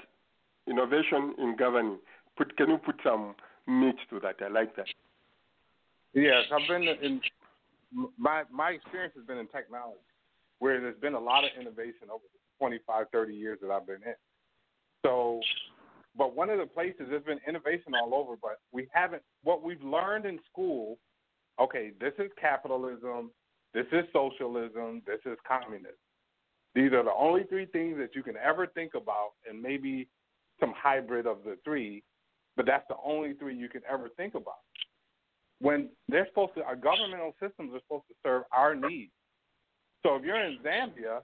Innovation 0.68 1.36
in 1.38 1.56
governing. 1.58 2.00
Put, 2.38 2.58
can 2.58 2.70
you 2.70 2.78
put 2.78 2.96
some 3.04 3.36
meat 3.68 3.96
to 4.10 4.20
that? 4.20 4.36
I 4.44 4.48
like 4.48 4.76
that. 4.76 4.88
Yes, 6.14 6.44
I've 6.52 6.68
been 6.68 6.88
in 7.02 7.22
my 8.18 8.44
my 8.52 8.72
experience 8.72 9.14
has 9.16 9.26
been 9.26 9.38
in 9.38 9.48
technology, 9.48 10.00
where 10.60 10.82
there's 10.82 11.00
been 11.00 11.14
a 11.14 11.20
lot 11.20 11.44
of 11.44 11.52
innovation 11.60 12.10
over 12.12 12.24
the 12.34 12.40
25, 12.60 13.06
30 13.12 13.34
years 13.34 13.60
that 13.62 13.72
I've 13.72 13.86
been 13.86 14.02
in. 14.06 14.16
So, 15.06 15.40
but 16.18 16.36
one 16.36 16.50
of 16.50 16.58
the 16.58 16.66
places 16.66 17.08
there's 17.10 17.24
been 17.24 17.40
innovation 17.48 17.94
all 17.94 18.14
over, 18.16 18.36
but 18.42 18.60
we 18.72 18.88
haven't. 18.92 19.22
What 19.44 19.64
we've 19.64 19.82
learned 19.84 20.26
in 20.26 20.40
school, 20.52 20.98
okay, 21.60 21.92
this 22.00 22.14
is 22.18 22.32
capitalism, 22.40 23.32
this 23.74 23.86
is 23.92 24.06
socialism, 24.12 25.04
this 25.06 25.20
is 25.26 25.38
communism. 25.48 25.94
These 26.76 26.94
are 26.94 27.04
the 27.04 27.14
only 27.18 27.44
three 27.44 27.66
things 27.66 27.98
that 27.98 28.16
you 28.16 28.24
can 28.24 28.36
ever 28.38 28.68
think 28.68 28.94
about, 28.94 29.32
and 29.50 29.62
maybe 29.62 30.08
some 30.60 30.74
hybrid 30.76 31.26
of 31.26 31.38
the 31.44 31.58
three, 31.64 32.04
but 32.56 32.66
that's 32.66 32.86
the 32.88 32.96
only 33.04 33.34
three 33.34 33.56
you 33.56 33.70
can 33.70 33.82
ever 33.90 34.10
think 34.18 34.36
about 34.36 34.58
when 35.60 35.90
they're 36.08 36.28
supposed 36.28 36.54
to, 36.56 36.64
our 36.64 36.76
governmental 36.76 37.34
systems 37.42 37.72
are 37.74 37.80
supposed 37.80 38.08
to 38.10 38.16
serve 38.24 38.44
our 38.52 38.76
needs. 38.76 39.12
So 40.04 40.16
if 40.16 40.24
you're 40.24 40.44
in 40.44 40.60
Zambia, 40.64 41.22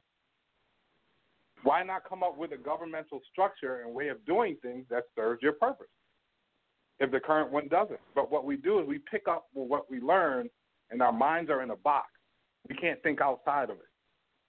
why 1.63 1.83
not 1.83 2.07
come 2.07 2.23
up 2.23 2.37
with 2.37 2.51
a 2.51 2.57
governmental 2.57 3.21
structure 3.31 3.81
and 3.81 3.93
way 3.93 4.09
of 4.09 4.25
doing 4.25 4.57
things 4.61 4.85
that 4.89 5.03
serves 5.15 5.41
your 5.41 5.53
purpose? 5.53 5.87
If 6.99 7.11
the 7.11 7.19
current 7.19 7.51
one 7.51 7.67
doesn't. 7.67 7.99
But 8.15 8.31
what 8.31 8.45
we 8.45 8.55
do 8.57 8.79
is 8.79 8.87
we 8.87 8.99
pick 8.99 9.27
up 9.27 9.47
what 9.53 9.89
we 9.89 9.99
learn 9.99 10.49
and 10.91 11.01
our 11.01 11.11
minds 11.11 11.49
are 11.49 11.61
in 11.61 11.71
a 11.71 11.75
box. 11.75 12.07
We 12.69 12.75
can't 12.75 13.01
think 13.03 13.21
outside 13.21 13.69
of 13.69 13.77
it. 13.77 13.92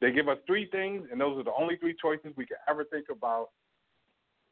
They 0.01 0.11
give 0.11 0.29
us 0.29 0.39
three 0.47 0.69
things, 0.71 1.09
and 1.11 1.21
those 1.21 1.39
are 1.39 1.45
the 1.45 1.53
only 1.59 1.77
three 1.77 1.95
choices 2.01 2.33
we 2.37 2.47
can 2.47 2.59
ever 2.69 2.85
think 2.85 3.07
about, 3.11 3.51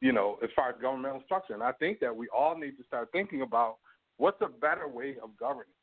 you 0.01 0.13
know, 0.13 0.39
as 0.43 0.51
far 0.57 0.71
as 0.71 0.77
governmental 0.81 1.23
structure. 1.25 1.55
And 1.55 1.63
I 1.63 1.73
think 1.73 2.01
that 2.01 2.15
we 2.15 2.29
all 2.29 2.57
need 2.57 2.77
to 2.79 2.85
start 2.85 3.11
thinking 3.13 3.43
about 3.43 3.77
what's 4.17 4.41
a 4.41 4.49
better 4.49 4.89
way 4.89 5.17
of 5.23 5.31
governing? 5.39 5.75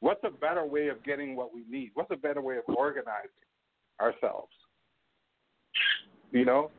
What's 0.00 0.22
a 0.24 0.30
better 0.30 0.64
way 0.64 0.88
of 0.88 1.02
getting 1.04 1.36
what 1.36 1.54
we 1.54 1.64
need? 1.68 1.90
What's 1.94 2.10
a 2.10 2.16
better 2.16 2.40
way 2.40 2.58
of 2.58 2.64
organizing 2.74 3.30
ourselves? 4.00 4.52
You 6.30 6.44
know, 6.44 6.70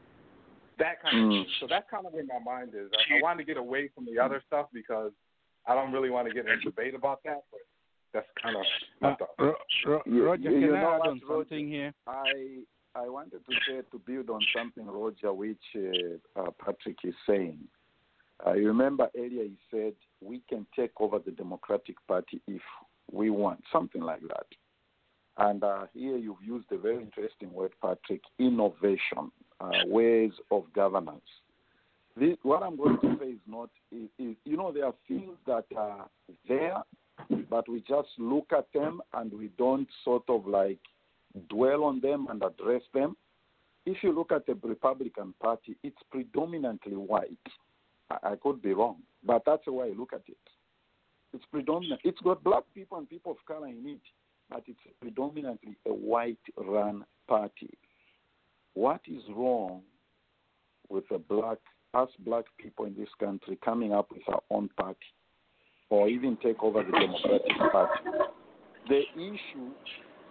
that 0.77 1.01
kind 1.01 1.17
of 1.17 1.23
Mm. 1.23 1.43
thing. 1.43 1.53
So 1.59 1.67
that's 1.67 1.89
kind 1.89 2.05
of 2.05 2.13
where 2.13 2.23
my 2.25 2.39
mind 2.39 2.73
is. 2.75 2.91
I, 2.93 3.15
I 3.15 3.21
want 3.21 3.39
to 3.39 3.45
get 3.45 3.57
away 3.57 3.89
from 3.89 4.05
the 4.05 4.19
other 4.19 4.41
stuff 4.45 4.67
because 4.71 5.11
I 5.65 5.73
don't 5.73 5.91
really 5.91 6.09
want 6.09 6.27
to 6.27 6.33
get 6.33 6.45
in 6.45 6.51
a 6.51 6.61
debate 6.61 6.93
about 6.93 7.23
that. 7.23 7.43
But 7.51 7.61
that's 8.17 8.27
kind 8.41 8.55
of 8.55 8.63
my 9.01 9.11
Uh, 9.11 9.15
thought. 9.15 9.29
Ro- 9.37 9.55
Ro- 9.85 10.25
Roger, 10.25 10.49
you 10.49 10.59
can 10.59 10.69
know 10.69 10.75
I 10.75 10.95
add 10.95 11.01
on 11.01 11.21
Roger? 11.27 11.43
something 11.43 11.67
here? 11.67 11.93
I 12.07 12.59
I 12.95 13.09
wanted 13.09 13.45
to 13.45 13.53
say 13.67 13.81
to 13.91 13.99
build 13.99 14.29
on 14.31 14.41
something 14.55 14.87
Roger, 14.87 15.31
which 15.31 15.61
uh, 15.75 16.39
uh, 16.41 16.51
Patrick 16.63 16.97
is 17.03 17.13
saying. 17.27 17.59
I 18.45 18.51
remember 18.51 19.09
earlier 19.15 19.43
he 19.43 19.57
said 19.69 19.93
we 20.21 20.41
can 20.49 20.65
take 20.75 20.91
over 20.99 21.19
the 21.19 21.31
Democratic 21.31 21.95
Party 22.07 22.41
if 22.47 22.61
we 23.11 23.29
want 23.29 23.63
something 23.71 24.01
like 24.01 24.21
that. 24.21 24.47
And 25.37 25.63
uh, 25.63 25.85
here 25.93 26.17
you've 26.17 26.41
used 26.43 26.71
a 26.71 26.77
very 26.77 27.01
interesting 27.03 27.53
word, 27.53 27.73
Patrick: 27.81 28.21
innovation, 28.39 29.31
uh, 29.61 29.69
ways 29.85 30.31
of 30.49 30.63
governance. 30.73 31.29
This, 32.19 32.37
what 32.41 32.63
I'm 32.63 32.75
going 32.77 32.97
to 32.99 33.15
say 33.19 33.27
is 33.27 33.39
not, 33.47 33.69
is, 33.91 34.09
is, 34.17 34.35
you 34.43 34.57
know, 34.57 34.71
there 34.71 34.85
are 34.85 34.95
things 35.07 35.37
that 35.45 35.65
are 35.75 36.09
there, 36.47 36.77
but 37.49 37.67
we 37.69 37.81
just 37.81 38.09
look 38.17 38.47
at 38.57 38.67
them 38.73 39.01
and 39.13 39.31
we 39.31 39.49
don't 39.57 39.87
sort 40.03 40.23
of 40.29 40.45
like 40.47 40.79
dwell 41.49 41.83
on 41.83 41.99
them 42.01 42.27
and 42.29 42.43
address 42.43 42.81
them. 42.93 43.15
If 43.85 43.97
you 44.03 44.11
look 44.11 44.31
at 44.31 44.45
the 44.45 44.55
Republican 44.55 45.33
Party, 45.41 45.77
it's 45.83 45.97
predominantly 46.11 46.95
white. 46.95 47.31
I, 48.09 48.31
I 48.31 48.35
could 48.35 48.61
be 48.61 48.73
wrong, 48.73 48.97
but 49.25 49.43
that's 49.45 49.65
the 49.65 49.71
way 49.71 49.87
I 49.87 49.97
look 49.97 50.13
at 50.13 50.23
it. 50.27 50.37
It's 51.33 51.45
predominant. 51.51 52.01
It's 52.03 52.19
got 52.21 52.43
black 52.43 52.63
people 52.73 52.97
and 52.97 53.09
people 53.09 53.33
of 53.33 53.37
color 53.47 53.67
in 53.67 53.83
it, 53.85 54.01
but 54.49 54.63
it's 54.67 54.79
predominantly 55.01 55.77
a 55.85 55.93
white-run 55.93 57.05
party. 57.27 57.77
What 58.73 59.01
is 59.07 59.23
wrong 59.35 59.81
with 60.89 61.03
the 61.09 61.17
black 61.17 61.57
us 61.93 62.09
black 62.19 62.45
people 62.57 62.85
in 62.85 62.95
this 62.95 63.09
country 63.19 63.57
coming 63.63 63.93
up 63.93 64.11
with 64.11 64.21
our 64.27 64.41
own 64.51 64.69
party, 64.77 64.97
or 65.89 66.07
even 66.09 66.37
take 66.43 66.61
over 66.63 66.83
the 66.83 66.91
Democratic 66.91 67.71
Party? 67.71 68.03
The 68.89 69.01
issue 69.15 69.71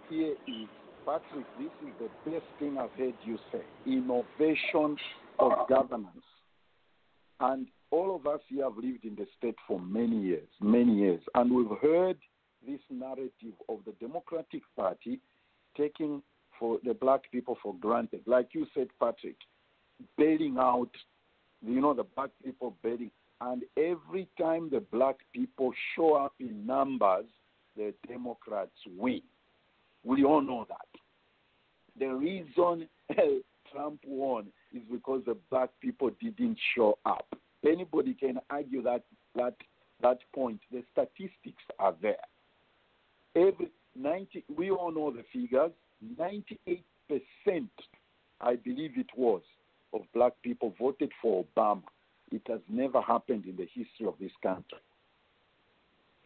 here 0.08 0.34
is, 0.46 0.68
Patrick, 1.04 1.46
this 1.58 1.70
is 1.86 1.92
the 2.00 2.30
best 2.30 2.44
thing 2.58 2.78
I've 2.78 2.90
heard 2.92 3.14
you 3.24 3.38
say: 3.52 3.62
innovation 3.86 4.96
of 5.38 5.52
governance. 5.68 6.24
And 7.38 7.66
all 7.90 8.16
of 8.16 8.26
us 8.26 8.40
here 8.48 8.64
have 8.64 8.76
lived 8.76 9.04
in 9.04 9.14
the 9.14 9.26
state 9.38 9.56
for 9.68 9.78
many 9.78 10.20
years, 10.20 10.48
many 10.60 10.94
years, 10.94 11.20
and 11.34 11.54
we've 11.54 11.78
heard 11.82 12.16
this 12.66 12.80
narrative 12.90 13.54
of 13.68 13.80
the 13.84 13.92
Democratic 14.00 14.62
Party 14.74 15.20
taking 15.76 16.22
for 16.58 16.78
the 16.84 16.94
black 16.94 17.30
people 17.30 17.58
for 17.62 17.74
granted. 17.74 18.22
Like 18.26 18.48
you 18.52 18.66
said, 18.74 18.88
Patrick, 18.98 19.36
bailing 20.16 20.56
out, 20.58 20.90
you 21.64 21.80
know, 21.80 21.94
the 21.94 22.04
black 22.04 22.30
people 22.42 22.74
bailing. 22.82 23.10
And 23.40 23.64
every 23.76 24.28
time 24.40 24.70
the 24.70 24.80
black 24.80 25.16
people 25.32 25.72
show 25.94 26.14
up 26.14 26.34
in 26.40 26.66
numbers, 26.66 27.26
the 27.76 27.92
Democrats 28.08 28.70
win. 28.96 29.22
We 30.04 30.24
all 30.24 30.40
know 30.40 30.66
that. 30.68 30.86
The 31.98 32.14
reason 32.14 32.88
Trump 33.72 34.00
won 34.06 34.46
is 34.72 34.82
because 34.90 35.22
the 35.26 35.36
black 35.50 35.70
people 35.80 36.10
didn't 36.20 36.58
show 36.74 36.98
up. 37.04 37.26
Anybody 37.64 38.14
can 38.14 38.38
argue 38.50 38.82
that 38.82 39.02
that 39.34 39.54
that 40.02 40.18
point. 40.34 40.60
The 40.70 40.82
statistics 40.92 41.62
are 41.78 41.94
there. 42.00 42.16
Every 43.34 43.70
ninety, 43.94 44.44
we 44.54 44.70
all 44.70 44.92
know 44.92 45.10
the 45.10 45.24
figures. 45.32 45.72
Ninety-eight 46.18 46.84
percent, 47.08 47.70
I 48.40 48.56
believe 48.56 48.92
it 48.96 49.10
was, 49.16 49.42
of 49.92 50.02
black 50.14 50.32
people 50.42 50.74
voted 50.78 51.10
for 51.20 51.44
Obama. 51.44 51.82
It 52.32 52.42
has 52.48 52.60
never 52.68 53.00
happened 53.00 53.44
in 53.46 53.56
the 53.56 53.68
history 53.72 54.06
of 54.06 54.14
this 54.20 54.32
country. 54.42 54.78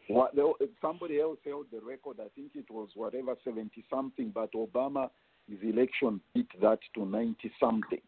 What, 0.08 0.34
somebody 0.80 1.20
else 1.20 1.38
held 1.44 1.66
the 1.72 1.80
record. 1.80 2.16
I 2.20 2.28
think 2.34 2.52
it 2.54 2.70
was 2.70 2.88
whatever 2.94 3.36
seventy 3.44 3.84
something, 3.88 4.32
but 4.34 4.52
Obama 4.54 5.10
his 5.50 5.58
election 5.62 6.20
beat 6.34 6.48
that 6.60 6.78
to 6.94 7.04
90 7.04 7.50
something. 7.58 8.00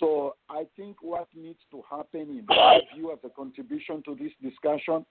So 0.00 0.34
I 0.48 0.64
think 0.76 0.96
what 1.02 1.28
needs 1.34 1.58
to 1.70 1.82
happen, 1.88 2.22
in 2.22 2.44
my 2.48 2.80
view, 2.94 3.12
as 3.12 3.18
a 3.24 3.28
contribution 3.28 4.02
to 4.04 4.16
this 4.16 4.32
discussion, 4.42 5.04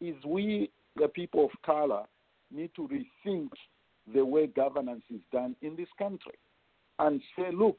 is 0.00 0.14
we, 0.24 0.70
the 0.96 1.08
people 1.08 1.46
of 1.46 1.50
color, 1.64 2.04
need 2.50 2.70
to 2.76 2.88
rethink 2.88 3.48
the 4.14 4.24
way 4.24 4.46
governance 4.46 5.02
is 5.12 5.20
done 5.32 5.56
in 5.62 5.76
this 5.76 5.88
country 5.98 6.34
and 6.98 7.20
say, 7.36 7.50
look, 7.52 7.78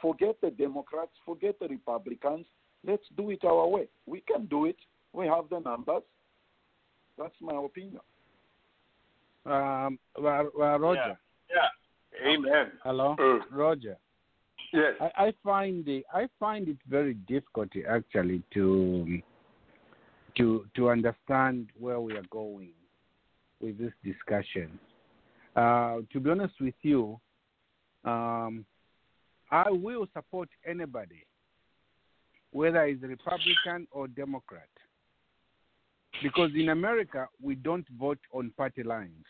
forget 0.00 0.36
the 0.42 0.50
Democrats, 0.50 1.12
forget 1.24 1.58
the 1.60 1.68
Republicans, 1.68 2.46
let's 2.84 3.04
do 3.16 3.30
it 3.30 3.44
our 3.44 3.66
way. 3.66 3.88
We 4.06 4.20
can 4.20 4.46
do 4.46 4.66
it. 4.66 4.76
We 5.12 5.26
have 5.26 5.48
the 5.50 5.60
numbers. 5.60 6.02
That's 7.18 7.34
my 7.40 7.54
opinion. 7.64 8.00
Um, 9.44 9.98
well, 10.20 10.50
well, 10.56 10.78
Roger. 10.78 11.18
Yeah. 11.50 12.28
Amen. 12.28 12.72
Hello, 12.82 13.16
Mm. 13.18 13.40
Roger. 13.50 13.96
Yes. 14.72 14.94
I, 15.00 15.26
I 15.26 15.32
find 15.44 15.86
it 15.86 16.04
I 16.12 16.28
find 16.40 16.68
it 16.68 16.78
very 16.88 17.14
difficult 17.14 17.68
actually 17.88 18.42
to 18.54 19.22
to 20.36 20.66
to 20.74 20.90
understand 20.90 21.68
where 21.78 22.00
we 22.00 22.14
are 22.14 22.26
going 22.30 22.72
with 23.60 23.78
this 23.78 23.92
discussion. 24.04 24.78
Uh, 25.54 26.00
to 26.12 26.20
be 26.20 26.30
honest 26.30 26.54
with 26.60 26.74
you, 26.82 27.18
um, 28.04 28.66
I 29.50 29.70
will 29.70 30.06
support 30.12 30.48
anybody, 30.66 31.24
whether 32.52 32.84
it's 32.84 33.02
Republican 33.02 33.86
or 33.90 34.08
Democrat, 34.08 34.68
because 36.22 36.50
in 36.54 36.70
America 36.70 37.28
we 37.42 37.54
don't 37.54 37.86
vote 37.98 38.18
on 38.32 38.52
party 38.56 38.82
lines. 38.82 39.24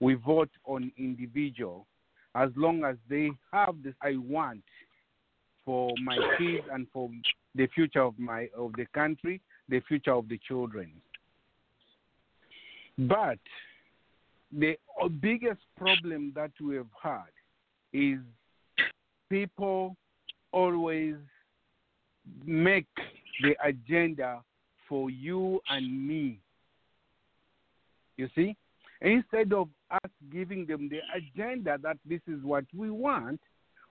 We 0.00 0.14
vote 0.14 0.50
on 0.64 0.92
individual 0.98 1.86
as 2.34 2.50
long 2.54 2.84
as 2.84 2.96
they 3.08 3.30
have 3.52 3.76
this 3.82 3.94
I 4.02 4.16
want 4.16 4.62
for 5.64 5.92
my 6.02 6.16
kids 6.38 6.64
and 6.70 6.86
for 6.92 7.10
the 7.54 7.66
future 7.74 8.02
of 8.02 8.18
my 8.18 8.48
of 8.56 8.72
the 8.76 8.86
country, 8.94 9.40
the 9.68 9.80
future 9.88 10.12
of 10.12 10.28
the 10.28 10.38
children. 10.46 10.92
But 12.98 13.38
the 14.52 14.76
biggest 15.20 15.60
problem 15.76 16.32
that 16.34 16.52
we 16.60 16.76
have 16.76 16.86
had 17.02 17.32
is 17.92 18.18
people 19.28 19.96
always 20.52 21.16
make 22.44 22.86
the 23.42 23.56
agenda 23.64 24.42
for 24.88 25.10
you 25.10 25.60
and 25.68 26.06
me. 26.06 26.38
You 28.16 28.28
see? 28.34 28.56
Instead 29.02 29.52
of 29.52 29.68
us 29.90 30.10
giving 30.32 30.64
them 30.66 30.88
the 30.88 31.00
agenda 31.14 31.76
that 31.82 31.98
this 32.08 32.20
is 32.26 32.42
what 32.42 32.64
we 32.74 32.90
want, 32.90 33.40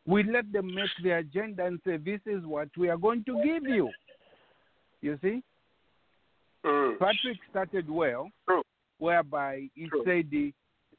we 0.07 0.23
let 0.23 0.51
them 0.51 0.73
make 0.73 0.89
the 1.03 1.11
agenda 1.11 1.65
and 1.65 1.79
say, 1.85 1.97
this 1.97 2.21
is 2.25 2.43
what 2.45 2.69
we 2.77 2.89
are 2.89 2.97
going 2.97 3.23
to 3.25 3.41
give 3.43 3.63
you. 3.63 3.91
You 5.01 5.19
see? 5.21 5.43
Mm. 6.65 6.97
Patrick 6.97 7.37
started 7.51 7.89
well, 7.89 8.29
True. 8.47 8.63
whereby 8.97 9.69
he 9.75 9.87
True. 9.87 10.03
said 10.05 10.29
the, 10.31 10.53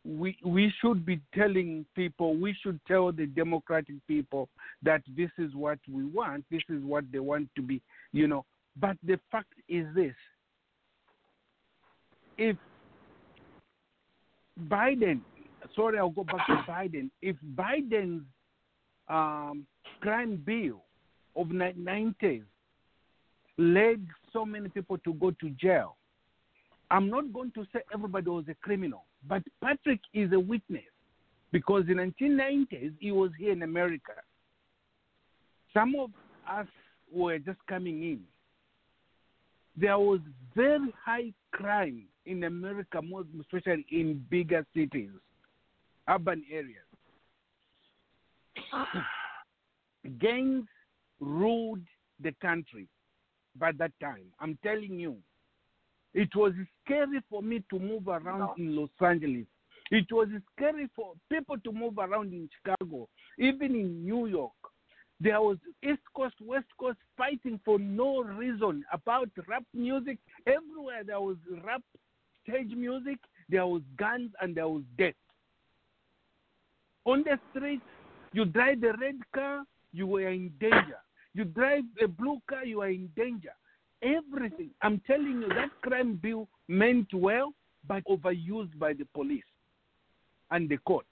we 0.06 0.36
we 0.44 0.72
should 0.80 1.04
be 1.04 1.20
telling 1.34 1.84
people, 1.96 2.36
we 2.36 2.54
should 2.62 2.78
tell 2.86 3.10
the 3.10 3.26
democratic 3.26 3.96
people 4.06 4.48
that 4.82 5.02
this 5.16 5.30
is 5.38 5.54
what 5.54 5.78
we 5.90 6.04
want, 6.04 6.44
this 6.50 6.62
is 6.68 6.82
what 6.84 7.04
they 7.12 7.18
want 7.18 7.48
to 7.56 7.62
be, 7.62 7.82
you 8.12 8.28
know. 8.28 8.44
But 8.78 8.96
the 9.02 9.18
fact 9.32 9.52
is 9.68 9.86
this: 9.94 10.14
if 12.38 12.56
Biden, 14.68 15.20
sorry, 15.74 15.98
I'll 15.98 16.10
go 16.10 16.24
back 16.24 16.46
to 16.46 16.64
Biden. 16.70 17.10
If 17.20 17.36
Biden's 17.54 18.24
um, 19.08 19.66
crime 20.00 20.42
bill 20.44 20.82
of 21.34 21.48
the 21.48 21.54
90s 21.54 22.44
led 23.58 24.06
so 24.32 24.44
many 24.44 24.68
people 24.68 24.98
to 24.98 25.14
go 25.14 25.30
to 25.32 25.50
jail, 25.50 25.96
I'm 26.90 27.10
not 27.10 27.32
going 27.32 27.50
to 27.52 27.64
say 27.72 27.80
everybody 27.92 28.30
was 28.30 28.44
a 28.48 28.54
criminal, 28.54 29.04
but 29.28 29.42
Patrick 29.62 30.00
is 30.14 30.32
a 30.32 30.40
witness 30.40 30.82
because 31.52 31.84
in 31.88 31.96
1990s 31.96 32.92
he 33.00 33.12
was 33.12 33.30
here 33.38 33.52
in 33.52 33.62
America. 33.62 34.12
Some 35.72 35.94
of 35.98 36.10
us 36.48 36.66
were 37.12 37.38
just 37.38 37.58
coming 37.68 38.02
in. 38.02 38.20
There 39.76 39.98
was 39.98 40.20
very 40.54 40.92
high 41.04 41.32
crime 41.52 42.04
in 42.24 42.44
America, 42.44 43.00
most 43.02 43.28
especially 43.40 43.84
in 43.90 44.24
bigger 44.30 44.64
cities, 44.74 45.10
urban 46.08 46.42
areas. 46.50 46.82
Gangs 50.20 50.66
ruled 51.20 51.80
the 52.22 52.32
country 52.40 52.88
by 53.58 53.72
that 53.72 53.92
time. 54.00 54.24
I'm 54.40 54.58
telling 54.62 54.98
you. 54.98 55.16
It 56.16 56.34
was 56.34 56.54
scary 56.82 57.20
for 57.28 57.42
me 57.42 57.62
to 57.68 57.78
move 57.78 58.08
around 58.08 58.58
in 58.58 58.74
Los 58.74 58.88
Angeles. 59.02 59.44
It 59.90 60.10
was 60.10 60.28
scary 60.56 60.88
for 60.96 61.12
people 61.30 61.56
to 61.62 61.72
move 61.72 61.98
around 61.98 62.32
in 62.32 62.48
Chicago, 62.56 63.06
even 63.38 63.74
in 63.74 64.02
New 64.02 64.26
York. 64.26 64.52
There 65.20 65.42
was 65.42 65.58
East 65.82 66.00
Coast, 66.16 66.36
West 66.40 66.68
Coast 66.80 66.96
fighting 67.18 67.60
for 67.66 67.78
no 67.78 68.22
reason 68.22 68.82
about 68.94 69.28
rap 69.46 69.64
music. 69.74 70.16
Everywhere 70.46 71.04
there 71.04 71.20
was 71.20 71.36
rap 71.62 71.82
stage 72.42 72.74
music, 72.74 73.18
there 73.50 73.66
was 73.66 73.82
guns 73.98 74.30
and 74.40 74.54
there 74.54 74.68
was 74.68 74.84
death. 74.96 75.12
On 77.04 77.22
the 77.24 77.38
street, 77.50 77.82
you 78.32 78.46
drive 78.46 78.80
the 78.80 78.94
red 78.98 79.16
car, 79.34 79.64
you 79.92 80.06
were 80.06 80.28
in 80.28 80.50
danger. 80.58 80.98
You 81.34 81.44
drive 81.44 81.84
a 82.02 82.08
blue 82.08 82.38
car, 82.48 82.64
you 82.64 82.80
are 82.80 82.88
in 82.88 83.10
danger. 83.14 83.52
Everything. 84.06 84.70
I'm 84.82 85.00
telling 85.06 85.42
you, 85.42 85.48
that 85.48 85.70
crime 85.82 86.18
bill 86.22 86.48
meant 86.68 87.08
well, 87.12 87.52
but 87.88 88.04
overused 88.06 88.78
by 88.78 88.92
the 88.92 89.04
police 89.14 89.44
and 90.50 90.68
the 90.68 90.78
court. 90.78 91.06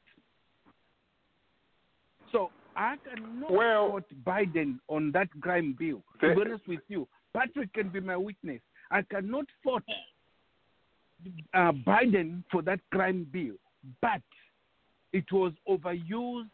So 2.30 2.50
I 2.76 2.96
cannot 3.04 3.50
Well- 3.50 3.86
support 3.86 4.04
Biden 4.24 4.78
on 4.88 5.10
that 5.12 5.28
crime 5.40 5.74
bill. 5.78 6.02
To 6.20 6.34
be 6.34 6.40
honest 6.40 6.66
with 6.68 6.80
you, 6.88 7.08
Patrick 7.32 7.72
can 7.72 7.88
be 7.88 8.00
my 8.00 8.16
witness. 8.16 8.60
I 8.90 9.02
cannot 9.02 9.46
vote 9.64 9.82
uh, 11.52 11.72
Biden 11.72 12.44
for 12.50 12.62
that 12.62 12.80
crime 12.92 13.26
bill, 13.32 13.54
but 14.00 14.22
it 15.12 15.30
was 15.32 15.52
overused 15.68 16.50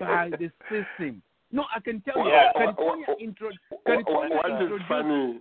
by 0.00 0.30
the 0.30 0.50
system. 0.68 1.22
No, 1.50 1.64
I 1.74 1.80
can 1.80 2.00
tell 2.02 2.18
you, 2.18 2.30
Yeah. 2.30 2.52
California, 2.52 3.06
intro, 3.18 3.50
California 3.86 4.36
what 4.36 4.50
is 4.50 4.60
introduced 4.60 4.88
funny, 4.88 5.40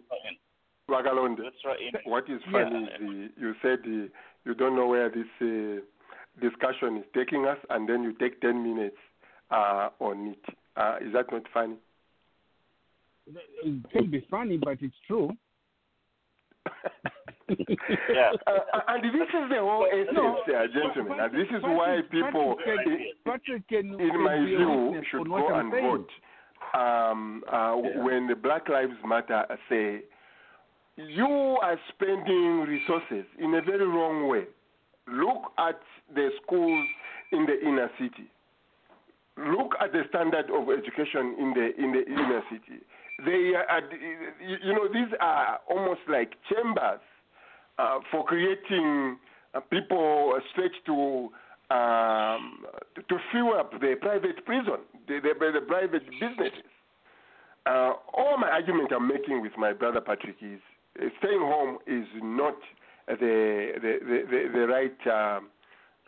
Wagalonde? 0.90 1.44
That's 1.44 1.66
right. 1.66 1.80
In, 1.82 1.94
What 2.10 2.30
is 2.30 2.42
Yeah. 2.46 2.52
funny 2.52 2.86
is 2.86 3.00
the, 3.00 3.42
you 3.42 3.56
said 3.62 3.84
the, 3.84 4.10
you 4.46 4.54
don't 4.56 4.76
know 4.76 4.88
where 4.88 5.10
this 5.10 5.28
uh, 5.42 5.82
discussion 6.40 6.98
is 6.98 7.06
taking 7.14 7.46
us, 7.46 7.58
and 7.70 7.88
then 7.90 8.04
you 8.04 8.14
take 8.14 8.40
10 8.40 8.64
minutes 8.64 8.98
uh, 9.52 9.90
on 10.00 10.28
it. 10.28 10.46
Uh, 10.78 10.98
is 11.02 11.12
that 11.14 11.32
not 11.32 11.48
funny? 11.54 11.76
It 13.26 13.90
can 13.92 14.10
be 14.10 14.26
funny, 14.32 14.58
but 14.58 14.82
it's 14.82 14.96
true. 15.06 15.36
Yeah. 17.50 18.32
Uh, 18.48 18.80
and 18.90 19.04
this 19.04 19.28
is 19.30 19.50
the 19.50 19.60
whole 19.60 19.88
essence, 19.92 20.10
No, 20.14 20.38
uh, 20.38 20.68
gentlemen. 20.74 21.20
And 21.20 21.34
this 21.34 21.48
is 21.50 21.64
why 21.64 22.00
people, 22.12 22.56
Patrick 23.26 23.68
can, 23.68 24.00
in 24.00 24.24
my 24.24 24.38
view, 24.38 25.02
should 25.10 25.28
go 25.28 25.56
and 25.58 25.72
saying. 25.72 25.84
vote. 25.86 26.10
Um, 26.74 27.44
uh, 27.52 27.76
When 27.76 28.28
the 28.28 28.36
Black 28.36 28.68
Lives 28.68 28.98
Matter 29.06 29.46
say, 29.70 30.02
you 30.98 31.58
are 31.62 31.80
spending 31.94 32.62
resources 32.68 33.26
in 33.40 33.54
a 33.56 33.62
very 33.62 33.88
wrong 33.88 34.28
way. 34.28 34.46
Look 35.08 35.52
at 35.58 35.80
the 36.14 36.30
schools 36.44 36.86
in 37.32 37.46
the 37.46 37.60
inner 37.66 37.90
city. 38.00 38.30
Look 39.38 39.74
at 39.80 39.92
the 39.94 40.04
standard 40.10 40.50
of 40.52 40.68
education 40.70 41.36
in 41.40 41.54
the 41.54 41.82
in 41.82 41.92
the 41.92 42.04
inner 42.06 42.42
city. 42.50 42.82
They 43.26 43.54
are, 43.56 43.82
you 44.40 44.74
know, 44.74 44.88
these 44.88 45.12
are 45.20 45.60
almost 45.70 46.02
like 46.08 46.34
chambers 46.52 47.00
uh, 47.80 48.00
for 48.12 48.24
creating 48.24 49.18
uh, 49.54 49.60
people 49.62 50.40
stretched 50.52 50.86
to 50.86 51.30
um, 51.70 52.64
to, 52.96 53.18
fill 53.32 53.54
up 53.60 53.72
the 53.72 53.96
private 54.00 54.46
prison, 54.46 54.80
the, 55.08 55.20
the, 55.20 55.52
the 55.52 55.66
private 55.68 56.04
businesses. 56.10 56.64
Uh, 57.66 57.94
all 58.14 58.38
my 58.38 58.50
argument 58.50 58.92
I'm 58.96 59.08
making 59.08 59.42
with 59.42 59.52
my 59.58 59.74
brother 59.74 60.00
Patrick 60.00 60.38
is 60.42 60.62
uh, 60.98 61.10
staying 61.20 61.42
home 61.42 61.80
is 61.86 62.08
not 62.24 62.56
the 63.08 63.74
the 63.82 63.98
the, 64.32 64.50
the, 64.54 64.68
right 64.68 65.36
um, 65.38 65.50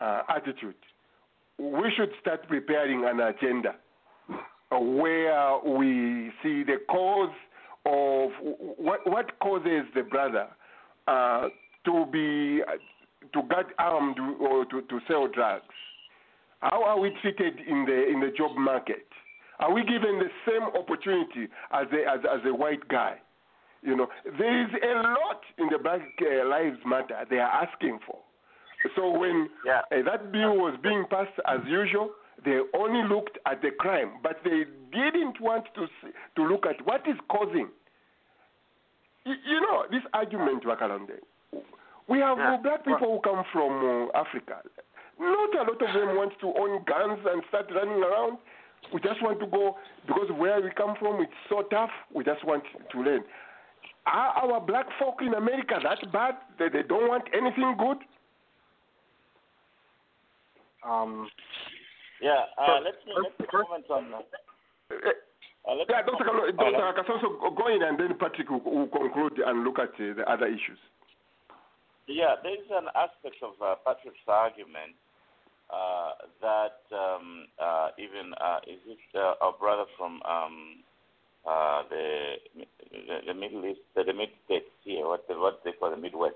uh, 0.00 0.22
attitude. 0.34 0.76
We 1.58 1.92
should 1.94 2.12
start 2.20 2.48
preparing 2.48 3.04
an 3.04 3.20
agenda 3.20 3.70
uh, 3.70 3.89
where 4.70 5.58
we 5.64 6.30
see 6.42 6.62
the 6.62 6.76
cause 6.88 7.34
of 7.86 8.30
what 8.76 9.00
what 9.10 9.38
causes 9.40 9.84
the 9.94 10.02
brother 10.02 10.46
uh, 11.08 11.48
to 11.84 12.06
be 12.12 12.62
to 13.32 13.42
get 13.48 13.66
armed 13.78 14.18
or 14.40 14.64
to, 14.66 14.82
to 14.82 15.00
sell 15.08 15.26
drugs. 15.28 15.64
How 16.60 16.84
are 16.84 17.00
we 17.00 17.10
treated 17.22 17.58
in 17.66 17.84
the 17.86 18.08
in 18.08 18.20
the 18.20 18.30
job 18.36 18.56
market? 18.56 19.06
Are 19.60 19.72
we 19.72 19.82
given 19.82 20.18
the 20.18 20.30
same 20.46 20.62
opportunity 20.78 21.48
as 21.72 21.86
a 21.92 22.10
as, 22.10 22.20
as 22.32 22.40
a 22.46 22.54
white 22.54 22.86
guy? 22.88 23.16
You 23.82 23.96
know, 23.96 24.08
there 24.38 24.62
is 24.62 24.70
a 24.82 24.94
lot 24.94 25.40
in 25.56 25.68
the 25.70 25.78
Black 25.78 26.02
uh, 26.20 26.46
Lives 26.48 26.78
Matter 26.86 27.24
they 27.30 27.38
are 27.38 27.64
asking 27.64 27.98
for. 28.06 28.18
So 28.94 29.10
when 29.10 29.48
Yeah. 29.64 29.80
uh, 29.90 30.02
that 30.04 30.32
bill 30.32 30.56
was 30.56 30.76
being 30.82 31.04
passed 31.10 31.38
as 31.46 31.60
usual, 31.66 32.10
they 32.44 32.60
only 32.74 33.06
looked 33.08 33.38
at 33.46 33.62
the 33.62 33.70
crime, 33.78 34.12
but 34.22 34.40
they 34.44 34.64
didn't 34.92 35.40
want 35.40 35.64
to 35.74 35.86
see, 36.00 36.10
to 36.36 36.42
look 36.42 36.66
at 36.66 36.84
what 36.86 37.06
is 37.06 37.16
causing. 37.28 37.68
You, 39.24 39.34
you 39.46 39.60
know 39.60 39.84
this 39.90 40.02
argument, 40.12 40.64
Wakalande. 40.64 41.18
We 42.08 42.18
have 42.20 42.38
Yeah. 42.38 42.56
black 42.62 42.84
people 42.84 43.12
who 43.14 43.20
come 43.20 43.44
from 43.52 44.08
uh, 44.10 44.18
Africa. 44.18 44.62
Not 45.18 45.54
a 45.54 45.62
lot 45.70 45.82
of 45.82 45.92
them 45.94 46.16
want 46.16 46.32
to 46.40 46.46
own 46.46 46.82
guns 46.84 47.20
and 47.30 47.42
start 47.48 47.70
running 47.74 48.02
around. 48.02 48.38
We 48.92 49.00
just 49.00 49.22
want 49.22 49.38
to 49.40 49.46
go 49.46 49.76
because 50.06 50.30
where 50.32 50.60
we 50.60 50.70
come 50.70 50.96
from 50.98 51.20
it's 51.20 51.32
so 51.48 51.62
tough. 51.70 51.90
We 52.14 52.24
just 52.24 52.42
want 52.44 52.64
to 52.90 53.00
learn. 53.02 53.22
Are 54.06 54.28
our 54.42 54.60
black 54.60 54.86
folk 54.98 55.20
in 55.20 55.34
America 55.34 55.78
that 55.82 56.10
bad 56.10 56.36
that 56.58 56.72
they 56.72 56.82
don't 56.82 57.06
want 57.06 57.24
anything 57.34 57.76
good? 57.78 57.98
Um, 60.88 61.28
Yeah, 62.20 62.44
uh, 62.58 62.80
let 62.84 62.94
me 63.06 63.12
first- 63.14 63.28
let 63.28 63.40
me 63.40 63.46
comment 63.46 63.90
on. 63.90 64.10
that. 64.10 64.28
Uh, 64.90 65.08
uh, 65.70 65.84
Yeah, 65.88 66.02
Dr. 66.02 66.24
Kalo, 66.24 66.50
Dr. 66.50 66.70
let- 66.70 67.56
go 67.56 67.66
in 67.68 67.82
and 67.82 67.98
then 67.98 68.18
Patrick 68.18 68.50
will, 68.50 68.60
will 68.60 68.88
conclude 68.88 69.38
and 69.40 69.64
look 69.64 69.78
at 69.78 69.94
uh, 69.94 70.14
the 70.14 70.24
other 70.28 70.46
issues. 70.46 70.78
Yeah, 72.06 72.36
there 72.42 72.54
is 72.54 72.66
an 72.70 72.88
aspect 72.94 73.36
of 73.42 73.54
uh, 73.62 73.76
Patrick's 73.86 74.26
argument 74.26 74.96
uh, 75.70 76.12
that 76.42 76.82
um, 76.92 77.46
uh, 77.58 77.90
even 77.98 78.34
uh, 78.34 78.58
is 78.66 78.80
it 78.86 78.98
uh, 79.14 79.34
our 79.40 79.52
brother 79.52 79.84
from 79.96 80.20
um, 80.24 80.82
uh, 81.46 81.82
the, 81.88 82.34
the 83.26 83.34
Middle 83.34 83.64
East, 83.64 83.80
the, 83.94 84.02
the 84.04 84.12
Mid 84.12 84.30
States 84.44 84.66
here, 84.82 85.06
what 85.06 85.26
the, 85.28 85.38
what 85.38 85.60
they 85.64 85.72
call 85.72 85.90
the 85.90 85.96
Midwest. 85.96 86.34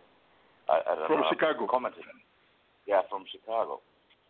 I, 0.69 0.81
I 0.87 0.95
don't 0.95 1.07
From 1.09 1.21
know, 1.21 1.27
Chicago. 1.29 1.67
Commented. 1.67 2.05
Yeah, 2.87 3.03
from 3.11 3.25
Chicago. 3.31 3.81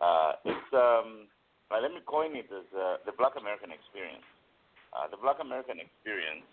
Uh, 0.00 0.32
it's 0.44 0.72
um, 0.72 1.26
uh, 1.74 1.82
let 1.82 1.90
me 1.90 1.98
coin 2.06 2.38
it 2.38 2.46
as 2.54 2.66
uh, 2.70 3.02
the 3.02 3.10
Black 3.18 3.34
American 3.34 3.74
experience. 3.74 4.22
Uh, 4.94 5.10
the 5.10 5.18
Black 5.18 5.42
American 5.42 5.82
experience. 5.82 6.46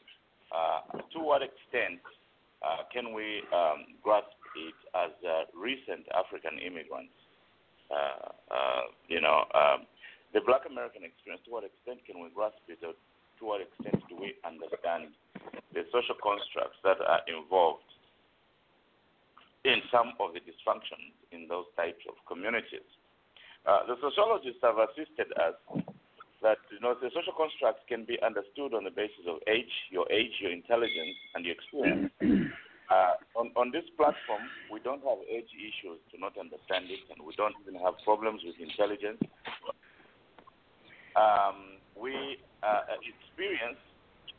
Uh, 0.49 0.97
to 1.13 1.21
what 1.21 1.45
extent 1.45 2.01
uh, 2.65 2.83
can 2.89 3.13
we 3.13 3.45
um, 3.53 3.85
grasp 4.01 4.33
it 4.57 4.75
as 4.97 5.13
uh, 5.21 5.45
recent 5.53 6.09
African 6.11 6.57
immigrants? 6.57 7.13
You 9.11 9.19
know, 9.19 9.43
um, 9.53 9.83
the 10.33 10.39
Black 10.41 10.63
American 10.63 11.03
experience. 11.03 11.43
To 11.45 11.51
what 11.51 11.67
extent 11.67 12.01
can 12.07 12.23
we 12.23 12.31
grasp 12.33 12.57
it? 12.71 12.79
Or 12.81 12.95
to 12.95 13.41
what 13.43 13.59
extent 13.61 14.01
do 14.07 14.15
we 14.15 14.39
understand 14.47 15.11
the 15.75 15.83
social 15.91 16.15
constructs 16.17 16.79
that 16.87 16.97
are 17.03 17.21
involved 17.27 17.85
in 19.67 19.83
some 19.91 20.15
of 20.23 20.33
the 20.33 20.41
dysfunctions 20.41 21.11
in 21.35 21.45
those 21.51 21.67
types 21.75 22.01
of 22.07 22.15
communities? 22.25 22.87
Uh, 23.65 23.85
the 23.85 23.95
sociologists 24.01 24.61
have 24.63 24.77
assisted 24.81 25.29
us 25.37 25.53
that 26.41 26.57
you 26.73 26.81
know 26.81 26.97
the 26.97 27.09
social 27.13 27.33
constructs 27.37 27.85
can 27.87 28.03
be 28.05 28.17
understood 28.25 28.73
on 28.73 28.83
the 28.83 28.89
basis 28.89 29.29
of 29.29 29.37
age, 29.45 29.69
your 29.93 30.09
age, 30.11 30.33
your 30.41 30.51
intelligence, 30.51 31.15
and 31.35 31.45
your 31.45 31.55
experience. 31.55 32.11
Uh, 32.91 33.15
on, 33.39 33.47
on 33.55 33.71
this 33.71 33.87
platform, 33.95 34.43
we 34.67 34.75
don't 34.83 34.99
have 35.07 35.15
age 35.31 35.47
issues 35.55 35.95
to 36.11 36.19
not 36.19 36.35
understand 36.35 36.91
it, 36.91 36.99
and 37.07 37.23
we 37.23 37.31
don't 37.39 37.55
even 37.63 37.79
have 37.79 37.95
problems 38.03 38.43
with 38.43 38.51
intelligence. 38.59 39.15
Um, 41.15 41.79
we 41.95 42.35
uh, 42.59 42.99
experience, 42.99 43.79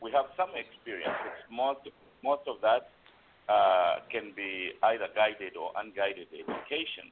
we 0.05 0.13
have 0.13 0.29
some 0.37 0.53
experience. 0.53 1.17
It's 1.33 1.49
most 1.49 1.81
most 2.21 2.45
of 2.45 2.61
that 2.61 2.93
uh, 3.49 4.05
can 4.13 4.37
be 4.37 4.77
either 4.85 5.09
guided 5.17 5.57
or 5.57 5.73
unguided 5.73 6.29
education. 6.29 7.09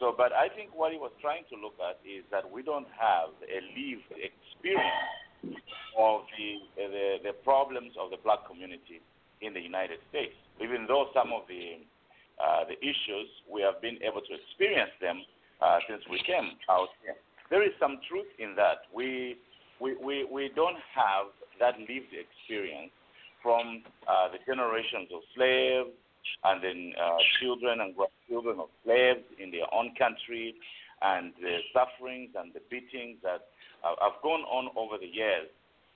So, 0.00 0.14
but 0.16 0.32
I 0.32 0.48
think 0.48 0.70
what 0.74 0.92
he 0.92 0.98
was 0.98 1.12
trying 1.20 1.44
to 1.50 1.56
look 1.56 1.74
at 1.78 2.00
is 2.06 2.24
that 2.30 2.48
we 2.48 2.62
don't 2.62 2.88
have 2.98 3.30
a 3.44 3.58
lived 3.74 4.10
experience 4.14 5.58
of 5.98 6.22
the, 6.38 6.50
the, 6.76 7.06
the 7.30 7.34
problems 7.44 7.92
of 7.98 8.10
the 8.10 8.18
black 8.22 8.46
community 8.46 9.02
in 9.40 9.52
the 9.54 9.60
United 9.60 9.98
States. 10.10 10.34
Even 10.62 10.86
though 10.86 11.10
some 11.14 11.32
of 11.32 11.42
the, 11.46 11.82
uh, 12.38 12.64
the 12.66 12.78
issues, 12.78 13.28
we 13.50 13.62
have 13.62 13.82
been 13.82 13.98
able 14.02 14.22
to 14.22 14.32
experience 14.32 14.94
them 15.00 15.22
uh, 15.60 15.78
since 15.88 16.02
we 16.10 16.18
came 16.26 16.58
out 16.70 16.88
here. 17.02 17.18
There 17.50 17.62
is 17.62 17.74
some 17.78 18.00
truth 18.08 18.28
in 18.38 18.54
that. 18.56 18.88
We, 18.94 19.36
we, 19.80 19.94
we, 19.98 20.24
we 20.24 20.50
don't 20.54 20.78
have 20.94 21.30
that 21.60 21.78
lived 21.78 22.14
experience 22.14 22.90
from 23.42 23.82
uh, 24.06 24.30
the 24.30 24.38
generations 24.46 25.10
of 25.12 25.20
slaves 25.34 25.90
and 26.44 26.62
then 26.62 26.92
uh, 27.00 27.16
children 27.40 27.80
and 27.80 27.94
grandchildren 27.96 28.60
of 28.60 28.68
slaves 28.84 29.24
in 29.38 29.50
their 29.50 29.66
own 29.72 29.94
country 29.98 30.54
and 31.02 31.32
the 31.40 31.58
sufferings 31.74 32.30
and 32.38 32.54
the 32.54 32.62
beatings 32.70 33.18
that 33.22 33.50
uh, 33.82 33.94
have 34.00 34.22
gone 34.22 34.42
on 34.46 34.70
over 34.76 34.98
the 34.98 35.06
years 35.06 35.50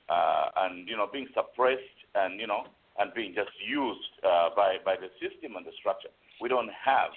uh, 0.09 0.67
and, 0.67 0.89
you 0.89 0.97
know, 0.97 1.07
being 1.11 1.29
suppressed 1.35 1.99
and, 2.15 2.41
you 2.41 2.47
know, 2.47 2.67
and 2.99 3.13
being 3.15 3.35
just 3.35 3.53
used 3.63 4.11
uh, 4.25 4.51
by, 4.57 4.77
by 4.85 4.97
the 4.97 5.11
system 5.23 5.55
and 5.57 5.67
the 5.67 5.75
structure. 5.79 6.11
We 6.41 6.49
don't 6.49 6.71
have 6.73 7.13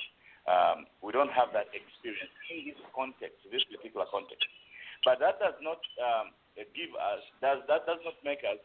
um, 0.49 0.89
we 1.05 1.13
don't 1.13 1.29
have 1.29 1.53
that 1.53 1.69
experience 1.77 2.33
in 2.49 2.73
this 2.73 2.79
context, 2.97 3.37
this 3.53 3.61
particular 3.69 4.09
context. 4.09 4.49
But 5.05 5.21
that 5.21 5.37
does 5.37 5.53
not 5.61 5.77
um, 6.01 6.33
give 6.57 6.89
us 6.97 7.21
does 7.37 7.61
that 7.69 7.85
does 7.85 8.01
not 8.01 8.17
make 8.25 8.41
us 8.41 8.57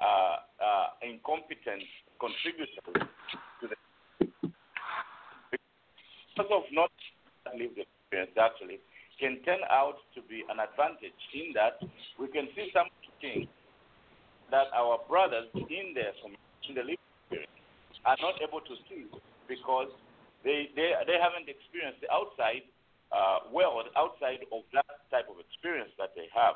uh, 0.00 0.36
uh, 0.56 0.86
incompetent 1.04 1.84
contributors 2.16 2.72
because 6.38 6.54
of 6.54 6.62
not 6.70 6.94
lived 7.58 7.82
experience 7.82 8.30
actually 8.38 8.78
can 9.18 9.42
turn 9.42 9.58
out 9.74 9.98
to 10.14 10.22
be 10.30 10.46
an 10.46 10.62
advantage 10.62 11.18
in 11.34 11.50
that 11.50 11.82
we 12.14 12.30
can 12.30 12.46
see 12.54 12.70
some 12.70 12.86
things 13.18 13.50
that 14.54 14.70
our 14.70 15.02
brothers 15.10 15.50
in 15.58 15.98
the 15.98 16.06
in 16.70 16.78
the 16.78 16.84
lived 16.86 17.02
experience 17.26 17.58
are 18.06 18.14
not 18.22 18.38
able 18.38 18.62
to 18.62 18.78
see 18.86 19.10
because 19.50 19.90
they 20.46 20.70
they, 20.78 20.94
they 21.10 21.18
haven't 21.18 21.50
experienced 21.50 21.98
the 22.06 22.10
outside 22.14 22.62
uh, 23.10 23.50
world 23.50 23.90
outside 23.98 24.46
of 24.54 24.62
that 24.70 24.86
type 25.10 25.26
of 25.26 25.42
experience 25.42 25.90
that 25.98 26.14
they 26.14 26.30
have. 26.30 26.54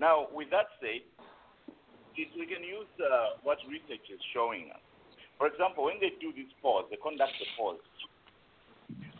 Now, 0.00 0.32
with 0.32 0.48
that 0.56 0.72
said, 0.80 1.04
we 2.16 2.46
can 2.48 2.64
use 2.64 2.88
uh, 2.96 3.36
what 3.44 3.60
research 3.68 4.08
is 4.08 4.22
showing 4.32 4.72
us. 4.72 4.80
For 5.36 5.52
example, 5.52 5.84
when 5.84 6.00
they 6.00 6.16
do 6.16 6.32
this 6.32 6.48
pause, 6.64 6.88
they 6.88 6.96
conduct 6.96 7.36
the 7.36 7.48
pause. 7.60 7.82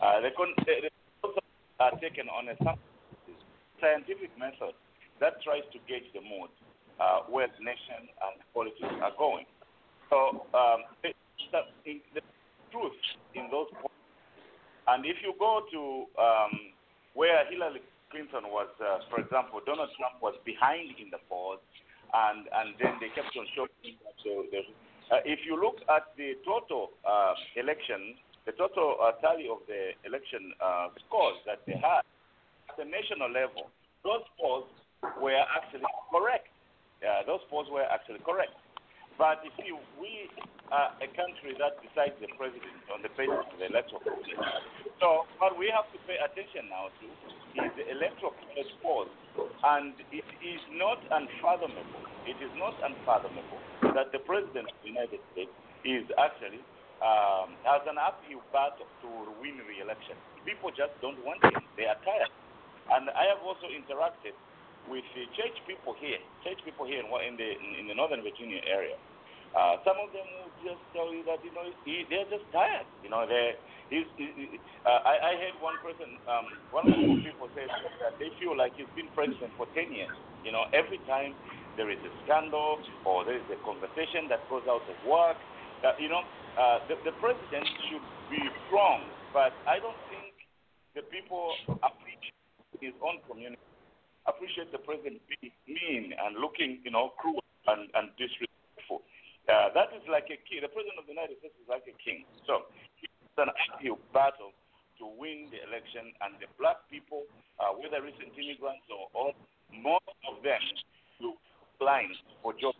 Uh, 0.01 0.21
they, 0.21 0.31
con- 0.35 0.55
also 1.23 1.39
are 1.79 1.95
taken 1.99 2.27
on 2.29 2.49
a 2.49 2.55
scientific 3.79 4.31
method 4.37 4.75
that 5.19 5.41
tries 5.43 5.63
to 5.71 5.79
gauge 5.87 6.07
the 6.13 6.21
mood 6.21 6.51
uh, 6.99 7.25
where 7.29 7.47
the 7.47 7.63
nation 7.63 8.07
and 8.07 8.35
politics 8.53 8.93
are 9.01 9.15
going. 9.17 9.45
So 10.09 10.45
um, 10.53 10.85
the, 11.01 11.11
the, 11.85 12.01
the 12.13 12.21
truth 12.71 12.97
in 13.35 13.49
those 13.49 13.67
polls, 13.79 13.97
and 14.87 15.05
if 15.05 15.17
you 15.23 15.33
go 15.39 15.63
to 15.71 15.81
um, 16.19 16.53
where 17.13 17.47
Hillary 17.49 17.81
Clinton 18.11 18.51
was, 18.51 18.69
uh, 18.77 19.01
for 19.09 19.23
example, 19.23 19.61
Donald 19.65 19.89
Trump 19.97 20.21
was 20.21 20.35
behind 20.45 20.93
in 21.01 21.09
the 21.09 21.17
polls, 21.29 21.63
and 22.13 22.45
and 22.45 22.77
then 22.77 22.99
they 23.01 23.09
kept 23.15 23.33
on 23.33 23.47
showing 23.57 23.73
that 24.05 24.13
the, 24.21 24.33
the, 24.53 24.61
uh, 25.09 25.21
if 25.25 25.41
you 25.47 25.57
look 25.57 25.81
at 25.89 26.13
the 26.13 26.37
total 26.45 26.93
uh, 27.07 27.33
election, 27.57 28.13
the 28.45 28.51
total 28.53 28.99
uh, 28.99 29.15
tally 29.23 29.47
of 29.47 29.63
the 29.67 29.95
election 30.03 30.51
uh, 30.59 30.91
scores 31.07 31.39
that 31.47 31.63
they 31.65 31.79
had 31.79 32.03
at 32.67 32.75
the 32.75 32.83
national 32.83 33.31
level, 33.31 33.71
those 34.03 34.23
polls 34.35 34.67
were 35.21 35.39
actually 35.55 35.87
correct. 36.11 36.47
Those 37.27 37.43
polls 37.51 37.67
were 37.67 37.83
actually 37.83 38.23
correct. 38.23 38.55
But 39.19 39.43
you 39.43 39.51
see, 39.59 39.69
we 39.99 40.31
are 40.71 40.89
a 40.97 41.07
country 41.13 41.53
that 41.59 41.77
decides 41.83 42.15
the 42.17 42.31
president 42.33 42.79
on 42.89 43.03
the 43.03 43.11
basis 43.13 43.45
of 43.45 43.55
the 43.59 43.67
electoral 43.69 44.01
college. 44.01 44.31
So 44.97 45.27
what 45.37 45.53
we 45.59 45.69
have 45.69 45.85
to 45.93 45.99
pay 46.09 46.17
attention 46.17 46.71
now 46.71 46.89
to 46.89 47.05
is 47.61 47.71
the 47.77 47.85
electoral 47.91 48.33
college 48.33 48.73
polls. 48.81 49.11
And 49.61 49.93
it 50.09 50.25
is 50.41 50.63
not 50.73 50.97
unfathomable, 51.11 52.07
it 52.25 52.39
is 52.41 52.51
not 52.57 52.73
unfathomable 52.81 53.59
that 53.93 54.09
the 54.15 54.23
president 54.25 54.71
of 54.71 54.77
the 54.81 54.89
United 54.89 55.21
States 55.35 55.53
is 55.85 56.07
actually 56.17 56.63
um, 57.01 57.55
has 57.65 57.81
an 57.89 57.97
uphill 57.97 58.43
battle 58.51 58.87
to 59.01 59.09
win 59.41 59.57
re-election. 59.65 60.15
People 60.45 60.69
just 60.75 60.93
don't 61.01 61.17
want 61.23 61.41
him. 61.41 61.63
They 61.79 61.87
are 61.87 61.97
tired. 62.03 62.31
And 62.91 63.09
I 63.15 63.31
have 63.31 63.41
also 63.41 63.71
interacted 63.71 64.35
with 64.91 65.07
the 65.15 65.23
church 65.39 65.55
people 65.63 65.95
here, 65.97 66.19
church 66.43 66.59
people 66.67 66.83
here 66.83 66.99
in, 66.99 67.35
the 67.39 67.49
in 67.79 67.87
the 67.87 67.95
Northern 67.95 68.19
Virginia 68.19 68.59
area. 68.67 68.99
Uh, 69.53 69.77
some 69.85 69.95
of 70.01 70.09
them 70.09 70.25
will 70.41 70.53
just 70.65 70.81
tell 70.97 71.13
you 71.13 71.21
that 71.29 71.37
you 71.45 71.53
know 71.53 71.63
he, 71.85 72.03
they're 72.09 72.27
just 72.27 72.43
tired. 72.51 72.85
You 73.05 73.09
know, 73.13 73.23
they. 73.29 73.55
He's, 73.91 74.09
he, 74.17 74.57
uh, 74.89 75.05
I, 75.05 75.13
I 75.21 75.31
heard 75.37 75.53
one 75.61 75.77
person, 75.85 76.17
um, 76.25 76.49
one 76.73 76.89
of 76.89 76.97
the 76.97 77.21
people 77.21 77.45
say 77.53 77.69
that 77.69 78.17
they 78.17 78.33
feel 78.41 78.57
like 78.57 78.73
he's 78.73 78.89
been 78.97 79.11
president 79.13 79.53
for 79.53 79.69
ten 79.77 79.93
years. 79.93 80.09
You 80.41 80.49
know, 80.49 80.65
every 80.73 80.97
time 81.05 81.37
there 81.77 81.93
is 81.93 82.01
a 82.01 82.11
scandal 82.25 82.81
or 83.05 83.21
there 83.21 83.37
is 83.37 83.45
a 83.53 83.59
conversation 83.61 84.25
that 84.33 84.41
goes 84.49 84.65
out 84.65 84.81
of 84.81 84.97
work, 85.05 85.37
uh, 85.85 85.93
you 86.01 86.09
know, 86.09 86.25
uh, 86.57 86.79
the, 86.87 86.95
the 87.05 87.13
president 87.17 87.65
should 87.89 88.05
be 88.29 88.41
strong. 88.67 89.05
But 89.33 89.53
I 89.65 89.81
don't 89.81 89.97
think 90.13 90.33
the 90.93 91.01
people 91.09 91.57
appreciate 91.81 92.37
his 92.77 92.93
own 93.01 93.17
community, 93.25 93.61
appreciate 94.29 94.69
the 94.69 94.81
president 94.81 95.21
being 95.25 95.53
mean 95.65 96.13
and 96.13 96.37
looking, 96.37 96.79
you 96.85 96.93
know, 96.93 97.17
cruel 97.17 97.41
and, 97.65 97.89
and 97.97 98.13
disrespectful. 98.21 99.01
Uh, 99.49 99.73
that 99.73 99.89
is 99.97 100.05
like 100.07 100.29
a 100.29 100.37
king. 100.45 100.61
The 100.61 100.71
president 100.71 101.01
of 101.01 101.09
the 101.09 101.17
United 101.17 101.41
States 101.41 101.57
is 101.57 101.67
like 101.67 101.83
a 101.89 101.95
king. 101.99 102.23
So 102.45 102.69
it's 103.01 103.37
an 103.41 103.49
uphill 103.49 103.97
battle 104.13 104.53
to 105.01 105.05
win 105.17 105.49
the 105.49 105.57
election, 105.65 106.13
and 106.21 106.37
the 106.37 106.45
black 106.61 106.77
people, 106.93 107.25
uh, 107.57 107.73
whether 107.73 107.97
recent 108.05 108.29
immigrants 108.37 108.85
or 108.93 109.09
all, 109.17 109.33
most 109.73 110.05
of 110.29 110.37
them 110.45 110.61
look 111.17 111.41
blind 111.81 112.13
for 112.45 112.53
Joe. 112.53 112.77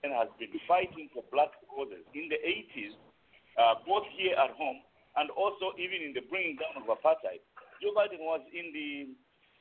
Biden 0.00 0.16
has 0.16 0.28
been 0.38 0.48
fighting 0.66 1.08
for 1.12 1.22
black 1.32 1.52
causes 1.68 2.04
in 2.14 2.28
the 2.28 2.40
80s, 2.40 2.96
uh, 3.58 3.74
both 3.86 4.04
here 4.16 4.32
at 4.32 4.50
home 4.56 4.80
and 5.16 5.28
also 5.30 5.76
even 5.76 6.00
in 6.00 6.12
the 6.14 6.24
bringing 6.30 6.56
down 6.56 6.80
of 6.80 6.88
apartheid. 6.88 7.44
Joe 7.82 7.92
Biden 7.96 8.20
was 8.20 8.40
in 8.52 8.72
the 8.72 9.12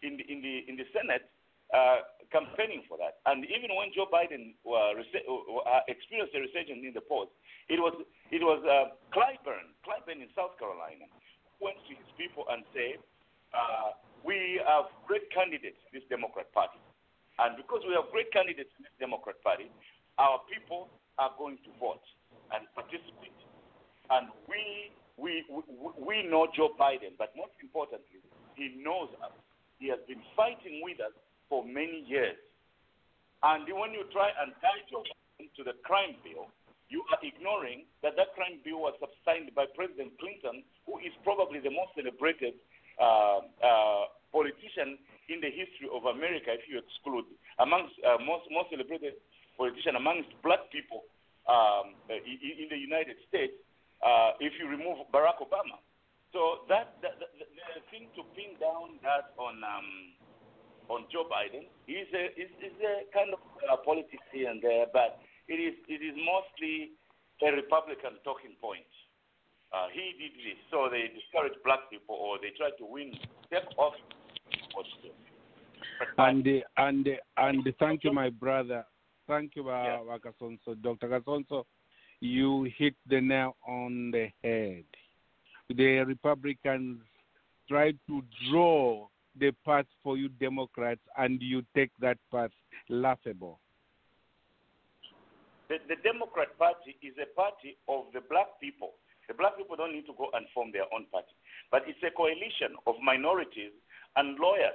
in 0.06 0.16
the 0.16 0.24
in 0.32 0.40
the 0.42 0.56
in 0.70 0.76
the 0.78 0.88
Senate 0.96 1.28
uh, 1.74 2.06
campaigning 2.32 2.86
for 2.88 2.98
that, 3.02 3.20
and 3.26 3.44
even 3.46 3.74
when 3.76 3.90
Joe 3.92 4.08
Biden 4.08 4.54
uh, 4.64 4.94
rece- 4.96 5.26
uh, 5.26 5.82
experienced 5.90 6.36
a 6.36 6.40
resurgence 6.40 6.86
in 6.86 6.94
the 6.94 7.02
polls, 7.02 7.30
it 7.68 7.82
was 7.82 7.98
it 8.32 8.44
was 8.46 8.62
uh, 8.64 8.94
Clyburn, 9.12 9.74
Clyburn 9.84 10.22
in 10.22 10.30
South 10.38 10.56
Carolina, 10.62 11.10
who 11.58 11.68
went 11.68 11.80
to 11.90 11.94
his 11.98 12.10
people 12.16 12.46
and 12.54 12.64
said, 12.72 13.02
uh, 13.52 13.98
"We 14.24 14.62
have 14.64 14.94
great 15.10 15.28
candidates, 15.34 15.82
this 15.92 16.06
Democrat 16.08 16.54
Party, 16.54 16.80
and 17.42 17.58
because 17.58 17.82
we 17.84 17.98
have 17.98 18.14
great 18.14 18.30
candidates 18.32 18.70
in 18.78 18.86
this 18.86 18.96
Democrat 19.02 19.42
Party, 19.42 19.74
our 20.20 20.44
people 20.52 20.92
are 21.18 21.32
going 21.40 21.58
to 21.64 21.72
vote 21.80 22.04
and 22.54 22.68
participate, 22.76 23.40
and 24.12 24.28
we." 24.48 24.92
We, 25.20 25.44
we, 25.52 25.60
we 26.00 26.18
know 26.32 26.48
Joe 26.56 26.72
Biden, 26.80 27.12
but 27.20 27.36
most 27.36 27.52
importantly, 27.60 28.24
he 28.56 28.80
knows 28.80 29.12
us. 29.20 29.36
He 29.76 29.92
has 29.92 30.00
been 30.08 30.24
fighting 30.32 30.80
with 30.80 31.04
us 31.04 31.12
for 31.52 31.60
many 31.68 32.08
years. 32.08 32.40
And 33.44 33.68
when 33.68 33.92
you 33.92 34.08
try 34.16 34.32
and 34.40 34.56
tie 34.64 34.80
Joe 34.88 35.04
Biden 35.04 35.52
to 35.60 35.68
the 35.68 35.76
crime 35.84 36.16
bill, 36.24 36.48
you 36.88 37.04
are 37.12 37.20
ignoring 37.20 37.84
that 38.00 38.16
that 38.16 38.32
crime 38.32 38.64
bill 38.64 38.80
was 38.80 38.96
signed 39.28 39.52
by 39.60 39.68
President 39.76 40.16
Clinton, 40.24 40.64
who 40.88 41.04
is 41.04 41.12
probably 41.28 41.60
the 41.60 41.76
most 41.76 41.92
celebrated 42.00 42.56
uh, 42.96 43.44
uh, 43.60 44.04
politician 44.32 44.96
in 45.28 45.44
the 45.44 45.52
history 45.52 45.92
of 45.92 46.08
America, 46.16 46.56
if 46.56 46.64
you 46.72 46.80
exclude 46.80 47.28
amongst 47.60 47.92
uh, 48.08 48.16
most 48.24 48.48
most 48.56 48.72
celebrated 48.72 49.20
politician 49.60 50.00
amongst 50.00 50.32
black 50.40 50.72
people 50.72 51.04
um, 51.52 52.00
in, 52.08 52.64
in 52.64 52.68
the 52.72 52.80
United 52.80 53.20
States. 53.28 53.54
Uh, 54.00 54.40
if 54.40 54.56
you 54.56 54.72
remove 54.72 55.04
Barack 55.12 55.44
Obama, 55.44 55.76
so 56.32 56.64
that, 56.72 56.96
that, 57.04 57.20
that 57.20 57.32
the 57.76 57.84
thing 57.92 58.08
to 58.16 58.24
pin 58.32 58.56
down 58.56 58.96
that 59.04 59.36
on 59.36 59.60
um, 59.60 60.16
on 60.88 61.06
Joe 61.12 61.28
Biden 61.28 61.68
is 61.90 62.08
a 62.16 62.32
is, 62.40 62.50
is 62.64 62.76
a 62.80 63.06
kind 63.12 63.34
of 63.36 63.42
uh, 63.68 63.78
politics 63.84 64.24
here 64.32 64.50
and 64.50 64.62
there, 64.62 64.86
but 64.94 65.20
it 65.48 65.60
is 65.60 65.76
it 65.88 66.00
is 66.00 66.16
mostly 66.16 66.96
a 67.44 67.52
Republican 67.52 68.22
talking 68.24 68.56
point. 68.62 68.88
Uh, 69.74 69.86
he 69.94 70.18
did 70.18 70.34
this, 70.42 70.58
so 70.72 70.90
they 70.90 71.14
discourage 71.14 71.54
black 71.64 71.90
people, 71.92 72.16
or 72.16 72.38
they 72.42 72.50
try 72.58 72.70
to 72.78 72.86
win 72.86 73.14
step 73.46 73.70
off. 73.78 73.94
And 76.18 76.46
and 76.78 77.08
and 77.38 77.74
thank 77.80 78.04
you, 78.04 78.14
my 78.14 78.30
brother. 78.30 78.86
Thank 79.30 79.56
you, 79.56 79.70
uh, 79.70 80.02
Yeah. 80.08 80.18
Kasonso. 80.18 80.74
Dr. 80.82 81.08
Kasonso, 81.08 81.64
you 82.20 82.64
hit 82.64 82.96
the 83.06 83.22
nail 83.22 83.56
on 83.68 84.10
the 84.10 84.32
head. 84.44 84.86
The 85.70 86.00
Republicans 86.00 87.06
try 87.68 87.92
to 88.08 88.24
draw 88.50 89.08
the 89.36 89.52
path 89.64 89.86
for 90.02 90.18
you 90.18 90.30
Democrats, 90.30 91.02
and 91.16 91.40
you 91.44 91.64
take 91.76 91.92
that 92.00 92.18
path 92.32 92.50
laughable. 92.90 93.60
The, 95.68 95.78
the 95.88 95.98
Democrat 95.98 96.58
Party 96.58 96.98
is 97.04 97.14
a 97.22 97.28
party 97.36 97.78
of 97.88 98.06
the 98.12 98.22
black 98.22 98.60
people. 98.60 98.94
The 99.28 99.36
black 99.36 99.56
people 99.58 99.76
don't 99.76 99.94
need 99.94 100.08
to 100.08 100.14
go 100.18 100.32
and 100.34 100.50
form 100.56 100.72
their 100.72 100.92
own 100.92 101.06
party, 101.12 101.36
but 101.70 101.84
it's 101.86 102.02
a 102.02 102.10
coalition 102.10 102.74
of 102.88 102.96
minorities 103.04 103.74
and 104.16 104.40
lawyers. 104.40 104.74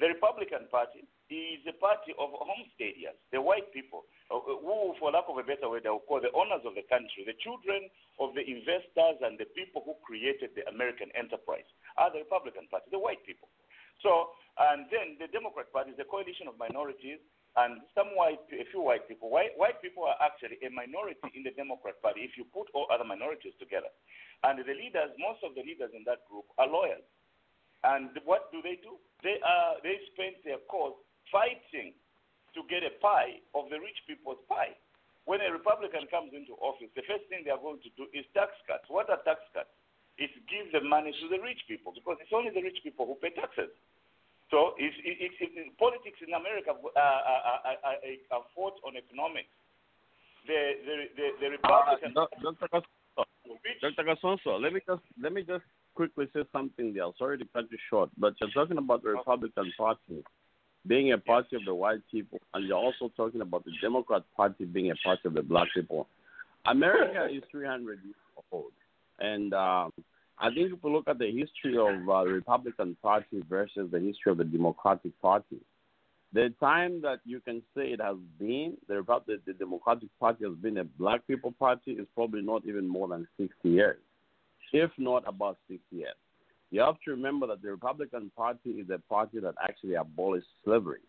The 0.00 0.08
Republican 0.08 0.66
Party 0.72 1.06
is 1.34 1.66
a 1.66 1.74
party 1.82 2.14
of 2.14 2.30
homesteaders, 2.30 3.18
the 3.34 3.42
white 3.42 3.66
people, 3.74 4.06
uh, 4.30 4.38
who, 4.38 4.94
for 4.98 5.10
lack 5.10 5.26
of 5.26 5.38
a 5.38 5.46
better 5.46 5.66
word, 5.66 5.86
I 5.86 5.90
will 5.90 6.06
call 6.06 6.22
the 6.22 6.30
owners 6.30 6.62
of 6.62 6.78
the 6.78 6.86
country, 6.86 7.26
the 7.26 7.34
children 7.42 7.90
of 8.22 8.34
the 8.38 8.46
investors 8.46 9.18
and 9.22 9.34
the 9.34 9.50
people 9.58 9.82
who 9.82 9.98
created 10.06 10.54
the 10.54 10.66
American 10.70 11.10
enterprise 11.18 11.66
are 11.98 12.10
the 12.14 12.22
Republican 12.22 12.70
Party, 12.70 12.90
the 12.94 13.02
white 13.02 13.22
people. 13.26 13.50
So, 14.02 14.36
and 14.58 14.86
then 14.92 15.18
the 15.18 15.26
Democrat 15.32 15.72
Party 15.74 15.96
is 15.96 16.00
a 16.00 16.06
coalition 16.06 16.46
of 16.46 16.54
minorities 16.60 17.18
and 17.56 17.80
some 17.96 18.12
white, 18.12 18.44
a 18.52 18.68
few 18.68 18.84
white 18.84 19.08
people. 19.08 19.32
White, 19.32 19.56
white 19.56 19.80
people 19.80 20.04
are 20.04 20.20
actually 20.20 20.60
a 20.60 20.68
minority 20.68 21.32
in 21.32 21.42
the 21.42 21.56
Democrat 21.56 21.96
Party 22.04 22.20
if 22.20 22.36
you 22.36 22.44
put 22.52 22.68
all 22.76 22.84
other 22.92 23.04
minorities 23.04 23.56
together. 23.56 23.88
And 24.44 24.60
the 24.60 24.76
leaders, 24.76 25.16
most 25.16 25.40
of 25.40 25.56
the 25.56 25.64
leaders 25.64 25.90
in 25.96 26.04
that 26.04 26.28
group 26.28 26.44
are 26.60 26.68
lawyers. 26.68 27.02
And 27.84 28.12
what 28.28 28.52
do 28.52 28.60
they 28.60 28.76
do? 28.84 29.00
They 29.24 29.40
are 29.40 29.80
they 29.80 29.96
spend 30.12 30.36
their 30.44 30.60
cause 30.68 30.96
fighting 31.30 31.94
to 32.56 32.60
get 32.72 32.80
a 32.82 32.92
pie 33.04 33.38
of 33.52 33.68
the 33.68 33.76
rich 33.76 34.00
people's 34.08 34.40
pie. 34.48 34.72
When 35.26 35.42
a 35.42 35.50
Republican 35.50 36.06
comes 36.06 36.32
into 36.32 36.54
office, 36.62 36.88
the 36.94 37.02
first 37.04 37.26
thing 37.26 37.42
they 37.42 37.50
are 37.50 37.60
going 37.60 37.82
to 37.82 37.90
do 37.98 38.06
is 38.14 38.22
tax 38.32 38.54
cuts. 38.64 38.86
What 38.86 39.10
are 39.10 39.18
tax 39.26 39.42
cuts? 39.50 39.70
It's 40.16 40.32
give 40.48 40.70
the 40.72 40.80
money 40.80 41.12
to 41.12 41.26
the 41.28 41.42
rich 41.42 41.60
people 41.68 41.92
because 41.92 42.16
it's 42.22 42.32
only 42.32 42.54
the 42.54 42.62
rich 42.62 42.78
people 42.80 43.04
who 43.04 43.18
pay 43.20 43.34
taxes. 43.34 43.68
So 44.48 44.78
it's, 44.78 44.94
it's, 45.02 45.34
it's, 45.42 45.74
politics 45.76 46.22
in 46.22 46.32
America 46.32 46.70
uh, 46.72 46.94
are, 46.94 47.60
are, 47.66 47.78
are, 47.82 47.98
are 48.30 48.44
fought 48.54 48.78
on 48.86 48.94
economics. 48.96 49.50
The 50.46 50.78
the 50.86 50.94
the, 51.18 51.26
the 51.42 51.48
Republican. 51.58 52.14
Uh, 52.14 52.30
Dr. 52.38 52.70
Kasonso, 52.70 53.26
Dr. 53.82 54.04
Kasonso, 54.06 54.62
let 54.62 54.72
me 54.72 54.80
just 54.86 55.02
let 55.20 55.34
me 55.34 55.42
just 55.42 55.66
quickly 55.98 56.30
say 56.30 56.46
something 56.54 56.94
there. 56.94 57.10
Sorry 57.18 57.36
to 57.36 57.44
cut 57.50 57.66
you 57.70 57.78
short, 57.90 58.10
but 58.16 58.38
you're 58.40 58.54
talking 58.54 58.78
about 58.78 59.02
the 59.02 59.10
Republican 59.10 59.74
Party 59.76 60.22
being 60.86 61.12
a 61.12 61.18
party 61.18 61.56
of 61.56 61.64
the 61.64 61.74
white 61.74 62.00
people, 62.10 62.38
and 62.54 62.66
you're 62.66 62.76
also 62.76 63.10
talking 63.16 63.40
about 63.40 63.64
the 63.64 63.72
Democrat 63.80 64.22
Party 64.36 64.64
being 64.64 64.90
a 64.90 64.94
party 65.04 65.22
of 65.26 65.34
the 65.34 65.42
black 65.42 65.68
people. 65.74 66.06
America 66.66 67.28
is 67.32 67.42
300 67.50 68.00
years 68.04 68.14
old, 68.50 68.72
and 69.18 69.52
um, 69.54 69.92
I 70.38 70.48
think 70.48 70.72
if 70.72 70.82
we 70.82 70.90
look 70.90 71.08
at 71.08 71.18
the 71.18 71.30
history 71.30 71.76
of 71.78 72.08
uh, 72.08 72.24
the 72.24 72.30
Republican 72.30 72.96
Party 73.02 73.42
versus 73.48 73.88
the 73.90 74.00
history 74.00 74.32
of 74.32 74.38
the 74.38 74.44
Democratic 74.44 75.20
Party, 75.22 75.60
the 76.32 76.52
time 76.60 77.00
that 77.02 77.20
you 77.24 77.40
can 77.40 77.62
say 77.74 77.92
it 77.92 78.00
has 78.00 78.16
been 78.38 78.76
the, 78.88 79.02
the 79.46 79.52
Democratic 79.54 80.08
Party 80.20 80.44
has 80.44 80.54
been 80.56 80.78
a 80.78 80.84
black 80.84 81.26
people 81.26 81.52
party 81.52 81.92
is 81.92 82.06
probably 82.14 82.42
not 82.42 82.66
even 82.66 82.86
more 82.86 83.08
than 83.08 83.26
60 83.38 83.54
years, 83.68 83.98
if 84.72 84.90
not 84.98 85.24
about 85.26 85.56
60 85.68 85.82
years. 85.90 86.14
You 86.70 86.80
have 86.80 86.96
to 87.04 87.10
remember 87.12 87.46
that 87.46 87.62
the 87.62 87.70
Republican 87.70 88.30
Party 88.36 88.70
is 88.70 88.90
a 88.90 88.98
party 89.08 89.38
that 89.40 89.54
actually 89.62 89.94
abolished 89.94 90.48
slavery. 90.64 91.00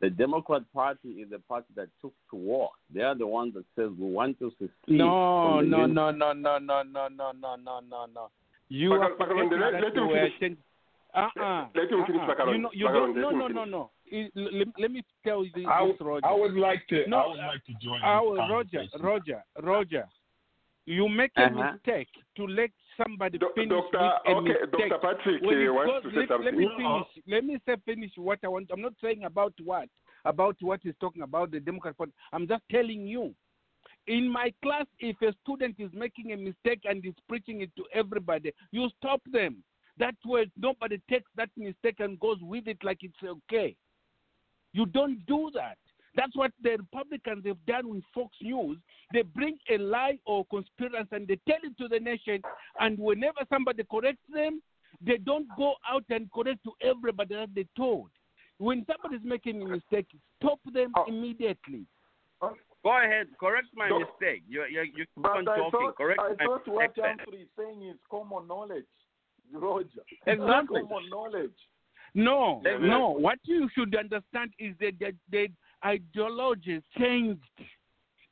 The 0.00 0.10
Democrat 0.10 0.62
Party 0.72 1.08
is 1.08 1.32
a 1.32 1.38
party 1.40 1.66
that 1.74 1.88
took 2.00 2.12
to 2.30 2.36
war. 2.36 2.70
They 2.94 3.00
are 3.02 3.16
the 3.16 3.26
ones 3.26 3.54
that 3.54 3.64
says 3.74 3.90
we 3.98 4.10
want 4.12 4.38
to 4.38 4.50
secede. 4.58 4.70
No, 4.86 5.56
from 5.58 5.70
the 5.70 5.76
no, 5.76 5.86
no, 5.86 6.10
no, 6.12 6.32
no, 6.32 6.58
no, 6.58 6.82
no, 6.82 7.08
no, 7.08 7.32
no, 7.32 7.56
no, 7.56 7.80
no, 7.80 8.06
no. 8.14 8.30
You 8.68 8.90
Baka- 8.90 9.02
are 9.02 9.10
Bakaronde, 9.16 9.48
forgetting 9.48 9.60
let- 9.60 9.72
that 9.72 9.82
let 9.82 9.96
him 9.96 10.08
finish. 10.38 10.58
Uh-uh. 11.14 11.66
Let 11.74 11.90
him 11.90 12.04
finish, 12.06 12.20
uh-uh. 12.28 12.52
You 12.52 12.58
know, 12.58 12.70
you 12.74 12.86
Bakaronde, 12.86 13.20
don't. 13.20 13.38
No, 13.38 13.48
no, 13.48 13.48
no, 13.48 13.64
no. 13.64 13.90
It- 14.06 14.30
Let, 14.36 14.68
let 14.78 14.90
me 14.92 15.02
tell 15.24 15.42
you 15.44 15.50
this, 15.54 15.64
I 15.68 15.82
would, 15.82 15.96
Roger. 16.00 16.26
I 16.26 16.34
would 16.34 16.54
like 16.54 16.86
to. 16.88 17.08
No, 17.08 17.16
I 17.18 17.26
would 17.28 17.38
like 17.38 17.64
to 17.64 17.72
join. 17.82 18.00
I 18.02 18.20
this 18.20 18.28
will, 18.28 18.36
Roger. 18.54 18.84
Roger, 19.00 19.44
Roger. 19.62 20.08
You 20.86 21.08
make 21.08 21.32
a 21.36 21.44
Uh-huh. 21.46 21.72
mistake 21.72 22.08
to 22.36 22.46
let 22.46 22.70
somebody 23.02 23.38
Do- 23.38 23.50
finish 23.54 23.70
Doctor, 23.70 24.10
with 24.26 24.36
okay, 24.36 24.48
mistake. 24.66 24.90
Dr. 24.90 24.98
Patrick 25.16 25.42
wants 25.42 25.92
goes- 25.92 26.02
to 26.02 26.10
say 26.10 26.20
let, 26.20 26.28
something. 26.28 26.44
let 26.44 26.54
me 26.54 26.68
finish. 26.76 27.24
Let 27.26 27.44
me 27.44 27.58
say 27.66 27.74
finish 27.84 28.10
what 28.16 28.38
I 28.44 28.48
want. 28.48 28.70
I'm 28.72 28.80
not 28.82 28.94
saying 29.02 29.24
about 29.24 29.54
what 29.64 29.88
about 30.24 30.56
what 30.60 30.80
he's 30.82 30.94
talking 31.00 31.22
about 31.22 31.50
the 31.50 31.60
Democrat 31.60 31.96
Party. 31.96 32.12
I'm 32.32 32.46
just 32.48 32.62
telling 32.70 33.06
you. 33.06 33.34
In 34.06 34.28
my 34.30 34.52
class, 34.62 34.86
if 35.00 35.20
a 35.22 35.32
student 35.42 35.76
is 35.78 35.90
making 35.92 36.32
a 36.32 36.36
mistake 36.36 36.80
and 36.84 37.04
is 37.04 37.14
preaching 37.28 37.60
it 37.60 37.70
to 37.76 37.84
everybody, 37.94 38.52
you 38.70 38.88
stop 38.98 39.20
them. 39.30 39.62
That 39.98 40.14
way, 40.24 40.50
nobody 40.56 41.00
takes 41.10 41.30
that 41.36 41.50
mistake 41.56 41.96
and 42.00 42.18
goes 42.20 42.38
with 42.40 42.66
it 42.68 42.78
like 42.82 42.98
it's 43.02 43.16
okay. 43.22 43.76
You 44.72 44.86
don't 44.86 45.24
do 45.26 45.50
that. 45.54 45.76
That's 46.16 46.34
what 46.34 46.52
the 46.62 46.70
Republicans 46.70 47.44
have 47.46 47.64
done 47.66 47.88
with 47.90 48.02
Fox 48.14 48.36
News. 48.42 48.78
They 49.12 49.22
bring 49.22 49.58
a 49.70 49.78
lie 49.78 50.18
or 50.26 50.44
conspiracy 50.46 51.08
and 51.12 51.28
they 51.28 51.38
tell 51.48 51.58
it 51.62 51.76
to 51.78 51.88
the 51.88 52.00
nation. 52.00 52.42
And 52.80 52.98
whenever 52.98 53.40
somebody 53.48 53.84
corrects 53.90 54.22
them, 54.32 54.60
they 55.04 55.18
don't 55.18 55.46
go 55.56 55.74
out 55.88 56.04
and 56.10 56.30
correct 56.32 56.60
to 56.64 56.72
everybody 56.82 57.34
that 57.34 57.50
they 57.54 57.66
told. 57.76 58.08
When 58.58 58.84
somebody's 58.86 59.24
making 59.24 59.62
a 59.62 59.66
mistake, 59.66 60.06
stop 60.42 60.58
them 60.72 60.92
oh. 60.96 61.04
immediately. 61.06 61.86
Oh, 62.42 62.54
go 62.82 62.98
ahead, 62.98 63.28
correct 63.38 63.68
my 63.74 63.88
So- 63.88 64.00
mistake. 64.00 64.42
You 64.48 64.64
you 64.64 64.82
you 64.82 65.04
keep 65.04 65.08
But 65.22 65.36
on 65.38 65.48
I 65.48 65.56
talking. 65.56 65.70
thought, 65.70 65.96
correct 65.96 66.20
I 66.20 66.28
my 66.30 66.44
thought 66.44 66.66
what 66.68 66.96
mistake. 66.96 67.04
Humphrey 67.18 67.42
is 67.42 67.48
saying 67.56 67.82
is 67.82 67.96
common 68.10 68.48
knowledge 68.48 68.84
Roger. 69.52 70.02
Exactly. 70.26 70.82
Common 70.82 71.08
knowledge. 71.10 71.58
No, 72.14 72.58
Exactly. 72.64 72.88
no. 72.88 73.10
What 73.10 73.38
you 73.44 73.68
should 73.74 73.94
understand 73.94 74.50
is 74.58 74.74
that 74.80 74.98
the, 74.98 75.12
the 75.30 75.48
ideology 75.84 76.80
changed. 76.98 77.40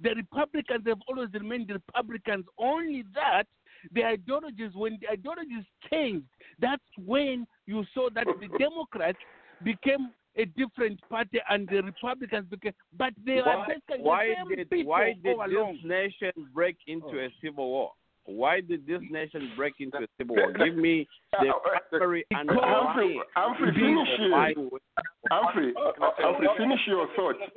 The 0.00 0.10
Republicans 0.14 0.84
have 0.86 0.98
always 1.08 1.28
remained 1.32 1.70
Republicans. 1.70 2.44
Only 2.58 3.04
that 3.14 3.44
the 3.92 4.04
ideologies, 4.04 4.72
when 4.74 4.98
the 5.00 5.08
ideologies 5.10 5.64
changed, 5.90 6.26
that's 6.60 6.82
when 6.98 7.46
you 7.66 7.84
saw 7.94 8.08
that 8.14 8.26
the 8.40 8.48
Democrats 8.58 9.18
became 9.62 10.10
a 10.36 10.44
different 10.44 11.00
party 11.08 11.40
and 11.48 11.66
the 11.68 11.80
Republicans 11.82 12.46
became. 12.50 12.74
But 12.96 13.14
they 13.24 13.38
are 13.38 13.58
Why, 13.58 13.66
basically 13.68 14.04
why 14.04 14.26
the 14.28 14.34
same 14.36 14.56
did 14.56 14.70
people 14.70 14.90
why 14.90 15.14
did 15.22 15.34
all 15.34 15.46
along. 15.46 15.78
this 15.82 15.84
nation 15.84 16.32
break 16.52 16.76
into 16.86 17.06
Oh. 17.06 17.24
a 17.26 17.28
civil 17.42 17.68
war? 17.70 17.92
Why 18.26 18.60
did 18.60 18.86
this 18.86 19.00
nation 19.10 19.52
break 19.56 19.74
into 19.78 19.98
a 19.98 20.06
civil 20.18 20.36
war? 20.36 20.52
Give 20.52 20.74
me 20.76 21.06
the 21.32 21.52
primary 21.90 22.26
and 22.32 22.48
Because- 22.48 22.64
Humphrey, 22.66 23.20
Humphrey, 23.34 23.72
finish 23.72 24.08
it. 24.18 24.82
Humphrey, 25.30 25.72
uh, 25.78 25.92
Humphrey, 26.18 26.48
finish 26.58 26.80
your 26.86 27.06
thought. 27.16 27.36
The 27.38 27.50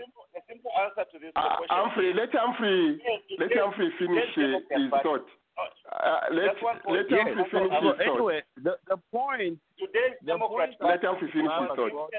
simple 0.48 0.72
answer 0.82 1.06
to 1.12 1.18
this 1.20 1.32
Uh, 1.36 1.58
question. 1.58 1.68
Humphrey, 1.70 2.14
let 2.14 2.30
Humphrey, 2.34 3.02
let 3.40 3.50
Humphrey 3.58 3.90
finish 3.98 4.30
his 4.36 4.90
thought. 5.04 5.26
Uh, 5.92 6.20
let 6.32 6.54
That's 6.56 6.64
one 6.64 6.78
let 6.88 7.10
Humphrey 7.12 7.44
finish 7.52 7.72
his 7.74 7.82
thought. 7.84 8.00
anyway, 8.02 8.42
the, 8.64 8.78
the 8.88 8.98
point 9.12 9.60
Today's 9.78 10.16
the 10.22 10.28
Democrats 10.38 10.74
point 10.80 10.92
Let 10.92 11.04
Humphrey 11.04 11.30
finish 11.34 11.52
his 11.52 11.70
thought. 11.76 12.12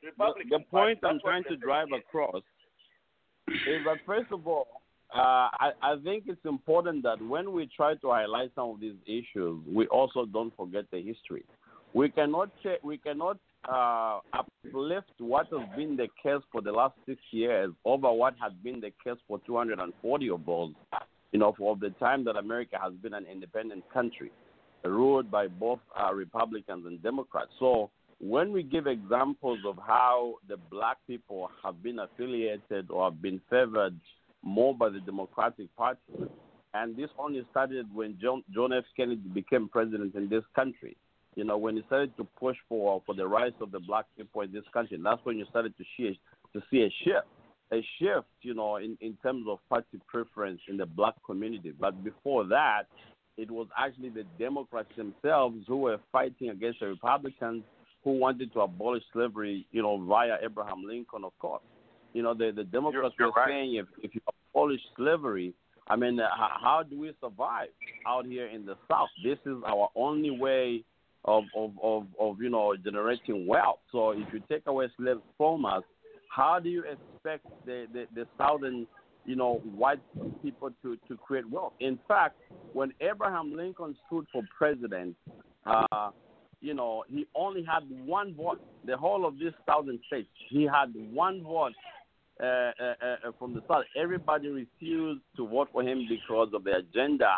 the, 0.00 0.44
the 0.50 0.60
point 0.70 0.98
I'm 1.02 1.18
trying 1.20 1.44
to 1.44 1.56
drive 1.56 1.88
across 1.96 2.42
is 3.48 3.84
that 3.84 3.98
first 4.06 4.30
of 4.30 4.46
all, 4.46 4.79
uh, 5.14 5.48
I, 5.58 5.70
I 5.82 5.96
think 6.04 6.24
it's 6.26 6.44
important 6.44 7.02
that 7.02 7.20
when 7.20 7.52
we 7.52 7.68
try 7.74 7.94
to 7.96 8.10
highlight 8.10 8.52
some 8.54 8.70
of 8.70 8.80
these 8.80 8.94
issues, 9.06 9.60
we 9.66 9.86
also 9.88 10.24
don't 10.24 10.56
forget 10.56 10.84
the 10.92 11.02
history. 11.02 11.44
We 11.92 12.08
cannot 12.10 12.50
we 12.84 12.98
cannot 12.98 13.38
uh, 13.68 14.20
uplift 14.32 15.10
what 15.18 15.48
has 15.50 15.68
been 15.76 15.96
the 15.96 16.06
case 16.22 16.42
for 16.52 16.62
the 16.62 16.70
last 16.70 16.94
six 17.06 17.20
years 17.32 17.72
over 17.84 18.12
what 18.12 18.34
has 18.40 18.52
been 18.62 18.80
the 18.80 18.92
case 19.04 19.18
for 19.26 19.40
240 19.44 20.30
of 20.30 20.46
those, 20.46 20.72
you 21.32 21.40
know, 21.40 21.54
for 21.58 21.76
the 21.76 21.90
time 21.98 22.24
that 22.24 22.36
America 22.36 22.76
has 22.80 22.92
been 23.02 23.14
an 23.14 23.26
independent 23.30 23.82
country, 23.92 24.30
ruled 24.84 25.30
by 25.30 25.48
both 25.48 25.80
uh, 26.00 26.14
Republicans 26.14 26.86
and 26.86 27.02
Democrats. 27.02 27.50
So 27.58 27.90
when 28.20 28.52
we 28.52 28.62
give 28.62 28.86
examples 28.86 29.58
of 29.66 29.76
how 29.84 30.34
the 30.48 30.56
black 30.70 30.98
people 31.06 31.50
have 31.64 31.82
been 31.82 31.98
affiliated 31.98 32.90
or 32.90 33.10
have 33.10 33.20
been 33.20 33.40
favored 33.50 33.98
more 34.42 34.74
by 34.74 34.88
the 34.88 35.00
Democratic 35.00 35.74
Party, 35.76 36.00
and 36.74 36.96
this 36.96 37.10
only 37.18 37.44
started 37.50 37.86
when 37.94 38.18
John, 38.20 38.44
John 38.54 38.72
F. 38.72 38.84
Kennedy 38.96 39.28
became 39.34 39.68
president 39.68 40.14
in 40.14 40.28
this 40.28 40.44
country. 40.54 40.96
You 41.36 41.44
know, 41.44 41.56
when 41.56 41.76
he 41.76 41.82
started 41.86 42.16
to 42.16 42.24
push 42.38 42.56
for 42.68 43.02
for 43.06 43.14
the 43.14 43.26
rights 43.26 43.56
of 43.60 43.70
the 43.70 43.80
black 43.80 44.06
people 44.16 44.42
in 44.42 44.52
this 44.52 44.64
country, 44.72 44.98
that's 45.02 45.24
when 45.24 45.38
you 45.38 45.46
started 45.50 45.74
to 45.78 45.84
see 45.96 46.18
to 46.52 46.62
see 46.70 46.82
a 46.82 46.90
shift, 47.04 47.26
a 47.72 47.80
shift, 47.98 48.26
you 48.42 48.54
know, 48.54 48.76
in 48.76 48.96
in 49.00 49.16
terms 49.22 49.46
of 49.48 49.58
party 49.68 50.00
preference 50.08 50.60
in 50.68 50.76
the 50.76 50.86
black 50.86 51.14
community. 51.24 51.72
But 51.78 52.02
before 52.02 52.44
that, 52.46 52.84
it 53.36 53.50
was 53.50 53.68
actually 53.78 54.10
the 54.10 54.24
Democrats 54.38 54.90
themselves 54.96 55.64
who 55.66 55.78
were 55.78 55.98
fighting 56.12 56.50
against 56.50 56.80
the 56.80 56.88
Republicans 56.88 57.62
who 58.02 58.12
wanted 58.12 58.52
to 58.52 58.60
abolish 58.60 59.02
slavery, 59.12 59.66
you 59.72 59.82
know, 59.82 60.02
via 60.04 60.36
Abraham 60.42 60.82
Lincoln, 60.84 61.24
of 61.24 61.38
course. 61.38 61.62
You 62.12 62.22
know, 62.22 62.34
the, 62.34 62.52
the 62.54 62.64
Democrats 62.64 63.14
you're 63.18 63.28
were 63.28 63.32
right. 63.34 63.48
saying 63.48 63.74
if, 63.76 63.86
if 64.02 64.14
you 64.14 64.20
abolish 64.52 64.80
slavery, 64.96 65.54
I 65.86 65.96
mean, 65.96 66.20
uh, 66.20 66.28
how, 66.36 66.82
do 66.88 66.98
we 66.98 67.12
survive 67.20 67.68
out 68.06 68.26
here 68.26 68.46
in 68.46 68.64
the 68.64 68.76
South? 68.88 69.08
This 69.24 69.38
is 69.44 69.56
our 69.66 69.88
only 69.96 70.30
way 70.30 70.84
of, 71.24 71.44
of, 71.56 71.72
of, 71.82 72.06
of, 72.18 72.40
you 72.40 72.48
know, 72.48 72.74
generating 72.76 73.46
wealth. 73.46 73.80
So 73.92 74.10
if 74.10 74.26
you 74.32 74.40
take 74.48 74.66
away 74.66 74.88
slaves 74.96 75.20
from 75.36 75.64
us, 75.64 75.82
how 76.28 76.60
do 76.60 76.68
you 76.68 76.84
expect 76.84 77.46
the, 77.66 77.86
the, 77.92 78.06
the 78.14 78.26
Southern, 78.38 78.86
you 79.26 79.34
know, 79.34 79.60
white 79.74 80.00
people 80.42 80.70
to, 80.82 80.96
to 81.08 81.16
create 81.16 81.48
wealth? 81.50 81.72
In 81.80 81.98
fact, 82.06 82.36
when 82.72 82.92
Abraham 83.00 83.56
Lincoln 83.56 83.96
stood 84.06 84.26
for 84.32 84.42
president, 84.56 85.16
uh, 85.66 86.10
you 86.60 86.74
know, 86.74 87.04
he 87.08 87.26
only 87.34 87.64
had 87.64 87.82
one 88.06 88.34
vote. 88.34 88.60
The 88.86 88.96
whole 88.96 89.26
of 89.26 89.38
this 89.38 89.52
southern 89.66 89.98
states, 90.06 90.28
he 90.48 90.64
had 90.64 90.92
one 91.12 91.42
vote 91.42 91.72
uh, 92.42 92.72
uh, 92.80 92.94
uh, 93.28 93.32
from 93.38 93.54
the 93.54 93.62
start, 93.64 93.86
Everybody 93.96 94.48
refused 94.48 95.22
to 95.36 95.46
vote 95.46 95.68
for 95.72 95.82
him 95.82 96.06
because 96.08 96.48
of 96.54 96.64
the 96.64 96.76
agenda 96.76 97.34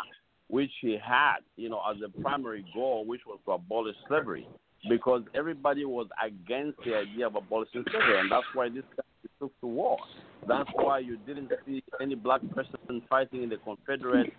which 0.47 0.71
he 0.81 0.97
had, 1.03 1.37
you 1.55 1.69
know, 1.69 1.81
as 1.89 1.97
a 2.05 2.21
primary 2.21 2.65
goal, 2.73 3.05
which 3.05 3.21
was 3.25 3.39
to 3.45 3.53
abolish 3.53 3.95
slavery. 4.07 4.47
Because 4.89 5.21
everybody 5.33 5.85
was 5.85 6.07
against 6.23 6.77
the 6.85 6.95
idea 6.95 7.27
of 7.27 7.35
abolishing 7.35 7.85
slavery, 7.89 8.19
and 8.19 8.29
that's 8.29 8.45
why 8.53 8.67
this 8.67 8.83
country 8.89 9.29
took 9.39 9.59
to 9.61 9.67
war. 9.67 9.97
That's 10.47 10.69
why 10.73 10.99
you 10.99 11.17
didn't 11.25 11.51
see 11.65 11.81
any 12.01 12.15
black 12.15 12.41
person 12.53 13.01
fighting 13.09 13.43
in 13.43 13.49
the 13.49 13.57
Confederate, 13.57 14.33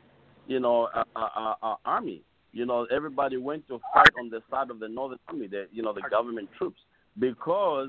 you 0.46 0.60
know, 0.60 0.88
uh, 0.94 1.04
uh, 1.16 1.28
uh, 1.34 1.54
uh, 1.62 1.76
army. 1.86 2.22
You 2.52 2.66
know, 2.66 2.86
everybody 2.94 3.38
went 3.38 3.66
to 3.68 3.80
fight 3.92 4.10
on 4.20 4.28
the 4.28 4.40
side 4.50 4.70
of 4.70 4.78
the 4.80 4.88
Northern 4.88 5.18
Army, 5.28 5.48
the 5.48 5.66
you 5.72 5.82
know 5.82 5.92
the 5.92 6.02
government 6.08 6.48
troops, 6.56 6.78
because 7.18 7.88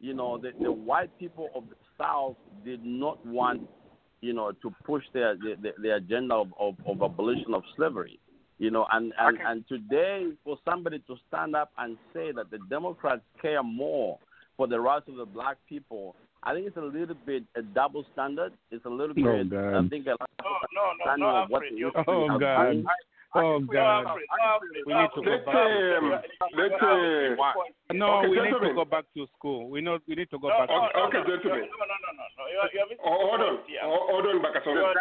you 0.00 0.12
know 0.12 0.36
the, 0.36 0.50
the 0.60 0.70
white 0.70 1.16
people 1.18 1.48
of 1.54 1.64
the 1.70 1.76
South 2.02 2.36
did 2.64 2.84
not 2.84 3.24
want 3.26 3.62
you 4.20 4.32
know 4.32 4.52
to 4.62 4.74
push 4.84 5.04
their 5.14 5.34
the, 5.36 5.54
the, 5.62 5.70
the 5.80 5.94
agenda 5.96 6.34
of, 6.34 6.48
of, 6.58 6.74
of 6.86 7.02
abolition 7.02 7.54
of 7.54 7.62
slavery. 7.76 8.18
You 8.58 8.70
know, 8.70 8.86
and, 8.92 9.12
and, 9.18 9.38
and 9.44 9.64
today 9.68 10.26
for 10.44 10.56
somebody 10.64 11.00
to 11.08 11.16
stand 11.26 11.56
up 11.56 11.72
and 11.78 11.96
say 12.14 12.30
that 12.30 12.50
the 12.52 12.58
Democrats 12.70 13.22
care 13.40 13.62
more 13.62 14.18
for 14.56 14.68
the 14.68 14.78
rights 14.78 15.06
of 15.08 15.16
the 15.16 15.24
black 15.24 15.56
people, 15.68 16.14
I 16.44 16.54
think 16.54 16.68
it's 16.68 16.76
a 16.76 16.80
little 16.80 17.16
bit 17.26 17.42
a 17.56 17.62
double 17.62 18.04
standard. 18.12 18.52
It's 18.70 18.84
a 18.84 18.88
little 18.88 19.16
Oh, 19.18 19.42
bit, 19.42 19.46
I 19.58 19.72
God. 19.80 19.90
think, 19.90 20.06
a 20.06 20.10
lot 20.10 20.30
No, 20.44 20.50
no, 20.50 20.82
no, 20.84 20.90
understanding 20.90 21.26
no, 21.26 21.42
of 21.42 21.50
what 21.50 21.62
Alfred, 21.62 21.72
the 21.72 21.78
you- 21.78 21.86
history 21.86 22.04
Oh, 22.06 22.28
has 22.30 22.38
God. 22.40 22.66
been. 22.68 22.86
Oh, 23.34 23.60
God. 23.60 24.04
Alfred, 24.06 24.28
no, 24.28 24.44
Alfred, 24.44 24.70
We 24.84 24.92
need 24.92 25.08
to 25.16 25.22
go 25.24 25.36
back. 25.40 25.56
um, 25.56 26.12
let 26.52 26.72
uh, 26.76 27.96
No, 27.96 28.20
Okay, 28.20 28.28
we 28.28 28.36
need 28.44 28.60
to 28.60 28.74
go 28.74 28.84
back 28.84 29.04
to 29.16 29.26
school. 29.38 29.70
We 29.70 29.80
know 29.80 29.98
we 30.06 30.14
need 30.16 30.28
to 30.30 30.38
go 30.38 30.48
No, 30.48 30.58
back. 30.58 30.68
no, 30.68 30.84
to 30.84 30.92
no, 30.92 31.04
Okay, 31.08 31.18
no, 31.24 31.36
gentlemen. 31.36 31.64
No, 31.64 31.80
no, 31.80 31.96
no, 31.96 32.08
no, 32.12 32.24
no. 32.36 32.44
You're, 32.52 32.68
you're 32.76 32.88
missing 32.92 33.04
oh, 33.04 33.32
hold 33.32 33.40
on, 33.40 33.56
point 33.56 33.80
oh, 33.84 34.00
hold 34.12 34.26
on, 34.28 34.36
Bakasonso, 34.44 34.92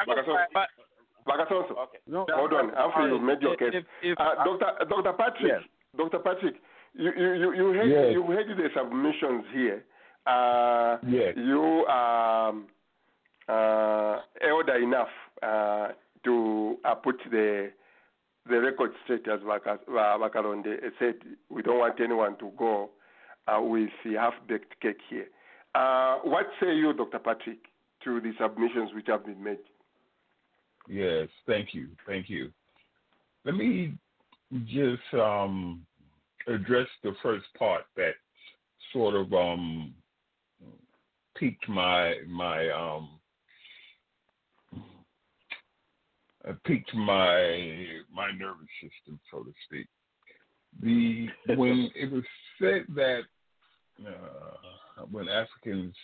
Bakasonso, 1.27 1.75
But 1.75 1.83
Okay. 1.91 1.99
no, 2.07 2.25
Hold 2.31 2.53
on, 2.53 2.71
After 2.71 3.07
you 3.09 3.19
made 3.19 3.41
your 3.41 3.55
case. 3.57 3.73
If, 3.73 3.85
if, 4.01 4.19
Uh, 4.19 4.43
Doctor 4.43 4.85
Doctor 4.87 5.13
Patrick, 5.13 5.51
Yes. 5.51 5.61
Doctor 5.97 6.19
Patrick, 6.19 6.55
you 6.93 7.11
you 7.17 7.33
you 7.33 7.53
you 7.53 7.73
heard, 7.73 7.89
Yes. 7.89 8.13
you 8.13 8.23
heard 8.23 8.47
the 8.47 8.69
submissions 8.73 9.45
here. 9.53 9.83
Uh, 10.25 10.97
Yes. 11.07 11.35
You 11.35 11.85
um 11.87 12.67
uh, 13.49 14.21
elder 14.41 14.75
enough 14.77 15.09
uh, 15.43 15.89
to 16.23 16.77
uh, 16.85 16.95
put 16.95 17.17
the 17.29 17.71
the 18.51 18.59
record 18.59 18.91
straight 19.03 19.27
as 19.27 19.39
Bakaronde 19.41 20.77
said. 20.99 21.15
We 21.49 21.61
don't 21.61 21.79
want 21.79 21.99
anyone 21.99 22.37
to 22.39 22.51
go 22.57 22.91
uh, 23.47 23.61
with 23.61 23.89
the 24.05 24.13
half-baked 24.13 24.79
cake 24.81 24.99
here. 25.09 25.27
Uh, 25.73 26.17
what 26.23 26.45
say 26.59 26.75
you, 26.75 26.93
Dr. 26.93 27.19
Patrick, 27.19 27.59
to 28.03 28.19
the 28.19 28.33
submissions 28.39 28.91
which 28.93 29.07
have 29.07 29.25
been 29.25 29.41
made? 29.41 29.57
Yes, 30.87 31.29
thank 31.47 31.73
you, 31.73 31.87
thank 32.05 32.29
you. 32.29 32.51
Let 33.45 33.55
me 33.55 33.93
just 34.65 35.13
um, 35.13 35.85
address 36.47 36.87
the 37.03 37.13
first 37.23 37.45
part 37.57 37.83
that 37.95 38.13
sort 38.91 39.15
of 39.15 39.31
um, 39.33 39.93
piqued 41.37 41.67
my 41.69 42.15
my 42.27 42.69
um, 42.69 43.09
uh, 46.47 46.53
piqued 46.65 46.93
my 46.93 47.85
my 48.13 48.31
nervous 48.31 48.67
system, 48.81 49.19
so 49.31 49.43
to 49.43 49.53
speak. 49.65 49.87
The 50.81 51.27
when 51.55 51.91
it 51.95 52.11
was 52.11 52.23
said 52.59 52.85
that 52.95 53.21
uh, 54.05 55.03
when 55.11 55.27
Africans 55.29 55.95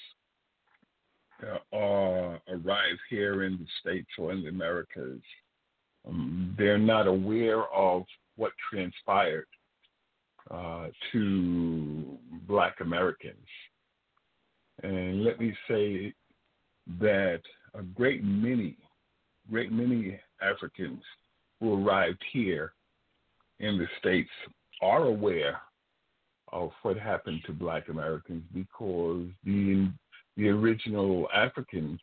uh, 1.43 1.75
are 1.75 2.39
arrive 2.49 2.97
here 3.09 3.43
in 3.43 3.53
the 3.53 3.67
states 3.81 4.09
or 4.17 4.31
in 4.31 4.43
the 4.43 4.49
Americas, 4.49 5.21
um, 6.07 6.55
they're 6.57 6.77
not 6.77 7.07
aware 7.07 7.63
of 7.73 8.03
what 8.35 8.51
transpired 8.69 9.47
uh, 10.51 10.87
to 11.11 12.17
Black 12.47 12.77
Americans. 12.79 13.35
And 14.83 15.23
let 15.23 15.39
me 15.39 15.53
say 15.67 16.13
that 16.99 17.41
a 17.73 17.81
great 17.81 18.23
many, 18.23 18.77
great 19.49 19.71
many 19.71 20.19
Africans 20.41 21.01
who 21.59 21.85
arrived 21.85 22.23
here 22.31 22.73
in 23.59 23.77
the 23.77 23.87
states 23.99 24.29
are 24.81 25.05
aware 25.05 25.61
of 26.51 26.71
what 26.83 26.97
happened 26.97 27.41
to 27.45 27.53
Black 27.53 27.89
Americans 27.89 28.43
because 28.53 29.25
the 29.43 29.91
the 30.37 30.47
original 30.49 31.27
Africans 31.33 31.99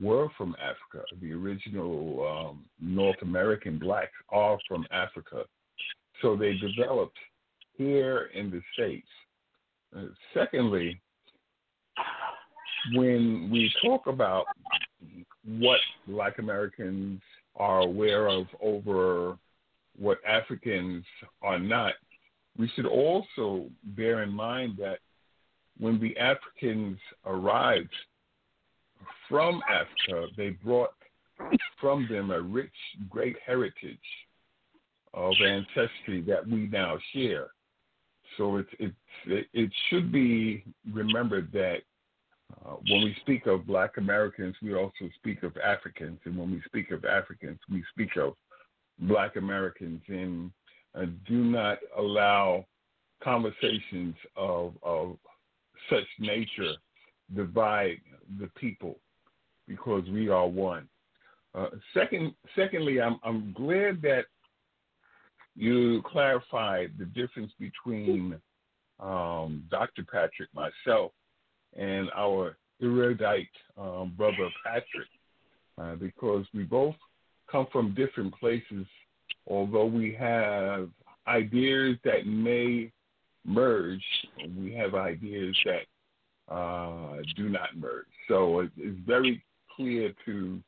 were 0.00 0.28
from 0.36 0.56
Africa. 0.60 1.04
The 1.20 1.32
original 1.32 2.26
um, 2.26 2.64
North 2.80 3.20
American 3.22 3.78
blacks 3.78 4.12
are 4.30 4.58
from 4.66 4.86
Africa. 4.90 5.44
So 6.22 6.36
they 6.36 6.54
developed 6.54 7.18
here 7.76 8.30
in 8.34 8.50
the 8.50 8.62
States. 8.72 9.06
Uh, 9.96 10.06
secondly, 10.32 11.00
when 12.94 13.50
we 13.52 13.72
talk 13.84 14.06
about 14.06 14.46
what 15.46 15.80
Black 16.06 16.38
Americans 16.38 17.20
are 17.56 17.80
aware 17.80 18.28
of 18.28 18.46
over 18.60 19.36
what 19.98 20.18
Africans 20.26 21.04
are 21.42 21.58
not, 21.58 21.94
we 22.58 22.68
should 22.74 22.86
also 22.86 23.66
bear 23.96 24.22
in 24.22 24.30
mind 24.30 24.76
that 24.78 24.98
when 25.78 26.00
the 26.00 26.16
Africans 26.18 26.98
arrived 27.26 27.92
from 29.28 29.60
Africa, 29.68 30.26
they 30.36 30.50
brought 30.50 30.94
from 31.80 32.06
them 32.08 32.30
a 32.30 32.40
rich, 32.40 32.72
great 33.10 33.36
heritage 33.44 33.98
of 35.12 35.34
ancestry 35.44 36.20
that 36.26 36.46
we 36.46 36.66
now 36.68 36.96
share. 37.12 37.48
So 38.36 38.56
it, 38.56 38.66
it, 38.78 39.46
it 39.52 39.70
should 39.88 40.10
be 40.10 40.64
remembered 40.92 41.50
that 41.52 41.78
uh, 42.64 42.76
when 42.88 43.02
we 43.04 43.16
speak 43.20 43.46
of 43.46 43.66
Black 43.66 43.96
Americans, 43.96 44.54
we 44.62 44.74
also 44.74 45.08
speak 45.16 45.42
of 45.42 45.56
Africans, 45.56 46.18
and 46.24 46.36
when 46.36 46.50
we 46.50 46.62
speak 46.66 46.90
of 46.90 47.04
Africans, 47.04 47.58
we 47.70 47.82
speak 47.92 48.16
of 48.16 48.34
Black 49.00 49.36
Americans, 49.36 50.00
and 50.08 50.50
uh, 50.94 51.06
do 51.26 51.44
not 51.44 51.78
allow 51.96 52.64
conversations 53.22 54.14
of, 54.36 54.74
of 54.82 55.16
such 55.90 56.04
nature 56.18 56.72
divide 57.34 58.00
the 58.38 58.48
people 58.56 58.98
because 59.66 60.04
we 60.10 60.28
are 60.28 60.46
one. 60.46 60.88
Uh, 61.54 61.68
second, 61.92 62.34
secondly, 62.54 63.00
I'm, 63.00 63.18
I'm 63.24 63.52
glad 63.52 64.02
that 64.02 64.24
you 65.56 66.02
clarified 66.02 66.92
the 66.98 67.06
difference 67.06 67.52
between 67.58 68.40
um, 69.00 69.64
Dr. 69.70 70.04
Patrick, 70.10 70.48
myself, 70.54 71.12
and 71.76 72.10
our 72.16 72.56
erudite 72.82 73.48
um, 73.78 74.12
brother 74.16 74.48
Patrick, 74.64 75.08
uh, 75.78 75.94
because 75.96 76.44
we 76.54 76.62
both 76.62 76.94
come 77.50 77.66
from 77.72 77.94
different 77.94 78.34
places, 78.38 78.86
although 79.46 79.86
we 79.86 80.14
have 80.18 80.88
ideas 81.26 81.96
that 82.04 82.26
may 82.26 82.90
merge, 83.44 84.04
we 84.58 84.72
have 84.72 84.94
ideas 84.94 85.56
that 85.64 86.52
uh, 86.54 87.16
do 87.36 87.48
not 87.48 87.76
merge. 87.76 88.06
So 88.28 88.60
it, 88.60 88.70
it's 88.76 88.98
very 89.06 89.42
clear 89.74 90.12
to 90.26 90.60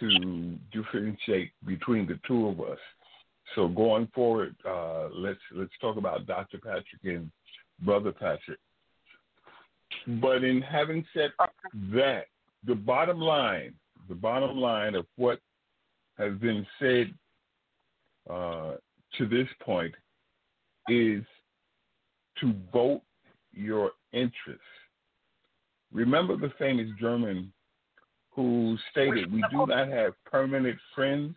to 0.00 0.58
differentiate 0.72 1.52
between 1.64 2.06
the 2.06 2.18
two 2.26 2.48
of 2.48 2.60
us. 2.60 2.78
So 3.54 3.68
going 3.68 4.08
forward, 4.14 4.56
uh, 4.68 5.08
let's 5.12 5.38
let's 5.54 5.70
talk 5.80 5.96
about 5.96 6.26
Dr. 6.26 6.58
Patrick 6.58 6.84
and 7.04 7.30
Brother 7.80 8.12
Patrick. 8.12 8.58
But 10.06 10.44
in 10.44 10.60
having 10.60 11.04
said 11.14 11.32
that, 11.92 12.26
the 12.66 12.74
bottom 12.74 13.20
line, 13.20 13.74
the 14.08 14.14
bottom 14.14 14.56
line 14.58 14.94
of 14.94 15.06
what 15.16 15.40
has 16.18 16.34
been 16.38 16.66
said 16.78 17.12
uh, 18.30 18.74
to 19.18 19.28
this 19.28 19.48
point 19.60 19.94
is 20.88 21.22
to 22.40 22.54
vote 22.72 23.02
your 23.52 23.92
interests. 24.12 24.62
Remember 25.92 26.36
the 26.36 26.52
famous 26.58 26.88
German 27.00 27.52
who 28.30 28.76
stated, 28.90 29.32
We 29.32 29.44
do 29.50 29.66
not 29.66 29.88
have 29.88 30.12
permanent 30.24 30.78
friends, 30.94 31.36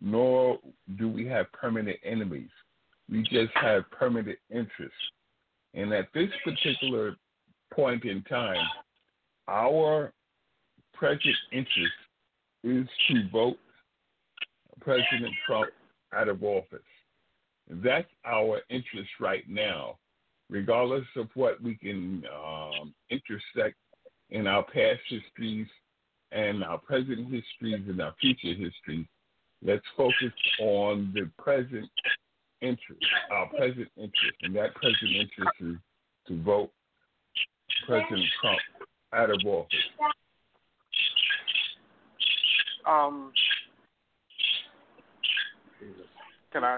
nor 0.00 0.58
do 0.98 1.08
we 1.08 1.26
have 1.26 1.52
permanent 1.52 1.98
enemies. 2.04 2.50
We 3.10 3.22
just 3.22 3.52
have 3.54 3.90
permanent 3.90 4.38
interests. 4.50 4.96
And 5.74 5.92
at 5.92 6.08
this 6.14 6.30
particular 6.44 7.16
point 7.74 8.04
in 8.04 8.22
time, 8.22 8.66
our 9.48 10.12
present 10.92 11.36
interest 11.52 11.92
is 12.62 12.86
to 13.08 13.28
vote 13.30 13.58
President 14.80 15.34
Trump 15.46 15.70
out 16.14 16.28
of 16.28 16.42
office. 16.42 16.78
That's 17.68 18.08
our 18.24 18.60
interest 18.70 19.10
right 19.20 19.44
now, 19.48 19.98
regardless 20.50 21.06
of 21.16 21.28
what 21.34 21.62
we 21.62 21.76
can 21.76 22.22
um, 22.34 22.94
intersect 23.10 23.76
in 24.30 24.46
our 24.46 24.62
past 24.62 25.00
histories 25.08 25.66
and 26.32 26.64
our 26.64 26.78
present 26.78 27.24
histories 27.24 27.88
and 27.88 28.00
our 28.00 28.14
future 28.20 28.54
histories. 28.54 29.06
Let's 29.62 29.84
focus 29.96 30.32
on 30.60 31.12
the 31.14 31.30
present 31.42 31.88
interest, 32.60 33.04
our 33.30 33.46
present 33.48 33.88
interest, 33.96 34.36
and 34.42 34.54
that 34.56 34.74
present 34.74 35.10
interest 35.10 35.50
is 35.60 35.76
to 36.28 36.42
vote 36.42 36.70
President 37.86 38.24
Trump 38.40 38.58
out 39.12 39.30
of 39.30 39.38
office? 39.46 39.68
Um, 42.86 43.32
can 46.52 46.64
I? 46.64 46.76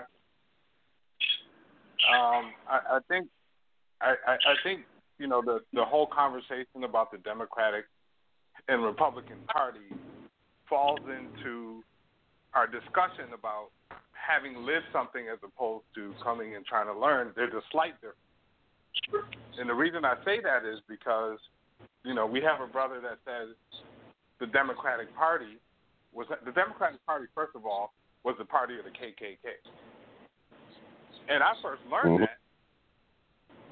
Um, 2.07 2.53
I, 2.69 2.79
I 2.93 2.99
think, 3.09 3.27
I, 4.01 4.15
I, 4.27 4.55
think 4.63 4.83
you 5.19 5.27
know 5.27 5.43
the 5.45 5.61
the 5.73 5.85
whole 5.85 6.07
conversation 6.07 6.85
about 6.85 7.11
the 7.11 7.19
Democratic 7.19 7.87
and 8.69 8.85
Republican 8.85 9.39
Party 9.53 9.91
falls 10.69 11.01
into 11.01 11.83
our 12.55 12.67
discussion 12.67 13.33
about 13.35 13.71
having 14.13 14.65
lived 14.65 14.87
something 14.93 15.27
as 15.33 15.39
opposed 15.45 15.85
to 15.95 16.13
coming 16.23 16.55
and 16.55 16.65
trying 16.65 16.87
to 16.87 16.99
learn. 16.99 17.33
There's 17.35 17.53
a 17.53 17.63
slight 17.73 17.95
difference. 18.01 19.37
And 19.59 19.69
the 19.69 19.75
reason 19.75 20.05
I 20.05 20.15
say 20.25 20.41
that 20.43 20.65
is 20.65 20.81
because, 20.89 21.39
you 22.05 22.15
know, 22.15 22.27
we 22.27 22.41
have 22.43 22.61
a 22.61 22.71
brother 22.71 23.01
that 23.01 23.19
says 23.25 23.55
the 24.41 24.47
Democratic 24.47 25.15
Party 25.17 25.59
was 26.13 26.27
the 26.45 26.53
Democratic 26.53 27.05
Party. 27.07 27.27
First 27.35 27.57
of 27.57 27.65
all, 27.65 27.93
was 28.25 28.35
the 28.39 28.45
party 28.45 28.79
of 28.79 28.85
the 28.85 28.91
KKK, 28.91 29.39
and 31.29 31.43
I 31.43 31.53
first 31.63 31.83
learned 31.91 32.19
mm-hmm. 32.19 32.27
that 32.27 32.43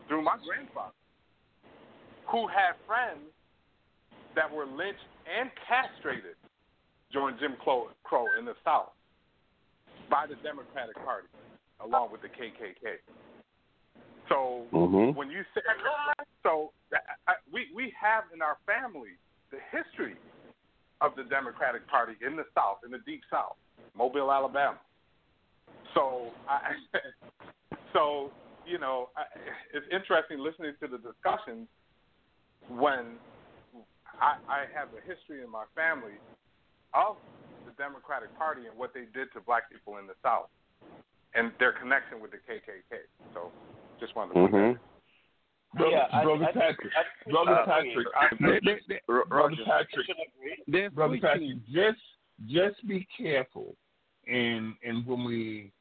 through 0.07 0.23
my 0.23 0.37
grandfather, 0.47 0.95
who 2.31 2.47
had 2.47 2.79
friends 2.87 3.35
that 4.37 4.51
were 4.51 4.67
lynched 4.67 5.11
and 5.27 5.51
castrated 5.67 6.39
during 7.13 7.37
Jim 7.39 7.57
Crow 7.59 7.89
in 8.39 8.45
the 8.45 8.55
South 8.65 8.93
by 10.11 10.27
the 10.27 10.37
Democratic 10.43 10.95
Party, 11.05 11.29
along 11.81 12.13
with 12.13 12.23
the 12.23 12.29
KKK. 12.29 13.03
So 14.29 14.65
mm-hmm. 14.73 15.17
when 15.17 15.31
you 15.31 15.43
say 15.55 15.61
so, 16.43 16.73
I, 17.27 17.35
we 17.53 17.67
we 17.75 17.93
have 18.01 18.25
in 18.33 18.41
our 18.43 18.59
family 18.67 19.17
the 19.51 19.59
history 19.71 20.17
of 21.01 21.13
the 21.17 21.25
Democratic 21.25 21.87
Party 21.89 22.15
in 22.25 22.37
the 22.37 22.45
South, 22.55 22.79
in 22.85 22.91
the 22.91 23.03
Deep 23.05 23.23
South, 23.31 23.57
Mobile, 23.97 24.33
Alabama. 24.33 24.79
So 25.95 26.31
I, 26.49 26.73
so 27.93 28.31
you 28.67 28.79
know, 28.79 29.11
I, 29.17 29.25
it's 29.75 29.87
interesting 29.93 30.39
listening 30.39 30.73
to 30.81 30.89
the 30.89 30.99
discussions 30.99 31.69
when 32.69 33.21
I, 34.21 34.41
I 34.49 34.59
have 34.73 34.89
a 34.97 35.03
history 35.05 35.43
in 35.45 35.51
my 35.51 35.65
family 35.75 36.17
of 36.95 37.17
the 37.67 37.73
Democratic 37.77 38.37
Party 38.39 38.67
and 38.67 38.77
what 38.79 38.95
they 38.95 39.05
did 39.13 39.33
to 39.35 39.41
black 39.41 39.71
people 39.71 39.99
in 39.99 40.07
the 40.07 40.17
South 40.23 40.49
and 41.35 41.51
their 41.59 41.73
connection 41.73 42.21
with 42.21 42.31
the 42.31 42.39
KKK. 42.39 43.11
So 43.35 43.51
just 44.01 44.15
wanted 44.17 44.35
to 44.35 44.41
mm-hmm. 44.41 44.79
Brother, 45.77 45.91
yeah, 45.91 46.23
brother 46.23 46.45
I, 46.45 46.53
Patrick, 46.53 46.93
I, 46.97 47.31
brother 47.31 47.53
uh, 47.53 47.67
Patrick, 47.67 48.07
I, 48.15 48.29
they, 48.41 48.61
they, 48.65 48.81
they, 48.89 49.01
brother 49.07 49.57
Patrick, 49.67 50.95
brother 50.95 51.19
Patrick, 51.21 51.67
just 51.67 51.99
just 52.47 52.87
be 52.87 53.07
careful, 53.17 53.75
and 54.29 54.75
and 54.85 55.05
when 55.05 55.25
we 55.25 55.73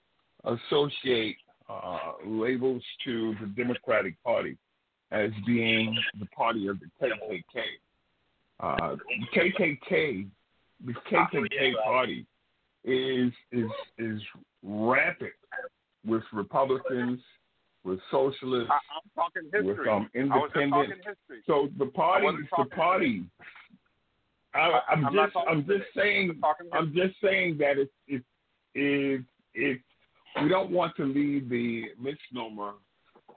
associate 0.46 1.38
uh, 1.70 2.14
labels 2.26 2.82
to 3.06 3.36
the 3.40 3.48
Democratic 3.48 4.22
Party 4.24 4.58
as 5.12 5.30
being 5.46 5.96
the 6.20 6.26
party 6.28 6.68
of 6.68 6.80
the 6.80 6.88
KKK, 7.00 7.64
uh, 8.60 8.96
the 8.96 9.40
KKK, 9.40 10.28
the 10.86 10.94
KKK 11.12 11.74
party 11.84 12.26
is 12.84 13.32
is 13.52 13.70
is 14.00 14.22
rampant 14.64 15.34
with 16.06 16.24
Republicans 16.34 17.20
with 17.84 18.00
socialists, 18.12 18.72
I, 18.72 18.76
am 18.76 19.10
talking 19.16 19.44
history. 19.52 19.64
with 19.64 19.88
um, 19.88 20.10
independents. 20.14 20.94
So 21.46 21.70
the 21.78 21.88
party, 21.88 22.28
is 22.28 22.48
the 22.58 22.66
party. 22.66 23.26
I, 24.56 24.80
am 24.92 25.10
just, 25.14 25.36
I'm 25.50 25.66
just 25.66 25.86
saying, 25.96 26.40
I'm 26.72 26.94
just 26.94 27.16
saying 27.22 27.58
that 27.60 27.78
it's, 27.78 27.92
it's, 28.08 28.26
it's, 28.76 29.24
it's, 29.54 29.84
we 30.42 30.50
don't 30.50 30.72
want 30.72 30.96
to 30.98 31.06
leave 31.06 31.50
the 31.50 31.86
misnomer 32.00 32.74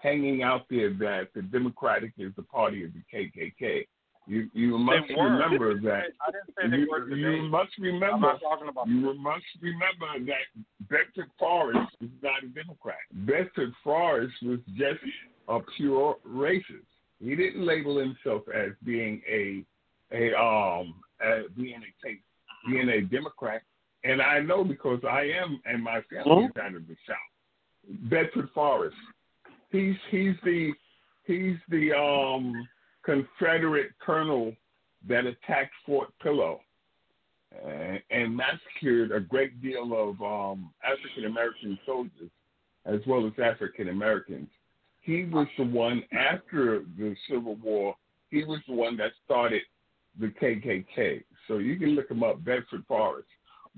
hanging 0.02 0.42
out 0.42 0.66
there 0.70 0.92
that 0.94 1.28
the 1.34 1.42
Democratic 1.42 2.12
is 2.18 2.32
the 2.36 2.42
party 2.42 2.84
of 2.84 2.90
the 2.92 3.02
KKK. 3.12 3.86
You 4.26 4.48
you 4.54 4.76
must 4.76 5.08
remember 5.08 5.78
that. 5.80 6.04
I 6.20 6.30
didn't 6.32 6.54
say 6.58 6.68
they 6.70 6.82
you, 6.82 6.88
were 6.90 7.08
you 7.08 7.36
today. 7.36 7.48
must 7.48 7.70
I'm 7.78 7.84
remember. 7.84 8.18
not 8.18 8.40
talking 8.40 8.68
about 8.68 8.88
You 8.88 9.14
must 9.14 9.44
remember 9.60 10.06
that 10.26 10.88
Bedford 10.88 11.30
Forrest 11.38 11.92
is 12.00 12.10
not 12.22 12.42
a 12.42 12.48
Democrat. 12.48 12.98
Bedford 13.12 13.72
Forrest 13.84 14.34
was 14.42 14.58
just 14.76 15.00
a 15.48 15.60
pure 15.76 16.16
racist. 16.26 16.90
He 17.22 17.36
didn't 17.36 17.64
label 17.64 17.98
himself 17.98 18.42
as 18.52 18.72
being 18.84 19.22
a 19.30 19.64
a 20.12 20.34
um 20.38 20.94
as 21.24 21.44
being 21.56 21.80
a 22.04 22.70
being 22.70 22.88
a 22.88 23.02
Democrat. 23.02 23.62
And 24.02 24.20
I 24.20 24.40
know 24.40 24.64
because 24.64 25.00
I 25.08 25.22
am 25.22 25.60
and 25.66 25.82
my 25.82 26.00
family 26.10 26.44
is 26.46 26.50
out 26.60 26.74
of 26.74 26.86
the 26.88 26.96
South. 27.06 28.00
Bedford 28.10 28.48
Forrest. 28.52 28.96
He's 29.70 29.94
he's 30.10 30.34
the 30.44 30.72
he's 31.24 31.56
the 31.68 31.92
um 31.96 32.66
Confederate 33.06 33.92
colonel 34.04 34.52
that 35.08 35.24
attacked 35.24 35.72
Fort 35.86 36.08
Pillow 36.22 36.60
and, 38.10 38.36
massacred 38.36 39.12
a 39.12 39.20
great 39.20 39.62
deal 39.62 39.92
of 39.94 40.20
um, 40.20 40.72
African 40.84 41.24
American 41.24 41.78
soldiers 41.86 42.30
as 42.84 43.00
well 43.06 43.26
as 43.26 43.32
African 43.42 43.88
Americans. 43.88 44.48
He 45.02 45.24
was 45.24 45.46
the 45.56 45.64
one 45.64 46.02
after 46.12 46.84
the 46.98 47.14
Civil 47.30 47.54
War. 47.56 47.94
He 48.30 48.44
was 48.44 48.58
the 48.66 48.74
one 48.74 48.96
that 48.96 49.12
started 49.24 49.62
the 50.18 50.26
KKK. 50.26 51.22
So 51.46 51.58
you 51.58 51.76
can 51.78 51.90
look 51.90 52.10
him 52.10 52.24
up, 52.24 52.44
Bedford 52.44 52.84
Forrest. 52.88 53.28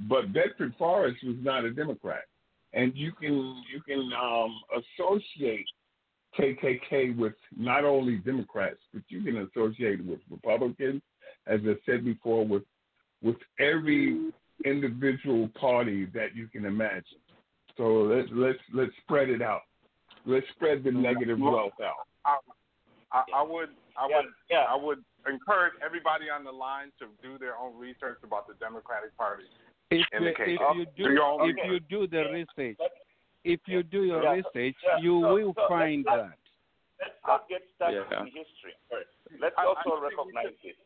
But 0.09 0.33
Bedford 0.33 0.75
Forrest 0.79 1.19
was 1.25 1.37
not 1.41 1.65
a 1.65 1.71
Democrat, 1.71 2.25
and 2.73 2.97
you 2.97 3.13
can 3.13 3.63
you 3.73 3.83
can 3.87 4.11
um, 4.19 4.55
associate 4.73 5.67
KKK 6.39 7.17
with 7.17 7.35
not 7.57 7.85
only 7.85 8.17
Democrats, 8.17 8.79
but 8.93 9.03
you 9.09 9.23
can 9.23 9.39
associate 9.39 10.01
it 10.01 10.07
with 10.07 10.21
Republicans, 10.31 11.03
as 11.47 11.61
I 11.65 11.75
said 11.87 12.05
before, 12.05 12.47
with 12.47 12.65
with 13.23 13.37
every 13.59 14.31
individual 14.65 15.49
party 15.61 16.07
that 16.15 16.35
you 16.35 16.47
can 16.49 16.65
imagine. 16.65 17.19
So 17.77 18.03
let's 18.03 18.29
let's 18.33 18.59
let's 18.73 18.93
spread 19.05 19.29
it 19.31 19.43
out. 19.43 19.63
Let's 20.27 20.47
spread 20.55 20.85
the 20.85 20.93
negative 20.93 21.39
wealth 21.39 21.73
out. 21.83 22.07
I, 22.27 22.37
I, 23.13 23.23
I 23.37 23.43
would, 23.43 23.71
I 23.97 24.07
would, 24.07 24.27
I 24.53 24.77
would 24.77 25.03
encourage 25.27 25.73
everybody 25.85 26.27
on 26.29 26.45
the 26.45 26.53
line 26.53 26.93
to 26.99 27.07
do 27.23 27.39
their 27.39 27.57
own 27.57 27.79
research 27.79 28.19
about 28.23 28.47
the 28.47 28.55
Democratic 28.55 29.17
Party. 29.17 29.45
If, 29.91 30.05
in 30.13 30.25
the 30.25 30.31
if 30.37 30.61
you 30.77 30.87
do 30.97 31.17
if 31.43 31.57
you 31.65 31.81
do 31.89 32.07
the 32.07 32.25
research, 32.31 32.77
if 33.45 33.61
you 33.67 33.83
do 33.83 34.05
your 34.05 34.23
Yeah. 34.23 34.33
research, 34.43 34.77
Yeah. 34.83 34.99
you 34.99 35.21
So- 35.23 35.35
will 35.35 35.55
so 35.55 35.61
let's 35.63 35.69
find 35.69 36.05
not- 36.05 36.17
that. 36.17 36.39
Let's 37.01 37.27
not 37.27 37.49
get 37.49 37.63
stuck 37.77 37.93
Yeah. 37.93 38.21
in 38.21 38.27
history 38.27 38.75
first. 38.91 39.11
Let's 39.39 39.57
I- 39.57 39.63
I 39.63 39.67
also 39.67 39.83
think 39.83 39.95
we 39.95 40.01
recognize 40.09 40.65
it. 40.65 40.77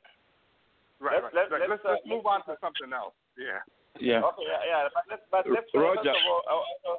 Right, 0.99 1.15
Let's- 1.15 1.25
right. 1.25 1.35
let's- 1.35 1.51
let's, 1.51 1.71
Let's, 1.71 1.85
uh, 1.85 1.91
let's 1.93 2.07
move 2.07 2.27
on 2.27 2.43
to 2.45 2.57
something 2.61 2.93
else. 2.93 3.15
Yeah. 3.37 3.63
Yeah. 3.99 4.23
Okay, 4.23 4.45
yeah, 4.47 4.65
yeah. 4.65 4.89
But 4.95 5.05
let's, 5.09 5.23
but 5.31 5.47
let's 5.49 5.75
Roger. 5.75 6.13
first 6.13 6.21
of 6.21 6.27
all, 6.27 6.43
uh, 6.47 6.91
uh, 6.93 6.99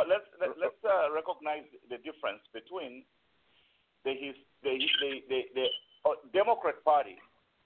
uh, 0.00 0.04
let's 0.06 0.26
let, 0.38 0.56
let's 0.58 0.84
uh, 0.84 1.10
recognize 1.12 1.64
the 1.88 1.98
difference 1.98 2.46
between 2.52 3.04
the 4.04 4.14
his, 4.14 4.36
the 4.62 4.78
the 5.00 5.24
the, 5.28 5.48
the 5.54 5.66
uh, 6.04 6.14
Democrat 6.32 6.82
Party 6.84 7.18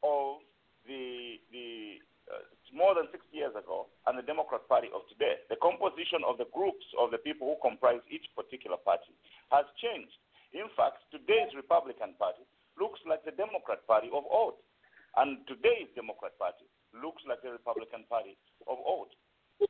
of 0.03 0.41
the 0.87 1.41
the 1.53 2.01
uh, 2.33 2.39
more 2.73 2.95
than 2.95 3.11
60 3.13 3.27
years 3.35 3.53
ago 3.53 3.87
and 4.07 4.17
the 4.17 4.25
Democrat 4.25 4.65
Party 4.71 4.89
of 4.95 5.05
today. 5.13 5.43
The 5.53 5.61
composition 5.61 6.25
of 6.25 6.39
the 6.39 6.49
groups 6.55 6.85
of 6.97 7.11
the 7.11 7.19
people 7.21 7.45
who 7.51 7.59
comprise 7.61 8.01
each 8.09 8.25
particular 8.39 8.79
party 8.81 9.13
has 9.53 9.67
changed. 9.83 10.15
In 10.55 10.71
fact, 10.79 11.03
today's 11.11 11.51
Republican 11.59 12.15
Party 12.17 12.47
looks 12.79 13.03
like 13.05 13.27
the 13.27 13.35
Democrat 13.35 13.83
Party 13.91 14.09
of 14.15 14.23
old, 14.31 14.59
and 15.19 15.43
today's 15.51 15.91
Democrat 15.99 16.35
Party 16.39 16.67
looks 16.95 17.23
like 17.27 17.43
the 17.43 17.51
Republican 17.51 18.07
Party 18.07 18.39
of 18.71 18.79
old. 18.79 19.11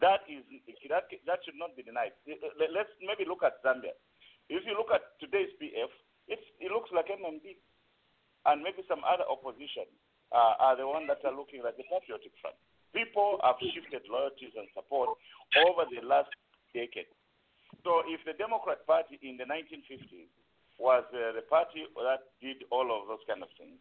That 0.00 0.24
is 0.28 0.44
that 0.88 1.08
that 1.12 1.40
should 1.44 1.56
not 1.60 1.76
be 1.76 1.84
denied. 1.84 2.12
Let- 2.28 2.72
Let's 2.72 2.92
maybe 3.00 3.24
look 3.28 3.44
at 3.44 3.60
Zambia. 3.64 3.92
If 4.48 4.64
you 4.68 4.76
look 4.76 4.92
at 4.92 5.16
today's 5.20 5.52
PF, 5.60 5.92
it 6.28 6.40
looks 6.72 6.88
like 6.92 7.08
MMD, 7.12 7.56
and 8.48 8.62
maybe 8.64 8.84
some 8.88 9.00
other 9.04 9.24
opposition 9.28 9.88
uh, 10.32 10.56
are 10.60 10.76
the 10.76 10.88
ones 10.88 11.08
that 11.08 11.20
are 11.24 11.36
looking 11.36 11.62
like 11.62 11.76
the 11.76 11.84
Patriotic 11.88 12.32
Front. 12.40 12.56
People 12.94 13.42
have 13.42 13.58
shifted 13.74 14.06
loyalties 14.06 14.54
and 14.54 14.70
support 14.70 15.18
over 15.66 15.82
the 15.90 16.00
last 16.06 16.30
decade. 16.72 17.10
So 17.82 18.06
if 18.06 18.22
the 18.24 18.32
Democrat 18.38 18.86
Party 18.86 19.18
in 19.20 19.36
the 19.36 19.44
1950s 19.44 20.30
was 20.78 21.02
uh, 21.10 21.34
the 21.34 21.42
party 21.50 21.84
that 21.98 22.32
did 22.40 22.62
all 22.70 22.86
of 22.88 23.10
those 23.10 23.22
kind 23.26 23.42
of 23.42 23.50
things, 23.58 23.76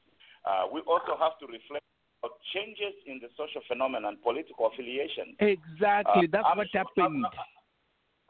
uh, 0.46 0.66
we 0.68 0.82
also 0.90 1.14
have 1.16 1.38
to 1.40 1.46
reflect 1.48 1.86
on 2.26 2.34
changes 2.58 2.98
in 3.06 3.22
the 3.22 3.30
social 3.38 3.62
phenomenon 3.70 4.18
and 4.18 4.22
political 4.26 4.68
affiliation. 4.68 5.38
Exactly. 5.40 6.26
Uh, 6.26 6.32
That's 6.34 6.48
I'm 6.50 6.58
what 6.58 6.68
sure- 6.74 6.82
happened. 6.84 7.26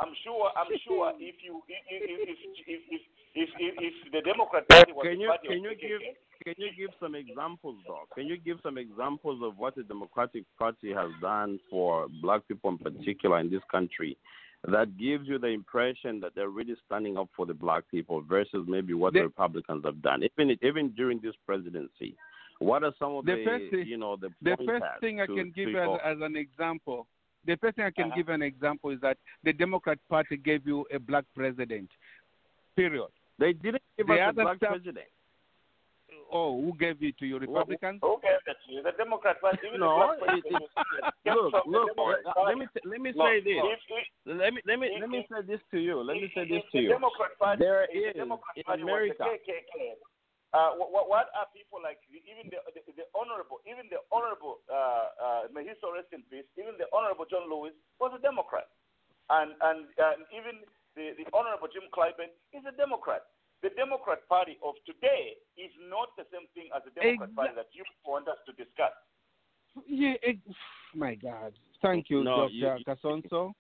I'm 0.02 0.14
sure. 0.26 0.50
I'm 0.58 0.74
sure. 0.84 1.14
If 1.22 1.38
you, 1.46 1.62
if 1.70 1.80
if 1.88 2.02
if 2.28 2.40
if 2.66 2.82
if, 2.92 3.04
if, 3.38 3.50
if, 3.62 3.74
if 3.78 3.96
the 4.12 4.22
Democrat 4.26 4.66
Party 4.68 4.92
was 4.92 5.06
Can 5.06 5.16
the 5.16 5.22
you 5.22 5.30
party 5.30 5.48
can 5.48 5.58
of 5.62 5.64
you 5.64 5.74
give 5.78 6.02
can 6.44 6.54
you 6.58 6.70
give 6.78 6.90
some 7.00 7.16
examples 7.16 7.76
though? 7.88 8.04
Can 8.16 8.28
you 8.28 8.38
give 8.38 8.58
some 8.64 8.78
examples 8.78 9.42
of 9.44 9.58
what 9.58 9.76
the 9.76 9.84
Democratic 9.84 10.44
Party 10.58 10.92
has 10.94 11.10
done 11.22 11.60
for 11.70 12.08
black 12.22 12.48
people 12.48 12.70
in 12.72 12.78
particular 12.78 13.40
in 13.40 13.50
this 13.50 13.62
country 13.72 14.18
that 14.68 14.98
gives 14.98 15.28
you 15.28 15.38
the 15.40 15.48
impression 15.48 16.20
that 16.22 16.34
they're 16.36 16.50
really 16.50 16.76
standing 16.86 17.18
up 17.18 17.28
for 17.36 17.46
the 17.46 17.54
black 17.54 17.84
people 17.92 18.22
versus 18.22 18.66
maybe 18.68 18.94
what 18.94 19.14
the, 19.14 19.20
The- 19.20 19.26
Republicans 19.26 19.84
have 19.86 20.02
done, 20.02 20.24
even 20.24 20.58
even 20.62 20.90
during 20.92 21.20
this 21.22 21.36
presidency? 21.46 22.16
What 22.60 22.84
are 22.84 22.94
some 23.00 23.14
of 23.16 23.26
The 23.26 23.36
the, 23.36 23.44
first 23.46 23.72
thing- 23.72 23.88
you 23.88 23.98
know 23.98 24.16
the 24.16 24.30
The 24.42 24.56
first 24.66 24.86
thing 25.02 25.20
I 25.22 25.26
can 25.26 25.52
give 25.56 25.70
as, 25.76 25.90
as 26.04 26.18
an 26.22 26.36
example, 26.38 27.08
the 27.46 27.58
first 27.58 27.76
thing 27.76 27.86
I 27.86 27.92
can 27.92 28.06
Uh-huh. 28.06 28.16
give 28.16 28.30
an 28.30 28.42
example 28.42 28.90
is 28.92 29.02
that 29.02 29.18
the 29.44 29.52
Democrat 29.52 30.00
Party 30.10 30.38
gave 30.38 30.66
you 30.66 30.86
a 30.94 31.00
black 31.00 31.26
president. 31.36 31.90
Period. 32.76 33.10
They 33.38 33.52
didn't 33.54 33.84
give 33.98 34.08
The 34.08 34.14
us 34.14 34.30
a 34.30 34.34
black 34.34 34.58
stuff- 34.58 34.70
president. 34.70 35.08
Oh, 36.34 36.58
who 36.58 36.74
gave 36.82 36.98
it 37.06 37.14
to 37.22 37.26
you, 37.30 37.38
Republicans? 37.38 38.02
Who 38.02 38.18
gave 38.26 38.42
that 38.50 38.58
to 38.66 38.74
you? 38.74 38.82
The 38.82 38.98
Democrat 38.98 39.38
Party. 39.40 39.62
Even 39.70 39.80
No, 39.80 40.18
it- 40.18 40.42
it- 40.42 40.66
look, 41.30 41.54
look. 41.70 41.90
Let 42.50 42.58
me 42.58 42.66
let 42.84 43.00
me 43.00 43.14
say 43.14 43.40
this. 43.40 43.62
Let 44.26 44.54
me 44.54 44.62
let 44.66 44.80
me 44.80 44.98
let 45.00 45.10
me 45.10 45.28
say 45.30 45.42
this 45.46 45.62
to 45.70 45.78
you. 45.78 46.02
Let 46.02 46.18
me 46.18 46.32
say 46.34 46.50
this 46.50 46.66
to 46.74 46.78
the 46.78 46.82
you. 46.82 46.90
Democrat 46.90 47.38
Party, 47.38 47.62
There 47.62 47.88
the 47.94 48.14
Democrat 48.18 48.58
in 48.58 48.82
America. 48.82 49.26
Uh, 50.54 50.78
what, 50.78 51.10
what 51.10 51.34
are 51.34 51.50
people 51.50 51.82
like? 51.82 51.98
Even 52.14 52.46
the, 52.54 52.62
the, 52.78 52.86
the 52.94 53.06
honorable, 53.18 53.58
even 53.66 53.90
the 53.90 53.98
honorable, 54.14 54.62
uh, 54.70 55.10
uh, 55.18 55.42
may 55.50 55.66
his 55.66 55.74
soul 55.82 55.98
rest 55.98 56.14
in 56.14 56.22
peace. 56.30 56.46
Even 56.62 56.78
the 56.78 56.86
honorable 56.94 57.26
John 57.26 57.50
Lewis 57.50 57.74
was 57.98 58.14
a 58.14 58.22
Democrat, 58.22 58.70
and 59.34 59.58
and, 59.66 59.90
and 59.98 60.22
even 60.30 60.62
the, 60.94 61.18
the 61.18 61.26
honorable 61.34 61.70
Jim 61.74 61.90
Clyburn 61.90 62.30
is 62.54 62.62
a 62.70 62.74
Democrat. 62.78 63.26
The 63.64 63.70
Democrat 63.78 64.20
Party 64.28 64.58
of 64.64 64.76
today 64.86 65.34
is 65.58 65.72
not 65.90 66.10
the 66.18 66.26
same 66.32 66.48
thing 66.54 66.68
as 66.76 66.84
the 66.84 66.92
Democrat 67.00 67.30
Exa- 67.32 67.36
Party 67.36 67.54
that 67.56 67.68
you 67.72 67.84
want 68.06 68.28
us 68.28 68.36
to 68.46 68.52
discuss. 68.54 68.92
Yeah, 69.88 70.14
it, 70.22 70.38
my 70.94 71.16
God. 71.16 71.54
Thank 71.82 72.10
you, 72.10 72.24
No, 72.24 72.50
Dr. 72.50 72.54
you- 72.54 72.84
Kasonso. 72.86 73.54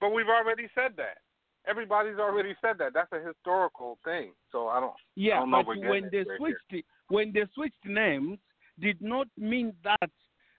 But 0.00 0.10
we've 0.10 0.28
already 0.28 0.68
said 0.74 0.92
that. 0.96 1.18
Everybody's 1.66 2.18
already 2.18 2.54
said 2.62 2.76
that. 2.78 2.92
That's 2.94 3.12
a 3.12 3.20
historical 3.20 3.98
thing. 4.04 4.32
So 4.52 4.68
I 4.68 4.80
don't. 4.80 4.90
I 4.92 4.94
Yeah, 5.14 5.40
don't 5.40 5.50
know 5.50 5.58
but 5.58 5.66
we're 5.76 5.90
when 5.90 6.08
they 6.10 6.18
it 6.18 6.28
right 6.28 6.38
switched 6.38 6.84
when 7.08 7.32
they 7.32 7.44
switched 7.54 7.84
names, 7.84 8.38
did 8.78 9.00
not 9.02 9.26
mean 9.36 9.74
that 9.84 10.10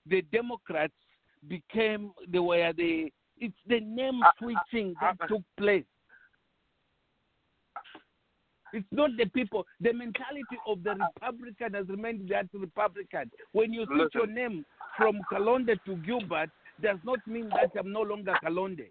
the 0.05 0.22
Democrats 0.31 0.93
became 1.47 2.11
the 2.31 2.41
way 2.41 2.72
they. 2.76 3.11
It's 3.38 3.57
the 3.68 3.80
name 3.80 4.22
I- 4.23 4.31
switching 4.38 4.93
I- 5.01 5.13
that 5.18 5.27
took 5.27 5.41
place. 5.57 5.85
It's 8.73 8.85
not 8.91 9.11
the 9.18 9.26
people. 9.26 9.65
The 9.81 9.93
mentality 9.93 10.57
of 10.68 10.84
the 10.84 10.95
Republican 10.95 11.73
has 11.73 11.88
remained 11.89 12.30
that 12.30 12.48
Republican. 12.53 13.30
When 13.52 13.73
you 13.73 13.85
switch 13.85 14.14
your 14.14 14.27
name 14.27 14.65
from 14.98 15.19
Kalonde 15.31 15.77
to 15.85 15.95
Gilbert, 15.98 16.49
does 16.81 16.98
not 17.03 17.19
mean 17.27 17.49
that 17.49 17.72
I'm 17.77 17.91
no 17.91 18.02
longer 18.02 18.34
Kalonde. 18.43 18.88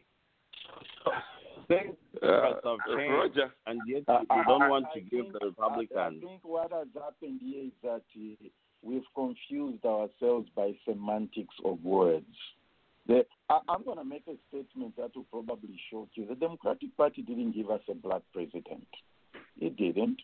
Things 1.68 1.94
Uh, 2.20 2.54
have 2.64 2.78
changed, 2.96 3.12
Roger. 3.12 3.54
and 3.66 3.80
yet 3.86 4.02
Uh, 4.08 4.20
you 4.36 4.44
don't 4.44 4.62
I- 4.62 4.68
want 4.68 4.86
I 4.86 4.94
to 4.94 5.00
give 5.00 5.26
think- 5.26 5.32
the 5.34 5.54
I, 5.62 6.06
I 6.06 6.10
think 6.18 6.44
what 6.44 6.72
has 6.72 6.88
happened 6.94 7.40
here 7.40 7.64
is 7.66 7.72
that 7.82 8.02
uh, 8.16 8.48
we've 8.82 9.06
confused 9.14 9.84
ourselves 9.86 10.48
by 10.56 10.76
semantics 10.84 11.54
of 11.64 11.82
words. 11.84 12.26
The, 13.06 13.24
I'm 13.48 13.82
going 13.84 13.98
to 13.98 14.04
make 14.04 14.26
a 14.26 14.36
statement 14.48 14.96
that 14.96 15.14
will 15.16 15.24
probably 15.30 15.78
shock 15.90 16.08
you. 16.14 16.26
The 16.26 16.34
Democratic 16.34 16.96
Party 16.96 17.22
didn't 17.22 17.52
give 17.52 17.70
us 17.70 17.80
a 17.88 17.94
black 17.94 18.22
president. 18.32 18.86
It 19.58 19.76
didn't. 19.76 20.18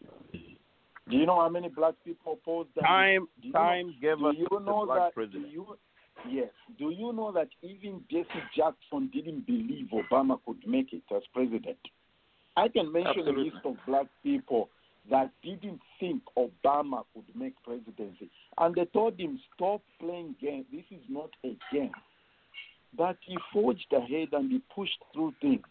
Do 1.09 1.17
you 1.17 1.27
know 1.27 1.41
how 1.41 1.49
many 1.49 1.69
black 1.69 1.95
people 2.05 2.33
opposed 2.43 2.71
that? 2.75 2.83
Time 2.83 3.29
Do 3.41 3.49
you 3.49 3.53
time 3.53 3.95
gave 4.01 4.19
do 4.19 4.29
us 4.29 4.35
you 4.39 4.47
the 4.51 4.59
know 4.59 4.85
black 4.87 4.99
that? 4.99 5.15
president. 5.15 5.45
Do 5.47 5.51
you, 5.51 5.79
yes. 6.29 6.49
Do 6.79 6.91
you 6.91 7.13
know 7.13 7.31
that 7.33 7.49
even 7.63 8.03
Jesse 8.11 8.27
Jackson 8.57 9.11
didn't 9.13 9.47
believe 9.47 9.89
Obama 9.93 10.39
could 10.45 10.67
make 10.67 10.93
it 10.93 11.03
as 11.15 11.23
president? 11.33 11.79
I 12.57 12.69
can 12.69 12.91
mention 12.91 13.11
Absolutely. 13.21 13.43
a 13.43 13.45
list 13.55 13.67
of 13.67 13.77
black 13.87 14.07
people 14.23 14.69
that 15.11 15.31
didn't 15.45 15.81
think 16.01 16.23
Obama 16.37 17.05
could 17.15 17.27
make 17.37 17.55
presidency. 17.63 18.29
And 18.59 18.75
they 18.75 18.87
told 18.87 19.21
him, 19.21 19.39
stop 19.55 19.83
playing 20.01 20.35
games. 20.41 20.65
This 20.73 20.85
is 20.91 21.05
not 21.09 21.31
a 21.45 21.57
game. 21.73 21.93
But 22.97 23.17
he 23.25 23.37
forged 23.53 23.93
ahead 23.93 24.29
and 24.33 24.51
he 24.51 24.61
pushed 24.75 24.99
through 25.13 25.35
things. 25.41 25.67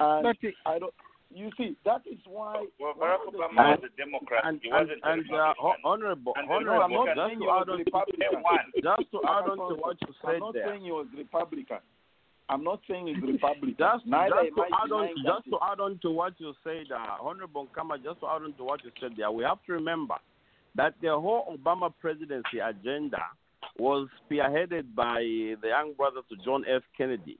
And 0.00 0.24
But 0.24 0.36
he- 0.40 0.52
I 0.66 0.78
don't. 0.80 0.92
You 1.34 1.50
see, 1.56 1.76
that 1.84 2.02
is 2.10 2.18
why. 2.26 2.66
Well, 2.78 2.94
Barack 2.94 3.24
Obama 3.28 3.80
was 3.80 3.84
a 3.84 3.96
Democrat. 3.96 4.42
And, 4.44 4.60
he 4.62 4.68
wasn't 4.70 5.00
a 5.02 5.10
and 5.12 5.22
uh, 5.32 5.54
ho- 5.58 5.72
Republican. 5.76 5.84
honorable, 5.84 6.32
And 6.36 6.50
honorable, 6.50 6.82
I'm 6.82 6.92
not 6.92 7.06
just 7.06 7.18
saying 7.26 7.40
to 7.40 7.46
was 7.46 7.62
add 7.62 7.70
on 7.72 7.78
to, 7.78 7.84
Republican. 7.84 8.82
just 8.82 9.06
to 9.12 9.18
add 9.24 9.46
on 9.48 9.58
to 9.68 9.74
what 9.80 9.96
you 10.00 10.12
said 10.20 10.28
I'm 10.28 10.32
said 10.32 10.40
not 10.40 10.54
there. 10.54 10.66
saying 10.68 10.82
he 10.84 10.90
was 10.92 11.06
Republican. 11.16 11.82
I'm 12.48 12.64
not 12.64 12.80
saying 12.88 13.06
he's 13.08 13.22
Republican. 13.32 13.76
Just, 13.78 14.04
Neither 14.06 14.36
just 14.44 14.56
to 14.56 14.62
add 14.76 14.92
on, 14.92 15.08
just 15.24 15.44
to 15.48 15.56
add 15.62 15.80
on 15.80 15.92
to 16.02 16.10
what 16.10 16.34
you 16.38 16.52
said, 16.64 16.86
uh, 16.92 17.16
Honorable 17.22 17.68
Kama, 17.74 17.98
just 17.98 18.20
to 18.20 18.26
add 18.26 18.42
on 18.44 18.52
to 18.60 18.64
what 18.64 18.84
you 18.84 18.90
said 19.00 19.12
there, 19.16 19.30
we 19.30 19.44
have 19.44 19.62
to 19.66 19.72
remember 19.72 20.16
that 20.76 20.94
the 21.00 21.08
whole 21.08 21.56
Obama 21.56 21.92
presidency 22.00 22.58
agenda 22.60 23.24
was 23.78 24.08
spearheaded 24.28 24.94
by 24.94 25.20
the 25.62 25.68
young 25.68 25.92
brother 25.96 26.20
to 26.28 26.36
John 26.44 26.64
F. 26.68 26.82
Kennedy. 26.96 27.38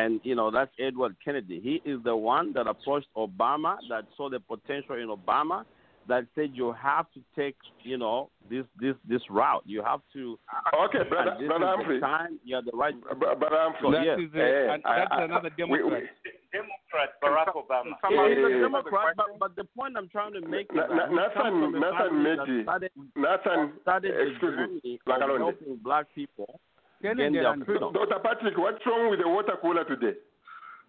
And, 0.00 0.20
you 0.24 0.34
know, 0.34 0.50
that's 0.50 0.72
Edward 0.80 1.14
Kennedy. 1.24 1.60
He 1.62 1.74
is 1.88 1.98
the 2.02 2.16
one 2.16 2.52
that 2.54 2.66
approached 2.66 3.06
Obama, 3.16 3.76
that 3.90 4.04
saw 4.16 4.28
the 4.28 4.40
potential 4.40 4.96
in 4.96 5.08
Obama, 5.08 5.64
that 6.08 6.26
said 6.34 6.50
you 6.52 6.72
have 6.72 7.06
to 7.14 7.20
take, 7.36 7.56
you 7.82 7.96
know, 7.96 8.28
this 8.50 8.64
this 8.78 8.94
this 9.08 9.22
route. 9.30 9.62
You 9.64 9.82
have 9.90 10.00
to. 10.14 10.38
Okay, 10.86 11.02
brother, 11.08 11.30
and 11.30 11.40
this 11.40 11.48
brother 11.48 11.64
is 11.64 11.70
the 11.70 11.76
Humphrey. 11.76 12.00
time, 12.00 12.32
you're 12.44 12.60
the 12.60 12.72
right. 12.74 12.94
Br- 13.00 13.34
Brother 13.40 13.56
Humphrey. 13.64 13.92
So, 13.92 14.02
yes. 14.02 14.18
eh, 14.34 14.76
I- 14.84 15.06
I- 15.24 15.40
we- 15.64 15.82
we- 15.82 16.08
Democrat 16.52 17.10
Barack 17.22 17.54
Obama. 17.54 17.96
Yeah, 18.10 18.28
he's 18.28 18.38
Eh, 18.38 18.56
a 18.58 18.60
Democrat, 18.66 19.16
but, 19.16 19.26
but 19.38 19.56
the 19.56 19.64
point 19.76 19.96
I'm 19.96 20.08
trying 20.08 20.34
to 20.34 20.40
make 20.42 20.66
is 20.70 20.76
Na- 20.76 20.86
that 20.88 21.10
na- 21.12 21.28
he 21.28 21.34
comes 21.34 21.54
Nathan, 21.54 21.72
from 21.72 21.80
Nathan 21.80 21.96
family 21.96 22.36
that 22.36 22.62
started, 22.64 22.90
Nathan, 23.16 23.72
started 23.82 24.12
the 24.14 24.20
excuse 24.30 24.56
me, 24.58 24.80
journey 24.84 25.00
of 25.06 25.38
helping 25.38 25.76
black 25.76 26.06
people 26.14 26.60
gain 27.04 27.16
Kennedy 27.16 27.38
their 27.38 27.52
and 27.52 27.66
freedom. 27.66 27.92
Dr. 27.92 28.18
Patrick, 28.24 28.56
what's 28.56 28.80
wrong 28.86 29.10
with 29.10 29.20
the 29.20 29.28
water 29.28 29.56
cooler 29.60 29.84
today? 29.84 30.16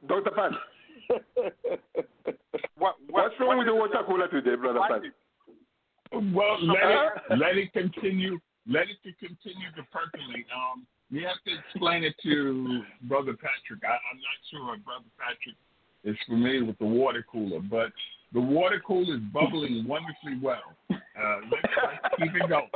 Dr. 0.08 0.32
Pat, 0.32 0.52
What, 2.78 2.96
what's 3.10 3.36
wrong 3.40 3.58
with 3.58 3.68
the 3.68 3.76
water 3.76 4.04
cooler 4.06 4.28
today, 4.28 4.56
brother 4.56 4.80
Pat? 4.88 5.02
Well, 6.34 6.58
let 6.66 6.78
it 6.78 7.40
let 7.40 7.58
it 7.58 7.74
continue. 7.74 8.40
Let 8.68 8.84
it 8.84 8.98
to 9.04 9.12
continue 9.20 9.70
to 9.76 9.84
percolate. 9.92 10.48
Um, 10.54 10.86
we 11.12 11.24
have 11.24 11.38
to 11.46 11.52
explain 11.54 12.04
it 12.04 12.16
to 12.24 12.82
Brother 13.04 13.34
Patrick. 13.34 13.84
I, 13.84 13.94
I'm 13.94 14.18
not 14.18 14.40
sure 14.50 14.76
if 14.76 14.84
Brother 14.84 15.06
Patrick 15.20 15.56
is 16.04 16.18
familiar 16.28 16.66
with 16.66 16.78
the 16.80 16.86
water 16.86 17.26
cooler, 17.30 17.60
but 17.60 17.92
the 18.34 18.42
water 18.42 18.82
cooler 18.86 19.16
is 19.16 19.22
bubbling 19.34 19.86
wonderfully 19.88 20.40
well. 20.42 20.76
Uh, 20.92 21.38
let's, 21.52 21.74
let's 21.78 22.16
keep 22.18 22.36
it 22.36 22.50
going. 22.50 22.70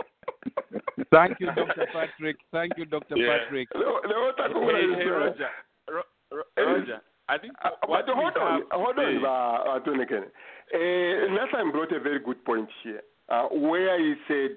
Thank 1.11 1.39
you, 1.39 1.47
Dr. 1.47 1.87
Patrick. 1.93 2.37
Thank 2.51 2.73
you, 2.77 2.85
Dr. 2.85 3.17
Yeah. 3.17 3.39
Patrick. 3.39 3.67
The, 3.73 3.79
the 3.79 4.13
Hey, 4.37 5.03
hey, 5.03 5.09
uh, 5.09 5.13
Roger. 5.13 5.49
Ro- 5.89 6.01
Ro- 6.31 6.43
Roger. 6.77 7.01
I 7.27 7.37
think 7.37 7.53
Uh, 7.63 7.69
what 7.85 8.05
but 8.05 8.15
hold 8.15 8.37
on, 8.37 8.61
have 8.61 8.71
hold 8.71 8.99
on, 8.99 9.05
today- 9.05 9.25
uh, 9.25 9.73
Anthony 9.75 10.05
Kennedy. 10.05 10.31
Uh, 10.73 11.33
Nathan 11.33 11.71
brought 11.71 11.91
a 11.91 11.99
very 11.99 12.19
good 12.19 12.43
point 12.45 12.69
here, 12.83 13.01
uh, 13.29 13.47
where 13.49 13.99
he 13.99 14.15
said 14.27 14.51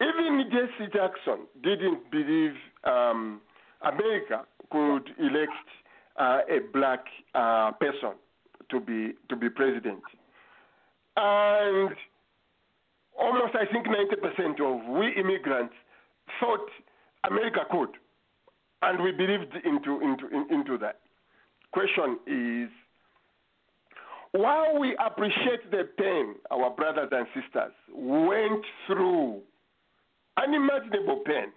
even 0.00 0.50
Jesse 0.50 0.90
Jackson 0.92 1.46
didn't 1.62 2.10
believe 2.10 2.54
um, 2.84 3.40
America 3.82 4.44
could 4.70 5.10
elect 5.18 5.52
uh, 6.16 6.40
a 6.48 6.58
black 6.72 7.04
uh, 7.34 7.72
person 7.72 8.12
to 8.70 8.80
be 8.80 9.12
to 9.28 9.36
be 9.36 9.48
president, 9.48 10.02
and 11.16 11.90
almost 13.18 13.54
I 13.54 13.66
think 13.72 13.86
90% 13.86 14.60
of 14.60 14.98
we 14.98 15.12
immigrants 15.18 15.74
thought 16.40 16.68
America 17.24 17.60
could, 17.70 17.90
and 18.82 19.02
we 19.02 19.12
believed 19.12 19.54
into 19.64 20.00
into 20.00 20.28
in, 20.28 20.46
into 20.50 20.78
that 20.78 21.00
question 21.72 22.18
is 22.26 22.70
while 24.32 24.78
we 24.78 24.96
appreciate 25.04 25.70
the 25.70 25.88
pain 25.98 26.34
our 26.50 26.70
brothers 26.70 27.10
and 27.12 27.26
sisters 27.34 27.72
went 27.94 28.64
through, 28.86 29.40
unimaginable 30.36 31.22
pain. 31.26 31.52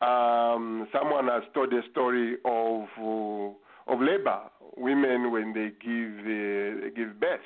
Um, 0.00 0.88
someone 0.92 1.28
has 1.28 1.42
told 1.52 1.72
a 1.74 1.82
story 1.90 2.36
of 2.46 2.84
uh, 2.98 3.92
of 3.92 4.00
labor 4.00 4.40
women 4.76 5.30
when 5.30 5.52
they 5.52 5.70
give 5.84 6.20
uh, 6.20 6.88
give 6.96 7.20
birth. 7.20 7.40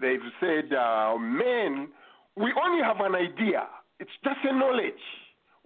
They've 0.00 0.20
said, 0.40 0.72
uh, 0.72 1.18
men, 1.18 1.88
we 2.36 2.52
only 2.62 2.82
have 2.82 3.00
an 3.00 3.14
idea. 3.14 3.66
It's 3.98 4.10
just 4.24 4.38
a 4.44 4.52
knowledge. 4.52 5.04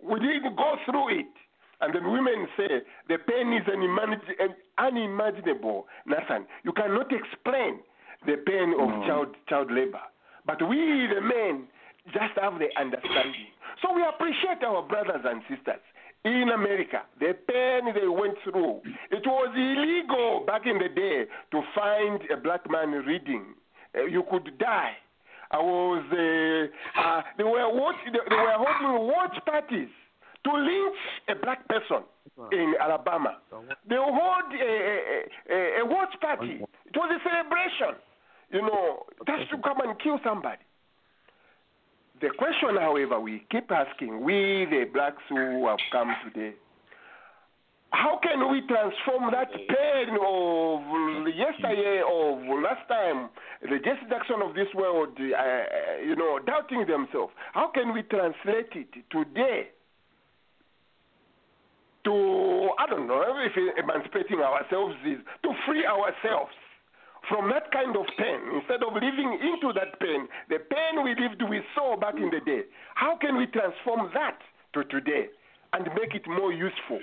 We 0.03 0.19
didn't 0.21 0.57
go 0.57 0.77
through 0.85 1.21
it. 1.21 1.33
And 1.81 1.95
then 1.95 2.11
women 2.11 2.47
say 2.57 2.83
the 3.09 3.19
pain 3.19 3.53
is 3.53 3.65
unimagin- 3.65 4.55
unimaginable. 4.79 5.87
Nathan, 6.07 6.47
you 6.65 6.73
cannot 6.73 7.13
explain 7.13 7.81
the 8.27 8.37
pain 8.47 8.75
of 8.79 8.89
child 9.07 9.35
child 9.49 9.71
labor. 9.71 10.01
But 10.47 10.67
we, 10.69 11.09
the 11.13 11.21
men, 11.21 11.67
just 12.13 12.39
have 12.41 12.59
the 12.59 12.69
understanding. 12.81 13.49
So 13.83 13.93
we 13.93 14.03
appreciate 14.07 14.63
our 14.65 14.83
brothers 14.83 15.23
and 15.25 15.43
sisters 15.49 15.81
in 16.25 16.49
America, 16.55 17.03
the 17.21 17.35
pain 17.47 17.93
they 17.95 18.09
went 18.09 18.35
through. 18.45 18.81
It 19.11 19.27
was 19.27 19.53
illegal 19.55 20.45
back 20.47 20.63
in 20.65 20.79
the 20.79 20.89
day 20.89 21.27
to 21.51 21.63
find 21.75 22.21
a 22.31 22.37
black 22.37 22.69
man 22.71 22.93
reading. 23.05 23.55
Uh, 23.95 24.05
you 24.05 24.25
could 24.31 24.57
die. 24.59 24.95
I 25.51 25.59
was. 25.59 26.05
Uh, 26.11 27.01
uh, 27.01 27.23
they 27.39 27.45
were 27.45 27.69
watch, 27.75 27.97
they, 28.07 28.19
they 28.29 28.37
were 28.37 28.57
holding 28.57 29.09
watch 29.09 29.37
parties 29.47 29.89
to 30.45 30.53
lynch 30.53 30.97
a 31.29 31.35
black 31.43 31.67
person 31.69 32.05
in 32.53 32.75
Alabama. 32.81 33.39
They 33.89 33.97
hold 33.97 34.53
a, 34.53 34.65
a, 34.65 35.55
a, 35.55 35.81
a 35.81 35.87
watch 35.87 36.15
party. 36.21 36.61
It 36.61 36.97
was 36.97 37.11
a 37.11 37.29
celebration. 37.29 38.01
You 38.51 38.63
know, 38.63 39.03
just 39.27 39.51
to 39.51 39.59
come 39.59 39.81
and 39.81 39.99
kill 40.01 40.19
somebody. 40.23 40.63
The 42.21 42.31
question, 42.39 42.77
however, 42.79 43.19
we 43.19 43.45
keep 43.51 43.71
asking, 43.71 44.23
we 44.23 44.67
the 44.71 44.85
blacks 44.93 45.23
who 45.29 45.67
have 45.67 45.79
come 45.91 46.15
today, 46.25 46.55
how 47.95 48.19
can 48.23 48.51
we 48.51 48.61
transform 48.67 49.31
that 49.31 49.55
pain 49.55 50.19
of 50.19 50.83
yesterday, 51.31 52.03
of 52.03 52.43
last 52.59 52.83
time, 52.91 53.31
the 53.63 53.79
Jesse 53.79 54.11
Jackson 54.11 54.43
of 54.43 54.55
this 54.55 54.67
world, 54.75 55.15
uh, 55.15 56.03
you 56.03 56.17
know, 56.17 56.41
doubting 56.43 56.87
themselves? 56.87 57.33
How 57.53 57.71
can 57.71 57.95
we 57.95 58.03
translate 58.03 58.75
it 58.75 58.91
today 59.11 59.71
to, 62.05 62.15
I 62.79 62.87
don't 62.91 63.07
know, 63.07 63.23
if 63.47 63.55
emancipating 63.79 64.41
ourselves 64.41 64.95
is 65.07 65.23
to 65.43 65.51
free 65.65 65.87
ourselves 65.87 66.53
from 67.29 67.49
that 67.51 67.71
kind 67.73 67.97
of 67.97 68.05
pain 68.19 68.59
instead 68.59 68.83
of 68.83 68.93
living 68.93 69.39
into 69.39 69.73
that 69.73 69.99
pain, 70.01 70.27
the 70.51 70.59
pain 70.59 71.03
we 71.03 71.15
lived 71.15 71.41
we 71.49 71.63
saw 71.75 71.97
back 71.97 72.17
in 72.17 72.29
the 72.29 72.41
day. 72.45 72.67
How 72.95 73.17
can 73.17 73.39
we 73.39 73.47
transform 73.47 74.11
that 74.15 74.39
to 74.75 74.85
today 74.85 75.31
and 75.73 75.89
make 75.95 76.15
it 76.15 76.27
more 76.29 76.53
useful? 76.53 77.01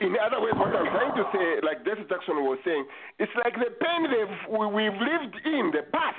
In 0.00 0.16
other 0.18 0.40
words, 0.40 0.58
what 0.58 0.74
I'm 0.74 0.86
trying 0.86 1.14
to 1.14 1.24
say, 1.32 1.60
like 1.64 1.84
Jesse 1.84 2.02
Jackson 2.08 2.42
was 2.42 2.58
saying, 2.64 2.84
it's 3.18 3.32
like 3.44 3.54
the 3.54 3.70
pain 3.78 4.10
we've 4.50 4.92
lived 4.92 5.36
in 5.46 5.70
the 5.70 5.82
past 5.92 6.18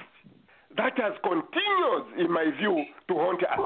that 0.77 0.97
has 0.97 1.13
continued, 1.23 2.19
in 2.19 2.31
my 2.31 2.51
view, 2.57 2.85
to 3.07 3.13
haunt 3.15 3.43
us 3.43 3.59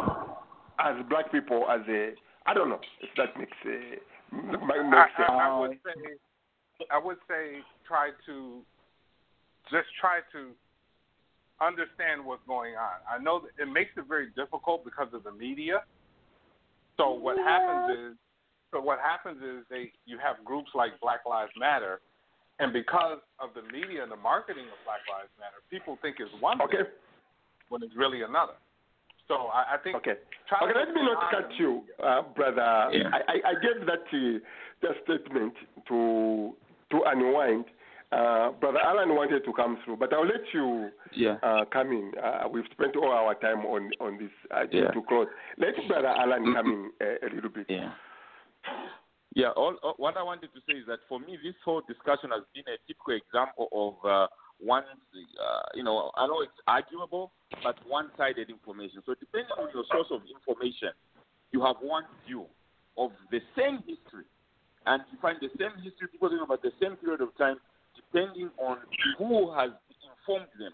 as 0.80 0.96
black 1.10 1.32
people, 1.32 1.66
as 1.70 1.82
a, 1.88 2.14
I 2.46 2.54
don't 2.54 2.70
know 2.70 2.80
if 3.02 3.10
that 3.18 3.38
makes, 3.38 3.58
uh, 3.66 3.70
makes 4.34 4.64
I, 4.74 5.08
sense. 5.18 5.30
I, 5.30 5.50
I 5.50 5.60
would 5.60 5.78
say, 5.86 6.02
I 6.92 6.98
would 6.98 7.18
say, 7.28 7.62
try 7.88 8.10
to 8.26 8.62
just 9.70 9.88
try 10.00 10.22
to 10.32 10.50
understand 11.62 12.26
what's 12.26 12.42
going 12.48 12.74
on. 12.76 12.98
I 13.10 13.22
know 13.22 13.42
that 13.42 13.62
it 13.62 13.68
makes 13.72 13.92
it 13.98 14.06
very 14.08 14.30
difficult 14.36 14.86
because 14.86 15.14
of 15.14 15.24
the 15.24 15.32
media. 15.32 15.84
So 16.98 17.12
what 17.12 17.38
happens 17.38 17.98
is, 17.98 18.18
so 18.72 18.80
what 18.80 19.00
happens 19.00 19.42
is 19.42 19.66
they 19.70 19.92
you 20.06 20.18
have 20.18 20.44
groups 20.46 20.72
like 20.76 21.00
Black 21.02 21.22
Lives 21.26 21.52
Matter, 21.58 22.02
and 22.60 22.72
because 22.74 23.20
of 23.40 23.50
the 23.56 23.64
media 23.72 24.04
and 24.04 24.12
the 24.12 24.16
marketing 24.18 24.66
of 24.66 24.78
Black 24.86 25.02
Lives 25.12 25.32
Matter, 25.40 25.60
people 25.70 25.98
think 26.02 26.18
it's 26.20 26.32
one 26.42 26.62
Okay. 26.62 26.78
thing 26.78 26.86
when 27.70 27.84
it's 27.84 27.96
really 27.96 28.22
another. 28.24 28.54
So 29.28 29.48
I, 29.54 29.76
I 29.76 29.78
think 29.84 29.98
Okay. 29.98 30.16
try 30.48 30.60
Okay, 30.64 30.74
to 30.74 30.80
let 30.80 30.90
me 30.94 31.02
not 31.04 31.30
cut 31.32 31.50
you, 31.58 31.84
uh, 32.04 32.22
brother. 32.36 32.90
Yeah. 32.92 33.10
I, 33.14 33.20
I, 33.34 33.36
I 33.52 33.54
gave 33.62 33.86
that 33.86 34.06
uh, 34.12 34.40
that 34.82 34.96
statement 35.04 35.54
to 35.88 36.56
to 36.92 37.04
unwind. 37.06 37.66
Uh, 38.12 38.50
brother 38.54 38.80
Alan 38.84 39.10
wanted 39.14 39.46
to 39.46 39.54
come 39.54 39.78
through, 39.86 39.96
but 39.98 40.12
I'll 40.14 40.26
let 40.26 40.42
you 40.52 40.90
Yeah. 41.14 41.36
uh, 41.44 41.66
come 41.72 41.92
in. 41.92 42.12
Uh, 42.18 42.48
we've 42.50 42.66
spent 42.72 42.96
all 42.96 43.12
our 43.12 43.36
time 43.36 43.66
on 43.68 43.92
on 44.02 44.18
this 44.18 44.32
uh, 44.50 44.66
to- 44.66 44.78
Yeah. 44.78 44.92
to 44.92 45.02
close. 45.08 45.28
Let 45.60 45.76
brother 45.88 46.08
Alan 46.08 46.52
come 46.56 46.68
in 46.76 46.92
uh, 47.00 47.28
a 47.28 47.30
little 47.34 47.52
bit. 47.52 47.68
Yeah. 47.70 47.92
Yeah, 49.36 49.52
all, 49.56 49.78
all, 49.84 49.94
what 49.98 50.18
I 50.18 50.24
wanted 50.24 50.50
to 50.54 50.62
say 50.68 50.80
is 50.80 50.86
that 50.88 51.00
for 51.08 51.20
me, 51.20 51.38
this 51.44 51.54
whole 51.64 51.82
discussion 51.88 52.32
has 52.34 52.44
been 52.54 52.66
a 52.66 52.78
typical 52.88 53.14
example 53.14 53.70
of 53.72 53.94
uh, 54.04 54.28
one, 54.60 54.84
uh, 54.84 55.62
you 55.76 55.84
know, 55.84 56.12
I 56.18 56.28
know 56.28 56.42
it's 56.42 56.60
arguable, 56.68 57.32
but 57.64 57.78
one-sided 57.88 58.50
information. 58.50 59.02
So 59.06 59.16
depending 59.16 59.54
on 59.58 59.70
your 59.74 59.86
source 59.92 60.08
of 60.12 60.22
information, 60.28 60.92
you 61.52 61.64
have 61.64 61.78
one 61.82 62.04
view 62.28 62.46
of 62.98 63.12
the 63.32 63.40
same 63.56 63.80
history, 63.88 64.28
and 64.86 65.04
you 65.12 65.18
find 65.22 65.38
the 65.40 65.50
same 65.58 65.78
history 65.82 66.10
people 66.12 66.30
talking 66.30 66.44
about 66.44 66.62
the 66.62 66.74
same 66.82 66.98
period 66.98 67.22
of 67.22 67.36
time, 67.38 67.58
depending 67.96 68.50
on 68.60 68.80
who 69.18 69.54
has 69.54 69.72
informed 70.04 70.52
them. 70.60 70.74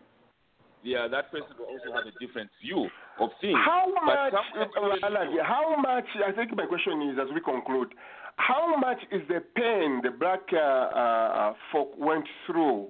Yeah, 0.85 1.07
that 1.09 1.31
person 1.31 1.49
will 1.57 1.65
also 1.65 1.91
have 1.97 2.05
a 2.05 2.13
different 2.23 2.51
view 2.61 2.87
of 3.19 3.29
things. 3.41 3.57
How 3.65 3.89
But 4.05 4.05
much, 4.05 4.69
uh, 4.77 5.05
Alan, 5.07 5.35
how 5.41 5.75
much, 5.81 6.05
I 6.21 6.31
think 6.31 6.55
my 6.55 6.67
question 6.67 7.09
is, 7.09 7.17
as 7.19 7.33
we 7.33 7.41
conclude, 7.41 7.89
how 8.37 8.77
much 8.77 8.99
is 9.11 9.21
the 9.27 9.41
pain 9.55 10.01
the 10.03 10.11
black 10.11 10.41
uh, 10.53 10.57
uh, 10.59 11.53
folk 11.71 11.89
went 11.97 12.25
through 12.45 12.89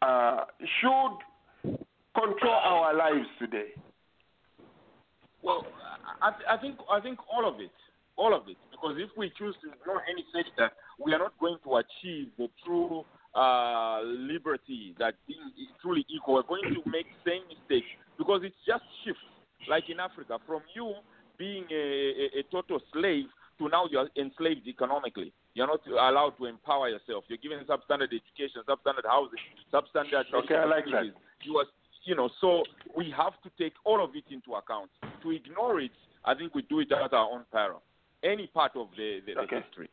uh, 0.00 0.44
should 0.80 1.18
control 2.14 2.54
our 2.54 2.94
lives 2.94 3.26
today? 3.40 3.74
Well, 5.42 5.66
I, 6.22 6.54
I 6.54 6.56
think 6.60 6.76
I 6.88 7.00
think 7.00 7.18
all 7.32 7.48
of 7.48 7.58
it, 7.60 7.74
all 8.16 8.32
of 8.32 8.48
it, 8.48 8.56
because 8.70 8.94
if 8.96 9.10
we 9.16 9.32
choose 9.36 9.56
to 9.64 9.72
ignore 9.74 10.02
any 10.08 10.24
sector, 10.30 10.70
we 11.04 11.12
are 11.14 11.18
not 11.18 11.32
going 11.40 11.56
to 11.64 11.82
achieve 11.82 12.28
the 12.38 12.48
true 12.64 13.04
uh, 13.38 14.02
liberty 14.02 14.94
that 14.98 15.14
being 15.26 15.50
truly 15.80 16.04
equal. 16.10 16.34
We're 16.36 16.42
going 16.58 16.74
to 16.74 16.90
make 16.90 17.06
same 17.24 17.42
mistakes 17.46 17.86
because 18.18 18.40
it's 18.42 18.58
just 18.66 18.82
shifts. 19.04 19.22
Like 19.68 19.84
in 19.90 20.00
Africa, 20.00 20.38
from 20.46 20.62
you 20.74 20.94
being 21.38 21.64
a, 21.70 21.84
a, 22.38 22.40
a 22.40 22.42
total 22.50 22.80
slave 22.92 23.26
to 23.58 23.68
now 23.68 23.86
you're 23.90 24.08
enslaved 24.16 24.66
economically. 24.66 25.32
You're 25.54 25.66
not 25.66 25.80
allowed 25.86 26.34
to 26.38 26.46
empower 26.46 26.88
yourself. 26.88 27.24
You're 27.28 27.38
given 27.38 27.58
substandard 27.66 28.10
education, 28.14 28.62
substandard 28.68 29.06
housing, 29.06 29.38
substandard. 29.72 30.24
Okay, 30.44 30.54
I 30.54 30.64
like 30.64 30.84
that. 30.86 31.04
You 31.42 31.56
are, 31.58 31.66
you 32.04 32.14
know, 32.14 32.30
so 32.40 32.62
we 32.96 33.12
have 33.16 33.34
to 33.42 33.50
take 33.58 33.74
all 33.84 34.02
of 34.02 34.10
it 34.14 34.24
into 34.32 34.54
account. 34.54 34.90
To 35.22 35.30
ignore 35.30 35.80
it, 35.80 35.90
I 36.24 36.34
think 36.34 36.54
we 36.54 36.62
do 36.62 36.80
it 36.80 36.92
at 36.92 37.12
our 37.12 37.28
own 37.30 37.44
peril. 37.52 37.82
Any 38.22 38.46
part 38.46 38.72
of 38.76 38.88
the, 38.96 39.20
the, 39.26 39.40
Okay. 39.40 39.56
the 39.56 39.62
history. 39.62 39.90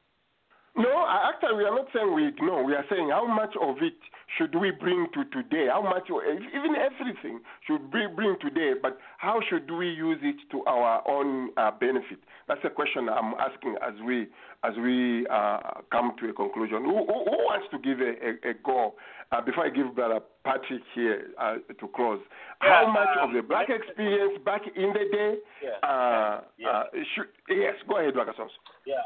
No, 0.78 1.08
actually, 1.08 1.56
we 1.58 1.64
are 1.64 1.74
not 1.76 1.88
saying 1.94 2.14
we 2.14 2.28
ignore. 2.28 2.64
We 2.66 2.74
are 2.74 2.84
saying 2.90 3.10
how 3.10 3.26
much 3.26 3.56
of 3.62 3.78
it 3.82 3.94
should 4.38 4.54
we 4.56 4.72
bring 4.72 5.08
to 5.14 5.24
today? 5.32 5.68
How 5.72 5.82
much, 5.82 6.10
even 6.10 6.76
everything, 6.76 7.40
should 7.66 7.94
we 7.94 8.08
bring 8.14 8.36
today? 8.42 8.74
But 8.82 8.98
how 9.18 9.40
should 9.50 9.72
we 9.72 9.88
use 9.90 10.20
it 10.22 10.36
to 10.52 10.66
our 10.66 11.02
own 11.08 11.52
uh, 11.56 11.72
benefit? 11.80 12.20
That's 12.50 12.60
a 12.66 12.70
question 12.70 13.08
I'm 13.08 13.34
asking 13.40 13.76
as 13.82 13.94
we 14.06 14.28
as 14.64 14.74
we 14.82 15.26
uh, 15.28 15.60
come 15.92 16.14
to 16.20 16.30
a 16.30 16.34
conclusion. 16.34 16.84
Who, 16.84 17.06
who, 17.06 17.24
who 17.24 17.38
wants 17.46 17.68
to 17.72 17.78
give 17.80 18.00
a, 18.02 18.12
a, 18.12 18.52
a 18.52 18.54
go? 18.64 18.96
Uh, 19.32 19.42
before 19.42 19.66
I 19.66 19.70
give 19.70 19.96
Brother 19.96 20.20
Patrick 20.44 20.82
here 20.94 21.28
uh, 21.40 21.56
to 21.80 21.88
close, 21.96 22.20
how 22.60 22.92
much 22.92 23.10
um, 23.22 23.30
of 23.30 23.36
the 23.36 23.42
black 23.42 23.70
experience 23.70 24.38
back 24.44 24.62
in 24.76 24.94
the 24.94 25.06
day? 25.12 25.36
Yeah. 25.64 25.88
Uh, 25.88 26.42
Yeah. 26.58 26.84
should, 27.16 27.28
yes, 27.50 27.74
go 27.88 27.98
ahead, 27.98 28.14
Wakasos. 28.14 28.50
Yeah, 28.86 29.02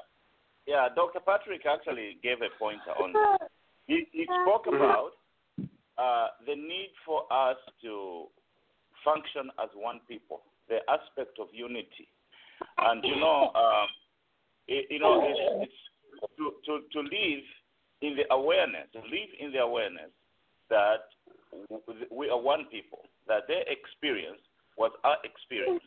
yeah. 0.68 0.88
Dr. 0.96 1.20
Patrick 1.20 1.66
actually 1.66 2.18
gave 2.24 2.38
a 2.42 2.50
pointer 2.58 2.92
on 3.02 3.14
that. 3.14 3.50
He, 3.88 4.06
he 4.12 4.26
spoke 4.46 4.68
about 4.68 5.12
uh, 5.98 6.28
the 6.46 6.56
need 6.56 6.92
for 7.06 7.26
us 7.34 7.58
to 7.82 8.26
function 9.04 9.50
as 9.62 9.70
one 9.74 10.00
people, 10.08 10.42
the 10.70 10.78
aspect 10.88 11.40
of 11.40 11.48
unity, 11.52 12.08
and 12.78 13.04
you 13.04 13.16
know, 13.16 13.52
um, 13.56 13.88
it, 14.68 14.86
you 14.90 15.00
know, 15.00 15.26
it's, 15.26 15.74
it's 16.22 16.34
to, 16.38 16.54
to 16.66 16.86
to 16.94 17.00
live 17.02 17.44
in 18.02 18.16
the 18.16 18.32
awareness, 18.32 18.88
to 18.94 19.00
live 19.00 19.32
in 19.40 19.52
the 19.52 19.60
awareness 19.60 20.14
that 20.70 21.10
we 22.12 22.30
are 22.30 22.40
one 22.40 22.66
people, 22.72 23.10
that 23.28 23.48
their 23.48 23.66
experience 23.66 24.40
was 24.78 24.92
our 25.04 25.18
experience, 25.26 25.84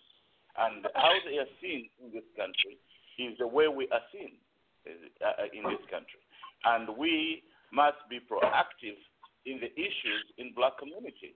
and 0.59 0.86
how 0.94 1.15
they 1.24 1.39
are 1.39 1.53
seen 1.62 1.89
in 2.05 2.12
this 2.12 2.27
country 2.36 2.77
is 3.19 3.39
the 3.39 3.47
way 3.47 3.69
we 3.69 3.86
are 3.89 4.03
seen 4.12 4.41
in 4.86 5.62
this 5.64 5.84
country, 5.90 6.20
and 6.64 6.88
we 6.96 7.42
must 7.72 7.98
be 8.10 8.20
proactive 8.20 8.98
in 9.46 9.59
the 9.59 9.72
issues 9.74 10.24
in 10.38 10.52
black 10.54 10.78
communities 10.78 11.34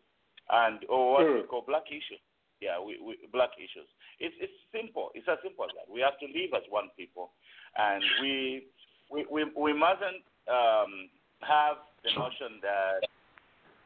and 0.51 0.85
or 0.89 1.12
what 1.12 1.27
we 1.27 1.43
call 1.48 1.64
black 1.66 1.86
issues. 1.90 2.23
Yeah, 2.60 2.81
we, 2.81 2.97
we 3.05 3.18
black 3.32 3.51
issues. 3.59 3.89
It's 4.18 4.35
it's 4.40 4.56
simple. 4.73 5.10
It's 5.14 5.28
as 5.28 5.39
simple 5.44 5.64
as 5.64 5.73
that. 5.77 5.93
We 5.93 6.01
have 6.01 6.16
to 6.20 6.27
live 6.27 6.56
as 6.56 6.64
one 6.70 6.89
people, 6.97 7.32
and 7.77 8.02
we 8.23 8.66
we 9.10 9.27
we, 9.31 9.44
we 9.52 9.73
mustn't 9.77 10.24
um, 10.48 11.10
have 11.43 11.77
the 12.01 12.10
notion 12.16 12.62
that 12.62 13.01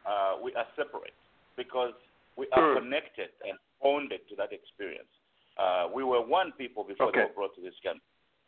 uh, 0.07 0.33
we 0.43 0.55
are 0.55 0.67
separate 0.77 1.17
because 1.57 1.93
we 2.37 2.47
are 2.53 2.79
connected 2.79 3.35
and 3.43 3.59
bonded 3.83 4.21
to 4.29 4.37
that 4.37 4.53
experience. 4.53 5.11
Uh, 5.59 5.89
we 5.93 6.05
were 6.05 6.23
one 6.25 6.53
people 6.57 6.85
before 6.85 7.09
Okay. 7.09 7.21
they 7.21 7.25
were 7.27 7.35
brought 7.35 7.55
to 7.57 7.61
this 7.61 7.75
country, 7.83 8.01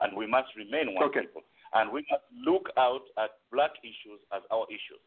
and 0.03 0.16
we 0.16 0.27
must 0.27 0.49
remain 0.57 0.95
one 0.95 1.05
Okay. 1.05 1.20
people. 1.20 1.43
And 1.74 1.91
we 1.91 2.05
must 2.11 2.24
look 2.45 2.69
out 2.77 3.03
at 3.16 3.31
black 3.51 3.73
issues 3.83 4.20
as 4.35 4.43
our 4.51 4.66
issues. 4.69 5.01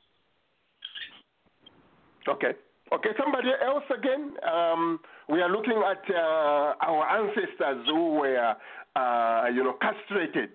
Okay. 2.27 2.53
Okay, 2.91 3.09
somebody 3.19 3.49
else 3.63 3.83
again. 3.89 4.33
Um, 4.47 4.99
we 5.27 5.41
are 5.41 5.49
looking 5.49 5.81
at 5.83 6.03
uh, 6.09 6.73
our 6.81 7.03
ancestors 7.19 7.85
who 7.87 8.13
were, 8.21 8.55
uh, 8.95 9.45
you 9.53 9.63
know, 9.63 9.73
castrated, 9.81 10.51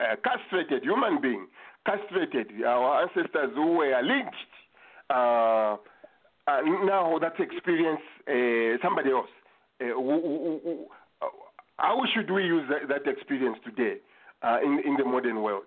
uh, 0.00 0.16
castrated 0.24 0.82
human 0.82 1.20
being, 1.20 1.46
castrated. 1.86 2.48
Our 2.64 3.02
ancestors 3.02 3.50
who 3.54 3.72
were 3.78 4.00
lynched. 4.02 4.52
Uh, 5.10 5.76
uh, 6.46 6.60
now 6.84 7.18
that 7.20 7.38
experience, 7.38 8.00
uh, 8.28 8.82
somebody 8.82 9.10
else. 9.10 9.28
Who, 9.80 9.92
who, 9.92 10.60
who, 10.64 10.86
how 11.78 12.00
should 12.14 12.30
we 12.30 12.44
use 12.44 12.68
that, 12.70 12.88
that 12.88 13.10
experience 13.10 13.58
today 13.64 13.96
uh, 14.42 14.58
in 14.62 14.80
in 14.86 14.96
the 14.96 15.04
modern 15.04 15.42
world? 15.42 15.64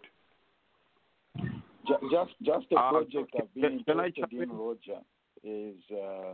Just, 2.12 2.34
just 2.44 2.66
a 2.72 2.76
Uh, 2.76 2.90
project 2.92 3.34
I've 3.40 3.54
been 3.54 3.62
can- 3.64 3.84
can 3.86 4.00
I 4.00 4.06
interested 4.08 4.42
in, 4.42 4.50
in? 4.50 4.58
Roger, 4.58 5.00
is 5.44 5.76
uh, 5.92 6.34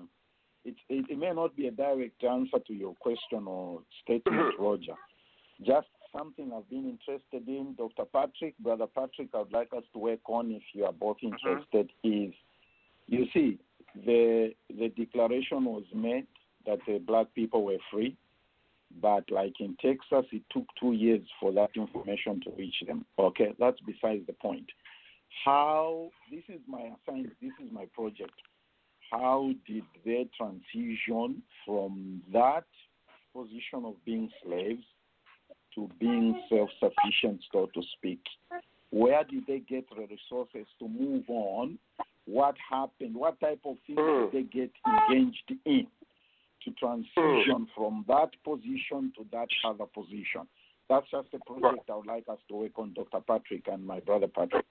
it, 0.66 0.76
it, 0.90 1.06
it 1.10 1.18
may 1.18 1.32
not 1.32 1.56
be 1.56 1.68
a 1.68 1.72
direct 1.72 2.24
answer 2.24 2.60
to 2.68 2.74
your 2.74 2.96
question 2.96 3.46
or 3.48 3.82
statement, 4.04 4.56
Roger. 4.58 4.96
Just 5.64 5.88
something 6.12 6.52
I've 6.56 6.70
been 6.70 6.90
interested 6.90 7.48
in, 7.48 7.76
Dr. 7.78 8.06
Patrick, 8.06 8.58
Brother 8.60 8.88
Patrick, 8.88 9.30
I'd 9.36 9.52
like 9.52 9.74
us 9.78 9.84
to 9.94 10.00
work 10.00 10.22
on 10.28 10.52
if 10.52 10.64
you 10.74 10.86
are 10.86 10.94
both 10.94 11.18
interested. 11.22 11.92
Is 12.04 12.34
you 13.08 13.28
see, 13.34 13.60
the 14.06 14.54
the 14.70 14.90
declaration 14.90 15.66
was 15.66 15.84
made 15.94 16.26
that 16.66 16.80
the 16.88 16.98
black 16.98 17.28
people 17.36 17.64
were 17.64 17.78
free, 17.92 18.16
but 19.02 19.30
like 19.32 19.54
in 19.60 19.76
Texas, 19.82 20.26
it 20.32 20.44
took 20.52 20.66
two 20.80 20.94
years 20.94 21.22
for 21.40 21.52
that 21.54 21.72
information 21.76 22.42
to 22.42 22.52
reach 22.58 22.76
them. 22.88 23.06
Okay, 23.18 23.54
that's 23.60 23.80
besides 23.86 24.26
the 24.28 24.34
point. 24.34 24.66
How 25.46 26.10
this 26.32 26.44
is 26.48 26.62
my 26.68 26.92
assignment 27.08 27.34
this 27.42 27.52
is 27.64 27.72
my 27.72 27.86
project. 27.94 28.34
How 29.12 29.52
did 29.68 29.84
they 30.06 30.28
transition 30.38 31.44
from 31.66 32.22
that 32.32 32.66
position 33.36 33.86
of 33.86 33.96
being 34.06 34.30
slaves 34.44 34.84
to 35.76 35.90
being 36.00 36.40
self-sufficient 36.50 37.42
so 37.52 37.70
to 37.74 37.82
speak? 37.98 38.22
Where 38.92 39.24
did 39.24 39.46
they 39.48 39.60
get 39.60 39.86
the 39.90 40.02
resources 40.02 40.68
to 40.80 40.88
move 40.88 41.24
on? 41.28 41.80
What 42.26 42.56
happened? 42.70 43.16
What 43.16 43.40
type 43.40 43.60
of 43.66 43.78
things 43.86 43.98
did 43.98 43.98
hmm. 43.98 44.26
they 44.32 44.44
get 44.44 44.72
engaged 45.10 45.54
in 45.66 45.88
to 46.66 46.72
transition 46.72 47.68
from 47.76 48.06
that 48.08 48.30
position 48.44 49.12
to 49.18 49.26
that 49.32 49.48
other 49.66 49.86
position 49.86 50.48
that's 50.90 51.10
just 51.12 51.28
a 51.34 51.40
project 51.46 51.90
i 51.90 51.96
would 51.96 52.08
like 52.08 52.26
us 52.30 52.40
to 52.48 52.56
work 52.56 52.78
on 52.78 52.94
dr 52.94 53.20
patrick 53.28 53.68
and 53.72 53.86
my 53.86 54.00
brother 54.00 54.28
patrick 54.28 54.66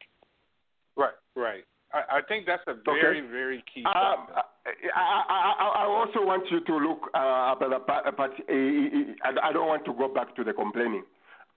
Right, 0.97 1.15
right. 1.37 1.65
I, 1.93 2.19
I 2.19 2.21
think 2.29 2.47
that's 2.47 2.63
a 2.67 2.75
very, 2.85 3.21
very 3.21 3.65
key. 3.73 3.83
Factor. 3.83 4.33
I, 4.35 5.01
I, 5.29 5.55
I 5.59 5.85
I 5.85 5.87
also 5.87 6.25
want 6.25 6.45
you 6.51 6.61
to 6.65 6.77
look, 6.77 7.11
uh, 7.15 7.55
but, 7.59 7.87
but, 7.87 8.17
but 8.17 8.31
uh, 8.31 8.53
I 8.53 9.49
I 9.49 9.53
don't 9.53 9.67
want 9.69 9.85
to 9.87 9.93
go 9.93 10.09
back 10.13 10.35
to 10.37 10.45
the 10.45 10.53
complaining. 10.53 11.05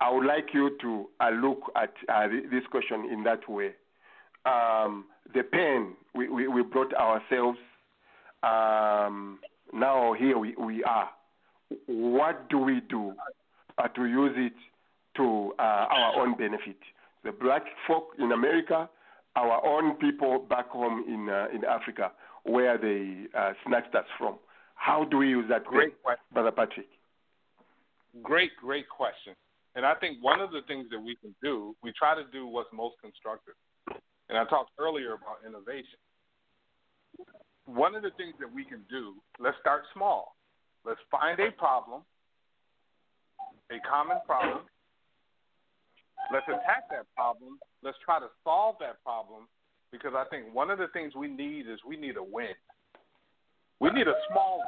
I 0.02 0.12
would 0.12 0.26
like 0.26 0.48
you 0.54 0.78
to 0.82 1.06
uh, 1.22 1.30
look 1.30 1.72
at 1.78 1.94
uh, 2.10 2.28
this 2.28 2.64
question 2.70 3.10
in 3.12 3.24
that 3.24 3.48
way. 3.50 3.72
Um, 4.46 5.06
the 5.34 5.44
pain 5.44 5.94
we, 6.14 6.28
we, 6.30 6.48
we 6.48 6.64
brought 6.64 6.94
ourselves, 6.94 7.58
um, 8.44 9.40
now 9.74 10.14
here 10.14 10.38
we, 10.38 10.56
we 10.56 10.84
are. 10.84 11.10
What 11.88 12.50
do 12.50 12.60
we 12.60 12.82
do 12.90 13.14
uh, 13.78 13.88
to 13.90 14.06
use 14.06 14.34
it 14.36 14.54
to 15.18 15.54
uh, 15.58 15.62
our 15.62 16.22
own 16.22 16.38
benefit? 16.38 16.78
The 17.24 17.32
black 17.32 17.64
folk 17.88 18.10
in 18.20 18.32
America, 18.32 18.90
our 19.36 19.66
own 19.66 19.96
people 19.96 20.40
back 20.40 20.70
home 20.70 21.04
in 21.08 21.30
uh, 21.30 21.48
in 21.54 21.66
Africa, 21.66 22.12
where 22.44 22.78
they 22.78 23.26
uh, 23.38 23.54
snatched 23.66 23.96
us 23.96 24.06
from. 24.18 24.36
How 24.76 25.04
do 25.06 25.18
we 25.18 25.30
use 25.30 25.46
that? 25.50 25.66
Great 25.66 25.94
then, 25.94 26.04
question. 26.04 26.24
Brother 26.34 26.52
Patrick. 26.52 26.88
Great, 28.22 28.52
great 28.62 28.88
question. 28.88 29.34
And 29.76 29.86
I 29.86 29.94
think 29.96 30.24
one 30.24 30.40
of 30.40 30.52
the 30.52 30.62
things 30.68 30.88
that 30.92 31.00
we 31.00 31.16
can 31.16 31.36
do, 31.44 31.76
we 31.84 31.92
try 31.92 32.16
to 32.16 32.24
do 32.32 32.48
what's 32.48 32.70
most 32.72 32.96
constructive. 33.02 33.56
And 34.30 34.38
I 34.38 34.46
talked 34.46 34.72
earlier 34.80 35.14
about 35.14 35.44
innovation. 35.46 36.00
One 37.66 37.96
of 37.96 38.04
the 38.04 38.12
things 38.12 38.34
that 38.40 38.52
we 38.52 38.64
can 38.64 38.82
do, 38.90 39.16
let's 39.40 39.58
start 39.60 39.84
small. 39.94 40.36
Let's 40.86 41.00
find 41.10 41.40
a 41.40 41.52
problem, 41.52 42.02
a 43.72 43.78
common 43.90 44.18
problem. 44.26 44.62
Let's 46.32 46.46
attack 46.48 46.90
that 46.92 47.06
problem. 47.16 47.60
Let's 47.84 47.98
try 48.06 48.20
to 48.20 48.28
solve 48.44 48.76
that 48.80 49.04
problem 49.04 49.48
because 49.92 50.14
I 50.16 50.26
think 50.30 50.54
one 50.54 50.70
of 50.70 50.78
the 50.78 50.88
things 50.94 51.14
we 51.16 51.28
need 51.28 51.68
is 51.68 51.80
we 51.88 51.98
need 51.98 52.18
a 52.18 52.24
win. 52.24 52.54
We 53.80 53.90
need 53.90 54.08
a 54.08 54.16
small 54.32 54.60
one. 54.60 54.68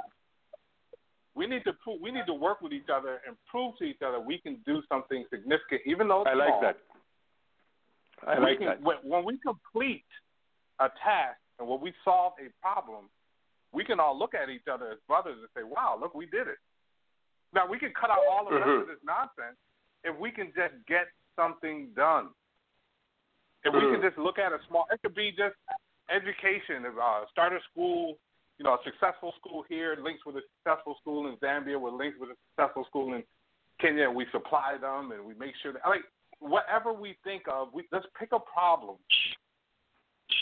We 1.36 1.46
need 1.46 1.64
to 1.66 1.74
prove, 1.84 2.02
we 2.02 2.12
need 2.12 2.26
to 2.26 2.34
work 2.34 2.62
with 2.62 2.74
each 2.74 2.90
other 2.92 3.22
and 3.28 3.38
prove 3.50 3.78
to 3.78 3.84
each 3.86 4.02
other 4.06 4.20
we 4.20 4.40
can 4.40 4.58
do 4.66 4.82
something 4.90 5.24
significant, 5.30 5.82
even 5.86 6.08
though 6.08 6.22
it's 6.22 6.30
I 6.32 6.34
like 6.34 6.50
small. 6.50 6.62
that. 6.62 6.78
I 8.28 8.40
like 8.40 8.58
can- 8.58 8.68
that. 8.68 8.82
When 9.04 9.24
we 9.24 9.38
complete 9.46 10.06
a 10.80 10.90
task 11.04 11.38
and 11.60 11.68
when 11.68 11.82
we 11.82 11.94
solve 12.04 12.34
a 12.40 12.50
problem, 12.62 13.10
we 13.72 13.84
can 13.84 14.00
all 14.00 14.18
look 14.18 14.34
at 14.34 14.50
each 14.50 14.68
other 14.72 14.92
as 14.92 15.00
brothers 15.08 15.38
and 15.40 15.50
say, 15.56 15.64
"Wow, 15.64 15.98
look, 16.00 16.14
we 16.14 16.26
did 16.26 16.48
it." 16.48 16.58
Now 17.54 17.66
we 17.66 17.80
can 17.80 17.94
cut 17.94 18.10
out 18.10 18.26
all 18.30 18.48
of 18.48 18.88
this 18.88 19.04
nonsense 19.04 19.58
if 20.04 20.16
we 20.18 20.32
can 20.32 20.54
just 20.54 20.74
get 20.86 21.08
something 21.36 21.94
done. 21.94 22.34
If 23.64 23.74
we 23.74 23.82
can 23.82 24.00
Mhm. 24.00 24.02
just 24.02 24.18
look 24.18 24.40
at 24.40 24.54
a 24.54 24.64
small, 24.68 24.88
it 24.92 25.02
could 25.02 25.16
be 25.16 25.32
just 25.32 25.56
education. 26.10 26.86
If, 26.86 26.98
Uh, 26.98 27.26
start 27.28 27.54
a 27.54 27.62
school, 27.62 28.18
you 28.58 28.64
know, 28.64 28.76
a 28.76 28.84
successful 28.84 29.34
school 29.34 29.64
here 29.64 29.96
links 29.96 30.26
with 30.26 30.38
a 30.38 30.42
successful 30.42 30.96
school 31.02 31.28
in 31.28 31.38
Zambia, 31.38 31.80
with 31.80 31.94
links 31.94 32.18
with 32.18 32.32
a 32.32 32.38
successful 32.50 32.86
school 32.86 33.14
in 33.14 33.26
Kenya, 33.80 34.06
and 34.06 34.16
we 34.16 34.26
supply 34.28 34.78
them 34.78 35.12
and 35.12 35.26
we 35.26 35.34
make 35.36 35.56
sure 35.58 35.74
that 35.74 35.86
like 35.86 36.04
whatever 36.40 36.94
we 36.94 37.14
think 37.24 37.48
of, 37.48 37.74
we 37.74 37.88
let's 37.92 38.08
pick 38.18 38.32
a 38.32 38.40
problem. 38.40 38.98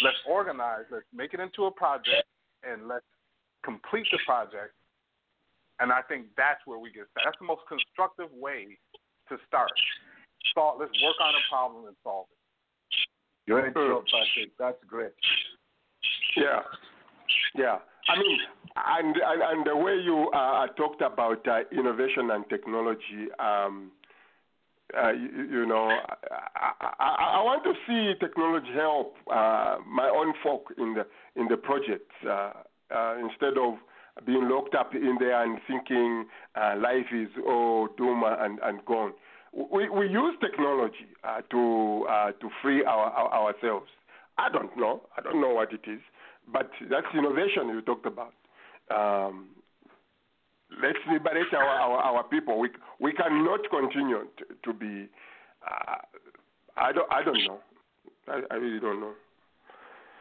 Let's 0.03 0.17
organize. 0.27 0.85
Let's 0.91 1.05
make 1.13 1.33
it 1.33 1.39
into 1.39 1.65
a 1.65 1.71
project, 1.71 2.27
and 2.63 2.87
let's 2.87 3.05
complete 3.63 4.07
the 4.11 4.19
project. 4.25 4.73
And 5.79 5.91
I 5.91 6.01
think 6.07 6.27
that's 6.37 6.59
where 6.65 6.79
we 6.79 6.91
get 6.91 7.07
started. 7.11 7.27
That's 7.27 7.39
the 7.39 7.47
most 7.47 7.63
constructive 7.67 8.31
way 8.31 8.77
to 9.29 9.37
start. 9.47 9.71
Solve, 10.53 10.79
let's 10.79 10.91
work 11.03 11.15
on 11.19 11.33
a 11.35 11.43
problem 11.49 11.87
and 11.87 11.95
solve 12.03 12.27
it. 12.31 13.51
Great 13.51 13.73
job, 13.73 14.03
Patrick. 14.05 14.51
That's 14.57 14.77
great. 14.87 15.11
Yeah, 16.37 16.61
yeah. 17.55 17.77
I 18.07 18.19
mean, 18.19 18.39
and 18.75 19.15
and, 19.15 19.41
and 19.41 19.65
the 19.65 19.75
way 19.75 19.95
you 19.97 20.29
uh, 20.33 20.67
talked 20.77 21.01
about 21.01 21.47
uh, 21.47 21.61
innovation 21.71 22.31
and 22.31 22.47
technology, 22.49 23.27
um, 23.39 23.91
uh, 24.93 25.11
you, 25.11 25.47
you 25.51 25.65
know, 25.65 25.89
I, 25.89 26.71
I, 26.99 27.39
I 27.39 27.43
want 27.43 27.63
to 27.63 27.73
see 27.87 28.13
technology 28.19 28.71
help 28.73 29.15
uh, 29.31 29.77
my 29.87 30.09
own 30.09 30.33
folk 30.43 30.73
in 30.77 30.93
the 30.93 31.05
in 31.39 31.47
the 31.47 31.57
projects 31.57 32.13
uh, 32.27 32.51
uh, 32.93 33.15
instead 33.17 33.57
of 33.57 33.75
being 34.25 34.47
locked 34.47 34.75
up 34.75 34.93
in 34.93 35.17
there 35.19 35.43
and 35.43 35.59
thinking 35.67 36.25
uh, 36.55 36.75
life 36.77 37.07
is 37.13 37.29
oh 37.45 37.89
doom 37.97 38.23
and 38.25 38.59
and 38.63 38.85
gone. 38.85 39.13
We 39.53 39.89
we 39.89 40.07
use 40.07 40.35
technology 40.39 41.07
to 41.51 42.05
to 42.39 42.49
free 42.61 42.83
our, 42.85 43.09
our 43.09 43.53
ourselves. 43.53 43.89
I 44.37 44.49
don't 44.49 44.77
know. 44.77 45.01
I 45.17 45.21
don't 45.21 45.41
know 45.41 45.53
what 45.53 45.73
it 45.73 45.89
is, 45.89 46.01
but 46.51 46.69
that's 46.89 47.07
innovation 47.13 47.69
you 47.69 47.81
talked 47.81 48.05
about. 48.05 48.33
Um, 48.91 49.47
let's 50.81 50.99
liberate 51.11 51.53
our, 51.53 51.63
our, 51.65 51.99
our 51.99 52.23
people. 52.23 52.59
We 52.59 52.69
we 52.99 53.13
cannot 53.13 53.61
continue 53.69 54.23
to, 54.37 54.45
to 54.63 54.73
be. 54.73 55.07
Uh, 55.65 55.95
I 56.77 56.91
don't 56.91 57.11
I 57.11 57.23
don't 57.23 57.43
know. 57.47 57.59
I, 58.27 58.41
I 58.51 58.55
really 58.55 58.79
don't 58.79 58.99
know. 58.99 59.13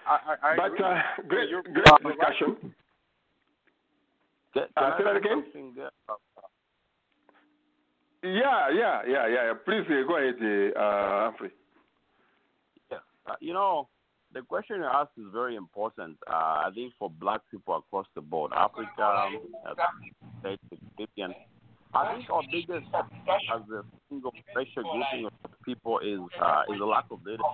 I, 0.07 0.19
I, 0.43 0.53
I 0.53 0.57
But 0.57 0.85
uh, 0.85 1.01
great 1.29 1.49
You're- 1.51 1.63
great 1.63 1.87
you're 1.87 2.11
right. 2.11 2.17
discussion. 2.19 2.75
Can, 4.55 4.63
Uh, 4.77 4.81
I 4.81 4.99
say 4.99 5.05
that 5.05 5.17
again? 5.17 5.43
something 5.45 5.73
there? 5.77 5.91
Uh, 6.09 6.15
Yeah 8.23 8.71
yeah 8.73 9.03
yeah 9.07 9.27
yeah. 9.29 9.53
Please 9.65 9.85
uh, 9.91 10.07
go 10.09 10.17
ahead, 10.17 10.37
uh, 10.77 11.25
Humphrey. 11.29 11.51
Yeah. 12.91 12.99
Uh, 13.27 13.35
you 13.41 13.53
know, 13.53 13.89
the 14.35 14.43
question 14.43 14.77
you 14.77 14.85
asked 14.85 15.17
is 15.17 15.25
very 15.33 15.57
important. 15.57 16.19
Uh, 16.29 16.67
I 16.67 16.71
think 16.75 16.93
for 16.99 17.09
black 17.09 17.41
people 17.51 17.77
across 17.77 18.07
the 18.15 18.21
board, 18.21 18.53
Africa, 18.55 19.31
uh, 19.67 19.75
States, 20.41 20.63
the 20.71 20.77
Caribbean, 20.97 21.35
I 21.95 22.15
think 22.17 22.29
our 22.29 22.43
biggest 22.51 22.87
as 22.95 23.63
a 23.71 23.85
single 24.09 24.33
racial 24.57 24.83
grouping 24.83 25.27
of 25.27 25.51
people 25.65 26.01
is 26.01 26.19
uh, 26.43 26.63
is 26.75 26.81
a 26.81 26.85
lack 26.85 27.05
of 27.11 27.21
leadership. 27.25 27.45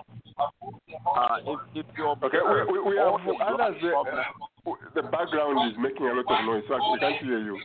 Uh, 1.15 1.37
if, 1.45 1.59
if 1.75 1.85
you're 1.95 2.17
Okay, 2.23 2.41
we, 2.41 2.79
we, 2.79 2.89
we 2.89 2.97
have 2.97 3.21
the 3.23 3.35
others. 3.37 3.77
Problems- 3.79 4.25
uh, 4.65 4.71
the 4.95 5.01
background 5.03 5.71
is 5.71 5.77
making 5.79 6.05
a 6.07 6.13
lot 6.13 6.39
of 6.39 6.45
noise, 6.45 6.63
so 6.67 6.77
we 6.91 6.99
can't 6.99 7.23
hear 7.23 7.39
you. 7.39 7.57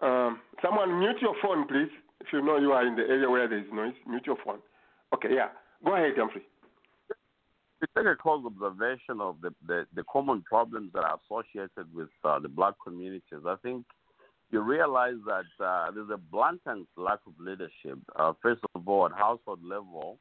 Um, 0.00 0.40
someone 0.62 0.98
mute 0.98 1.16
your 1.20 1.34
phone, 1.42 1.66
please. 1.66 1.88
If 2.20 2.28
you 2.32 2.42
know 2.42 2.58
you 2.58 2.72
are 2.72 2.86
in 2.86 2.96
the 2.96 3.02
area 3.02 3.28
where 3.28 3.48
there 3.48 3.58
is 3.58 3.64
noise, 3.72 3.94
mute 4.06 4.24
your 4.26 4.36
phone. 4.44 4.58
Okay, 5.14 5.28
yeah. 5.34 5.48
Go 5.84 5.94
ahead, 5.94 6.12
Humphrey. 6.16 6.42
Take 7.96 8.06
a 8.06 8.16
close 8.16 8.44
observation 8.44 9.20
of 9.20 9.36
the, 9.40 9.54
the, 9.66 9.86
the 9.94 10.04
common 10.04 10.42
problems 10.42 10.92
that 10.94 11.04
are 11.04 11.18
associated 11.24 11.92
with 11.94 12.08
uh, 12.24 12.38
the 12.38 12.48
black 12.48 12.74
communities, 12.84 13.44
I 13.46 13.56
think 13.62 13.84
you 14.50 14.60
realize 14.60 15.16
that 15.26 15.64
uh, 15.64 15.90
there's 15.90 16.10
a 16.10 16.16
blatant 16.16 16.86
lack 16.96 17.18
of 17.26 17.32
leadership, 17.38 17.98
uh, 18.16 18.32
first 18.40 18.62
of 18.74 18.88
all, 18.88 19.06
at 19.06 19.12
household 19.12 19.60
level, 19.64 20.18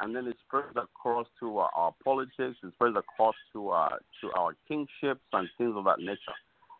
and 0.00 0.14
then 0.14 0.26
it 0.26 0.36
spreads 0.46 0.76
across 0.76 1.26
to 1.40 1.58
uh, 1.58 1.68
our 1.76 1.94
politics, 2.02 2.56
it 2.62 2.72
spreads 2.74 2.96
across 2.96 3.34
to, 3.52 3.70
uh, 3.70 3.96
to 4.20 4.30
our 4.38 4.56
kingships 4.66 5.20
and 5.32 5.48
things 5.58 5.74
of 5.76 5.84
that 5.84 5.98
nature. 5.98 6.38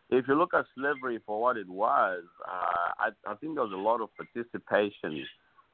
If 0.09 0.27
you 0.27 0.35
look 0.35 0.53
at 0.53 0.65
slavery 0.75 1.19
for 1.25 1.41
what 1.41 1.57
it 1.57 1.69
was, 1.69 2.23
uh, 2.47 2.89
I, 2.99 3.09
I 3.27 3.35
think 3.35 3.55
there 3.55 3.63
was 3.63 3.73
a 3.73 3.75
lot 3.75 4.01
of 4.01 4.09
participation 4.15 5.25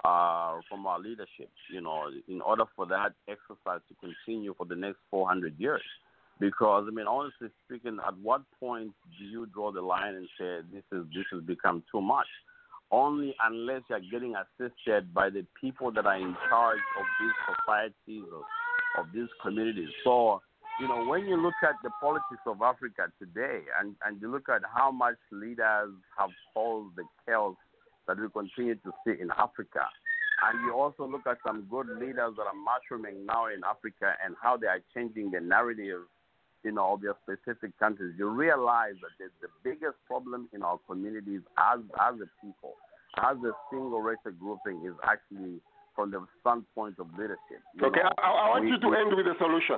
uh, 0.03 0.59
from 0.67 0.85
our 0.87 0.99
leadership, 0.99 1.49
you 1.71 1.81
know, 1.81 2.09
in 2.27 2.41
order 2.41 2.63
for 2.75 2.85
that 2.87 3.13
exercise 3.27 3.81
to 3.87 3.95
continue 3.99 4.53
for 4.57 4.65
the 4.65 4.75
next 4.75 4.97
400 5.11 5.59
years. 5.59 5.81
Because 6.39 6.85
I 6.87 6.91
mean, 6.91 7.05
honestly 7.05 7.49
speaking, 7.65 7.99
at 8.05 8.17
what 8.17 8.41
point 8.59 8.93
do 9.19 9.25
you 9.25 9.45
draw 9.53 9.71
the 9.71 9.81
line 9.81 10.15
and 10.15 10.27
say 10.39 10.59
this 10.73 10.83
is 10.91 11.05
this 11.13 11.25
has 11.31 11.43
become 11.43 11.83
too 11.91 12.01
much? 12.01 12.25
Only 12.91 13.35
unless 13.45 13.83
you're 13.89 14.01
getting 14.11 14.33
assisted 14.35 15.13
by 15.13 15.29
the 15.29 15.45
people 15.59 15.91
that 15.91 16.05
are 16.05 16.17
in 16.17 16.35
charge 16.49 16.79
of 16.99 17.05
these 17.19 17.55
societies 17.55 18.23
or 18.33 19.01
of 19.01 19.07
these 19.13 19.29
communities. 19.41 19.89
So, 20.03 20.41
you 20.79 20.87
know, 20.87 21.05
when 21.05 21.25
you 21.27 21.37
look 21.37 21.53
at 21.63 21.75
the 21.83 21.91
politics 22.01 22.41
of 22.47 22.61
Africa 22.63 23.11
today, 23.19 23.61
and 23.79 23.95
and 24.03 24.19
you 24.19 24.31
look 24.31 24.49
at 24.49 24.61
how 24.73 24.91
much 24.91 25.17
leaders 25.31 25.91
have 26.17 26.31
caused 26.55 26.95
the 26.95 27.03
chaos 27.27 27.55
that 28.07 28.19
we 28.19 28.27
continue 28.29 28.75
to 28.75 28.91
see 29.05 29.21
in 29.21 29.29
Africa. 29.37 29.87
And 30.43 30.65
you 30.65 30.73
also 30.73 31.05
look 31.07 31.27
at 31.27 31.37
some 31.45 31.67
good 31.69 31.87
leaders 31.99 32.33
that 32.37 32.47
are 32.49 32.57
mushrooming 32.57 33.25
now 33.25 33.47
in 33.47 33.61
Africa 33.63 34.15
and 34.23 34.35
how 34.41 34.57
they 34.57 34.67
are 34.67 34.81
changing 34.93 35.31
the 35.31 35.39
narrative, 35.39 36.01
you 36.63 36.71
know, 36.71 36.93
of 36.93 37.01
their 37.01 37.15
specific 37.21 37.77
countries. 37.77 38.15
You 38.17 38.29
realize 38.29 38.95
that 39.01 39.11
the, 39.19 39.29
the 39.47 39.49
biggest 39.63 39.97
problem 40.07 40.49
in 40.53 40.63
our 40.63 40.79
communities 40.87 41.41
as 41.59 41.79
as 42.01 42.15
a 42.15 42.29
people, 42.43 42.73
as 43.17 43.37
a 43.45 43.51
single 43.69 44.01
racial 44.01 44.31
grouping, 44.39 44.83
is 44.85 44.93
actually 45.03 45.61
from 45.95 46.09
the 46.09 46.25
standpoint 46.41 46.95
of 46.97 47.07
leadership. 47.11 47.61
Okay, 47.81 47.99
know, 48.01 48.09
I, 48.17 48.31
I 48.31 48.49
want 48.49 48.63
we- 48.63 48.71
you 48.71 48.79
to 48.79 48.93
end 48.95 49.15
with 49.15 49.27
a 49.27 49.35
solution. 49.37 49.77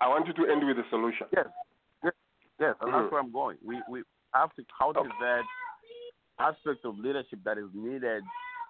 I 0.00 0.08
want 0.08 0.26
you 0.26 0.32
to 0.32 0.50
end 0.50 0.66
with 0.66 0.76
a 0.78 0.88
solution. 0.90 1.26
Yes, 1.36 1.46
yes, 2.02 2.12
yes, 2.58 2.74
and 2.80 2.90
Mhm. 2.90 2.98
that's 2.98 3.12
where 3.12 3.20
I'm 3.20 3.30
going. 3.30 3.58
We 3.62 3.80
we 3.88 4.02
have 4.34 4.52
to 4.56 4.64
cultivate 4.76 5.46
aspect 6.38 6.84
of 6.84 6.98
leadership 6.98 7.38
that 7.44 7.58
is 7.58 7.68
needed. 7.74 8.22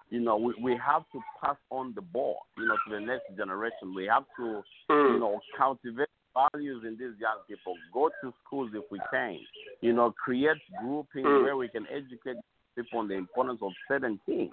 You 0.09 0.19
know, 0.19 0.37
we, 0.37 0.53
we 0.61 0.77
have 0.85 1.03
to 1.13 1.19
pass 1.41 1.57
on 1.71 1.93
the 1.95 2.01
ball, 2.01 2.37
you 2.57 2.67
know, 2.67 2.75
to 2.87 2.93
the 2.93 2.99
next 2.99 3.35
generation. 3.35 3.93
We 3.95 4.05
have 4.05 4.23
to, 4.37 4.61
Mm. 4.89 5.13
you 5.13 5.19
know, 5.19 5.39
cultivate 5.57 6.09
values 6.35 6.83
in 6.85 6.91
these 6.91 7.19
young 7.19 7.39
people. 7.47 7.75
Go 7.91 8.09
to 8.21 8.33
schools 8.45 8.69
if 8.75 8.83
we 8.91 8.99
can. 9.09 9.39
You 9.81 9.93
know, 9.93 10.11
create 10.11 10.57
groupings 10.79 11.25
Mm. 11.25 11.43
where 11.43 11.57
we 11.57 11.67
can 11.69 11.87
educate 11.87 12.37
people 12.75 12.99
on 12.99 13.07
the 13.07 13.15
importance 13.15 13.61
of 13.63 13.71
certain 13.87 14.19
things. 14.27 14.51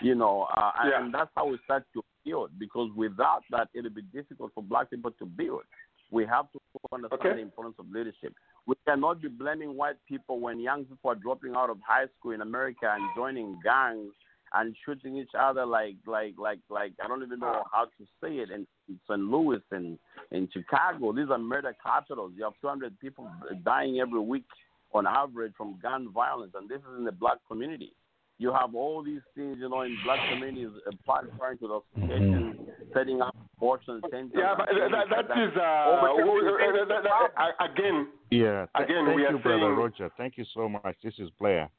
You 0.00 0.14
know, 0.14 0.42
uh, 0.44 0.72
and, 0.80 0.90
Yeah. 0.90 1.00
and 1.02 1.14
that's 1.14 1.30
how 1.36 1.46
we 1.46 1.58
start 1.64 1.84
to 1.92 2.02
build. 2.24 2.58
Because 2.58 2.90
without 2.96 3.42
that, 3.50 3.68
it'll 3.74 3.90
be 3.90 4.02
difficult 4.02 4.52
for 4.54 4.62
black 4.62 4.88
people 4.90 5.10
to 5.12 5.26
build. 5.26 5.64
We 6.10 6.24
have 6.26 6.50
to 6.52 6.58
understand 6.92 7.20
Okay. 7.20 7.36
the 7.36 7.42
importance 7.42 7.76
of 7.78 7.90
leadership. 7.90 8.34
We 8.66 8.74
cannot 8.86 9.20
be 9.22 9.28
blaming 9.28 9.76
white 9.76 9.96
people 10.06 10.40
when 10.40 10.60
young 10.60 10.84
people 10.84 11.10
are 11.10 11.14
dropping 11.14 11.54
out 11.54 11.70
of 11.70 11.78
high 11.86 12.06
school 12.18 12.32
in 12.32 12.40
America 12.40 12.92
and 12.92 13.02
joining 13.14 13.58
gangs 13.62 14.12
and 14.54 14.76
shooting 14.84 15.16
each 15.16 15.32
other 15.38 15.66
like 15.66 15.96
like 16.06 16.34
like 16.38 16.60
like 16.70 16.92
I 17.02 17.08
don't 17.08 17.22
even 17.22 17.40
know 17.40 17.64
how 17.72 17.84
to 17.84 18.04
say 18.22 18.36
it 18.36 18.50
in, 18.50 18.66
in 18.88 19.00
St. 19.08 19.20
Louis 19.20 19.60
and 19.70 19.98
in 20.30 20.48
Chicago. 20.52 21.12
These 21.12 21.30
are 21.30 21.38
murder 21.38 21.76
capitals. 21.82 22.32
You 22.36 22.44
have 22.44 22.54
200 22.60 22.98
people 23.00 23.28
dying 23.64 24.00
every 24.00 24.20
week 24.20 24.44
on 24.92 25.06
average 25.06 25.52
from 25.56 25.78
gun 25.82 26.10
violence, 26.12 26.52
and 26.54 26.68
this 26.68 26.78
is 26.78 26.98
in 26.98 27.04
the 27.04 27.12
black 27.12 27.38
community. 27.48 27.92
You 28.38 28.52
have 28.52 28.74
all 28.74 29.02
these 29.02 29.20
things, 29.34 29.56
you 29.58 29.68
know, 29.68 29.82
in 29.82 29.96
black 30.04 30.20
communities, 30.30 30.68
uh, 30.86 30.92
trying 31.38 31.58
to 31.58 31.68
the 31.68 31.80
association, 32.00 32.66
setting 32.94 33.20
up 33.22 33.35
Fortune 33.58 34.00
Center. 34.10 34.38
Yeah, 34.38 34.54
but 34.56 34.66
that, 34.68 34.90
that 34.90 35.28
like 35.28 35.38
is 35.38 35.56
uh, 35.56 35.60
Oh, 35.60 35.98
but 36.02 36.24
w- 36.24 36.44
that's- 36.44 36.88
that- 36.88 37.02
that- 37.04 37.70
again. 37.72 38.08
Yeah. 38.30 38.66
th- 38.76 38.84
Again, 38.88 39.04
thank 39.06 39.16
we 39.16 39.24
are 39.24 39.32
you, 39.32 39.38
brother 39.38 39.60
saying- 39.60 39.76
Roger. 39.76 40.10
Thank 40.16 40.36
you 40.36 40.44
so 40.52 40.68
much. 40.68 40.96
This 41.02 41.14
is 41.18 41.30
Blair. 41.38 41.70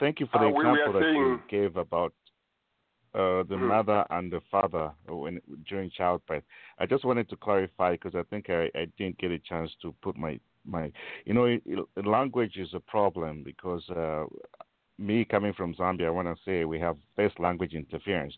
Thank 0.00 0.20
you 0.20 0.26
for 0.26 0.38
the 0.38 0.46
Uh, 0.46 0.50
we- 0.50 0.64
we 0.64 0.70
are 0.70 0.88
example 0.88 1.00
that 1.00 1.12
you 1.12 1.42
gave 1.48 1.76
about 1.76 2.12
uh, 3.14 3.42
the 3.44 3.56
Mhm. 3.56 3.68
mother 3.68 4.04
and 4.10 4.30
the 4.30 4.40
father 4.50 4.92
when 5.08 5.40
during 5.66 5.88
childbirth. 5.90 6.44
I 6.78 6.84
just 6.84 7.06
wanted 7.06 7.26
to 7.30 7.36
clarify 7.36 7.92
because 7.92 8.14
I 8.14 8.22
think 8.24 8.50
I, 8.50 8.70
I 8.74 8.84
didn't 8.98 9.16
get 9.16 9.30
a 9.30 9.38
chance 9.38 9.74
to 9.76 9.92
put 10.02 10.16
my 10.16 10.38
my 10.66 10.92
you 11.24 11.32
know 11.32 11.46
it, 11.46 11.62
it- 11.64 12.06
language 12.06 12.58
is 12.58 12.74
a 12.74 12.80
problem 12.80 13.42
because 13.42 13.88
uh, 13.88 14.26
me 14.98 15.24
coming 15.24 15.52
from 15.52 15.74
Zambia, 15.74 16.06
I 16.06 16.10
want 16.10 16.28
to 16.28 16.42
say 16.44 16.64
we 16.64 16.80
have 16.80 16.96
best 17.16 17.38
language 17.38 17.74
interference. 17.74 18.34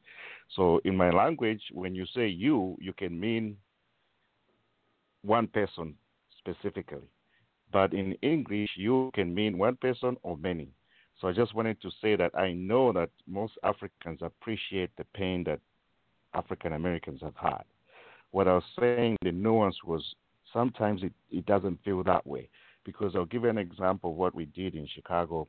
So 0.56 0.80
in 0.84 0.96
my 0.96 1.10
language, 1.10 1.62
when 1.72 1.94
you 1.94 2.04
say 2.14 2.26
you, 2.26 2.76
you 2.80 2.92
can 2.92 3.18
mean 3.18 3.56
one 5.22 5.46
person 5.46 5.94
specifically. 6.38 7.08
But 7.72 7.92
in 7.94 8.12
English, 8.22 8.70
you 8.76 9.10
can 9.14 9.34
mean 9.34 9.56
one 9.56 9.76
person 9.76 10.16
or 10.22 10.36
many. 10.36 10.68
So 11.20 11.28
I 11.28 11.32
just 11.32 11.54
wanted 11.54 11.80
to 11.82 11.90
say 12.02 12.16
that 12.16 12.34
I 12.34 12.52
know 12.52 12.92
that 12.92 13.10
most 13.26 13.54
Africans 13.62 14.20
appreciate 14.22 14.90
the 14.96 15.04
pain 15.14 15.44
that 15.44 15.60
African 16.34 16.72
Americans 16.72 17.20
have 17.22 17.36
had. 17.36 17.64
What 18.30 18.48
I 18.48 18.54
was 18.54 18.64
saying, 18.78 19.16
the 19.22 19.32
nuance 19.32 19.76
was 19.84 20.02
sometimes 20.52 21.02
it, 21.02 21.12
it 21.30 21.46
doesn't 21.46 21.82
feel 21.84 22.02
that 22.04 22.26
way. 22.26 22.48
Because 22.84 23.12
I'll 23.14 23.26
give 23.26 23.42
you 23.42 23.50
an 23.50 23.58
example 23.58 24.10
of 24.10 24.16
what 24.16 24.34
we 24.34 24.46
did 24.46 24.74
in 24.74 24.88
Chicago. 24.94 25.46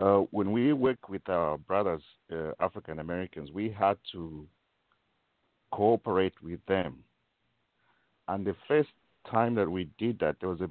Uh, 0.00 0.18
when 0.30 0.50
we 0.50 0.72
work 0.72 1.08
with 1.08 1.28
our 1.28 1.56
brothers, 1.56 2.02
uh, 2.32 2.50
African 2.60 2.98
Americans, 2.98 3.50
we 3.52 3.70
had 3.70 3.96
to 4.12 4.46
cooperate 5.70 6.34
with 6.42 6.60
them. 6.66 6.96
And 8.28 8.44
the 8.44 8.56
first 8.66 8.90
time 9.30 9.54
that 9.54 9.70
we 9.70 9.88
did 9.98 10.18
that, 10.20 10.36
there 10.40 10.48
was 10.48 10.60
a 10.60 10.70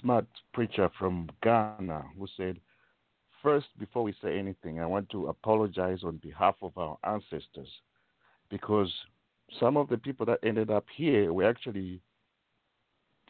smart 0.00 0.26
preacher 0.52 0.90
from 0.98 1.28
Ghana 1.42 2.04
who 2.18 2.26
said, 2.36 2.58
First, 3.42 3.66
before 3.78 4.04
we 4.04 4.14
say 4.22 4.38
anything, 4.38 4.78
I 4.78 4.86
want 4.86 5.10
to 5.10 5.26
apologize 5.26 6.04
on 6.04 6.18
behalf 6.18 6.54
of 6.62 6.78
our 6.78 6.96
ancestors 7.04 7.68
because 8.50 8.88
some 9.58 9.76
of 9.76 9.88
the 9.88 9.98
people 9.98 10.24
that 10.26 10.38
ended 10.44 10.70
up 10.70 10.84
here 10.94 11.32
were 11.32 11.48
actually 11.48 12.00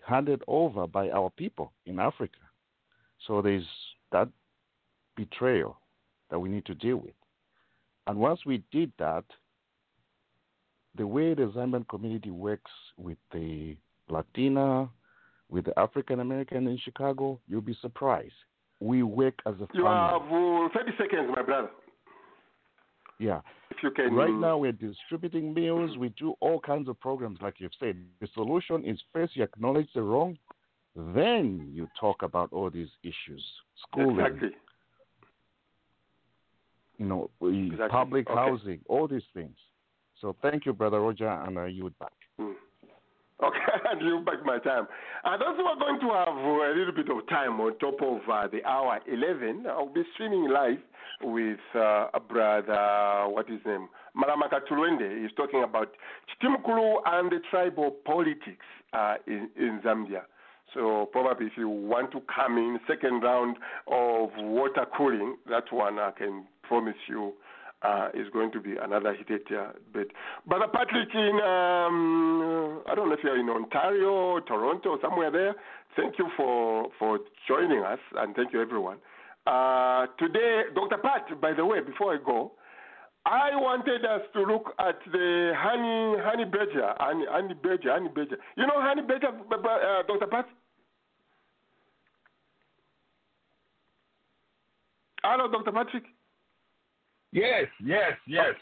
handed 0.06 0.42
over 0.46 0.86
by 0.86 1.08
our 1.10 1.30
people 1.30 1.72
in 1.86 1.98
Africa. 1.98 2.38
So 3.26 3.40
there's 3.40 3.64
that 4.10 4.28
betrayal 5.16 5.78
that 6.30 6.38
we 6.38 6.48
need 6.48 6.66
to 6.66 6.74
deal 6.74 6.96
with. 6.96 7.14
And 8.06 8.18
once 8.18 8.40
we 8.44 8.62
did 8.72 8.92
that, 8.98 9.24
the 10.96 11.06
way 11.06 11.34
the 11.34 11.52
Zambian 11.54 11.88
community 11.88 12.30
works 12.30 12.70
with 12.96 13.18
the 13.32 13.76
Latina, 14.08 14.88
with 15.48 15.66
the 15.66 15.78
African 15.78 16.20
American 16.20 16.66
in 16.66 16.78
Chicago, 16.78 17.38
you'll 17.48 17.60
be 17.60 17.76
surprised. 17.80 18.32
We 18.80 19.02
work 19.02 19.34
as 19.46 19.54
a 19.54 19.66
family. 19.68 19.70
You 19.74 19.86
have 19.86 20.22
uh, 20.22 20.68
30 20.74 20.92
seconds, 20.98 21.32
my 21.34 21.42
brother. 21.42 21.70
Yeah. 23.18 23.40
If 23.70 23.76
you 23.82 23.90
can. 23.92 24.12
Right 24.14 24.32
now, 24.32 24.58
we're 24.58 24.72
distributing 24.72 25.54
meals. 25.54 25.96
We 25.96 26.08
do 26.10 26.34
all 26.40 26.58
kinds 26.58 26.88
of 26.88 26.98
programs, 26.98 27.38
like 27.40 27.54
you've 27.58 27.72
said. 27.78 27.96
The 28.20 28.28
solution 28.34 28.84
is 28.84 28.98
first 29.12 29.36
you 29.36 29.44
acknowledge 29.44 29.88
the 29.94 30.02
wrong, 30.02 30.36
then 30.96 31.70
you 31.72 31.88
talk 31.98 32.22
about 32.22 32.52
all 32.52 32.68
these 32.68 32.90
issues. 33.02 33.44
Schooling, 33.86 34.18
Exactly. 34.18 34.48
You 37.02 37.08
know, 37.08 37.88
public 37.90 38.28
Okay. 38.28 38.38
housing, 38.38 38.80
all 38.88 39.08
these 39.08 39.26
things. 39.34 39.56
So 40.20 40.36
thank 40.40 40.66
you, 40.66 40.72
Brother 40.72 41.00
Roger, 41.00 41.28
and 41.28 41.58
uh, 41.58 41.64
you 41.64 41.90
back. 41.98 42.12
Mm. 42.40 42.54
Okay, 43.42 43.58
and 43.90 44.00
you 44.00 44.20
back 44.24 44.44
my 44.44 44.58
time. 44.58 44.86
And 45.24 45.42
also, 45.42 45.64
we're 45.64 45.78
going 45.78 46.00
to 46.00 46.06
have 46.14 46.28
uh, 46.28 46.72
a 46.72 46.74
little 46.76 46.94
bit 46.94 47.10
of 47.10 47.26
time 47.28 47.60
on 47.60 47.76
top 47.78 48.00
of 48.00 48.20
uh, 48.30 48.46
the 48.46 48.64
hour 48.64 49.00
11. 49.06 49.66
I'll 49.68 49.92
be 49.92 50.02
streaming 50.14 50.48
live 50.50 50.78
with 51.22 51.58
uh, 51.74 52.06
a 52.14 52.20
brother, 52.20 53.28
what 53.32 53.46
is 53.48 53.54
his 53.58 53.66
name? 53.66 53.88
Malamaka 54.16 54.60
Tulwende. 54.70 55.22
He's 55.22 55.32
talking 55.36 55.62
about 55.64 55.88
Chitimukulu 56.30 57.00
and 57.06 57.30
the 57.30 57.40
tribal 57.50 57.90
politics 58.04 58.66
uh, 58.92 59.14
in, 59.26 59.48
in 59.56 59.80
Zambia. 59.84 60.22
So 60.74 61.08
probably 61.12 61.46
if 61.46 61.52
you 61.56 61.68
want 61.68 62.12
to 62.12 62.22
come 62.34 62.56
in 62.56 62.78
second 62.86 63.22
round 63.22 63.56
of 63.88 64.30
water 64.38 64.86
cooling, 64.96 65.36
that 65.48 65.64
one 65.70 65.98
I 65.98 66.12
can 66.12 66.44
promise 66.62 66.96
you 67.08 67.34
uh, 67.82 68.08
is 68.14 68.26
going 68.32 68.52
to 68.52 68.60
be 68.60 68.76
another 68.80 69.10
uh, 69.10 69.72
bit. 69.92 70.08
Brother 70.46 70.66
Patrick, 70.72 71.08
in 71.14 71.40
um, 71.42 72.82
I 72.86 72.94
don't 72.94 73.08
know 73.08 73.14
if 73.14 73.20
you're 73.22 73.38
in 73.38 73.48
Ontario, 73.48 74.40
Toronto, 74.40 74.98
somewhere 75.00 75.30
there. 75.30 75.54
Thank 75.96 76.18
you 76.18 76.28
for 76.36 76.88
for 76.98 77.18
joining 77.46 77.82
us, 77.82 77.98
and 78.16 78.34
thank 78.34 78.52
you 78.52 78.60
everyone. 78.62 78.98
Uh, 79.46 80.06
today, 80.18 80.62
Dr. 80.74 80.98
Pat, 80.98 81.40
by 81.40 81.52
the 81.52 81.64
way, 81.66 81.80
before 81.80 82.14
I 82.14 82.18
go, 82.24 82.52
I 83.26 83.50
wanted 83.54 84.04
us 84.04 84.22
to 84.34 84.42
look 84.42 84.74
at 84.78 84.98
the 85.10 85.52
honey 85.56 86.22
honey 86.22 86.44
badger, 86.44 86.94
honey, 86.98 87.26
honey 87.28 87.54
badger, 87.54 87.92
honey 87.92 88.08
badger. 88.08 88.38
You 88.56 88.66
know 88.66 88.80
honey 88.80 89.02
badger, 89.02 89.28
uh, 89.28 90.02
Dr. 90.06 90.26
Pat? 90.26 90.46
Hello, 95.24 95.48
Dr. 95.50 95.70
Patrick. 95.70 96.04
Yes, 97.32 97.66
yes, 97.84 98.12
yes. 98.26 98.54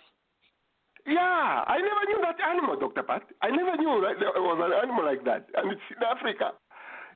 Yeah, 1.07 1.65
I 1.67 1.79
never 1.79 2.05
knew 2.07 2.21
that 2.23 2.37
animal, 2.47 2.77
Dr. 2.79 3.03
Pat. 3.03 3.23
I 3.43 3.49
never 3.51 3.77
knew 3.77 4.01
that 4.07 4.21
there 4.21 4.31
was 4.43 4.61
an 4.63 4.73
animal 4.83 5.05
like 5.05 5.25
that, 5.25 5.47
and 5.57 5.73
it's 5.73 5.81
in 5.91 6.03
Africa. 6.07 6.53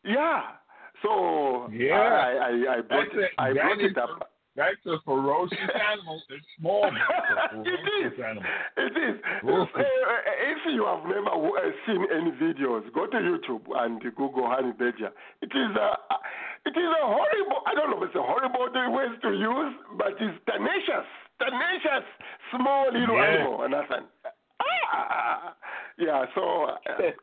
Yeah. 0.05 0.43
So 1.02 1.68
Yeah. 1.70 1.94
I 1.94 2.31
I, 2.48 2.78
I 2.78 2.81
brought 2.81 3.14
it, 3.14 3.31
I 3.39 3.52
brought 3.52 3.81
it 3.81 3.97
up. 3.98 4.31
That's 4.56 4.78
a 4.86 4.97
ferocious 5.05 5.59
animal. 5.93 6.22
It's 6.31 6.47
small, 6.59 6.86
it's 6.86 7.68
it 7.68 8.06
is. 8.06 8.12
animal. 8.22 8.43
It 8.78 8.94
is. 8.97 9.16
Oof. 9.44 9.68
Uh, 9.74 9.82
if 9.82 10.59
you 10.72 10.86
have 10.86 11.02
never 11.05 11.35
uh, 11.35 11.70
seen 11.86 12.06
any 12.14 12.31
videos, 12.39 12.86
go 12.94 13.06
to 13.06 13.16
YouTube 13.18 13.66
and 13.76 14.01
Google 14.16 14.47
honey 14.48 14.72
badger. 14.78 15.10
It 15.43 15.51
is 15.52 15.72
a, 15.76 15.89
it 16.66 16.74
is 16.78 16.90
a 17.02 17.02
horrible. 17.05 17.60
I 17.66 17.74
don't 17.74 17.90
know 17.90 17.98
if 18.02 18.09
it's 18.10 18.16
a 18.16 18.22
horrible 18.22 18.70
way 18.94 19.06
to 19.10 19.31
use, 19.35 19.74
but 19.98 20.14
it's 20.22 20.39
tenacious, 20.47 21.09
tenacious, 21.39 22.05
small 22.51 22.93
little 22.93 23.16
Yeah. 23.16 23.24
animal, 23.24 23.69
Nathan. 23.69 24.05
Ah, 24.61 25.55
yeah. 25.98 26.24
So 26.35 26.65
uh, 26.66 26.77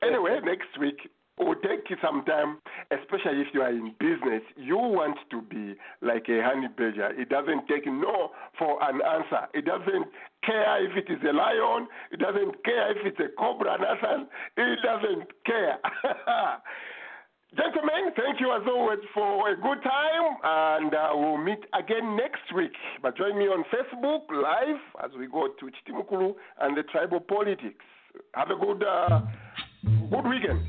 anyway, 0.03 0.39
next 0.43 0.77
week 0.79 1.09
will 1.39 1.55
take 1.55 1.89
you 1.89 1.95
some 2.01 2.23
time, 2.25 2.59
especially 2.91 3.41
if 3.41 3.47
you 3.53 3.61
are 3.61 3.69
in 3.69 3.95
business. 3.99 4.43
You 4.57 4.77
want 4.77 5.17
to 5.31 5.41
be 5.41 5.75
like 6.01 6.27
a 6.29 6.41
honey 6.43 6.67
badger. 6.67 7.09
It 7.19 7.29
doesn't 7.29 7.67
take 7.67 7.85
no 7.87 8.31
for 8.59 8.77
an 8.83 9.01
answer. 9.01 9.47
It 9.53 9.65
doesn't 9.65 10.05
care 10.43 10.85
if 10.85 10.95
it 10.97 11.11
is 11.11 11.19
a 11.27 11.33
lion. 11.33 11.87
It 12.11 12.19
doesn't 12.19 12.63
care 12.63 12.91
if 12.91 13.05
it's 13.05 13.19
a 13.19 13.29
cobra, 13.39 13.77
Nathan. 13.79 14.27
It 14.57 14.79
doesn't 14.83 15.31
care. 15.45 15.79
Gentlemen, 17.53 18.13
thank 18.15 18.39
you 18.39 18.55
as 18.55 18.61
always 18.65 18.99
for 19.13 19.49
a 19.51 19.55
good 19.57 19.83
time, 19.83 20.37
and 20.41 20.95
uh, 20.95 21.09
we'll 21.13 21.35
meet 21.35 21.59
again 21.77 22.15
next 22.15 22.53
week. 22.55 22.71
But 23.01 23.17
join 23.17 23.37
me 23.37 23.43
on 23.43 23.65
Facebook 23.65 24.21
live 24.31 24.79
as 25.03 25.11
we 25.19 25.27
go 25.27 25.49
to 25.59 25.65
Chitimukulu 25.65 26.33
and 26.61 26.77
the 26.77 26.83
tribal 26.83 27.19
politics. 27.19 27.83
Have 28.35 28.51
a 28.51 28.55
good, 28.55 28.85
uh, 28.85 29.21
good 29.83 30.27
weekend. 30.29 30.61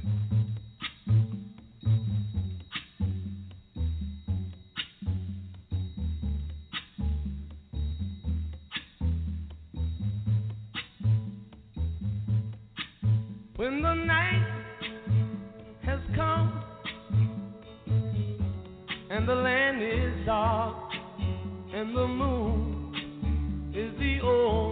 When 13.54 13.82
the 13.82 13.94
night 13.94 14.61
and 19.12 19.28
the 19.28 19.34
land 19.34 19.82
is 19.82 20.24
dark 20.24 20.74
and 21.74 21.94
the 21.94 22.06
moon 22.06 23.70
is 23.74 23.92
the 23.98 24.20
only 24.24 24.71